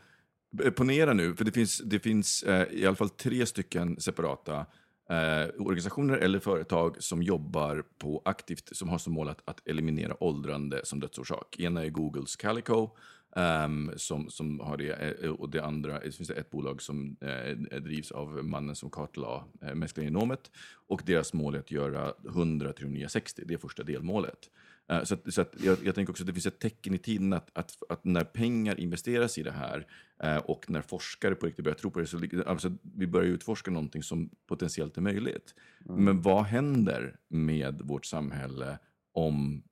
eh, 0.63 0.71
ponera 0.71 1.13
nu, 1.13 1.35
för 1.35 1.45
det 1.45 1.51
finns, 1.51 1.81
det 1.85 1.99
finns 1.99 2.43
eh, 2.43 2.67
i 2.71 2.85
alla 2.85 2.95
fall 2.95 3.09
tre 3.09 3.45
stycken 3.45 3.99
separata 3.99 4.65
eh, 5.13 5.49
organisationer 5.59 6.17
eller 6.17 6.39
företag 6.39 7.03
som 7.03 7.23
jobbar 7.23 7.83
på 7.97 8.21
aktivt, 8.25 8.75
som 8.75 8.89
har 8.89 8.97
som 8.97 9.13
mål 9.13 9.29
att, 9.29 9.41
att 9.45 9.67
eliminera 9.67 10.23
åldrande 10.23 10.81
som 10.83 10.99
dödsorsak. 10.99 11.59
Ena 11.59 11.85
är 11.85 11.89
Googles 11.89 12.35
Calico, 12.35 12.89
ehm, 13.35 13.91
som, 13.95 14.29
som 14.29 14.59
har 14.59 14.77
det, 14.77 14.91
eh, 15.23 15.31
och 15.31 15.49
det 15.49 15.63
andra, 15.63 15.99
det 15.99 16.11
finns 16.11 16.29
ett 16.29 16.49
bolag 16.49 16.81
som 16.81 17.17
eh, 17.21 17.79
drivs 17.79 18.11
av 18.11 18.45
mannen 18.45 18.75
som 18.75 18.89
kartlade 18.89 19.43
eh, 19.61 19.75
mänskliga 19.75 20.05
genomet, 20.05 20.51
och 20.87 21.01
deras 21.05 21.33
mål 21.33 21.55
är 21.55 21.59
att 21.59 21.71
göra 21.71 22.13
100 22.27 22.73
till 22.73 22.85
de 22.85 22.93
nya 22.93 23.09
60, 23.09 23.43
det 23.45 23.53
är 23.53 23.57
första 23.57 23.83
delmålet. 23.83 24.49
Eh, 24.91 25.03
Så, 25.03 25.13
att, 25.13 25.33
så 25.33 25.41
att 25.41 25.55
jag, 25.63 25.77
jag 25.83 25.95
tänker 25.95 26.11
också 26.11 26.23
att 26.23 26.27
det 26.27 26.33
finns 26.33 26.45
ett 26.45 26.59
tecken 26.59 26.93
i 26.93 26.97
tiden 26.97 27.33
att, 27.33 27.49
att, 27.57 27.83
att 27.89 28.03
när 28.03 28.23
pengar 28.23 28.79
investeras 28.79 29.37
i 29.37 29.43
det 29.43 29.51
här 29.51 29.87
eh, 30.23 30.37
och 30.37 30.69
när 30.69 30.81
forskare 30.81 31.35
på 31.35 31.45
riktigt 31.45 31.63
börjar 31.63 31.77
tro 31.77 31.91
på 31.91 31.99
det, 31.99 32.07
så 32.07 32.19
alltså, 32.45 32.71
vi 32.81 33.07
börjar 33.07 33.27
utforska 33.29 33.71
någonting 33.71 34.03
som 34.03 34.29
potentiellt 34.47 34.97
är 34.97 35.01
möjligt. 35.01 35.55
Men 35.85 36.21
vad 36.21 36.43
händer 36.43 37.15
med 37.29 37.81
vårt 37.81 38.05
samhälle 38.05 38.79
om 39.13 39.63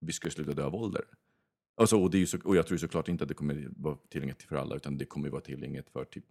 vi 0.00 0.12
skulle 0.12 0.32
sluta 0.32 0.52
dö 0.52 0.64
av 0.64 0.74
ålder? 0.74 1.04
Alltså, 1.78 2.02
och, 2.02 2.10
det 2.10 2.22
är 2.22 2.26
så, 2.26 2.38
och 2.44 2.56
jag 2.56 2.66
tror 2.66 2.78
såklart 2.78 3.08
inte 3.08 3.24
att 3.24 3.28
det 3.28 3.34
kommer 3.34 3.68
vara 3.76 3.96
tillgängligt 4.08 4.42
för 4.42 4.56
alla, 4.56 4.76
utan 4.76 4.98
det 4.98 5.04
kommer 5.04 5.28
vara 5.28 5.40
tillgängligt 5.40 5.90
för 5.90 6.04
typ 6.04 6.24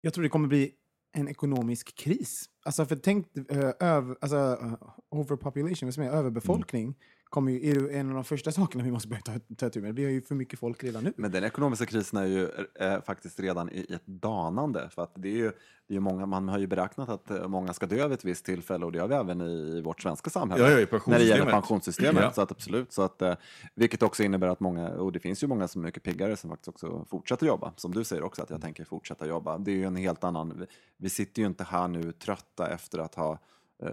Jag 0.00 0.14
tror 0.14 0.22
det 0.22 0.28
kommer 0.28 0.48
bli 0.48 0.72
en 1.12 1.28
ekonomisk 1.28 1.94
kris. 1.94 2.50
Alltså, 2.64 2.86
för 2.86 2.96
tänk, 2.96 3.26
uh, 3.36 3.70
över, 3.80 4.16
alltså, 4.20 4.36
uh, 4.36 4.74
overpopulation, 5.08 5.86
vad 5.86 5.94
som 5.94 6.02
är 6.02 6.10
överbefolkning, 6.10 6.94
kommer 7.36 7.52
ju, 7.52 7.88
är 7.88 7.98
en 7.98 8.08
av 8.08 8.14
de 8.14 8.24
första 8.24 8.52
sakerna 8.52 8.84
vi 8.84 8.90
måste 8.90 9.08
börja 9.08 9.22
ta, 9.22 9.32
ta 9.56 9.66
itu 9.66 9.80
med. 9.80 9.94
Vi 9.94 10.04
har 10.04 10.10
ju 10.10 10.22
för 10.22 10.34
mycket 10.34 10.58
folk 10.58 10.84
redan 10.84 11.04
nu. 11.04 11.12
Men 11.16 11.30
den 11.30 11.44
ekonomiska 11.44 11.86
krisen 11.86 12.18
är 12.18 12.26
ju 12.26 12.48
eh, 12.80 13.02
faktiskt 13.02 13.40
redan 13.40 13.70
i, 13.70 13.86
i 13.88 13.94
ett 13.94 14.06
danande. 14.06 14.88
För 14.94 15.02
att 15.02 15.12
det 15.14 15.28
är 15.28 15.36
ju, 15.36 15.52
det 15.88 15.96
är 15.96 16.00
många, 16.00 16.26
man 16.26 16.48
har 16.48 16.58
ju 16.58 16.66
beräknat 16.66 17.08
att 17.08 17.30
eh, 17.30 17.48
många 17.48 17.72
ska 17.72 17.86
dö 17.86 18.08
vid 18.08 18.12
ett 18.12 18.24
visst 18.24 18.44
tillfälle 18.44 18.84
och 18.84 18.92
det 18.92 18.98
har 18.98 19.08
vi 19.08 19.14
även 19.14 19.40
i, 19.40 19.80
vårt 19.80 20.02
svenska 20.02 20.30
samhälle. 20.30 20.64
Ja, 20.64 20.70
ja, 20.70 20.80
i 20.80 20.86
när 21.06 21.18
det 21.18 21.24
gäller 21.24 21.50
pensionssystemet. 21.50 22.22
Ja. 22.22 22.32
Så 22.32 22.42
att 22.42 22.50
absolut. 22.50 22.92
Så 22.92 23.02
att, 23.02 23.22
eh, 23.22 23.34
vilket 23.74 24.02
också 24.02 24.22
innebär 24.22 24.48
att 24.48 24.60
många, 24.60 24.88
och 24.88 25.12
det 25.12 25.20
finns 25.20 25.42
ju 25.42 25.46
många 25.46 25.68
som 25.68 25.82
är 25.82 25.86
mycket 25.86 26.02
piggare 26.02 26.36
som 26.36 26.50
faktiskt 26.50 26.68
också 26.68 27.04
fortsätter 27.10 27.46
jobba. 27.46 27.72
Som 27.76 27.92
du 27.92 28.04
säger 28.04 28.22
också, 28.22 28.42
att 28.42 28.50
jag 28.50 28.62
tänker 28.62 28.84
fortsätta 28.84 29.26
jobba. 29.26 29.58
Det 29.58 29.70
är 29.70 29.76
ju 29.76 29.84
en 29.84 29.96
helt 29.96 30.24
annan, 30.24 30.52
vi, 30.58 30.66
vi 30.96 31.08
sitter 31.08 31.42
ju 31.42 31.48
inte 31.48 31.64
här 31.64 31.88
nu 31.88 32.12
trötta 32.12 32.68
efter 32.68 32.98
att 32.98 33.14
ha 33.14 33.38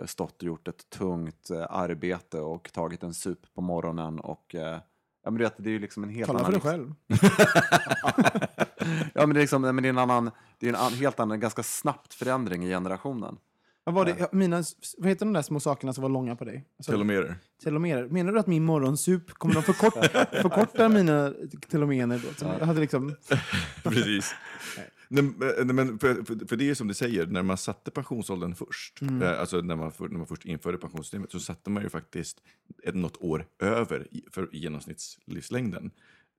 stått 0.05 0.37
och 0.37 0.43
gjort 0.43 0.67
ett 0.67 0.89
tungt 0.89 1.49
eh, 1.49 1.65
arbete 1.69 2.39
och 2.39 2.71
tagit 2.73 3.03
en 3.03 3.13
sup 3.13 3.53
på 3.53 3.61
morgonen 3.61 4.19
och 4.19 4.55
eh, 4.55 4.77
Ja, 5.25 5.31
men 5.31 5.37
vet, 5.37 5.53
det 5.57 5.69
är 5.69 5.71
ju 5.71 5.79
liksom 5.79 6.03
en 6.03 6.09
helt 6.09 6.27
Tala 6.27 6.39
annan... 6.39 6.51
för 6.51 6.59
dig 6.59 6.71
själv. 6.71 6.93
ja, 9.13 9.25
men 9.25 9.33
det 9.33 9.39
är, 9.39 9.41
liksom, 9.41 9.61
men 9.61 9.75
det 9.75 9.87
är 9.87 9.89
en, 9.89 9.97
annan, 9.97 10.31
det 10.59 10.65
är 10.65 10.69
en 10.69 10.75
an, 10.75 10.93
helt 10.93 11.19
annan, 11.19 11.39
ganska 11.39 11.63
snabbt 11.63 12.13
förändring 12.13 12.65
i 12.65 12.69
generationen. 12.69 13.37
Vad, 13.83 13.95
var 13.95 14.05
det, 14.05 14.15
ja, 14.19 14.27
mina, 14.31 14.63
vad 14.97 15.09
heter 15.09 15.25
de 15.25 15.33
där 15.33 15.41
små 15.41 15.59
sakerna 15.59 15.93
som 15.93 16.01
var 16.01 16.09
långa 16.09 16.35
på 16.35 16.45
dig? 16.45 16.65
Alltså, 16.77 16.91
telomerer. 16.91 17.35
telomerer. 17.63 18.07
Menar 18.07 18.33
du 18.33 18.39
att 18.39 18.47
min 18.47 18.63
morgonsup, 18.63 19.31
kommer 19.31 19.53
de 19.53 19.63
förkorta, 19.63 20.25
förkorta 20.41 20.89
mina 20.89 21.33
telomener 21.69 22.21
då? 22.27 22.33
Som 22.33 22.47
jag 22.59 22.65
hade 22.65 22.79
liksom, 22.79 23.15
Precis. 23.83 24.35
Nej, 24.77 24.89
men- 25.21 25.75
men 25.75 25.99
för, 25.99 26.45
för, 26.47 26.55
det 26.55 26.69
är 26.69 26.73
som 26.73 26.87
du 26.87 26.93
säger, 26.93 27.25
när 27.27 27.43
man 27.43 27.57
satte 27.57 27.91
pensionsåldern 27.91 28.55
först, 28.55 29.01
eh, 29.21 29.39
alltså 29.39 29.61
när 29.61 29.75
man, 29.75 29.91
för, 29.91 30.07
när 30.09 30.17
man 30.17 30.27
först 30.27 30.45
införde 30.45 30.77
pensionssystemet, 30.77 31.31
så 31.31 31.39
satte 31.39 31.69
man 31.69 31.83
ju 31.83 31.89
faktiskt 31.89 32.41
ett, 32.83 32.95
något 32.95 33.17
år 33.21 33.45
över 33.59 34.07
i, 34.11 34.23
för 34.31 34.49
genomsnittslivslängden. 34.51 35.91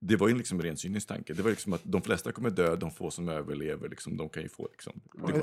Det 0.06 0.16
var 0.16 0.28
ju 0.28 0.34
liksom 0.34 0.58
en 0.58 0.64
ren 0.64 0.76
cynisk 0.76 1.08
tanke. 1.08 1.34
Det 1.34 1.42
var 1.42 1.50
liksom 1.50 1.72
att 1.72 1.80
de 1.84 2.02
flesta 2.02 2.32
kommer 2.32 2.50
dö, 2.50 2.76
de 2.76 2.90
få 2.90 3.10
som 3.10 3.28
överlever, 3.28 3.88
liksom, 3.88 4.16
de 4.16 4.28
kan 4.28 4.42
ju 4.42 4.48
få... 4.48 4.68
Liksom, 4.72 5.00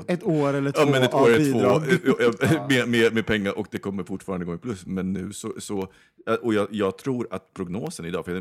ett 0.08 0.22
år 0.22 0.54
eller 0.54 0.72
två 0.72 0.80
Ja, 0.80 0.86
men 0.90 1.02
ett 1.02 1.14
av 1.14 1.22
år 1.22 1.30
är 1.30 1.38
bidrag. 1.38 1.82
två 2.04 2.44
eh, 2.44 2.68
med, 2.68 2.88
med, 2.88 3.14
med 3.14 3.26
pengar 3.26 3.58
och 3.58 3.66
det 3.70 3.78
kommer 3.78 4.04
fortfarande 4.04 4.46
gå 4.46 4.54
i 4.54 4.58
plus. 4.58 4.86
Men 4.86 5.12
nu 5.12 5.32
så, 5.32 5.54
så 5.58 5.92
eh, 6.26 6.34
och 6.34 6.54
jag, 6.54 6.68
jag 6.70 6.98
tror 6.98 7.28
att 7.30 7.54
prognosen 7.54 8.06
idag, 8.06 8.24
för 8.24 8.36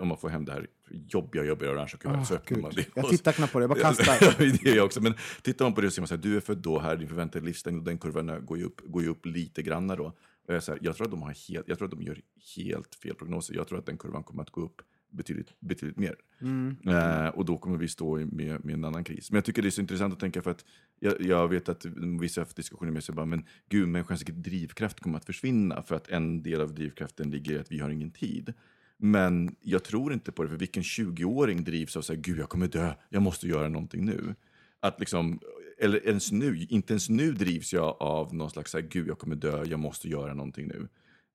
om 0.00 0.08
man 0.08 0.18
får 0.18 0.28
hem 0.28 0.44
det 0.44 0.52
här 0.52 0.66
jobbiga, 0.90 1.44
jobbiga 1.44 1.70
orangea 1.70 1.98
kuvertet 1.98 2.26
så 2.26 2.34
Ah, 2.34 2.36
öppnar 2.36 2.56
gud. 2.56 2.62
man 2.62 2.72
det. 2.74 2.86
Jag 2.94 3.08
tittar 3.08 3.32
knappt 3.32 3.52
på 3.52 3.58
det, 3.58 3.62
jag 3.62 3.70
bara 3.70 3.80
kastar. 3.80 4.38
det 4.64 4.70
jag 4.70 4.84
också. 4.84 5.00
Men 5.00 5.14
tittar 5.42 5.64
man 5.64 5.74
på 5.74 5.80
det 5.80 5.90
så 5.90 5.94
ser 5.94 6.02
man 6.02 6.08
så 6.08 6.16
du 6.16 6.36
är 6.36 6.40
född 6.40 6.58
då 6.58 6.78
här, 6.78 6.96
din 6.96 7.08
förväntade 7.08 7.44
livslängd 7.44 7.78
och 7.78 7.84
den 7.84 7.98
kurvan 7.98 8.46
går 8.46 8.58
ju 8.58 8.64
upp, 8.64 8.80
går 8.84 9.02
ju 9.02 9.08
upp 9.08 9.26
lite 9.26 9.62
granna 9.62 9.96
då. 9.96 10.12
Jag, 10.46 10.62
så 10.62 10.72
här, 10.72 10.78
jag, 10.82 10.96
tror 10.96 11.06
att 11.06 11.10
de 11.10 11.22
har 11.22 11.34
helt, 11.48 11.68
jag 11.68 11.78
tror 11.78 11.88
att 11.88 11.98
de 11.98 12.02
gör 12.02 12.20
helt 12.56 12.94
fel 12.94 13.14
prognoser. 13.14 13.54
Jag 13.54 13.68
tror 13.68 13.78
att 13.78 13.86
den 13.86 13.98
kurvan 13.98 14.22
kommer 14.22 14.42
att 14.42 14.50
gå 14.50 14.60
upp 14.60 14.82
betydligt, 15.10 15.54
betydligt 15.60 15.98
mer. 15.98 16.16
Mm. 16.40 16.76
Eh, 16.86 17.28
och 17.28 17.44
då 17.44 17.58
kommer 17.58 17.76
vi 17.76 17.88
stå 17.88 18.16
med, 18.16 18.64
med 18.64 18.74
en 18.74 18.84
annan 18.84 19.04
kris. 19.04 19.30
Men 19.30 19.36
jag 19.36 19.44
tycker 19.44 19.62
det 19.62 19.68
är 19.68 19.70
så 19.70 19.80
intressant 19.80 20.12
att 20.12 20.20
tänka 20.20 20.42
för 20.42 20.50
att 20.50 20.64
jag, 21.00 21.20
jag 21.20 21.48
vet 21.48 21.68
att 21.68 21.84
vissa 22.20 22.40
har 22.40 22.44
haft 22.44 22.56
diskussioner 22.56 22.92
med 22.92 23.04
sig 23.04 23.14
bara, 23.14 23.26
men 23.26 23.44
gud, 23.68 23.88
människans 23.88 24.24
drivkraft 24.26 25.00
kommer 25.00 25.18
att 25.18 25.24
försvinna 25.24 25.82
för 25.82 25.94
att 25.94 26.08
en 26.08 26.42
del 26.42 26.60
av 26.60 26.74
drivkraften 26.74 27.30
ligger 27.30 27.52
i 27.52 27.58
att 27.58 27.72
vi 27.72 27.78
har 27.78 27.90
ingen 27.90 28.10
tid. 28.10 28.54
Men 28.96 29.56
jag 29.60 29.84
tror 29.84 30.12
inte 30.12 30.32
på 30.32 30.42
det, 30.42 30.48
för 30.48 30.56
vilken 30.56 30.82
20-åring 30.82 31.64
drivs 31.64 31.96
av 31.96 32.02
så 32.02 32.12
här, 32.14 32.20
gud 32.20 32.38
jag 32.38 32.48
kommer 32.48 32.68
dö, 32.68 32.94
jag 33.08 33.22
måste 33.22 33.48
göra 33.48 33.68
någonting 33.68 34.04
nu. 34.04 34.34
Att 34.80 35.00
liksom, 35.00 35.40
eller 35.78 36.06
ens 36.06 36.32
nu, 36.32 36.66
inte 36.68 36.92
ens 36.92 37.08
nu 37.08 37.32
drivs 37.32 37.72
jag 37.72 37.96
av 38.00 38.34
någon 38.34 38.50
slags, 38.50 38.70
så 38.70 38.78
här, 38.78 38.86
gud 38.86 39.08
jag 39.08 39.18
kommer 39.18 39.36
dö, 39.36 39.64
jag 39.64 39.80
måste 39.80 40.08
göra 40.08 40.34
någonting 40.34 40.68
nu. 40.68 40.88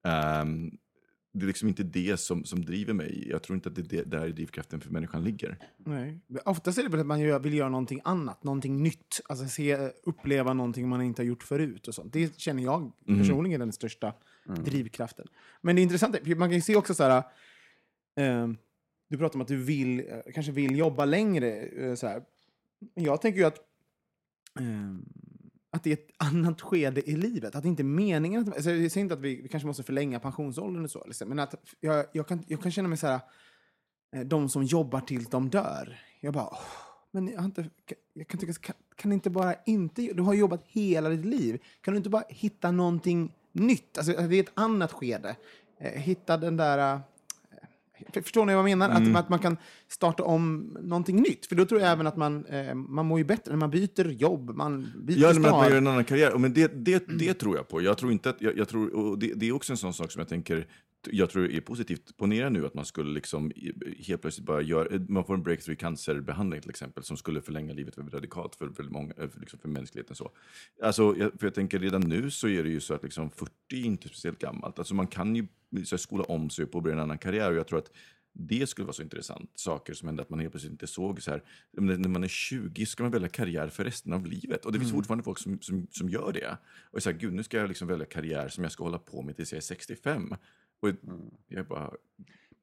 Ehm, 0.05 0.78
det 1.36 1.45
är 1.45 1.47
liksom 1.47 1.67
inte 1.67 1.83
det 1.83 2.17
som, 2.17 2.45
som 2.45 2.65
driver 2.65 2.93
mig. 2.93 3.27
Jag 3.29 3.43
tror 3.43 3.55
inte 3.55 3.69
att 3.69 3.75
det 3.75 3.81
är 3.81 3.83
det, 3.83 4.03
där 4.03 4.29
drivkraften 4.29 4.81
för 4.81 4.89
människan 4.89 5.23
ligger. 5.23 5.57
Nej. 5.77 6.19
Oftast 6.45 6.77
är 6.77 6.83
det 6.83 6.89
väl 6.89 6.99
att 6.99 7.05
man 7.05 7.41
vill 7.41 7.53
göra 7.53 7.69
någonting 7.69 8.01
annat, 8.03 8.43
någonting 8.43 8.83
nytt. 8.83 9.21
Alltså 9.29 9.47
se, 9.47 9.89
uppleva 10.03 10.53
någonting 10.53 10.89
man 10.89 11.01
inte 11.01 11.21
har 11.21 11.27
gjort 11.27 11.43
förut. 11.43 11.88
och 11.88 11.95
sånt. 11.95 12.13
Det 12.13 12.39
känner 12.39 12.63
jag 12.63 12.91
personligen 13.05 13.61
är 13.61 13.65
den 13.65 13.73
största 13.73 14.13
drivkraften. 14.65 15.27
Men 15.61 15.75
det 15.75 15.81
är 15.81 15.83
intressant, 15.83 16.15
för 16.23 16.36
man 16.36 16.49
kan 16.49 16.55
ju 16.55 16.61
se 16.61 16.75
också 16.75 16.93
så 16.93 17.03
här... 17.03 17.23
Eh, 18.15 18.47
du 19.07 19.17
pratar 19.17 19.36
om 19.36 19.41
att 19.41 19.47
du 19.47 19.57
vill, 19.57 19.99
eh, 19.99 20.33
kanske 20.33 20.51
vill 20.51 20.77
jobba 20.77 21.05
längre. 21.05 21.61
Eh, 21.61 21.95
så 21.95 22.07
här. 22.07 22.23
Jag 22.93 23.21
tänker 23.21 23.39
ju 23.39 23.45
att, 23.45 23.57
eh, 24.59 24.95
att 25.76 25.84
det 25.84 25.89
är 25.89 25.93
ett 25.93 26.11
annat 26.17 26.61
skede 26.61 27.09
i 27.09 27.15
livet. 27.15 27.55
Att 27.55 27.63
det 27.63 27.69
inte 27.69 27.82
är 27.82 27.86
meningen 27.86 28.41
att... 28.41 28.55
Alltså 28.55 28.71
jag 28.71 28.91
säger 28.91 29.03
inte 29.03 29.13
att 29.13 29.21
vi, 29.21 29.41
vi 29.41 29.49
kanske 29.49 29.67
måste 29.67 29.84
förlänga 29.84 30.19
pensionsåldern 30.19 30.84
och 30.84 30.91
så. 30.91 31.03
Liksom, 31.05 31.30
men 31.30 31.39
att 31.39 31.55
jag, 31.80 32.05
jag, 32.11 32.28
kan, 32.28 32.43
jag 32.47 32.61
kan 32.61 32.71
känna 32.71 32.88
mig 32.88 32.97
så 32.97 33.07
här 33.07 33.19
eh, 34.15 34.21
de 34.21 34.49
som 34.49 34.63
jobbar 34.63 35.01
tills 35.01 35.30
de 35.30 35.49
dör. 35.49 35.99
Jag 36.19 36.34
bara, 36.34 36.47
åh, 36.51 36.59
men 37.11 37.28
jag, 37.28 37.38
har 37.38 37.45
inte, 37.45 37.69
jag 38.13 38.28
kan 38.28 38.39
tycka, 38.39 38.53
kan, 38.53 38.76
kan 38.95 39.11
inte 39.11 39.30
bara 39.30 39.55
inte, 39.65 40.01
du 40.01 40.23
har 40.23 40.34
jobbat 40.34 40.63
hela 40.65 41.09
ditt 41.09 41.26
liv, 41.26 41.61
kan 41.82 41.93
du 41.93 41.97
inte 41.97 42.09
bara 42.09 42.23
hitta 42.30 42.71
någonting 42.71 43.34
nytt? 43.51 43.97
Alltså, 43.97 44.13
det 44.13 44.36
är 44.36 44.43
ett 44.43 44.51
annat 44.53 44.91
skede. 44.91 45.36
Eh, 45.80 46.01
hitta 46.01 46.38
den 46.38 46.57
där, 46.57 46.93
eh, 46.93 46.99
förstår 48.13 48.45
ni 48.45 48.53
vad 48.53 48.59
jag 48.59 48.77
menar? 48.77 48.89
Att, 48.89 49.15
att 49.15 49.29
man 49.29 49.39
kan 49.39 49.57
starta 49.87 50.23
om 50.23 50.77
någonting 50.81 51.21
nytt. 51.21 51.45
För 51.45 51.55
då 51.55 51.65
tror 51.65 51.81
jag 51.81 51.91
även 51.91 52.07
att 52.07 52.17
man, 52.17 52.45
eh, 52.45 52.73
man 52.73 53.05
mår 53.05 53.19
ju 53.19 53.25
bättre 53.25 53.51
när 53.51 53.57
man 53.57 53.69
byter 53.69 54.07
jobb, 54.09 54.55
man 54.55 54.91
byter 55.03 55.19
Ja, 55.19 55.33
men 55.33 55.45
att 55.45 55.51
man 55.51 55.69
gör 55.69 55.77
en 55.77 55.87
annan 55.87 56.03
karriär. 56.03 56.37
Men 56.37 56.53
det, 56.53 56.85
det, 56.85 57.03
det 57.07 57.33
tror 57.33 57.55
jag 57.55 57.67
på. 57.67 57.81
Jag 57.81 57.97
tror 57.97 58.11
inte 58.11 58.29
att, 58.29 58.41
jag, 58.41 58.57
jag 58.57 58.69
tror, 58.69 58.95
och 58.95 59.19
det, 59.19 59.33
det 59.35 59.47
är 59.47 59.51
också 59.51 59.73
en 59.73 59.77
sån 59.77 59.93
sak 59.93 60.11
som 60.11 60.19
jag 60.19 60.29
tänker, 60.29 60.67
jag 61.12 61.30
tror 61.30 61.47
det 61.47 61.58
är 61.58 61.62
positivt. 61.62 62.18
Ponera 62.18 62.49
nu 62.49 62.66
att 62.66 62.74
man 62.74 62.86
skulle 62.86 63.14
liksom 63.14 63.51
helt 64.08 64.22
plötsligt 64.22 64.45
bara 64.45 64.62
göra, 64.62 64.99
man 65.08 65.26
får 65.26 65.34
en 65.34 65.43
breakthrough 65.43 65.74
i 65.74 65.80
cancerbehandling 65.80 66.62
till 66.62 66.70
exempel, 66.70 67.03
som 67.03 67.18
skulle 67.18 67.41
förlänga 67.41 67.74
livet 67.74 67.97
väldigt 67.97 68.14
radikalt 68.14 68.56
för, 68.56 68.66
väldigt 68.66 68.91
många, 68.91 69.14
eh, 69.18 69.30
för, 69.30 69.39
liksom 69.39 69.60
för 69.60 69.70
mänskligheten. 69.70 70.16
Så. 70.16 70.32
Alltså, 70.84 71.14
för 71.14 71.38
jag 71.41 71.53
tänker 71.53 71.80
redan 71.80 72.01
nu 72.01 72.32
så 72.32 72.47
är 72.47 72.64
det 72.64 72.70
ju 72.70 72.80
så 72.80 72.93
att 72.93 73.03
liksom 73.03 73.32
40 73.32 73.51
är 73.72 73.86
inte 73.86 74.08
speciellt 74.08 74.39
gammalt. 74.39 74.80
Alltså 74.80 74.95
man 74.95 75.08
kan 75.08 75.36
ju 75.36 75.47
så 75.84 75.95
här, 75.95 75.97
skola 75.97 76.24
om 76.24 76.49
sig 76.49 76.66
och 76.66 76.72
påbörja 76.72 76.95
en 76.95 77.01
annan 77.01 77.18
karriär 77.18 77.51
och 77.51 77.58
jag 77.58 77.68
tror 77.68 77.80
att 77.80 77.91
det 78.38 78.70
skulle 78.70 78.86
vara 78.86 78.93
så 78.93 79.01
intressant. 79.01 79.51
Saker 79.56 79.93
som 79.93 80.08
hände 80.08 80.22
att 80.22 80.30
man 80.30 80.39
helt 80.39 80.51
plötsligt 80.51 80.72
inte 80.72 80.88
såg 80.88 81.22
så 81.22 81.32
här. 81.32 81.43
När 81.72 82.10
man 82.10 82.24
är 82.24 82.28
20 82.28 82.86
ska 82.86 83.03
man 83.03 83.12
välja 83.12 83.30
karriär 83.30 83.68
för 83.68 83.84
resten 83.84 84.14
av 84.14 84.26
livet. 84.26 84.66
Och 84.66 84.72
det 84.72 84.80
finns 84.80 84.91
fortfarande 84.91 85.24
folk 85.24 85.39
som, 85.39 85.62
som, 85.62 85.88
som 85.91 86.10
gör 86.10 86.32
det. 86.34 86.58
Och 86.91 87.03
så 87.03 87.12
här, 87.12 87.18
gud, 87.18 87.34
nu 87.34 87.43
ska 87.43 87.58
jag 87.58 87.68
liksom 87.68 87.88
välja 87.88 88.06
karriär 88.06 88.47
som 88.49 88.64
jag 88.64 88.72
ska 88.72 88.84
hålla 88.84 88.99
på 88.99 89.22
med 89.22 89.36
tills 89.36 89.51
jag 89.51 89.58
är 89.58 89.62
65. 89.62 90.36
Och 90.86 90.95
jag 91.47 91.67
bara, 91.67 91.91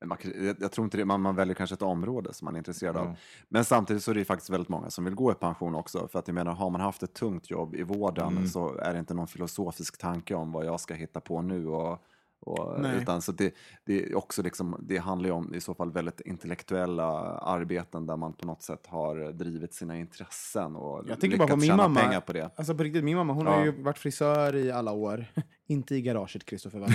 Men 0.01 0.09
man, 0.09 0.19
jag, 0.23 0.57
jag 0.61 0.73
tror 0.73 0.85
inte 0.85 0.97
det, 0.97 1.05
man, 1.05 1.21
man 1.21 1.37
väljer 1.37 1.55
kanske 1.55 1.75
ett 1.75 1.83
område 1.83 2.35
som 2.35 2.45
man 2.45 2.55
är 2.55 2.59
intresserad 2.59 2.97
av. 2.97 3.17
Men 3.49 3.65
samtidigt 3.65 4.03
så 4.03 4.11
är 4.11 4.15
det 4.15 4.25
faktiskt 4.25 4.51
väldigt 4.51 4.69
många 4.69 4.91
som 4.91 5.05
vill 5.05 5.15
gå 5.15 5.33
i 5.33 5.35
pension 5.35 5.75
också. 5.75 6.09
För 6.09 6.19
att 6.19 6.29
jag 6.29 6.35
menar, 6.35 6.53
har 6.53 6.71
man 6.71 6.81
haft 6.81 7.03
ett 7.03 7.15
tungt 7.15 7.51
jobb 7.51 7.75
i 7.75 7.83
vården 7.83 8.49
så 8.49 8.77
är 8.79 8.93
det 8.93 8.99
inte 8.99 9.15
någon 9.15 9.29
filosofisk 9.29 9.99
tanke 9.99 10.35
om 10.35 10.53
vad 10.53 10.65
jag 10.67 10.81
ska 10.81 10.95
hitta 10.95 11.21
på 11.21 11.43
nu. 11.43 11.67
Och, 11.69 11.99
och, 12.45 12.79
utan 13.01 13.23
så 13.23 13.33
det, 13.33 13.55
det, 13.85 14.03
är 14.05 14.17
också 14.17 14.43
liksom, 14.43 14.77
det 14.83 14.97
handlar 14.99 15.29
ju 15.29 15.33
om 15.35 15.55
i 15.55 15.61
så 15.61 15.75
fall 15.75 15.93
väldigt 15.93 16.21
intellektuella 16.21 17.05
arbeten 17.39 18.07
där 18.07 18.17
man 18.17 18.33
på 18.33 18.47
något 18.47 18.63
sätt 18.63 18.87
har 18.87 19.33
drivit 19.33 19.75
sina 19.75 19.99
intressen 19.99 20.77
och 20.77 21.05
Jag 21.09 21.21
tänker 21.21 21.39
bara 21.39 21.49
på 21.49 21.55
lyckats 21.57 21.61
min 21.61 21.69
tjäna 21.71 21.83
mamma. 21.89 22.01
pengar 22.01 22.21
på 22.21 22.33
det. 22.33 22.51
Alltså 22.57 22.75
på 22.75 22.83
riktigt, 22.83 23.05
min 23.05 23.17
mamma 23.17 23.33
hon 23.33 23.47
Ja. 23.47 23.53
har 23.53 23.65
ju 23.65 23.83
varit 23.83 23.99
frisör 23.99 24.57
i 24.57 24.71
alla 24.73 24.93
år. 24.93 25.27
Inte 25.67 25.95
i 25.95 26.03
garaget, 26.03 26.45
Kristoffer 26.45 26.87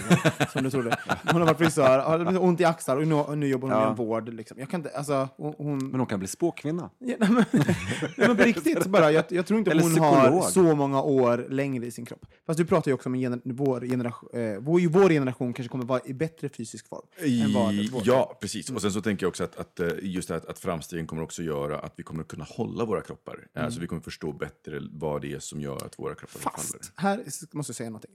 som 0.54 0.64
du 0.64 0.70
trodde. 0.72 0.98
Hon 1.32 1.42
har 1.42 1.46
varit 1.48 1.58
frisör, 1.58 2.00
har 2.00 2.38
ont 2.44 2.62
i 2.62 2.66
axlar 2.66 2.98
och 2.98 3.08
nu, 3.08 3.16
och 3.16 3.38
nu 3.38 3.48
jobbar 3.48 3.68
hon 3.68 3.78
Ja. 3.78 3.84
inom 3.84 3.96
vård. 3.96 4.30
Liksom. 4.34 4.60
Jag 4.60 4.70
kan 4.70 4.80
inte, 4.80 4.90
alltså, 4.98 5.30
hon, 5.38 5.78
Men 5.78 6.00
hon 6.00 6.06
kan 6.08 6.20
bli 6.20 6.28
spåkvinna. 6.28 6.90
Ja, 7.00 7.16
nej, 7.20 7.30
men, 7.32 7.46
nej, 7.52 7.76
men 8.18 8.38
på 8.38 8.44
riktigt, 8.44 8.86
bara, 8.86 9.12
jag, 9.12 9.26
jag 9.30 9.46
tror 9.46 9.60
inte 9.60 9.72
Eller 9.72 9.82
hon 9.82 10.00
har 10.00 10.22
psykolog. 10.22 10.44
så 10.44 10.76
många 10.76 11.02
år 11.02 11.48
längre 11.50 11.86
i 11.86 11.92
sin 11.92 12.06
kropp. 12.06 12.26
Fast 12.46 12.58
du 12.58 12.66
pratar 12.66 12.92
ju 12.92 12.96
också 12.96 13.10
om 13.10 13.14
en 13.16 13.20
gener, 13.22 13.40
vår, 13.44 13.82
generation, 13.82 14.30
eh, 14.34 14.58
vår, 14.60 14.88
vår 14.90 15.10
generation 15.10 15.54
kanske 15.54 15.72
kommer 15.72 15.86
vara 15.86 16.02
i 16.06 16.14
bättre 16.14 16.50
fysisk 16.50 16.88
form. 16.88 17.06
än 17.22 17.54
vad 17.54 17.74
I, 17.74 17.92
ja, 18.04 18.38
precis. 18.42 18.70
Och 18.70 18.82
sen 18.82 18.92
så 18.92 19.02
tänker 19.02 19.24
jag 19.24 19.30
också 19.30 19.44
att, 19.44 19.56
att 19.60 19.80
eh, 19.80 19.88
just 20.02 20.28
det 20.28 20.34
här 20.34 20.42
att, 20.42 20.46
att 20.50 20.60
framstegen 20.60 21.08
kommer 21.08 21.22
också 21.24 21.44
göra 21.44 21.80
att 21.80 21.94
vi 21.96 22.04
kommer 22.04 22.24
kunna 22.24 22.44
hålla 22.44 22.86
våra 22.86 23.02
kroppar. 23.02 23.48
Alltså 23.56 23.80
vi 23.80 23.88
kommer 23.88 24.02
förstå 24.02 24.32
bättre 24.34 24.80
vad 24.92 25.22
det 25.22 25.34
är 25.34 25.40
som 25.40 25.62
gör 25.62 25.86
att 25.86 26.00
våra 26.00 26.16
kroppar 26.16 26.40
faller. 26.40 26.58
Fast, 26.58 26.92
här 26.96 27.24
måste 27.56 27.70
jag 27.72 27.76
säga 27.76 27.90
någonting. 27.90 28.12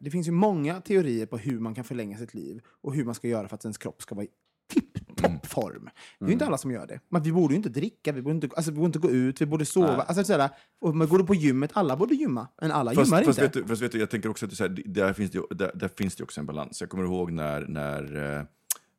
Det 0.00 0.10
finns 0.10 0.28
ju 0.28 0.32
många 0.32 0.80
teorier 0.80 1.26
på 1.26 1.38
hur 1.38 1.60
man 1.60 1.74
kan 1.74 1.84
förlänga 1.84 2.18
sitt 2.18 2.34
liv 2.34 2.60
och 2.66 2.94
hur 2.94 3.04
man 3.04 3.14
ska 3.14 3.28
göra 3.28 3.48
för 3.48 3.54
att 3.54 3.64
ens 3.64 3.78
kropp 3.78 4.02
ska 4.02 4.14
vara 4.14 4.24
i 4.24 4.28
tipp-topp 4.68 5.46
form. 5.46 5.90
Det 6.18 6.24
är 6.24 6.28
ju 6.28 6.32
inte 6.32 6.46
alla 6.46 6.58
som 6.58 6.70
gör 6.70 6.86
det. 6.86 7.00
Men 7.08 7.22
vi 7.22 7.32
borde 7.32 7.54
ju 7.54 7.56
inte 7.56 7.68
dricka, 7.68 8.12
vi 8.12 8.22
borde 8.22 8.34
inte, 8.34 8.48
alltså, 8.56 8.70
vi 8.70 8.76
borde 8.76 8.86
inte 8.86 8.98
gå 8.98 9.10
ut, 9.10 9.40
vi 9.40 9.46
borde 9.46 9.64
sova. 9.64 10.02
Alltså, 10.02 10.24
sådär, 10.24 10.50
och 10.80 10.96
man 10.96 11.08
går 11.08 11.18
du 11.18 11.24
på 11.24 11.34
gymmet, 11.34 11.70
alla 11.74 11.96
borde 11.96 12.14
gymma, 12.14 12.48
men 12.60 12.70
alla 12.70 12.94
Fast, 12.94 13.06
gymmar 13.06 13.24
fast, 13.24 13.38
inte. 13.38 13.42
vet 13.42 13.52
du, 13.52 13.64
fast 13.68 13.82
vet 13.82 13.92
du, 13.92 13.98
jag 13.98 14.10
tänker 14.10 14.28
också 14.28 14.46
att 14.46 14.52
så 14.52 14.64
här, 14.64 14.82
där, 14.84 15.12
finns 15.12 15.30
det, 15.30 15.42
där, 15.50 15.70
där 15.74 15.88
finns 15.88 16.16
det 16.16 16.24
också 16.24 16.40
en 16.40 16.46
balans. 16.46 16.80
Jag 16.80 16.90
kommer 16.90 17.04
ihåg 17.04 17.32
när, 17.32 17.66
när 17.66 18.36
eh, 18.38 18.44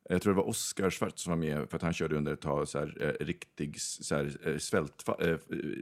jag 0.08 0.22
tror 0.22 0.32
det 0.32 0.36
var 0.36 0.48
Oscar 0.48 0.90
Schwartz 0.90 1.22
som 1.22 1.30
var 1.30 1.36
med 1.36 1.70
för 1.70 1.76
att 1.76 1.82
han 1.82 1.92
körde 1.92 2.16
under 2.16 2.32
ett 2.32 2.40
tag 2.40 2.68
så 2.68 2.78
här, 2.78 3.16
eh, 3.20 3.24
riktig 3.24 3.80
så 3.80 4.14
här, 4.14 4.36
eh, 4.44 4.58
svält, 4.58 5.04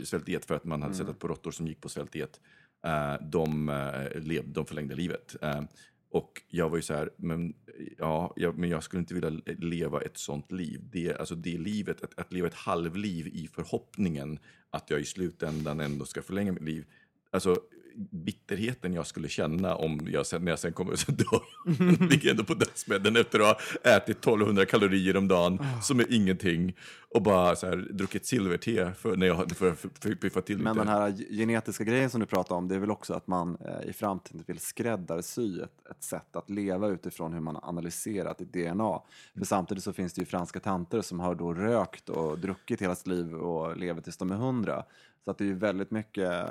svältdiet 0.05 0.45
för 0.45 0.55
att 0.55 0.65
man 0.65 0.83
hade 0.83 0.95
sett 0.95 1.09
att 1.09 1.19
på 1.19 1.29
råttor 1.29 1.51
som 1.51 1.67
gick 1.67 1.81
på 1.81 1.89
svältdiet, 1.89 2.41
Eh, 2.85 3.15
de, 3.21 3.69
eh, 3.69 4.21
lev, 4.23 4.53
de 4.53 4.67
förlängde 4.67 4.95
livet. 4.95 5.37
Eh, 5.43 5.63
och 6.11 6.43
jag 6.49 6.69
var 6.71 6.77
ju 6.77 6.83
så 6.83 6.95
här, 6.95 7.11
men, 7.17 7.55
ja, 7.99 8.33
jag, 8.37 8.59
men 8.59 8.71
jag 8.71 8.83
skulle 8.83 9.01
inte 9.01 9.15
vilja 9.15 9.31
leva 9.59 10.01
ett 10.01 10.19
sånt 10.19 10.53
liv. 10.53 10.81
Det, 10.93 11.17
alltså 11.17 11.35
det 11.35 11.59
livet, 11.59 12.05
att, 12.05 12.19
att 12.19 12.33
leva 12.33 12.49
ett 12.49 12.55
halvliv 12.55 13.27
i 13.27 13.49
förhoppningen 13.55 14.39
att 14.71 14.91
jag 14.91 15.01
i 15.01 15.05
slutändan 15.05 15.81
ändå 15.81 16.05
ska 16.05 16.23
förlänga 16.23 16.53
mitt 16.53 16.63
liv. 16.63 16.85
Alltså 17.31 17.57
bitterheten 17.97 18.93
jag 18.93 19.07
skulle 19.07 19.29
känna 19.29 19.75
om 19.75 20.01
jag 20.11 20.27
sen, 20.27 20.45
när 20.45 20.53
jag 20.53 20.59
sen 20.59 20.73
kommer 20.73 20.97
så 20.97 21.13
dör 21.13 21.43
jag. 21.67 22.11
ligger 22.11 22.31
ändå 22.31 22.45
på 22.45 22.55
dödsbädden 22.55 23.17
efter 23.17 23.41
att 23.41 23.47
ha 23.47 23.91
ätit 23.97 24.19
1200 24.19 24.65
kalorier 24.65 25.17
om 25.17 25.29
dagen 25.29 25.59
som 25.83 26.01
är 26.01 26.13
ingenting 26.13 26.77
och 27.15 27.23
bara 27.23 27.57
så 27.57 27.67
här, 27.67 27.77
druckit 27.77 28.27
silverte 28.27 28.93
för, 28.99 29.17
när 29.17 29.27
jag, 29.27 29.37
för, 29.37 29.55
för, 29.55 29.75
för, 29.75 29.91
för 30.01 30.15
piffa 30.15 30.41
till 30.41 30.59
Men 30.59 30.75
lite. 30.75 30.85
den 30.85 30.95
här 30.95 31.37
genetiska 31.37 31.85
grejen 31.85 32.11
som 32.11 32.21
du 32.21 32.27
pratar 32.27 32.57
om, 32.57 32.69
det 32.69 32.75
är 32.75 32.79
väl 32.79 32.91
också 32.91 33.15
att 33.15 33.27
man 33.27 33.57
eh, 33.57 33.89
i 33.89 33.93
framtiden 33.93 34.45
vill 34.47 34.59
skräddarsy 34.59 35.61
ett, 35.61 35.91
ett 35.91 36.03
sätt 36.03 36.37
att 36.37 36.51
leva 36.51 36.89
utifrån 36.89 37.33
hur 37.33 37.41
man 37.41 37.55
har 37.55 37.69
analyserat 37.69 38.41
i 38.41 38.45
DNA. 38.45 39.01
För 39.39 39.45
samtidigt 39.45 39.85
så 39.85 39.93
finns 39.93 40.13
det 40.13 40.21
ju 40.21 40.27
franska 40.27 40.61
tanter 40.61 41.01
som 41.01 41.21
har 41.21 41.35
då 41.35 41.55
rökt 41.55 42.09
och 42.09 42.39
druckit 42.39 42.83
hela 42.83 42.95
sitt 42.95 43.07
liv 43.07 43.35
och 43.35 43.77
lever 43.77 44.01
tills 44.01 44.17
de 44.17 44.31
är 44.31 44.37
hundra. 44.37 44.85
Så 45.25 45.31
att 45.31 45.39
det 45.39 45.45
är 45.45 45.49
ju 45.49 45.55
väldigt 45.55 45.91
mycket 45.91 46.43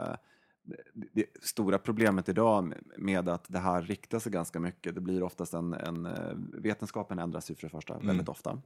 det, 0.94 1.26
stora 1.42 1.78
problemet 1.78 2.30
idag 2.30 2.74
med- 2.98 3.30
att 3.30 3.46
det 3.48 3.60
här 3.60 3.82
riktar 3.82 4.20
sig 4.20 4.32
ganska 4.32 4.60
mycket, 4.60 4.96
det 4.96 5.02
blir 5.02 5.24
oftast 5.24 5.54
en, 5.54 5.74
en 5.74 6.06
eh, 6.06 6.34
vetenskapen 6.54 7.20
ändras 7.20 7.52
ju 7.52 7.56
för 7.56 7.62
det 7.64 7.70
första 7.70 7.98
väldigt 8.00 8.30
ofta. 8.30 8.62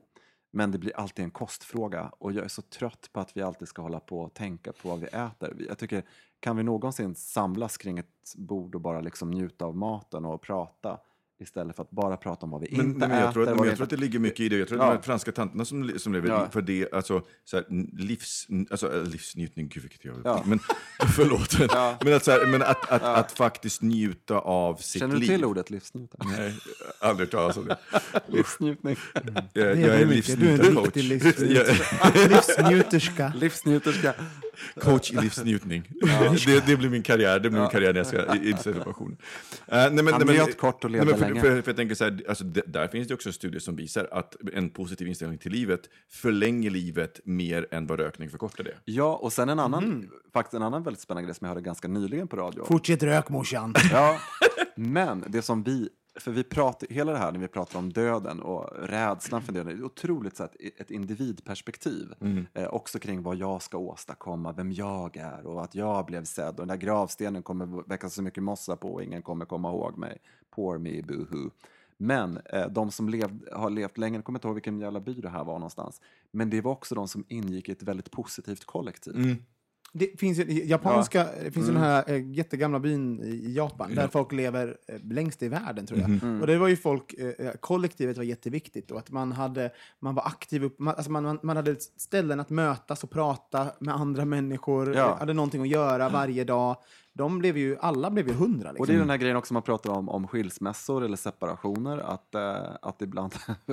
Men 0.51 0.71
det 0.71 0.77
blir 0.77 0.95
alltid 0.97 1.25
en 1.25 1.31
kostfråga 1.31 2.11
och 2.17 2.31
jag 2.31 2.45
är 2.45 2.49
så 2.49 2.61
trött 2.61 3.09
på 3.13 3.19
att 3.19 3.37
vi 3.37 3.41
alltid 3.41 3.67
ska 3.67 3.81
hålla 3.81 3.99
på 3.99 4.19
och 4.19 4.33
tänka 4.33 4.73
på 4.73 4.89
vad 4.89 4.99
vi 4.99 5.05
äter. 5.07 5.65
Jag 5.67 5.77
tycker, 5.77 6.03
kan 6.39 6.57
vi 6.57 6.63
någonsin 6.63 7.15
samlas 7.15 7.77
kring 7.77 7.97
ett 7.97 8.35
bord 8.35 8.75
och 8.75 8.81
bara 8.81 9.01
liksom 9.01 9.31
njuta 9.31 9.65
av 9.65 9.75
maten 9.77 10.25
och 10.25 10.41
prata 10.41 10.99
istället 11.39 11.75
för 11.75 11.83
att 11.83 11.91
bara 11.91 12.17
prata 12.17 12.45
om 12.45 12.49
vad 12.51 12.61
vi 12.61 12.67
Men, 12.71 12.85
inte 12.85 12.99
nej, 12.99 13.09
men 13.09 13.19
jag, 13.19 13.33
tror 13.33 13.43
äter? 13.43 13.51
att, 13.51 13.57
vad 13.57 13.65
men 13.65 13.67
jag 13.69 13.77
tror 13.77 13.83
att 13.83 13.89
det 13.89 13.97
ligger 13.97 14.19
mycket 14.19 14.39
i 14.39 14.49
det. 14.49 14.57
Jag 14.57 14.67
tror 14.67 14.79
Ja. 14.79 14.85
att 14.85 14.91
de 14.91 14.95
här 14.97 15.01
franska 15.03 15.31
tanterna 15.31 15.65
som, 15.65 15.91
som 15.99 16.13
lever 16.13 16.27
Ja. 16.29 16.47
för 16.51 16.61
det, 16.61 16.93
alltså, 16.93 17.21
så 17.45 17.57
här, 17.57 17.65
livs, 17.97 18.47
alltså, 18.71 18.93
äh, 18.97 19.03
livsnjutning, 19.03 19.67
gud 19.67 19.83
vilket 19.83 20.05
jag 20.05 20.15
Ja. 20.23 20.43
men 20.45 20.59
förlåt. 21.15 21.59
Men, 21.59 21.69
men, 22.03 22.13
att, 22.13 22.23
så 22.23 22.31
här, 22.31 22.45
men 22.45 22.61
att, 22.61 22.91
att, 22.91 23.01
att 23.03 23.31
faktiskt 23.31 23.81
njuta 23.81 24.39
av 24.39 24.75
sitt 24.75 24.99
Känner 24.99 25.13
du 25.15 25.19
liv. 25.21 25.27
till 25.27 25.45
ordet 25.45 25.69
livsnjutning? 25.69 26.29
Nej, 26.37 26.53
aldrig 26.99 27.27
hört 27.27 27.31
talas 27.31 27.57
om 27.57 27.65
det. 27.65 27.77
livsnjutning. 28.27 28.95
Jag, 29.13 29.23
Det 29.53 29.61
är 29.61 29.75
jag 29.75 30.01
är 30.01 30.05
mycket. 30.05 30.39
Du 30.39 30.47
är 30.47 30.51
en 30.51 30.57
livsnjutarcoach. 30.57 30.95
riktig 30.95 31.03
livs- 31.03 31.45
Jag- 32.13 32.29
livsnjuterska. 32.29 33.33
Livsnjuterska. 33.35 34.13
Coach 34.79 35.11
i 35.11 35.15
livsnjutning. 35.15 35.83
det, 36.45 36.67
det 36.67 36.77
blir 36.77 36.89
min 36.89 37.03
karriär, 37.03 37.39
det 37.39 37.49
blir 37.49 37.59
min 37.61 37.69
karriär 37.69 37.93
när 37.93 37.99
jag 37.99 38.07
ska 38.07 38.35
i- 38.35 38.49
inse 38.49 38.73
situationen. 38.73 39.11
Uh, 39.11 39.17
nej, 39.67 39.91
men, 39.91 40.07
Han 40.07 40.21
nej, 40.27 40.37
men- 40.37 40.53
kort 40.53 40.83
och 40.83 40.91
nej, 40.91 41.01
för, 41.05 41.17
länge. 41.17 41.41
För, 41.41 41.61
för 41.61 41.69
jag 41.71 41.75
tänker 41.75 41.95
så 41.95 42.03
här, 42.03 42.23
alltså, 42.29 42.43
det, 42.43 42.61
där 42.67 42.87
finns 42.87 43.07
det 43.07 43.13
också 43.13 43.31
studier 43.31 43.59
som 43.59 43.75
visar 43.75 44.07
att 44.11 44.35
en 44.53 44.69
positiv 44.69 45.07
inställning 45.07 45.37
till 45.37 45.51
livet 45.51 45.81
förlänger 46.11 46.69
livet 46.69 47.19
mer 47.25 47.67
än 47.71 47.87
vad 47.87 47.99
rökning 47.99 48.29
förkortar 48.29 48.63
det. 48.63 48.75
Ja, 48.85 49.15
och 49.15 49.33
sen 49.33 49.49
en 49.49 49.59
annan, 49.59 50.09
faktiskt 50.33 50.53
en 50.53 50.61
annan 50.63 50.83
väldigt 50.83 51.01
spännande 51.01 51.25
grej 51.27 51.35
som 51.35 51.45
jag 51.45 51.49
hörde 51.49 51.61
ganska 51.65 51.87
nyligen 51.87 52.27
på 52.27 52.35
radio. 52.37 52.65
Fortsätt 52.65 53.03
rök 53.03 53.29
morsan. 53.29 53.73
Ja, 53.91 54.19
men 54.75 55.23
det 55.27 55.41
som 55.41 55.63
vi, 55.63 55.89
för 56.15 56.31
vi 56.31 56.43
pratar, 56.43 56.87
hela 56.87 57.11
det 57.11 57.17
här 57.17 57.31
när 57.31 57.39
vi 57.39 57.47
pratar 57.47 57.79
om 57.79 57.93
döden 57.93 58.41
och 58.41 58.69
rädslan 58.89 59.41
för 59.41 59.53
döden, 59.53 59.75
det 59.75 59.81
är 59.81 59.85
otroligt 59.85 60.37
så 60.37 60.43
att 60.43 60.55
ett 60.77 60.91
individperspektiv. 60.91 62.13
Eh, 62.53 62.67
också 62.67 62.99
kring 62.99 63.21
vad 63.23 63.35
jag 63.35 63.61
ska 63.61 63.77
åstadkomma, 63.77 64.51
vem 64.51 64.71
jag 64.71 65.17
är 65.17 65.45
och 65.45 65.63
att 65.63 65.75
jag 65.75 66.05
blev 66.05 66.23
sedd 66.23 66.49
och 66.49 66.55
den 66.55 66.67
där 66.67 66.77
gravstenen 66.77 67.43
kommer 67.43 67.89
väcka 67.89 68.09
så 68.09 68.21
mycket 68.21 68.43
mossa 68.43 68.75
på 68.75 68.93
och 68.93 69.03
ingen 69.03 69.21
kommer 69.21 69.45
komma 69.45 69.69
ihåg 69.69 69.97
mig. 69.97 70.17
Poor 70.49 70.77
me, 70.77 71.01
boohoo. 71.01 71.51
Men 71.97 72.39
eh, 72.45 72.67
de 72.67 72.91
som 72.91 73.09
lev, 73.09 73.39
har 73.51 73.69
levt 73.69 73.97
länge, 73.97 74.17
jag 74.17 74.25
kommer 74.25 74.39
inte 74.39 74.47
ihåg 74.47 74.55
vilken 74.55 74.79
jävla 74.79 74.99
by 74.99 75.13
det 75.13 75.29
här 75.29 75.43
var 75.43 75.53
någonstans, 75.53 76.01
men 76.31 76.49
det 76.49 76.61
var 76.61 76.71
också 76.71 76.95
de 76.95 77.07
som 77.07 77.23
ingick 77.27 77.69
i 77.69 77.71
ett 77.71 77.83
väldigt 77.83 78.11
positivt 78.11 78.65
kollektiv. 78.65 79.13
Det 79.97 80.19
finns 80.19 80.39
ju, 80.39 80.63
japanska, 80.65 81.25
det 81.43 81.51
finns 81.51 81.69
ju 81.69 81.71
den 81.73 81.81
här 81.81 82.03
eh, 82.07 82.31
jättegamla 82.31 82.79
byn 82.79 83.21
i 83.23 83.53
Japan 83.53 83.95
där 83.95 84.07
folk 84.07 84.31
lever 84.31 84.77
eh, 84.87 84.95
längst 85.03 85.43
i 85.43 85.47
världen 85.47 85.85
tror 85.85 85.99
jag. 85.99 86.41
Och 86.41 86.47
det 86.47 86.57
var 86.57 86.67
ju 86.67 86.75
folk, 86.77 87.13
eh, 87.13 87.51
kollektivet 87.59 88.17
var 88.17 88.23
jätteviktigt 88.23 88.91
och 88.91 88.99
att 88.99 89.11
man, 89.11 89.31
hade, 89.31 89.71
man 89.99 90.15
var 90.15 90.23
aktiv, 90.27 90.63
upp, 90.63 90.79
man, 90.79 90.95
alltså 90.95 91.11
man, 91.11 91.23
man, 91.23 91.39
man 91.43 91.55
hade 91.55 91.75
ställen 91.97 92.39
att 92.39 92.49
mötas 92.49 93.03
och 93.03 93.09
prata 93.09 93.67
med 93.79 93.95
andra 93.95 94.25
människor, 94.25 94.95
Ja. 94.95 95.15
hade 95.19 95.33
någonting 95.33 95.61
att 95.61 95.67
göra 95.67 96.09
varje 96.09 96.43
dag. 96.43 96.75
De 97.17 97.39
blev 97.39 97.57
ju, 97.57 97.77
alla 97.79 98.09
blev 98.11 98.27
ju 98.27 98.33
hundra. 98.33 98.71
Liksom. 98.71 98.81
Och 98.81 98.87
det 98.87 98.93
är 98.93 98.97
den 98.97 99.09
här 99.09 99.17
grejen 99.17 99.37
också 99.37 99.53
man 99.53 99.63
pratar 99.63 99.89
om, 99.93 100.09
om 100.09 100.27
skilsmässor 100.27 101.03
eller 101.05 101.17
separationer, 101.17 101.97
att, 101.97 102.35
eh, 102.35 102.55
att 102.81 103.01
ibland, 103.01 103.33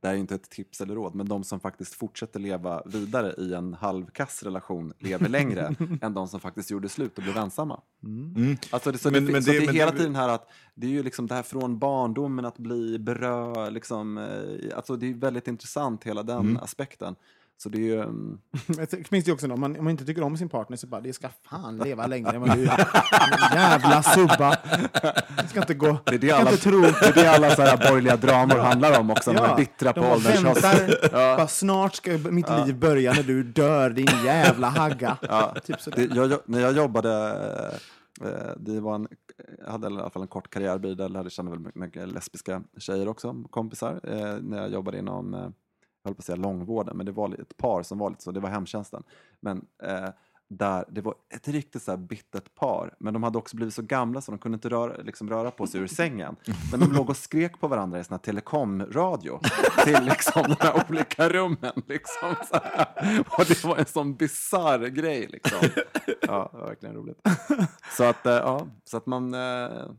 det 0.00 0.08
här 0.08 0.14
är 0.14 0.18
inte 0.18 0.34
ett 0.34 0.50
tips 0.50 0.80
eller 0.80 0.94
råd, 0.94 1.14
men 1.14 1.28
de 1.28 1.44
som 1.44 1.60
faktiskt 1.60 1.94
fortsätter 1.94 2.40
leva 2.40 2.82
vidare 2.86 3.34
i 3.38 3.54
en 3.54 3.74
halvkass 3.74 4.42
relation 4.42 4.92
lever 4.98 5.28
längre 5.28 5.74
än 6.02 6.14
de 6.14 6.28
som 6.28 6.40
faktiskt 6.40 6.70
gjorde 6.70 6.88
slut 6.88 7.18
och 7.18 7.24
blev 7.24 7.36
ensamma. 7.36 7.80
Alltså 8.70 8.92
det, 8.92 8.98
så 8.98 9.10
Men- 9.10 9.26
det, 9.26 9.32
men 9.32 9.42
så 9.42 9.50
det- 9.52 9.58
det 9.58 9.64
är 9.66 9.72
hela 9.72 9.90
tiden 9.92 10.14
här 10.16 10.28
att 10.28 10.50
det 10.74 10.86
är 10.86 10.90
ju 10.90 11.02
liksom 11.02 11.26
det 11.26 11.34
här 11.34 11.42
från 11.42 11.78
barndomen 11.78 12.44
att 12.44 12.58
bli 12.58 12.98
berö, 12.98 13.70
liksom, 13.70 14.18
eh, 14.18 14.76
alltså 14.76 14.96
det 14.96 15.06
är 15.10 15.14
väldigt 15.14 15.48
intressant 15.48 16.04
hela 16.04 16.22
den 16.22 16.38
Mm. 16.40 16.56
aspekten. 16.56 17.14
Så 17.62 17.68
det 17.68 17.78
är 17.78 17.80
ju... 17.82 18.04
det 18.90 19.08
finns 19.08 19.28
ju 19.28 19.32
också 19.32 19.52
om 19.52 19.60
man, 19.60 19.76
om 19.78 19.84
man 19.84 19.90
inte 19.90 20.04
tycker 20.04 20.22
om 20.22 20.36
sin 20.36 20.48
partner 20.48 20.76
så 20.76 20.86
bara, 20.86 21.00
det 21.00 21.12
ska 21.12 21.28
fan 21.50 21.78
leva 21.78 22.06
längre 22.06 22.30
än 22.30 22.40
vad 22.40 22.56
du 22.56 22.64
Jävla 23.54 24.02
subba! 24.02 24.56
Det 25.42 25.48
ska 25.48 25.60
inte 25.60 25.74
gå... 25.74 25.98
Det 26.06 26.14
är 26.14 26.18
det 26.18 26.30
alla, 26.30 26.50
inte 26.50 26.62
tro. 26.62 26.80
det 26.80 27.06
är 27.06 27.12
det 27.12 27.30
alla 27.30 27.50
så 27.50 27.62
här 27.62 27.76
borgerliga 27.76 28.16
dramor 28.16 28.56
handlar 28.58 29.00
om 29.00 29.10
också. 29.10 29.32
när 29.32 29.42
de 29.42 29.50
är 29.52 29.56
bittra 29.56 29.92
på 29.92 30.00
ålderns 30.00 30.62
bara, 31.12 31.48
snart 31.48 31.94
ska 31.94 32.10
mitt 32.10 32.50
liv 32.66 32.78
börja 32.78 33.12
när 33.12 33.22
du 33.22 33.42
dör, 33.42 33.90
din 33.90 34.08
jävla 34.24 34.68
hagga. 34.68 35.16
Typ 35.64 35.80
så 35.80 35.90
Det, 35.90 36.04
jag, 36.14 36.30
jag- 36.32 36.40
när 36.44 36.60
jag 36.60 36.76
jobbade, 36.76 37.10
eh, 38.24 38.52
det 38.56 38.80
var 38.80 38.94
en, 38.94 39.08
jag 39.64 39.72
hade 39.72 39.86
i 39.86 39.90
alla 39.90 40.10
fall 40.10 40.22
en 40.22 40.28
kort 40.28 40.50
karriär 40.50 40.78
där, 40.78 41.08
lärde 41.08 41.30
känna 41.30 41.50
väldigt 41.50 41.74
mycket 41.74 42.08
lesbiska 42.08 42.62
tjejer 42.78 43.08
också, 43.08 43.34
kompisar, 43.50 44.00
eh, 44.02 44.36
när 44.42 44.58
jag 44.58 44.72
jobbade 44.72 44.98
inom, 44.98 45.34
eh, 45.34 45.40
jag 45.40 45.52
höll 46.04 46.14
på 46.14 46.18
att 46.18 46.24
säga 46.24 46.36
långvården, 46.36 46.96
men 46.96 47.06
det 47.06 47.12
var 47.12 47.40
ett 47.40 47.56
par 47.56 47.82
som 47.82 47.98
var 47.98 48.10
lite 48.10 48.22
så, 48.22 48.32
det 48.32 48.40
var 48.40 48.48
hemtjänsten. 48.50 49.02
Men 49.40 49.64
eh, 49.82 50.08
där, 50.48 50.84
det 50.88 51.00
var 51.00 51.14
ett 51.34 51.48
riktigt 51.48 51.82
så 51.82 51.90
här 51.90 51.98
bittert 51.98 52.54
par, 52.54 52.94
men 52.98 53.12
de 53.14 53.22
hade 53.22 53.38
också 53.38 53.56
blivit 53.56 53.74
så 53.74 53.82
gamla 53.82 54.20
så 54.20 54.32
de 54.32 54.38
kunde 54.38 54.56
inte 54.56 54.68
röra, 54.68 54.96
liksom 55.02 55.30
röra 55.30 55.50
på 55.50 55.66
sig 55.66 55.80
ur 55.80 55.86
sängen. 55.96 56.36
Men 56.70 56.80
de 56.80 56.92
låg 56.92 57.10
och 57.10 57.16
skrek 57.16 57.60
på 57.60 57.68
varandra 57.68 58.00
i 58.00 58.04
sån 58.04 58.14
här 58.14 58.18
telekomradio 58.18 59.40
till 59.84 60.04
liksom 60.04 60.42
de 60.42 60.56
här 60.60 60.84
olika 60.90 61.28
rummen. 61.28 61.82
Liksom, 61.86 62.34
så 62.50 62.58
här. 62.62 63.20
Och 63.38 63.44
det 63.48 63.64
var 63.64 63.76
en 63.76 63.86
sån 63.86 64.14
bisarr 64.14 64.86
grej. 64.86 65.26
Liksom. 65.26 65.58
Ja, 66.20 66.48
det 66.52 66.58
var 66.58 66.66
verkligen 66.66 66.94
roligt. 66.94 67.18
Så 67.96 68.04
att, 68.04 68.26
eh, 68.26 68.32
ja, 68.32 68.66
så 68.84 68.96
att 68.96 69.06
man... 69.06 69.34
eh, 69.34 69.40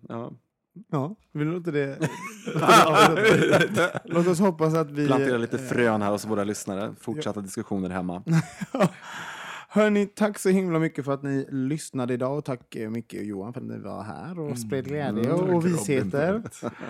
Ja. 0.10 0.32
Ja, 0.91 1.16
vi 1.32 1.45
låter 1.45 1.72
det... 1.72 1.98
Låt 4.06 4.28
oss 4.28 4.40
hoppas 4.40 4.74
att 4.74 4.91
vi... 4.91 5.08
Plantera 5.08 5.38
lite 5.38 5.58
frön 5.58 6.02
här 6.02 6.12
hos 6.12 6.26
våra 6.26 6.44
lyssnare. 6.44 6.95
Fortsatta 7.00 7.41
diskussioner 7.41 7.90
hemma. 7.90 8.24
Hörni, 9.70 10.06
tack 10.06 10.40
så 10.40 10.50
himla 10.50 10.80
mycket 10.80 11.06
för 11.06 11.12
att 11.12 11.24
ni 11.24 11.48
lyssnade 11.50 12.14
idag 12.14 12.38
och 12.38 12.45
tack 12.45 12.76
eh, 12.76 12.90
Micke 12.90 13.14
och 13.14 13.24
Johan 13.24 13.54
för 13.54 13.62
att 13.62 13.68
ni 13.68 13.78
var 13.78 14.04
här 14.04 14.40
och 14.40 14.58
spred 14.58 14.86
glädje 14.86 15.32
och, 15.32 15.50
och 15.50 15.66
visheter. 15.66 16.44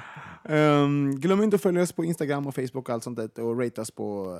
Ehm, 0.44 1.20
glöm 1.20 1.44
inte 1.44 1.56
att 1.56 1.62
följa 1.62 1.82
oss 1.82 1.92
på 1.92 2.06
Instagram 2.06 2.48
och 2.48 2.56
Facebook 2.56 2.90
och 2.90 2.90
allt 2.90 3.04
sånt 3.04 3.18
där 3.18 3.44
och 3.44 3.60
rate 3.60 3.82
oss 3.82 3.92
på 3.92 4.32
uh, 4.32 4.40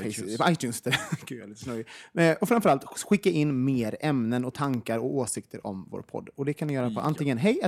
iTunes. 0.00 0.40
ITunes. 0.50 0.80
där. 0.80 0.96
Gud, 1.26 1.38
jag 1.38 1.44
är 1.44 1.76
lite. 1.76 1.90
Eh, 2.22 2.36
och 2.40 2.48
framförallt 2.48 2.84
skicka 2.84 3.30
in 3.30 3.64
mer 3.64 3.96
ämnen 4.00 4.44
och 4.44 4.54
tankar 4.54 4.98
och 4.98 5.14
åsikter 5.14 5.66
om 5.66 5.88
vår 5.90 6.02
podd. 6.02 6.28
Och 6.34 6.44
det 6.44 6.52
kan 6.52 6.68
ni 6.68 6.74
göra 6.74 6.90
på 6.90 7.00
antingen 7.00 7.38
hej 7.38 7.60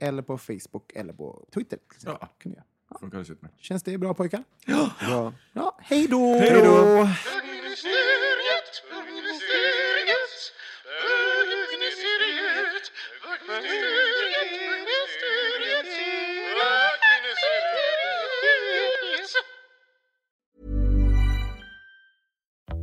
eller 0.00 0.22
på 0.22 0.38
Facebook 0.38 0.92
eller 0.94 1.12
på 1.12 1.46
Twitter. 1.54 1.78
Ja. 2.04 2.16
Kan 2.16 2.52
ni 2.52 2.56
göra. 2.56 2.64
Funkar 3.00 3.32
utmärkt. 3.32 3.60
Känns 3.60 3.82
det 3.82 3.98
bra 3.98 4.14
pojkar? 4.14 4.44
Ja. 4.66 5.32
Ja, 5.52 5.78
hej 5.82 6.06
då! 6.08 6.34
Hej 6.38 6.62
då! 6.64 7.08